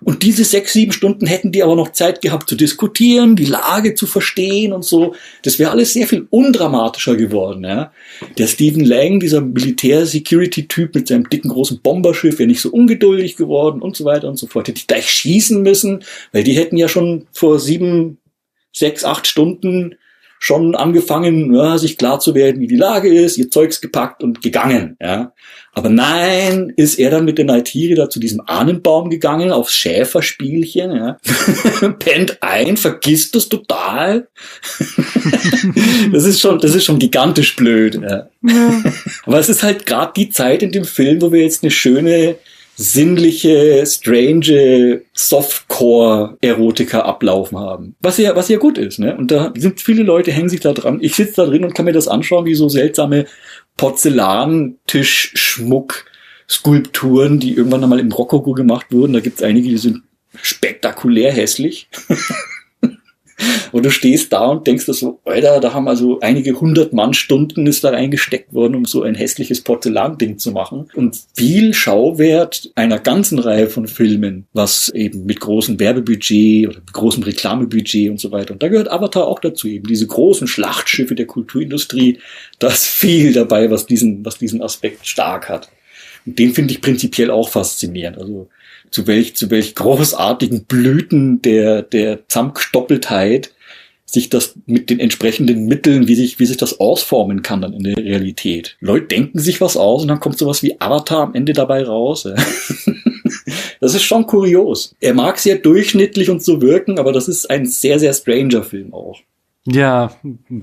und 0.05 0.23
diese 0.23 0.45
sechs, 0.45 0.75
sieben 0.75 0.93
Stunden 0.93 1.27
hätten 1.27 1.51
die 1.51 1.63
aber 1.63 1.77
noch 1.77 1.93
Zeit 1.93 2.21
gehabt 2.21 2.49
zu 2.49 2.57
diskutieren, 2.57 3.37
die 3.37 3.47
Lage 3.47 3.95
zu 3.95 4.07
verstehen 4.07 4.75
und 4.75 4.85
so. 4.85 5.15
Das 5.43 5.59
wäre 5.59 5.71
alles 5.71 5.95
sehr 5.95 6.07
viel 6.07 6.27
undramatischer 6.29 7.17
geworden. 7.17 7.65
Ja? 7.65 7.91
Der 8.37 8.47
Stephen 8.47 8.85
Lang, 8.85 9.19
dieser 9.19 9.41
Militär-Security-Typ 9.41 10.95
mit 10.95 11.09
seinem 11.09 11.31
dicken 11.31 11.49
großen 11.49 11.81
Bomberschiff, 11.81 12.39
wäre 12.39 12.47
nicht 12.47 12.61
so 12.61 12.71
ungeduldig 12.71 13.37
geworden 13.37 13.81
und 13.81 13.97
so 13.97 14.05
weiter 14.05 14.29
und 14.29 14.37
so 14.37 14.47
fort. 14.47 14.69
Hätte 14.69 14.81
die 14.81 14.87
gleich 14.87 15.11
schießen 15.11 15.63
müssen, 15.63 16.05
weil 16.33 16.45
die 16.45 16.53
hätten 16.53 16.77
ja 16.77 16.89
schon 16.89 17.27
vor 17.33 17.59
sieben, 17.59 18.19
sechs, 18.73 19.05
acht 19.05 19.27
Stunden 19.27 19.95
schon 20.45 20.75
angefangen, 20.75 21.55
ja, 21.55 21.79
sich 21.79 21.97
klar 21.97 22.21
zu 22.21 22.35
werden, 22.35 22.61
wie 22.61 22.67
die 22.67 22.77
Lage 22.77 23.09
ist, 23.09 23.39
ihr 23.39 23.51
Zeugs 23.51 23.81
gepackt 23.81 24.23
und 24.23 24.43
gegangen. 24.43 24.95
Ja. 25.01 25.33
Aber 25.73 25.89
nein, 25.89 26.71
ist 26.77 26.99
er 26.99 27.11
dann 27.11 27.25
mit 27.25 27.39
der 27.39 27.47
Naltiri 27.47 27.95
da 27.95 28.11
zu 28.11 28.21
diesem 28.21 28.43
Ahnenbaum 28.45 29.09
gegangen, 29.09 29.53
aufs 29.53 29.73
Schäferspielchen, 29.73 30.95
ja. 30.95 31.17
pennt 31.99 32.43
ein, 32.43 32.77
vergisst 32.77 33.35
das 33.35 33.49
total. 33.49 34.29
das 36.13 36.25
ist 36.25 36.43
schon, 36.43 36.59
das 36.59 36.75
ist 36.75 36.85
schon 36.85 36.99
gigantisch 36.99 37.57
blöd. 37.57 37.95
Ja. 38.03 38.29
ja. 38.43 38.83
Aber 39.25 39.39
es 39.39 39.49
ist 39.49 39.63
halt 39.63 39.87
gerade 39.87 40.13
die 40.15 40.29
Zeit 40.29 40.63
in 40.63 40.73
dem 40.73 40.85
Film, 40.85 41.23
wo 41.23 41.33
wir 41.33 41.41
jetzt 41.41 41.63
eine 41.63 41.71
schöne 41.71 42.37
sinnliche, 42.77 43.85
strange 43.87 45.03
Softcore-Erotiker 45.13 47.05
ablaufen 47.05 47.57
haben. 47.59 47.95
Was 48.01 48.19
ja, 48.19 48.35
was 48.35 48.49
ja 48.49 48.59
gut 48.59 48.79
ist, 48.79 48.99
ne? 48.99 49.17
Und 49.17 49.31
da 49.31 49.53
sind 49.57 49.81
viele 49.81 50.03
Leute, 50.03 50.33
hängen 50.33 50.49
sich 50.49 50.59
da 50.61 50.73
dran. 50.73 50.99
Ich 51.01 51.15
sitze 51.15 51.35
da 51.37 51.47
drin 51.47 51.63
und 51.65 51.75
kann 51.75 51.85
mir 51.85 51.93
das 51.93 52.09
anschauen, 52.09 52.47
wie 52.47 52.55
so 52.55 52.69
seltsame 52.69 53.27
Porzellantischschmuck 53.77 56.07
Skulpturen, 56.49 57.39
die 57.41 57.55
irgendwann 57.55 57.85
einmal 57.85 58.01
im 58.01 58.13
Rokoko 58.13 58.53
gemacht 58.53 58.87
wurden. 58.91 59.15
Da 59.15 59.21
gibt's 59.21 59.43
einige, 59.43 59.69
die 59.69 59.79
sind 59.79 60.03
spektakulär 60.43 61.33
hässlich. 61.33 61.89
Und 63.73 63.85
du 63.85 63.91
stehst 63.91 64.33
da 64.33 64.47
und 64.47 64.67
denkst 64.67 64.87
dir 64.87 64.95
so, 64.95 65.21
Alter, 65.25 65.61
da 65.61 65.75
haben 65.75 65.89
also 65.89 66.21
einige 66.21 66.61
hundert 66.61 66.93
Mannstunden 66.93 67.67
ist 67.67 67.83
da 67.83 67.91
reingesteckt 67.91 68.55
worden, 68.55 68.77
um 68.77 68.85
so 68.85 69.03
ein 69.03 69.15
hässliches 69.15 69.63
Porzellanding 69.63 70.39
zu 70.39 70.53
machen. 70.53 70.89
Und 70.95 71.19
viel 71.35 71.75
Schauwert 71.75 72.71
einer 72.77 72.99
ganzen 72.99 73.39
Reihe 73.39 73.69
von 73.69 73.87
Filmen, 73.87 74.47
was 74.53 74.89
eben 74.91 75.27
mit 75.27 75.41
großem 75.41 75.81
Werbebudget 75.81 76.69
oder 76.69 76.79
mit 76.79 76.93
großem 76.93 77.23
Reklamebudget 77.25 78.11
und 78.11 78.21
so 78.21 78.31
weiter. 78.31 78.53
Und 78.53 78.63
da 78.63 78.69
gehört 78.69 78.91
Avatar 78.91 79.27
auch 79.27 79.41
dazu, 79.41 79.67
eben 79.67 79.87
diese 79.89 80.07
großen 80.07 80.47
Schlachtschiffe 80.47 81.15
der 81.15 81.27
Kulturindustrie. 81.27 82.19
Da 82.61 82.69
ist 82.69 82.87
viel 82.87 83.33
dabei, 83.33 83.71
was 83.71 83.87
diesen, 83.87 84.25
was 84.25 84.39
diesen 84.39 84.63
Aspekt 84.63 85.07
stark 85.07 85.49
hat. 85.49 85.69
Und 86.27 86.39
den 86.39 86.55
finde 86.55 86.73
ich 86.73 86.81
prinzipiell 86.81 87.31
auch 87.31 87.49
faszinierend. 87.49 88.19
Also 88.19 88.49
zu 88.95 89.09
welch, 89.09 89.35
zu 89.35 89.51
welch 89.51 89.75
großartigen 89.75 90.67
Blüten 90.67 91.43
der, 91.43 91.83
der 91.83 92.29
Zamkstoppeltheit 92.29 93.53
sich 94.07 94.31
das 94.31 94.55
mit 94.67 94.89
den 94.89 95.01
entsprechenden 95.01 95.67
Mitteln, 95.67 96.07
wie 96.07 96.15
sich, 96.15 96.39
wie 96.39 96.47
sich 96.47 96.59
das 96.59 96.79
ausformen 96.79 97.43
kann 97.43 97.61
dann 97.61 97.73
in 97.73 97.83
der 97.83 97.97
Realität. 97.97 98.77
Leute 98.79 99.07
denken 99.07 99.41
sich 99.41 99.61
was 99.61 99.77
aus 99.77 100.03
und 100.03 100.09
dann 100.09 100.21
kommt 100.21 100.39
sowas 100.39 100.63
wie 100.63 100.81
Avatar 100.81 101.23
am 101.25 101.35
Ende 101.35 101.53
dabei 101.53 101.83
raus. 101.83 102.29
Das 103.81 103.95
ist 103.95 104.05
schon 104.05 104.27
kurios. 104.27 104.95
Er 105.01 105.13
mag 105.13 105.39
sehr 105.39 105.57
durchschnittlich 105.57 106.31
und 106.31 106.43
so 106.43 106.63
wirken, 106.63 106.99
aber 106.99 107.13
das 107.13 107.29
ist 107.29 107.51
ein 107.51 107.67
sehr, 107.67 107.99
sehr 107.99 108.15
stranger 108.15 108.63
Film 108.63 108.95
auch. 108.95 109.19
Ja, 109.67 110.11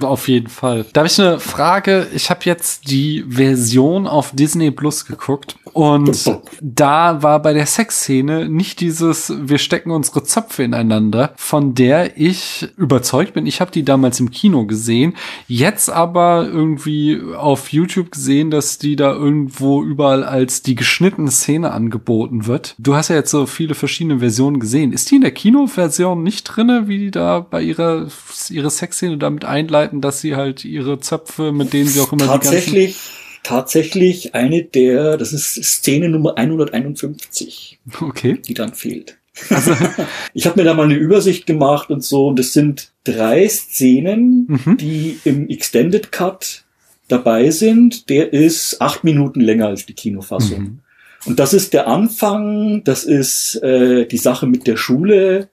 auf 0.02 0.28
jeden 0.28 0.48
Fall. 0.48 0.86
Da 0.94 1.02
habe 1.02 1.08
ich 1.08 1.20
eine 1.20 1.40
Frage. 1.40 2.08
Ich 2.14 2.30
habe 2.30 2.42
jetzt 2.44 2.92
die 2.92 3.26
Version 3.28 4.06
auf 4.06 4.32
Disney 4.36 4.70
Plus 4.70 5.06
geguckt 5.06 5.58
und 5.74 6.26
da 6.62 7.24
war 7.24 7.42
bei 7.42 7.54
der 7.54 7.66
Sexszene 7.66 8.48
nicht 8.48 8.80
dieses 8.80 9.34
wir 9.42 9.58
stecken 9.58 9.90
unsere 9.90 10.24
Zöpfe 10.24 10.62
ineinander, 10.62 11.34
von 11.36 11.74
der 11.74 12.16
ich 12.20 12.68
überzeugt 12.78 13.34
bin. 13.34 13.48
Ich 13.48 13.60
habe 13.60 13.72
die 13.72 13.84
damals 13.84 14.20
im 14.20 14.30
Kino 14.30 14.68
gesehen, 14.68 15.16
jetzt 15.48 15.90
aber 15.90 16.46
irgendwie 16.46 17.20
auf 17.36 17.72
YouTube 17.72 18.12
gesehen, 18.12 18.52
dass 18.52 18.78
die 18.78 18.96
da 18.96 19.14
irgendwo 19.14 19.82
überall 19.84 20.24
als 20.24 20.62
die 20.62 20.76
geschnittene 20.76 21.32
Szene 21.32 21.72
angeboten 21.72 22.46
wird. 22.46 22.76
Du 22.78 22.94
hast 22.94 23.08
ja 23.08 23.16
jetzt 23.16 23.32
so 23.32 23.48
viele 23.48 23.74
verschiedene 23.74 24.20
Versionen 24.20 24.60
gesehen. 24.60 24.94
Ist 24.94 25.10
die 25.10 25.16
in 25.16 25.22
der 25.22 25.32
Kinoversion 25.32 26.22
nicht 26.22 26.44
drinne, 26.44 26.88
wie 26.88 27.00
die 27.00 27.12
da 27.12 27.40
bei 27.40 27.64
ihrer 27.64 28.08
ihre 28.52 28.70
Sex 28.70 28.91
Sexszene 28.92 29.18
damit 29.18 29.46
einleiten, 29.46 30.02
dass 30.02 30.22
sie 30.22 30.36
halt 30.36 30.66
ihre 30.66 31.00
Zöpfe, 31.00 31.52
mit 31.52 31.74
denen 31.74 31.88
sie 31.88 32.02
auch 32.02 32.12
immer 32.12 32.26
tatsächlich, 32.26 32.98
tatsächlich 33.44 34.36
eine 34.36 34.64
der, 34.64 35.18
das 35.18 35.34
ist 35.34 35.64
Szene 35.64 36.10
Nummer 36.10 36.38
151, 36.38 37.80
okay. 38.02 38.40
die 38.46 38.54
dann 38.54 38.74
fehlt. 38.74 39.18
Also, 39.50 39.74
ich 40.34 40.46
habe 40.46 40.60
mir 40.60 40.66
da 40.66 40.74
mal 40.74 40.84
eine 40.84 40.96
Übersicht 40.96 41.46
gemacht 41.46 41.90
und 41.90 42.04
so, 42.04 42.28
und 42.28 42.38
das 42.38 42.54
sind 42.54 42.92
drei 43.04 43.48
Szenen, 43.48 44.46
mhm. 44.48 44.78
die 44.78 45.20
im 45.24 45.50
Extended 45.50 46.12
Cut 46.12 46.64
dabei 47.08 47.50
sind. 47.50 48.10
Der 48.10 48.34
ist 48.34 48.82
acht 48.82 49.04
Minuten 49.04 49.40
länger 49.40 49.68
als 49.68 49.86
die 49.86 49.94
Kinofassung. 49.94 50.60
Mhm. 50.60 50.80
Und 51.26 51.40
das 51.40 51.54
ist 51.54 51.74
der 51.74 51.88
Anfang, 51.88 52.84
das 52.84 53.04
ist 53.04 53.56
äh, 53.64 54.06
die 54.06 54.18
Sache 54.18 54.48
mit 54.48 54.66
der 54.66 54.76
Schule, 54.76 55.50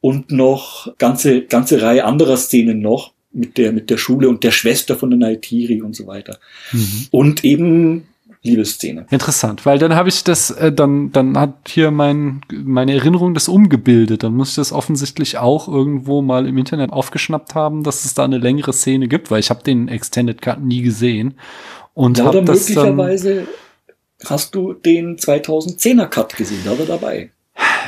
und 0.00 0.30
noch 0.30 0.96
ganze, 0.98 1.42
ganze 1.42 1.82
Reihe 1.82 2.04
anderer 2.04 2.36
Szenen 2.36 2.80
noch 2.80 3.12
mit 3.32 3.58
der, 3.58 3.72
mit 3.72 3.90
der 3.90 3.96
Schule 3.96 4.28
und 4.28 4.42
der 4.42 4.50
Schwester 4.50 4.96
von 4.96 5.10
der 5.10 5.18
Naitiri 5.18 5.82
und 5.82 5.94
so 5.94 6.06
weiter. 6.06 6.38
Mhm. 6.72 7.06
Und 7.10 7.44
eben 7.44 8.06
Liebesszene. 8.42 9.06
Interessant, 9.10 9.66
weil 9.66 9.78
dann 9.78 9.94
habe 9.94 10.08
ich 10.08 10.24
das, 10.24 10.50
äh, 10.50 10.72
dann, 10.72 11.12
dann 11.12 11.38
hat 11.38 11.68
hier 11.68 11.90
mein, 11.90 12.40
meine 12.50 12.94
Erinnerung 12.94 13.34
das 13.34 13.48
umgebildet. 13.48 14.22
Dann 14.22 14.34
muss 14.34 14.50
ich 14.50 14.54
das 14.54 14.72
offensichtlich 14.72 15.36
auch 15.36 15.68
irgendwo 15.68 16.22
mal 16.22 16.46
im 16.46 16.56
Internet 16.56 16.90
aufgeschnappt 16.90 17.54
haben, 17.54 17.82
dass 17.82 18.06
es 18.06 18.14
da 18.14 18.24
eine 18.24 18.38
längere 18.38 18.72
Szene 18.72 19.08
gibt, 19.08 19.30
weil 19.30 19.40
ich 19.40 19.50
habe 19.50 19.62
den 19.62 19.88
Extended 19.88 20.40
Cut 20.40 20.62
nie 20.62 20.80
gesehen. 20.80 21.34
Und 21.92 22.16
ja, 22.16 22.30
oder 22.30 22.40
möglicherweise 22.40 23.46
hast 24.24 24.54
du 24.54 24.72
den 24.72 25.18
2010er 25.18 26.06
Cut 26.06 26.34
gesehen, 26.34 26.60
da 26.64 26.78
war 26.78 26.86
dabei. 26.86 27.30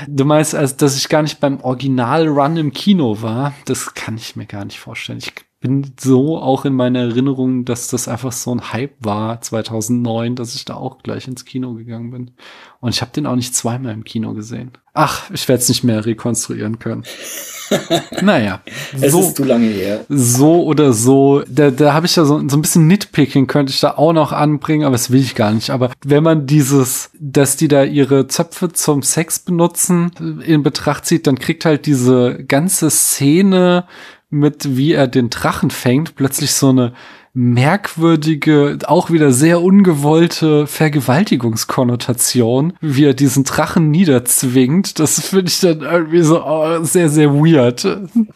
Du 0.09 0.24
meinst, 0.24 0.55
also, 0.55 0.74
dass 0.77 0.97
ich 0.97 1.09
gar 1.09 1.23
nicht 1.23 1.40
beim 1.40 1.61
Original-Run 1.61 2.57
im 2.57 2.73
Kino 2.73 3.23
war? 3.23 3.55
Das 3.66 3.94
kann 3.94 4.16
ich 4.16 4.36
mir 4.36 4.47
gar 4.47 4.65
nicht 4.65 4.78
vorstellen. 4.78 5.19
Ich 5.19 5.32
bin 5.61 5.94
so 5.99 6.39
auch 6.39 6.65
in 6.65 6.74
meiner 6.74 7.01
Erinnerung, 7.01 7.65
dass 7.65 7.89
das 7.89 8.09
einfach 8.09 8.32
so 8.32 8.55
ein 8.55 8.73
Hype 8.73 8.97
war 8.99 9.40
2009, 9.40 10.35
dass 10.35 10.55
ich 10.55 10.65
da 10.65 10.74
auch 10.74 10.99
gleich 10.99 11.28
ins 11.28 11.44
Kino 11.44 11.74
gegangen 11.74 12.11
bin. 12.11 12.32
Und 12.81 12.90
ich 12.90 13.01
habe 13.01 13.12
den 13.12 13.27
auch 13.27 13.36
nicht 13.36 13.55
zweimal 13.55 13.93
im 13.93 14.05
Kino 14.05 14.35
gesehen. 14.35 14.73
Ach, 14.94 15.31
ich 15.31 15.48
werde 15.48 15.62
es 15.62 15.69
nicht 15.69 15.85
mehr 15.85 16.05
rekonstruieren 16.05 16.78
können. 16.78 17.05
naja. 18.23 18.60
Es 19.01 19.12
so, 19.12 19.20
ist 19.20 19.36
zu 19.36 19.44
lange 19.44 19.69
her. 19.69 20.05
So 20.10 20.64
oder 20.64 20.93
so. 20.93 21.43
Da, 21.48 21.70
da 21.70 21.94
habe 21.94 22.05
ich 22.05 22.16
ja 22.16 22.24
so, 22.27 22.47
so 22.47 22.56
ein 22.56 22.62
bisschen 22.62 22.86
Nitpicking 22.86 23.47
könnte 23.47 23.73
ich 23.73 23.81
da 23.81 23.93
auch 23.93 24.12
noch 24.12 24.32
anbringen, 24.32 24.85
aber 24.85 24.93
das 24.93 25.10
will 25.10 25.20
ich 25.20 25.35
gar 25.35 25.52
nicht. 25.52 25.70
Aber 25.70 25.93
wenn 26.05 26.23
man 26.23 26.47
dieses, 26.47 27.10
dass 27.19 27.56
die 27.56 27.69
da 27.69 27.85
ihre 27.85 28.27
Zöpfe 28.27 28.73
zum 28.73 29.02
Sex 29.02 29.39
benutzen, 29.39 30.43
in 30.44 30.62
Betracht 30.62 31.06
zieht, 31.06 31.27
dann 31.27 31.39
kriegt 31.39 31.64
halt 31.64 31.86
diese 31.86 32.44
ganze 32.44 32.90
Szene 32.90 33.85
mit, 34.28 34.77
wie 34.77 34.93
er 34.93 35.09
den 35.09 35.31
Drachen 35.31 35.70
fängt, 35.70 36.16
plötzlich 36.16 36.52
so 36.52 36.69
eine 36.69 36.93
merkwürdige, 37.34 38.78
auch 38.86 39.10
wieder 39.10 39.32
sehr 39.32 39.62
ungewollte 39.62 40.66
Vergewaltigungskonnotation, 40.66 42.74
wie 42.82 43.06
er 43.06 43.14
diesen 43.14 43.44
Drachen 43.44 43.90
niederzwingt. 43.90 44.98
Das 44.98 45.28
finde 45.28 45.48
ich 45.48 45.60
dann 45.60 45.80
irgendwie 45.80 46.22
so 46.22 46.44
oh, 46.44 46.82
sehr, 46.82 47.09
sehr 47.09 47.32
weird. 47.32 47.84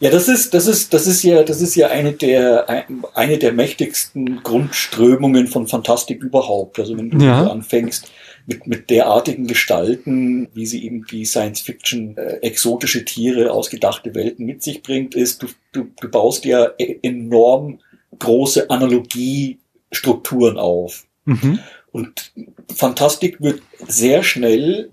Ja, 0.01 0.10
das 0.10 0.28
ist, 0.28 0.55
das 0.55 0.66
ist, 0.66 0.94
das 0.94 1.06
ist 1.06 1.23
ja, 1.23 1.43
das 1.43 1.60
ist 1.60 1.74
ja 1.74 1.89
eine 1.89 2.12
der, 2.12 2.86
eine 3.14 3.36
der 3.36 3.52
mächtigsten 3.52 4.43
Grundströmungen 4.43 5.47
von 5.47 5.66
Fantastik 5.66 6.23
überhaupt. 6.23 6.78
Also 6.78 6.97
wenn 6.97 7.10
du 7.10 7.23
ja. 7.23 7.48
anfängst, 7.48 8.10
mit, 8.47 8.66
mit 8.66 8.90
derartigen 8.90 9.47
Gestalten, 9.47 10.48
wie 10.55 10.66
sie 10.66 10.85
eben 10.85 11.05
die 11.05 11.24
Science-Fiction 11.24 12.16
äh, 12.16 12.36
exotische 12.43 13.05
Tiere, 13.05 13.51
ausgedachte 13.51 14.14
Welten 14.14 14.47
mit 14.47 14.62
sich 14.62 14.82
bringt, 14.82 15.14
ist, 15.14 15.43
du, 15.43 15.48
du, 15.73 15.89
du 16.01 16.09
baust 16.09 16.44
ja 16.44 16.70
e, 16.78 16.98
enorm 17.02 17.81
große 18.18 18.70
Analogiestrukturen 18.70 20.59
auf. 20.59 21.05
Mhm. 21.24 21.59
Und 21.93 22.32
Fantastik 22.74 23.40
wird 23.40 23.62
sehr 23.86 24.22
schnell 24.22 24.90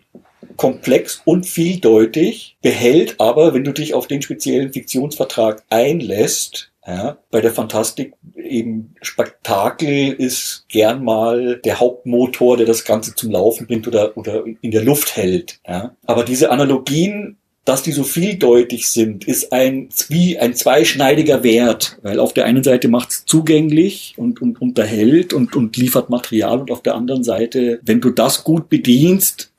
komplex 0.58 1.22
und 1.26 1.46
vieldeutig, 1.46 2.58
behält 2.62 3.20
aber, 3.20 3.54
wenn 3.54 3.64
du 3.64 3.74
dich 3.74 3.94
auf 3.94 4.08
den 4.08 4.22
speziellen 4.22 4.72
Fiktionsvertrag 4.72 5.64
einlässt, 5.70 6.72
ja, 6.86 7.18
bei 7.32 7.40
der 7.40 7.54
Fantastik 7.54 8.14
eben 8.36 8.96
Spektakel 9.02 10.12
ist 10.12 10.66
gern 10.68 11.04
mal 11.04 11.62
der 11.64 11.80
Hauptmotor, 11.80 12.58
der 12.58 12.66
das 12.66 12.84
Ganze 12.84 13.16
zum 13.16 13.32
Laufen 13.32 13.68
bringt 13.68 13.88
oder, 13.88 14.18
oder 14.18 14.44
in 14.62 14.72
der 14.72 14.84
Luft 14.84 15.16
hält. 15.16 15.60
Ja. 15.66 15.96
Aber 16.06 16.26
diese 16.26 16.52
Analogien 16.52 17.38
dass 17.66 17.82
die 17.82 17.94
so 17.94 18.04
vieldeutig 18.04 18.90
sind, 18.90 19.26
ist 19.26 19.54
ein, 19.54 19.88
wie 20.10 20.38
ein 20.38 20.54
zweischneidiger 20.54 21.44
Wert, 21.44 21.98
weil 22.02 22.20
auf 22.20 22.34
der 22.34 22.46
einen 22.46 22.64
Seite 22.64 22.90
macht 22.90 23.12
es 23.12 23.26
zugänglich 23.26 24.16
und, 24.18 24.42
und 24.42 24.62
unterhält 24.62 25.34
und, 25.34 25.56
und 25.56 25.78
liefert 25.78 26.10
Material 26.10 26.60
und 26.60 26.72
auf 26.72 26.82
der 26.82 26.96
anderen 26.96 27.24
Seite, 27.24 27.80
wenn 27.84 28.02
du 28.02 28.10
das 28.10 28.44
gut 28.44 28.68
bedienst, 28.68 29.53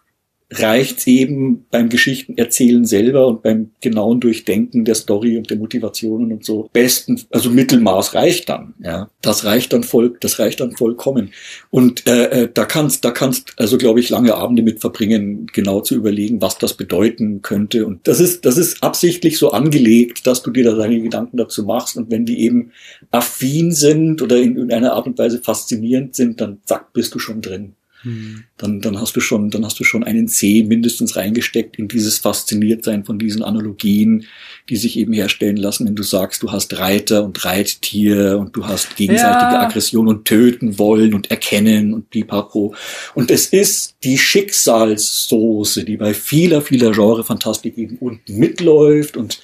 reicht's 0.50 1.06
eben 1.06 1.64
beim 1.70 1.88
Geschichtenerzählen 1.88 2.84
selber 2.84 3.26
und 3.26 3.42
beim 3.42 3.70
genauen 3.80 4.20
Durchdenken 4.20 4.84
der 4.84 4.94
Story 4.94 5.36
und 5.36 5.50
der 5.50 5.56
Motivationen 5.56 6.32
und 6.32 6.44
so 6.44 6.68
besten, 6.72 7.20
also 7.30 7.50
Mittelmaß 7.50 8.14
reicht 8.14 8.48
dann, 8.48 8.74
ja. 8.82 9.08
Das 9.22 9.44
reicht 9.44 9.72
dann 9.72 9.82
voll, 9.82 10.16
das 10.20 10.38
reicht 10.38 10.60
dann 10.60 10.72
vollkommen. 10.72 11.30
Und 11.70 12.06
äh, 12.06 12.42
äh, 12.42 12.48
da 12.52 12.66
kannst, 12.66 13.04
da 13.04 13.10
kannst, 13.10 13.54
also 13.56 13.78
glaube 13.78 14.00
ich, 14.00 14.10
lange 14.10 14.34
Abende 14.34 14.62
mit 14.62 14.80
verbringen, 14.80 15.46
genau 15.52 15.80
zu 15.80 15.94
überlegen, 15.94 16.42
was 16.42 16.58
das 16.58 16.74
bedeuten 16.74 17.40
könnte. 17.40 17.86
Und 17.86 18.06
das 18.06 18.20
ist, 18.20 18.44
das 18.44 18.58
ist 18.58 18.82
absichtlich 18.82 19.38
so 19.38 19.50
angelegt, 19.52 20.26
dass 20.26 20.42
du 20.42 20.50
dir 20.50 20.64
da 20.64 20.74
deine 20.74 21.00
Gedanken 21.00 21.38
dazu 21.38 21.64
machst. 21.64 21.96
Und 21.96 22.10
wenn 22.10 22.26
die 22.26 22.40
eben 22.40 22.72
affin 23.10 23.72
sind 23.72 24.20
oder 24.20 24.36
in 24.36 24.56
irgendeiner 24.56 24.92
Art 24.92 25.06
und 25.06 25.18
Weise 25.18 25.38
faszinierend 25.38 26.14
sind, 26.14 26.40
dann 26.40 26.58
zack, 26.64 26.92
bist 26.92 27.14
du 27.14 27.18
schon 27.18 27.40
drin. 27.40 27.74
Hm. 28.04 28.44
Dann, 28.58 28.80
dann 28.80 29.00
hast 29.00 29.16
du 29.16 29.20
schon, 29.20 29.50
dann 29.50 29.64
hast 29.64 29.80
du 29.80 29.84
schon 29.84 30.04
einen 30.04 30.28
C 30.28 30.62
mindestens 30.62 31.16
reingesteckt 31.16 31.76
in 31.76 31.88
dieses 31.88 32.18
Fasziniertsein 32.18 33.04
von 33.04 33.18
diesen 33.18 33.42
Analogien, 33.42 34.26
die 34.68 34.76
sich 34.76 34.98
eben 34.98 35.12
herstellen 35.12 35.56
lassen, 35.56 35.86
wenn 35.86 35.96
du 35.96 36.02
sagst, 36.02 36.42
du 36.42 36.52
hast 36.52 36.78
Reiter 36.78 37.24
und 37.24 37.44
Reittier 37.44 38.38
und 38.38 38.54
du 38.56 38.66
hast 38.66 38.96
gegenseitige 38.96 39.54
ja. 39.54 39.62
Aggression 39.62 40.08
und 40.08 40.24
töten 40.24 40.78
wollen 40.78 41.14
und 41.14 41.30
erkennen 41.30 41.92
und 41.92 42.10
pipapo. 42.10 42.74
Und 43.14 43.30
es 43.30 43.46
ist 43.46 43.96
die 44.04 44.18
Schicksalssoße, 44.18 45.84
die 45.84 45.96
bei 45.96 46.14
vieler, 46.14 46.62
vieler 46.62 46.92
Genrefantastik 46.92 47.76
eben 47.76 47.96
unten 47.98 48.38
mitläuft 48.38 49.16
und 49.16 49.40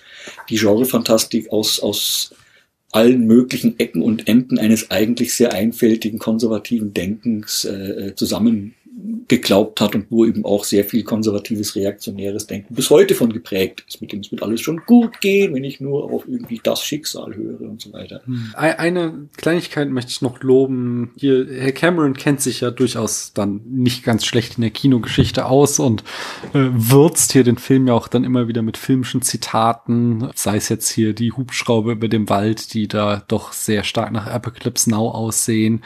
die 0.48 0.56
Genrefantastik 0.56 1.50
aus, 1.50 1.80
aus 1.80 2.34
allen 2.92 3.26
möglichen 3.26 3.78
Ecken 3.78 4.02
und 4.02 4.26
Enden 4.28 4.58
eines 4.58 4.90
eigentlich 4.90 5.34
sehr 5.34 5.52
einfältigen 5.52 6.18
konservativen 6.18 6.92
Denkens 6.92 7.64
äh, 7.64 8.08
äh 8.08 8.14
zusammen 8.14 8.74
geglaubt 9.28 9.80
hat 9.80 9.94
und 9.94 10.06
wo 10.10 10.24
eben 10.24 10.44
auch 10.44 10.64
sehr 10.64 10.84
viel 10.84 11.04
konservatives, 11.04 11.76
reaktionäres 11.76 12.46
Denken 12.46 12.74
bis 12.74 12.90
heute 12.90 13.14
von 13.14 13.32
geprägt 13.32 13.84
ist, 13.86 14.00
mit 14.00 14.12
dem 14.12 14.20
es 14.20 14.30
wird 14.30 14.42
alles 14.42 14.60
schon 14.60 14.82
gut 14.86 15.20
gehen, 15.20 15.54
wenn 15.54 15.64
ich 15.64 15.80
nur 15.80 16.12
auf 16.12 16.26
irgendwie 16.26 16.60
das 16.62 16.82
Schicksal 16.82 17.34
höre 17.34 17.60
und 17.60 17.80
so 17.80 17.92
weiter. 17.92 18.22
Hm. 18.24 18.52
Eine 18.54 19.28
Kleinigkeit 19.36 19.88
möchte 19.90 20.10
ich 20.10 20.22
noch 20.22 20.42
loben. 20.42 21.12
Hier, 21.16 21.46
Herr 21.48 21.72
Cameron 21.72 22.14
kennt 22.14 22.40
sich 22.40 22.60
ja 22.60 22.70
durchaus 22.70 23.32
dann 23.32 23.60
nicht 23.68 24.02
ganz 24.02 24.24
schlecht 24.24 24.56
in 24.56 24.62
der 24.62 24.70
Kinogeschichte 24.70 25.46
aus 25.46 25.78
und 25.78 26.02
äh, 26.52 26.68
würzt 26.72 27.32
hier 27.32 27.44
den 27.44 27.56
Film 27.58 27.86
ja 27.86 27.94
auch 27.94 28.08
dann 28.08 28.24
immer 28.24 28.48
wieder 28.48 28.62
mit 28.62 28.76
filmischen 28.76 29.22
Zitaten, 29.22 30.30
sei 30.34 30.56
es 30.56 30.68
jetzt 30.68 30.90
hier 30.90 31.14
die 31.14 31.32
Hubschrauber 31.32 31.92
über 31.92 32.08
dem 32.08 32.28
Wald, 32.28 32.74
die 32.74 32.88
da 32.88 33.22
doch 33.28 33.52
sehr 33.52 33.84
stark 33.84 34.12
nach 34.12 34.26
Apocalypse 34.26 34.90
Now 34.90 35.10
aussehen, 35.10 35.82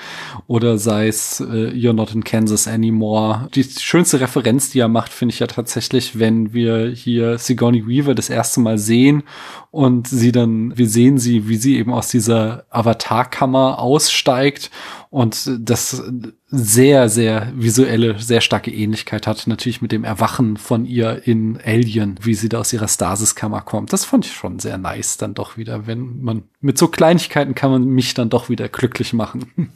oder 0.46 0.78
sei 0.78 1.08
es 1.08 1.40
äh, 1.40 1.70
You're 1.70 1.92
Not 1.92 2.14
in 2.14 2.24
Kansas 2.24 2.66
Anymore, 2.66 3.03
Hammer. 3.12 3.48
Die 3.54 3.64
schönste 3.64 4.20
Referenz, 4.20 4.70
die 4.70 4.80
er 4.80 4.88
macht, 4.88 5.12
finde 5.12 5.32
ich 5.32 5.40
ja 5.40 5.46
tatsächlich, 5.46 6.18
wenn 6.18 6.52
wir 6.52 6.90
hier 6.90 7.38
Sigourney 7.38 7.86
Weaver 7.86 8.14
das 8.14 8.30
erste 8.30 8.60
Mal 8.60 8.78
sehen 8.78 9.22
und 9.70 10.06
sie 10.08 10.32
dann, 10.32 10.76
wir 10.76 10.88
sehen 10.88 11.18
sie, 11.18 11.48
wie 11.48 11.56
sie 11.56 11.78
eben 11.78 11.92
aus 11.92 12.08
dieser 12.08 12.64
Avatarkammer 12.70 13.78
aussteigt 13.78 14.70
und 15.14 15.48
das 15.60 16.02
sehr, 16.48 17.08
sehr 17.08 17.52
visuelle, 17.54 18.18
sehr 18.18 18.40
starke 18.40 18.72
Ähnlichkeit 18.72 19.28
hat. 19.28 19.46
Natürlich 19.46 19.80
mit 19.80 19.92
dem 19.92 20.02
Erwachen 20.02 20.56
von 20.56 20.86
ihr 20.86 21.22
in 21.24 21.56
Alien, 21.64 22.18
wie 22.20 22.34
sie 22.34 22.48
da 22.48 22.58
aus 22.58 22.72
ihrer 22.72 22.88
Stasiskammer 22.88 23.60
kommt. 23.60 23.92
Das 23.92 24.04
fand 24.04 24.26
ich 24.26 24.32
schon 24.32 24.58
sehr 24.58 24.76
nice 24.76 25.16
dann 25.16 25.34
doch 25.34 25.56
wieder, 25.56 25.86
wenn 25.86 26.20
man 26.20 26.42
mit 26.60 26.78
so 26.78 26.88
Kleinigkeiten 26.88 27.54
kann 27.54 27.70
man 27.70 27.84
mich 27.84 28.14
dann 28.14 28.28
doch 28.28 28.48
wieder 28.48 28.68
glücklich 28.68 29.12
machen. 29.12 29.70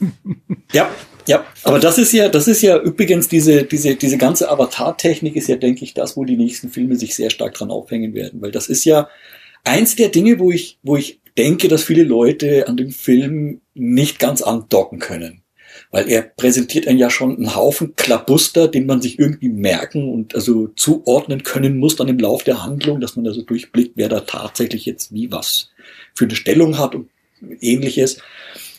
ja, 0.73 0.91
ja, 1.29 1.47
aber 1.63 1.79
das 1.79 1.99
ist 1.99 2.13
ja, 2.13 2.29
das 2.29 2.49
ist 2.49 2.63
ja 2.63 2.77
übrigens 2.77 3.29
diese, 3.29 3.63
diese, 3.63 3.95
diese 3.95 4.19
ganze 4.19 4.51
Avatar-Technik 4.51 5.37
ist 5.37 5.47
ja, 5.47 5.55
denke 5.55 5.85
ich, 5.85 5.95
das, 5.95 6.17
wo 6.17 6.25
die 6.25 6.37
nächsten 6.37 6.69
Filme 6.69 6.97
sich 6.97 7.15
sehr 7.15 7.31
stark 7.31 7.55
dran 7.55 7.71
aufhängen 7.71 8.13
werden, 8.13 8.43
weil 8.43 8.51
das 8.51 8.69
ist 8.69 8.85
ja 8.85 9.09
eins 9.63 9.95
der 9.95 10.09
Dinge, 10.09 10.41
wo 10.41 10.51
ich, 10.51 10.81
wo 10.83 10.97
ich 10.97 11.21
denke, 11.39 11.69
dass 11.69 11.85
viele 11.85 12.03
Leute 12.03 12.69
an 12.69 12.77
dem 12.77 12.91
Film 12.91 13.61
nicht 13.75 14.19
ganz 14.19 14.43
andocken 14.43 14.99
können. 14.99 15.43
Weil 15.91 16.09
er 16.09 16.23
präsentiert 16.23 16.87
einen 16.87 16.99
ja 16.99 17.09
schon 17.09 17.37
einen 17.37 17.55
Haufen 17.55 17.95
Klabuster, 17.97 18.69
den 18.69 18.87
man 18.87 19.01
sich 19.01 19.19
irgendwie 19.19 19.49
merken 19.49 20.13
und 20.13 20.35
also 20.35 20.69
zuordnen 20.69 21.45
können 21.45 21.79
muss 21.79 21.97
dann 21.97 22.09
im 22.09 22.19
Lauf 22.19 22.43
der 22.43 22.63
Handlung, 22.65 23.01
dass 23.01 23.17
man 23.17 23.27
also 23.27 23.43
durchblickt, 23.43 23.93
wer 23.95 24.09
da 24.09 24.21
tatsächlich 24.21 24.85
jetzt 24.85 25.15
wie 25.15 25.33
was 25.33 25.71
für 26.15 26.25
eine 26.25 26.35
Stellung 26.35 26.79
hat 26.79 26.95
und 26.95 27.09
ähnliches. 27.61 28.19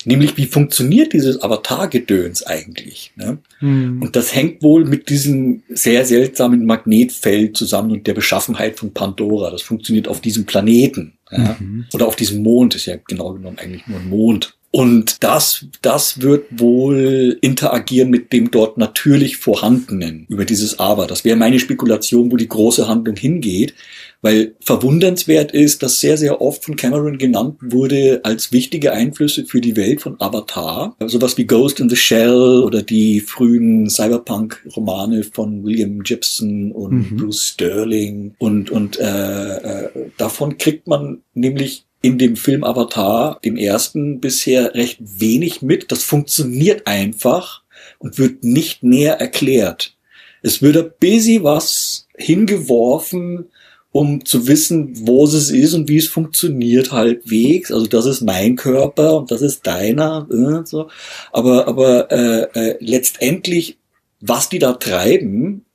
Nämlich, 0.05 0.37
wie 0.37 0.45
funktioniert 0.45 1.11
dieses 1.11 1.41
Avatar-Gedöns 1.41 2.43
eigentlich? 2.43 3.11
Ne? 3.15 3.39
Hm. 3.59 4.01
Und 4.01 4.15
das 4.15 4.33
hängt 4.33 4.63
wohl 4.63 4.85
mit 4.85 5.09
diesem 5.09 5.63
sehr 5.67 6.05
seltsamen 6.05 6.65
Magnetfeld 6.65 7.57
zusammen 7.57 7.91
und 7.91 8.07
der 8.07 8.13
Beschaffenheit 8.13 8.79
von 8.79 8.93
Pandora. 8.93 9.51
Das 9.51 9.61
funktioniert 9.61 10.07
auf 10.07 10.21
diesem 10.21 10.45
Planeten. 10.45 11.18
Ja? 11.31 11.57
Mhm. 11.59 11.85
Oder 11.93 12.07
auf 12.07 12.15
diesem 12.15 12.43
Mond, 12.43 12.75
ist 12.75 12.85
ja 12.85 12.97
genau 13.07 13.33
genommen 13.33 13.59
eigentlich 13.59 13.87
nur 13.87 13.99
ein 13.99 14.09
Mond. 14.09 14.57
Und 14.71 15.23
das, 15.23 15.65
das 15.81 16.21
wird 16.21 16.45
wohl 16.51 17.37
interagieren 17.41 18.11
mit 18.11 18.31
dem 18.31 18.51
dort 18.51 18.77
natürlich 18.77 19.37
vorhandenen 19.37 20.27
über 20.29 20.45
dieses 20.45 20.77
Aber. 20.77 21.07
Das 21.07 21.25
wäre 21.25 21.37
meine 21.37 21.59
Spekulation, 21.59 22.31
wo 22.31 22.37
die 22.37 22.47
große 22.47 22.87
Handlung 22.87 23.15
hingeht. 23.15 23.73
Weil 24.21 24.55
verwundernswert 24.59 25.53
ist, 25.53 25.81
dass 25.81 26.01
sehr, 26.01 26.17
sehr 26.17 26.41
oft 26.41 26.65
von 26.65 26.75
Cameron 26.75 27.17
genannt 27.17 27.55
wurde 27.61 28.19
als 28.23 28.51
wichtige 28.51 28.91
Einflüsse 28.91 29.45
für 29.45 29.61
die 29.61 29.77
Welt 29.77 30.01
von 30.01 30.19
Avatar. 30.19 30.95
Sowas 31.07 31.37
wie 31.37 31.47
Ghost 31.47 31.79
in 31.79 31.89
the 31.89 31.95
Shell 31.95 32.61
oder 32.63 32.83
die 32.83 33.21
frühen 33.21 33.89
Cyberpunk-Romane 33.89 35.23
von 35.23 35.63
William 35.63 36.03
Gibson 36.03 36.73
und 36.73 37.11
mhm. 37.11 37.17
Bruce 37.17 37.43
Sterling. 37.43 38.35
Und, 38.39 38.69
und 38.71 38.99
äh, 38.99 39.85
äh, 39.85 39.89
davon 40.17 40.57
kriegt 40.57 40.87
man 40.87 41.19
nämlich 41.33 41.85
in 42.01 42.17
dem 42.17 42.35
Film 42.35 42.63
Avatar, 42.63 43.39
dem 43.43 43.57
ersten, 43.57 44.19
bisher 44.19 44.73
recht 44.73 44.99
wenig 45.01 45.61
mit. 45.61 45.91
Das 45.91 46.03
funktioniert 46.03 46.87
einfach 46.87 47.63
und 47.97 48.17
wird 48.17 48.43
nicht 48.43 48.83
näher 48.83 49.19
erklärt. 49.19 49.95
Es 50.41 50.61
wird 50.61 50.77
ein 50.77 50.91
bisschen 50.99 51.43
was 51.43 52.07
hingeworfen, 52.15 53.49
um 53.91 54.23
zu 54.23 54.47
wissen, 54.47 55.07
wo 55.07 55.25
es 55.25 55.49
ist 55.49 55.73
und 55.73 55.89
wie 55.89 55.97
es 55.97 56.07
funktioniert 56.07 56.91
halbwegs. 56.91 57.71
Also 57.71 57.87
das 57.87 58.05
ist 58.05 58.21
mein 58.21 58.55
Körper 58.55 59.17
und 59.17 59.31
das 59.31 59.41
ist 59.41 59.65
deiner. 59.65 60.27
Äh, 60.31 60.65
so. 60.65 60.89
Aber, 61.31 61.67
aber 61.67 62.11
äh, 62.11 62.43
äh, 62.53 62.77
letztendlich, 62.79 63.77
was 64.21 64.47
die 64.49 64.59
da 64.59 64.73
treiben, 64.73 65.65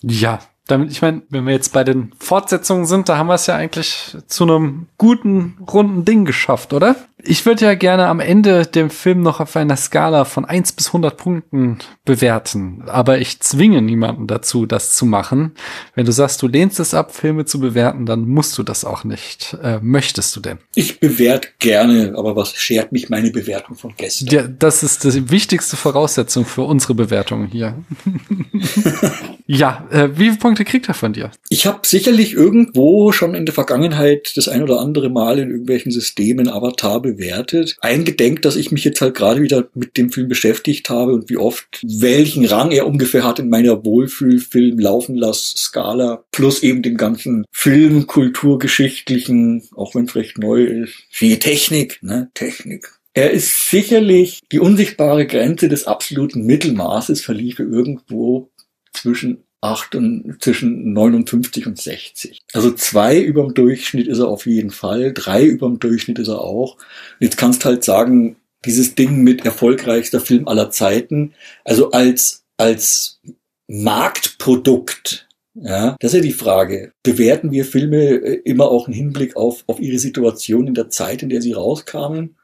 ja, 0.00 0.40
damit, 0.66 0.90
ich 0.90 1.00
meine, 1.00 1.22
wenn 1.30 1.46
wir 1.46 1.52
jetzt 1.52 1.72
bei 1.72 1.84
den 1.84 2.12
Fortsetzungen 2.18 2.86
sind, 2.86 3.08
da 3.08 3.18
haben 3.18 3.28
wir 3.28 3.34
es 3.34 3.46
ja 3.46 3.54
eigentlich 3.54 4.16
zu 4.26 4.44
einem 4.44 4.86
guten, 4.98 5.58
runden 5.70 6.04
Ding 6.04 6.24
geschafft, 6.24 6.72
oder? 6.72 6.96
Ich 7.22 7.46
würde 7.46 7.64
ja 7.64 7.74
gerne 7.74 8.06
am 8.06 8.20
Ende 8.20 8.66
den 8.66 8.90
Film 8.90 9.22
noch 9.22 9.40
auf 9.40 9.56
einer 9.56 9.76
Skala 9.76 10.24
von 10.24 10.44
eins 10.44 10.72
bis 10.72 10.88
100 10.88 11.16
Punkten 11.16 11.78
bewerten. 12.04 12.84
Aber 12.86 13.18
ich 13.18 13.40
zwinge 13.40 13.80
niemanden 13.80 14.26
dazu, 14.26 14.66
das 14.66 14.94
zu 14.94 15.06
machen. 15.06 15.52
Wenn 15.94 16.06
du 16.06 16.12
sagst, 16.12 16.42
du 16.42 16.48
lehnst 16.48 16.78
es 16.78 16.94
ab, 16.94 17.14
Filme 17.14 17.44
zu 17.44 17.58
bewerten, 17.58 18.06
dann 18.06 18.28
musst 18.28 18.58
du 18.58 18.62
das 18.62 18.84
auch 18.84 19.04
nicht. 19.04 19.56
Äh, 19.62 19.78
möchtest 19.80 20.36
du 20.36 20.40
denn? 20.40 20.58
Ich 20.74 21.00
bewerte 21.00 21.48
gerne, 21.58 22.14
aber 22.16 22.36
was 22.36 22.54
schert 22.54 22.92
mich 22.92 23.08
meine 23.08 23.30
Bewertung 23.30 23.76
von 23.76 23.94
gestern? 23.96 24.28
Ja, 24.28 24.42
das 24.46 24.82
ist 24.82 25.04
die 25.04 25.30
wichtigste 25.30 25.76
Voraussetzung 25.76 26.44
für 26.44 26.62
unsere 26.62 26.94
Bewertung 26.94 27.46
hier. 27.46 27.76
ja, 29.46 29.86
äh, 29.90 30.08
wie 30.12 30.24
viele 30.24 30.36
Punkte 30.36 30.64
kriegt 30.64 30.88
er 30.88 30.94
von 30.94 31.12
dir? 31.12 31.30
Ich 31.48 31.66
habe 31.66 31.80
sicherlich 31.86 32.32
irgendwo 32.32 33.12
schon 33.12 33.34
in 33.34 33.46
der 33.46 33.54
Vergangenheit 33.54 34.32
das 34.36 34.48
ein 34.48 34.62
oder 34.62 34.80
andere 34.80 35.08
Mal 35.08 35.38
in 35.38 35.50
irgendwelchen 35.50 35.92
Systemen 35.92 36.48
Avatar 36.48 37.00
bewertet. 37.00 37.76
Eingedenk, 37.80 38.42
dass 38.42 38.56
ich 38.56 38.72
mich 38.72 38.84
jetzt 38.84 39.00
halt 39.00 39.14
gerade 39.14 39.42
wieder 39.42 39.68
mit 39.74 39.96
dem 39.96 40.10
Film 40.10 40.28
beschäftigt 40.28 40.90
habe 40.90 41.12
und 41.12 41.30
wie 41.30 41.36
oft, 41.36 41.80
welchen 41.82 42.44
Rang 42.44 42.72
er 42.72 42.86
ungefähr 42.86 43.24
hat 43.24 43.38
in 43.38 43.48
meiner 43.48 43.84
Wohlfühlfilm 43.84 44.78
laufen 44.78 45.16
lass 45.16 45.54
Skala 45.56 46.24
plus 46.32 46.62
eben 46.62 46.82
dem 46.82 46.96
ganzen 46.96 47.44
Film, 47.52 48.06
kulturgeschichtlichen, 48.06 49.62
auch 49.76 49.94
wenn 49.94 50.06
es 50.06 50.16
recht 50.16 50.38
neu 50.38 50.64
ist, 50.64 50.94
viel 51.10 51.38
Technik, 51.38 51.98
ne, 52.02 52.30
Technik. 52.34 52.96
Er 53.14 53.30
ist 53.30 53.70
sicherlich 53.70 54.40
die 54.52 54.60
unsichtbare 54.60 55.26
Grenze 55.26 55.70
des 55.70 55.86
absoluten 55.86 56.44
Mittelmaßes 56.44 57.22
verliefe 57.22 57.62
irgendwo 57.62 58.50
zwischen 58.96 59.44
8 59.60 59.94
und 59.94 60.36
zwischen 60.40 60.92
59 60.92 61.66
und 61.66 61.80
60. 61.80 62.40
Also 62.52 62.70
zwei 62.72 63.20
über 63.20 63.42
dem 63.42 63.54
Durchschnitt 63.54 64.06
ist 64.06 64.18
er 64.18 64.28
auf 64.28 64.46
jeden 64.46 64.70
Fall, 64.70 65.12
drei 65.12 65.44
über 65.44 65.66
dem 65.66 65.78
Durchschnitt 65.78 66.18
ist 66.18 66.28
er 66.28 66.40
auch. 66.40 66.76
Jetzt 67.20 67.36
kannst 67.36 67.64
halt 67.64 67.84
sagen, 67.84 68.36
dieses 68.64 68.94
Ding 68.94 69.22
mit 69.22 69.44
erfolgreichster 69.44 70.20
Film 70.20 70.46
aller 70.48 70.70
Zeiten, 70.70 71.34
also 71.64 71.90
als, 71.90 72.44
als 72.56 73.20
Marktprodukt 73.68 75.26
ja, 75.58 75.96
das 76.00 76.12
ist 76.12 76.18
ja 76.18 76.22
die 76.22 76.32
Frage. 76.32 76.92
Bewerten 77.02 77.50
wir 77.50 77.64
Filme 77.64 77.96
äh, 77.96 78.34
immer 78.44 78.68
auch 78.70 78.88
im 78.88 78.94
Hinblick 78.94 79.36
auf, 79.36 79.64
auf 79.66 79.80
ihre 79.80 79.98
Situation 79.98 80.66
in 80.66 80.74
der 80.74 80.90
Zeit, 80.90 81.22
in 81.22 81.30
der 81.30 81.40
sie 81.40 81.52
rauskamen? 81.52 82.36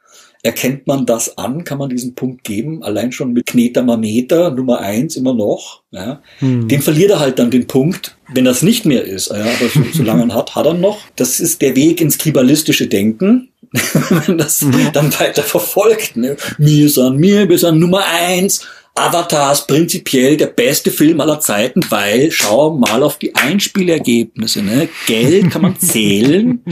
Erkennt 0.45 0.89
man 0.89 1.07
das 1.07 1.39
an? 1.39 1.63
Kann 1.63 1.79
man 1.79 1.89
diesen 1.89 2.15
Punkt 2.17 2.43
geben? 2.43 2.83
Allein 2.83 3.13
schon 3.13 3.33
mit 3.33 3.47
Kneter 3.47 3.83
Mameter, 3.83 4.51
Nummer 4.51 4.81
eins 4.81 5.17
immer 5.17 5.35
noch. 5.35 5.83
Ja. 5.93 6.21
Hm. 6.41 6.67
Den 6.67 6.83
verliert 6.83 7.13
er 7.13 7.21
halt 7.21 7.39
dann 7.39 7.53
den 7.53 7.69
Punkt, 7.69 8.17
wenn 8.35 8.45
das 8.45 8.63
nicht 8.63 8.85
mehr 8.85 9.05
ist. 9.05 9.29
Ja, 9.29 9.37
aber 9.37 9.69
so, 9.73 9.85
solange 9.93 10.25
er 10.33 10.35
hat, 10.35 10.57
hat 10.57 10.67
er 10.67 10.75
noch. 10.75 10.99
Das 11.15 11.39
ist 11.39 11.63
der 11.63 11.77
Weg 11.77 12.01
ins 12.01 12.19
tribalistische 12.19 12.89
Denken. 12.89 13.49
wenn 14.11 14.19
man 14.27 14.39
das 14.39 14.61
mhm. 14.63 14.91
dann 14.93 15.19
weiter 15.19 15.43
verfolgt. 15.43 16.17
Ne? 16.17 16.37
Wir 16.59 16.89
sind 16.91 17.19
mir, 17.19 17.49
wir 17.49 17.59
sind 17.59 17.79
Nummer 17.79 18.05
eins. 18.05 18.67
Avatar 18.95 19.53
ist 19.53 19.69
prinzipiell 19.69 20.37
der 20.37 20.49
beste 20.49 20.91
Film 20.91 21.21
aller 21.21 21.41
Zeiten, 21.41 21.81
weil 21.89 22.31
schau 22.31 22.77
mal 22.77 23.03
auf 23.03 23.19
die 23.19 23.35
Einspielergebnisse. 23.35 24.63
Ne? 24.63 24.89
Geld 25.07 25.51
kann 25.51 25.63
man 25.63 25.79
zählen, 25.79 26.63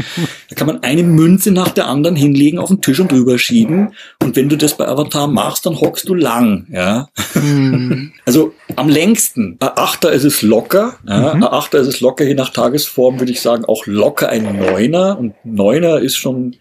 da 0.51 0.55
kann 0.55 0.66
man 0.66 0.82
eine 0.82 1.02
Münze 1.02 1.51
nach 1.51 1.70
der 1.70 1.86
anderen 1.86 2.16
hinlegen 2.16 2.59
auf 2.59 2.68
den 2.68 2.82
Tisch 2.82 3.01
und 3.01 3.10
drüber 3.10 3.38
schieben. 3.38 3.94
Und 4.22 4.36
wenn 4.36 4.51
du 4.51 4.56
das 4.56 4.76
bei 4.76 4.86
Avatar 4.86 5.28
machst, 5.28 5.64
dann 5.64 5.80
hockst 5.80 6.10
du 6.10 6.14
lang. 6.14 6.66
Ja? 6.70 7.09
Mhm. 7.34 8.12
Also 8.26 8.52
am 8.76 8.90
längsten. 8.90 9.56
Bei 9.56 9.76
Achter 9.76 10.12
ist 10.12 10.24
es 10.24 10.42
locker. 10.42 10.98
Ja? 11.09 11.34
Mhm. 11.34 11.40
Bei 11.40 11.52
Achter 11.52 11.78
ist 11.78 11.88
es 11.88 12.01
locker, 12.01 12.26
je 12.26 12.34
nach 12.34 12.51
Tagesform 12.51 13.18
würde 13.18 13.32
ich 13.32 13.40
sagen 13.40 13.64
auch 13.64 13.86
locker 13.86 14.28
ein 14.28 14.59
Neuner. 14.59 15.18
Und 15.18 15.34
Neuner 15.44 16.01
ist 16.01 16.16
schon 16.16 16.56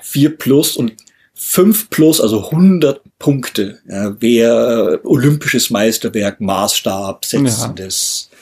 vier 0.00 0.36
plus 0.36 0.78
und 0.78 0.94
5 1.34 1.90
plus, 1.90 2.20
also 2.20 2.50
100 2.50 3.00
Punkte, 3.18 3.80
ja, 3.88 4.20
wäre 4.20 5.00
olympisches 5.04 5.70
Meisterwerk, 5.70 6.40
Maßstab 6.40 7.24
setzendes 7.24 8.28
ja. 8.30 8.38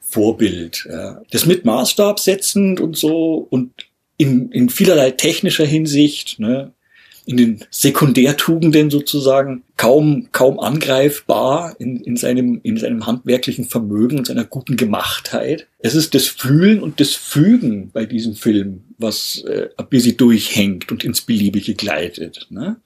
Vorbild. 0.00 0.86
Ja. 0.88 1.22
Das 1.30 1.46
mit 1.46 1.64
Maßstab 1.64 2.20
setzend 2.20 2.80
und 2.80 2.96
so 2.96 3.46
und 3.50 3.72
in, 4.16 4.50
in 4.52 4.68
vielerlei 4.68 5.10
technischer 5.10 5.66
Hinsicht, 5.66 6.38
ne, 6.38 6.72
in 7.26 7.36
den 7.36 7.64
Sekundärtugenden 7.70 8.88
sozusagen 8.88 9.64
kaum, 9.76 10.28
kaum 10.32 10.60
angreifbar 10.60 11.74
in, 11.78 11.96
in, 12.00 12.16
seinem, 12.16 12.60
in 12.62 12.78
seinem 12.78 13.04
handwerklichen 13.04 13.64
Vermögen 13.64 14.18
und 14.18 14.28
seiner 14.28 14.44
guten 14.44 14.76
Gemachtheit. 14.76 15.66
Es 15.80 15.94
ist 15.94 16.14
das 16.14 16.26
Fühlen 16.28 16.80
und 16.80 17.00
das 17.00 17.14
Fügen 17.14 17.90
bei 17.92 18.06
diesem 18.06 18.36
Film, 18.36 18.84
was 18.98 19.44
äh, 19.46 19.68
ein 19.76 19.88
bisschen 19.88 20.16
durchhängt 20.16 20.90
und 20.90 21.04
ins 21.04 21.20
Beliebige 21.20 21.74
gleitet. 21.74 22.46
Ne? 22.48 22.76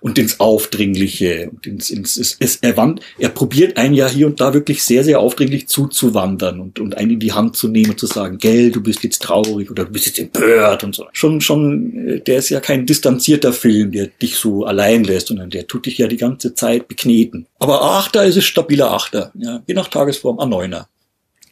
Und 0.00 0.18
ins 0.18 0.40
Aufdringliche 0.40 1.50
und 1.50 1.66
ins, 1.66 1.90
ins, 1.90 2.16
ins, 2.16 2.32
ins 2.34 2.56
er, 2.56 2.76
wand, 2.76 3.00
er 3.18 3.28
probiert 3.28 3.76
ein 3.76 3.94
Jahr 3.94 4.08
hier 4.08 4.26
und 4.26 4.40
da 4.40 4.54
wirklich 4.54 4.82
sehr, 4.82 5.04
sehr 5.04 5.20
aufdringlich 5.20 5.68
zuzuwandern 5.68 6.60
und, 6.60 6.80
und 6.80 6.96
einen 6.96 7.12
in 7.12 7.20
die 7.20 7.32
Hand 7.32 7.56
zu 7.56 7.68
nehmen 7.68 7.90
und 7.90 8.00
zu 8.00 8.06
sagen, 8.06 8.38
gell, 8.38 8.70
du 8.70 8.82
bist 8.82 9.02
jetzt 9.02 9.22
traurig 9.22 9.70
oder 9.70 9.84
du 9.84 9.92
bist 9.92 10.06
jetzt 10.06 10.18
empört 10.18 10.84
und 10.84 10.94
so. 10.94 11.06
Schon, 11.12 11.40
schon, 11.40 12.08
äh, 12.08 12.20
der 12.20 12.38
ist 12.38 12.48
ja 12.48 12.60
kein 12.60 12.86
distanzierter 12.86 13.52
Film, 13.52 13.92
der 13.92 14.06
dich 14.06 14.36
so 14.36 14.64
allein 14.64 15.04
lässt, 15.04 15.28
sondern 15.28 15.50
der 15.50 15.66
tut 15.66 15.86
dich 15.86 15.98
ja 15.98 16.06
die 16.06 16.16
ganze 16.16 16.54
Zeit 16.54 16.88
bekneten. 16.88 17.46
Aber 17.58 17.82
Achter 17.82 18.24
ist 18.24 18.36
es 18.36 18.44
stabiler 18.44 18.92
Achter, 18.92 19.32
ja, 19.34 19.62
je 19.66 19.74
nach 19.74 19.88
Tagesform 19.88 20.38
ein 20.38 20.48
Neuner. 20.48 20.88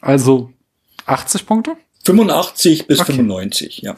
Also 0.01 0.51
80 1.05 1.45
Punkte? 1.45 1.75
85 2.05 2.87
bis 2.87 2.99
okay. 2.99 3.13
95, 3.13 3.79
ja. 3.79 3.95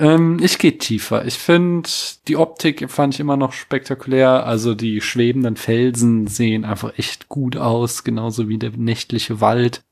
Ähm, 0.00 0.38
ich 0.42 0.58
gehe 0.58 0.78
tiefer. 0.78 1.26
Ich 1.26 1.34
finde, 1.34 1.88
die 2.26 2.36
Optik 2.36 2.90
fand 2.90 3.14
ich 3.14 3.20
immer 3.20 3.36
noch 3.36 3.52
spektakulär. 3.52 4.46
Also 4.46 4.74
die 4.74 5.02
schwebenden 5.02 5.56
Felsen 5.56 6.26
sehen 6.26 6.64
einfach 6.64 6.98
echt 6.98 7.28
gut 7.28 7.56
aus, 7.56 8.02
genauso 8.02 8.48
wie 8.48 8.58
der 8.58 8.70
nächtliche 8.70 9.40
Wald. 9.40 9.82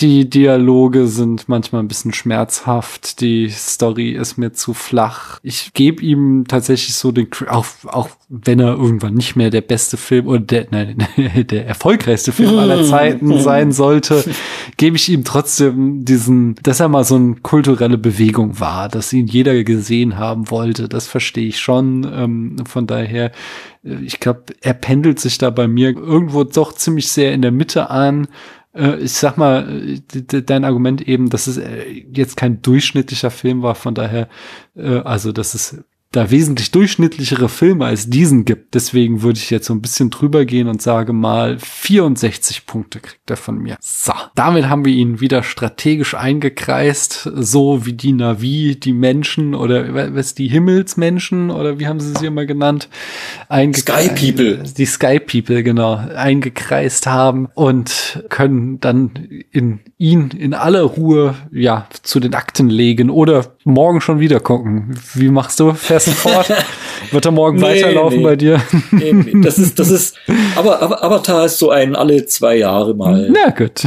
Die 0.00 0.30
Dialoge 0.30 1.08
sind 1.08 1.48
manchmal 1.48 1.82
ein 1.82 1.88
bisschen 1.88 2.12
schmerzhaft. 2.12 3.20
Die 3.20 3.48
Story 3.48 4.12
ist 4.12 4.38
mir 4.38 4.52
zu 4.52 4.72
flach. 4.72 5.40
Ich 5.42 5.72
gebe 5.72 6.00
ihm 6.02 6.44
tatsächlich 6.46 6.94
so 6.94 7.10
den, 7.10 7.28
auch, 7.48 7.66
auch 7.84 8.08
wenn 8.28 8.60
er 8.60 8.74
irgendwann 8.76 9.14
nicht 9.14 9.34
mehr 9.34 9.50
der 9.50 9.60
beste 9.60 9.96
Film 9.96 10.28
oder 10.28 10.38
der, 10.38 10.66
nein, 10.70 11.04
der 11.50 11.66
erfolgreichste 11.66 12.30
Film 12.30 12.58
aller 12.58 12.84
Zeiten 12.84 13.40
sein 13.40 13.72
sollte, 13.72 14.24
gebe 14.76 14.96
ich 14.96 15.08
ihm 15.08 15.24
trotzdem 15.24 16.04
diesen, 16.04 16.54
dass 16.62 16.78
er 16.78 16.88
mal 16.88 17.02
so 17.02 17.16
eine 17.16 17.34
kulturelle 17.34 17.98
Bewegung 17.98 18.60
war, 18.60 18.88
dass 18.88 19.12
ihn 19.12 19.26
jeder 19.26 19.64
gesehen 19.64 20.16
haben 20.16 20.48
wollte. 20.48 20.88
Das 20.88 21.08
verstehe 21.08 21.48
ich 21.48 21.58
schon. 21.58 22.08
Ähm, 22.14 22.56
von 22.66 22.86
daher, 22.86 23.32
äh, 23.82 23.96
ich 24.04 24.20
glaube, 24.20 24.44
er 24.60 24.74
pendelt 24.74 25.18
sich 25.18 25.38
da 25.38 25.50
bei 25.50 25.66
mir 25.66 25.96
irgendwo 25.96 26.44
doch 26.44 26.72
ziemlich 26.72 27.08
sehr 27.08 27.32
in 27.32 27.42
der 27.42 27.50
Mitte 27.50 27.90
an 27.90 28.28
ich 28.78 29.12
sag 29.12 29.36
mal, 29.36 30.00
dein 30.08 30.64
Argument 30.64 31.06
eben, 31.06 31.30
dass 31.30 31.46
es 31.46 31.56
äh, 31.56 32.04
jetzt 32.12 32.36
kein 32.36 32.62
durchschnittlicher 32.62 33.30
Film 33.30 33.62
war, 33.62 33.74
von 33.74 33.94
daher, 33.94 34.28
äh, 34.76 34.98
also 34.98 35.32
dass 35.32 35.54
es 35.54 35.84
da 36.18 36.30
wesentlich 36.30 36.72
durchschnittlichere 36.72 37.48
Filme 37.48 37.86
als 37.86 38.10
diesen 38.10 38.44
gibt. 38.44 38.74
Deswegen 38.74 39.22
würde 39.22 39.38
ich 39.38 39.50
jetzt 39.50 39.66
so 39.66 39.72
ein 39.72 39.80
bisschen 39.80 40.10
drüber 40.10 40.44
gehen 40.44 40.66
und 40.66 40.82
sage 40.82 41.12
mal 41.12 41.58
64 41.60 42.66
Punkte 42.66 42.98
kriegt 42.98 43.30
er 43.30 43.36
von 43.36 43.58
mir. 43.58 43.76
So, 43.80 44.12
damit 44.34 44.68
haben 44.68 44.84
wir 44.84 44.92
ihn 44.92 45.20
wieder 45.20 45.44
strategisch 45.44 46.14
eingekreist, 46.14 47.30
so 47.34 47.86
wie 47.86 47.92
die 47.92 48.12
Navi, 48.12 48.76
die 48.78 48.92
Menschen 48.92 49.54
oder 49.54 50.14
was 50.14 50.34
die 50.34 50.48
Himmelsmenschen 50.48 51.50
oder 51.50 51.78
wie 51.78 51.86
haben 51.86 52.00
sie 52.00 52.12
sie 52.14 52.26
immer 52.26 52.46
genannt? 52.46 52.88
Sky 53.48 54.08
People. 54.08 54.64
Die 54.76 54.86
Sky 54.86 55.20
People, 55.20 55.62
genau, 55.62 55.94
eingekreist 55.94 57.06
haben 57.06 57.48
und 57.54 58.24
können 58.28 58.80
dann 58.80 59.10
in 59.52 59.80
ihn 59.98 60.30
in 60.30 60.54
aller 60.54 60.82
Ruhe 60.82 61.36
ja 61.52 61.86
zu 62.02 62.18
den 62.18 62.34
Akten 62.34 62.68
legen 62.68 63.10
oder 63.10 63.56
morgen 63.68 64.00
schon 64.00 64.20
wieder 64.20 64.40
gucken. 64.40 64.98
Wie 65.14 65.28
machst 65.28 65.60
du? 65.60 65.74
Fährst 65.74 66.08
du 66.08 66.10
fort? 66.12 66.52
Wird 67.10 67.24
er 67.24 67.30
morgen 67.30 67.58
nee, 67.58 67.62
weiterlaufen 67.62 68.18
nee. 68.18 68.24
bei 68.24 68.36
dir? 68.36 68.60
Nee, 68.90 69.42
das 69.42 69.58
ist, 69.58 69.78
das 69.78 69.90
ist, 69.90 70.16
aber, 70.56 70.82
aber 70.82 71.04
Avatar 71.04 71.44
ist 71.44 71.58
so 71.58 71.70
ein 71.70 71.94
alle 71.94 72.26
zwei 72.26 72.56
Jahre 72.56 72.94
mal. 72.94 73.30
Na 73.30 73.50
gut. 73.50 73.84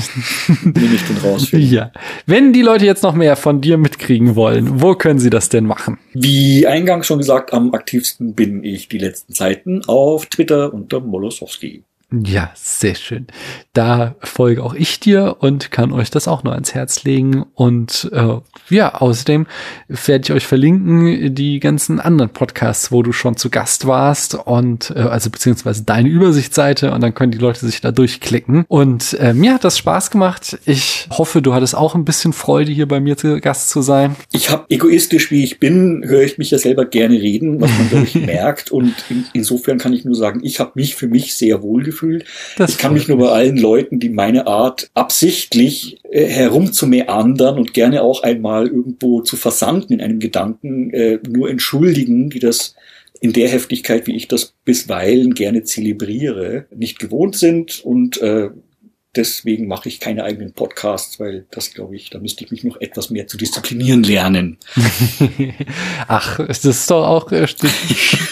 Nehme 0.63 0.95
ich 0.95 1.03
den 1.03 1.17
raus. 1.17 1.47
Ja. 1.51 1.91
Wenn 2.25 2.53
die 2.53 2.61
Leute 2.61 2.85
jetzt 2.85 3.03
noch 3.03 3.13
mehr 3.13 3.35
von 3.35 3.61
dir 3.61 3.77
mitkriegen 3.77 4.35
wollen, 4.35 4.81
wo 4.81 4.95
können 4.95 5.19
sie 5.19 5.29
das 5.29 5.49
denn 5.49 5.65
machen? 5.65 5.97
Wie 6.13 6.65
eingangs 6.65 7.07
schon 7.07 7.17
gesagt, 7.17 7.53
am 7.53 7.73
aktivsten 7.73 8.33
bin 8.33 8.63
ich 8.63 8.87
die 8.87 8.97
letzten 8.97 9.33
Zeiten 9.33 9.83
auf 9.85 10.25
Twitter 10.27 10.73
unter 10.73 10.99
Molosowski. 10.99 11.83
Ja, 12.13 12.51
sehr 12.55 12.95
schön. 12.95 13.27
Da 13.71 14.15
folge 14.19 14.63
auch 14.63 14.73
ich 14.73 14.99
dir 14.99 15.37
und 15.39 15.71
kann 15.71 15.93
euch 15.93 16.11
das 16.11 16.27
auch 16.27 16.43
nur 16.43 16.51
ans 16.51 16.73
Herz 16.73 17.05
legen. 17.05 17.45
Und 17.53 18.09
äh, 18.11 18.35
ja, 18.69 18.95
außerdem 18.95 19.47
werde 19.87 20.23
ich 20.25 20.31
euch 20.33 20.45
verlinken 20.45 21.33
die 21.33 21.61
ganzen 21.61 22.01
anderen 22.01 22.31
Podcasts, 22.31 22.91
wo 22.91 23.01
du 23.01 23.13
schon 23.13 23.37
zu 23.37 23.49
Gast 23.49 23.87
warst 23.87 24.35
und 24.35 24.91
äh, 24.93 24.99
also 24.99 25.29
beziehungsweise 25.29 25.83
deine 25.83 26.09
Übersichtsseite 26.09 26.91
und 26.91 26.99
dann 26.99 27.13
können 27.13 27.31
die 27.31 27.37
Leute 27.37 27.65
sich 27.65 27.79
da 27.79 27.93
durchklicken. 27.93 28.65
Und 28.67 29.13
äh, 29.13 29.33
mir 29.33 29.53
hat 29.53 29.63
das 29.63 29.77
Spaß 29.77 30.11
gemacht. 30.11 30.59
Ich 30.65 31.07
hoffe, 31.11 31.41
du 31.41 31.53
hattest 31.53 31.75
auch 31.75 31.95
ein 31.95 32.03
bisschen 32.03 32.33
Freude, 32.33 32.73
hier 32.73 32.89
bei 32.89 32.99
mir 32.99 33.15
zu 33.15 33.39
Gast 33.39 33.69
zu 33.69 33.81
sein. 33.81 34.17
Ich 34.33 34.49
habe 34.49 34.65
egoistisch, 34.67 35.31
wie 35.31 35.45
ich 35.45 35.61
bin, 35.61 36.03
höre 36.05 36.23
ich 36.23 36.37
mich 36.37 36.51
ja 36.51 36.57
selber 36.57 36.83
gerne 36.83 37.21
reden, 37.21 37.61
was 37.61 37.71
man 37.71 37.87
dadurch 37.89 38.15
merkt. 38.25 38.69
Und 38.69 38.93
in, 39.09 39.23
insofern 39.31 39.77
kann 39.77 39.93
ich 39.93 40.03
nur 40.03 40.15
sagen, 40.15 40.41
ich 40.43 40.59
habe 40.59 40.71
mich 40.75 40.95
für 40.95 41.07
mich 41.07 41.35
sehr 41.35 41.61
wohl 41.61 41.83
gefühlt 41.83 42.00
gefühlt. 42.01 42.25
Das 42.57 42.71
ich 42.71 42.77
kann 42.77 42.93
mich 42.93 43.07
nur 43.07 43.17
bei 43.17 43.29
allen 43.29 43.57
Leuten, 43.57 43.99
die 43.99 44.09
meine 44.09 44.47
Art 44.47 44.89
absichtlich 44.93 45.99
äh, 46.09 46.25
herumzumeandern 46.25 47.57
und 47.57 47.73
gerne 47.73 48.01
auch 48.01 48.23
einmal 48.23 48.67
irgendwo 48.67 49.21
zu 49.21 49.35
versanden 49.35 49.93
in 49.93 50.01
einem 50.01 50.19
Gedanken, 50.19 50.91
äh, 50.91 51.19
nur 51.27 51.49
entschuldigen, 51.49 52.29
die 52.29 52.39
das 52.39 52.75
in 53.19 53.33
der 53.33 53.49
Heftigkeit, 53.49 54.07
wie 54.07 54.15
ich 54.15 54.27
das 54.27 54.53
bisweilen 54.65 55.35
gerne 55.35 55.63
zelebriere, 55.63 56.65
nicht 56.75 56.97
gewohnt 56.97 57.35
sind 57.35 57.83
und 57.85 58.19
äh, 58.21 58.49
deswegen 59.15 59.67
mache 59.67 59.89
ich 59.89 59.99
keine 59.99 60.23
eigenen 60.23 60.53
Podcasts, 60.53 61.19
weil 61.19 61.45
das 61.51 61.73
glaube 61.73 61.95
ich, 61.95 62.09
da 62.09 62.19
müsste 62.19 62.45
ich 62.45 62.51
mich 62.51 62.63
noch 62.63 62.79
etwas 62.79 63.09
mehr 63.09 63.27
zu 63.27 63.37
disziplinieren 63.37 64.03
lernen. 64.03 64.57
Ach, 66.07 66.37
das 66.37 66.63
ist 66.63 66.89
doch 66.89 67.05
auch 67.05 67.31
äh, 67.31 67.47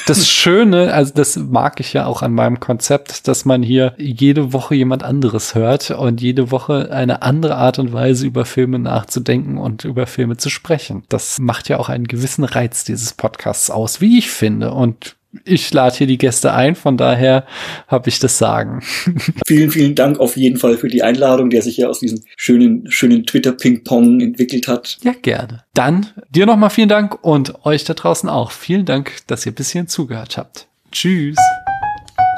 das 0.08 0.30
Schöne, 0.30 0.94
also 0.94 1.14
das 1.14 1.36
mag 1.36 1.80
ich 1.80 1.94
ja 1.94 2.06
auch 2.06 2.22
an 2.22 2.34
meinem 2.34 2.60
Konzept, 2.60 3.28
dass 3.28 3.46
man 3.46 3.62
hier 3.62 3.94
jede 3.98 4.54
Woche 4.54 4.76
jemand 4.76 5.04
anderes 5.04 5.56
hört 5.56 5.92
und 5.92 6.22
jede 6.22 6.52
Woche 6.52 6.92
eine 6.92 7.22
andere 7.22 7.56
Art 7.56 7.80
und 7.80 7.92
Weise 7.92 8.26
über 8.26 8.46
Filme 8.46 8.80
nachzudenken 8.80 9.58
und 9.58 9.84
über 9.84 10.08
Filme 10.08 10.38
zu 10.38 10.50
sprechen. 10.50 11.04
Das 11.10 11.40
macht 11.40 11.70
ja 11.70 11.78
auch 11.78 11.90
einen 11.90 12.08
gewissen 12.08 12.44
Reiz 12.44 12.84
dieses 12.84 13.14
Podcasts 13.14 13.70
aus, 13.70 14.02
wie 14.02 14.18
ich 14.18 14.30
finde. 14.30 14.72
Und 14.72 15.19
ich 15.46 15.72
lade 15.74 15.96
hier 15.96 16.08
die 16.08 16.18
Gäste 16.18 16.54
ein, 16.54 16.76
von 16.76 16.98
daher 16.98 17.46
habe 17.88 18.10
ich 18.10 18.20
das 18.20 18.38
Sagen. 18.38 18.82
Vielen, 19.48 19.70
vielen 19.70 19.96
Dank 19.96 20.20
auf 20.20 20.36
jeden 20.36 20.58
Fall 20.58 20.78
für 20.78 20.88
die 20.88 21.04
Einladung, 21.04 21.50
der 21.50 21.62
sich 21.62 21.78
ja 21.78 21.88
aus 21.88 22.00
diesem 22.00 22.22
schönen, 22.36 22.90
schönen 22.92 23.26
Twitter-Ping-Pong 23.26 24.22
entwickelt 24.22 24.68
hat. 24.68 24.98
Ja, 25.04 25.14
gerne. 25.14 25.64
Dann 25.74 26.08
dir 26.30 26.46
nochmal 26.46 26.70
vielen 26.70 26.90
Dank 26.90 27.24
und 27.24 27.66
euch 27.66 27.84
da 27.84 27.94
draußen 27.94 28.30
auch. 28.30 28.52
Vielen 28.52 28.86
Dank, 28.86 29.18
dass 29.28 29.46
ihr 29.46 29.52
bis 29.52 29.72
hierhin 29.72 29.88
zugehört 29.88 30.38
habt. 30.38 30.68
Tschüss. 30.92 31.38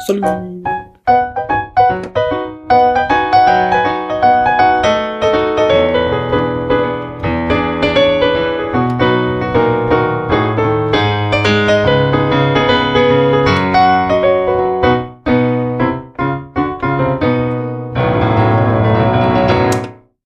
Salut. 0.07 0.25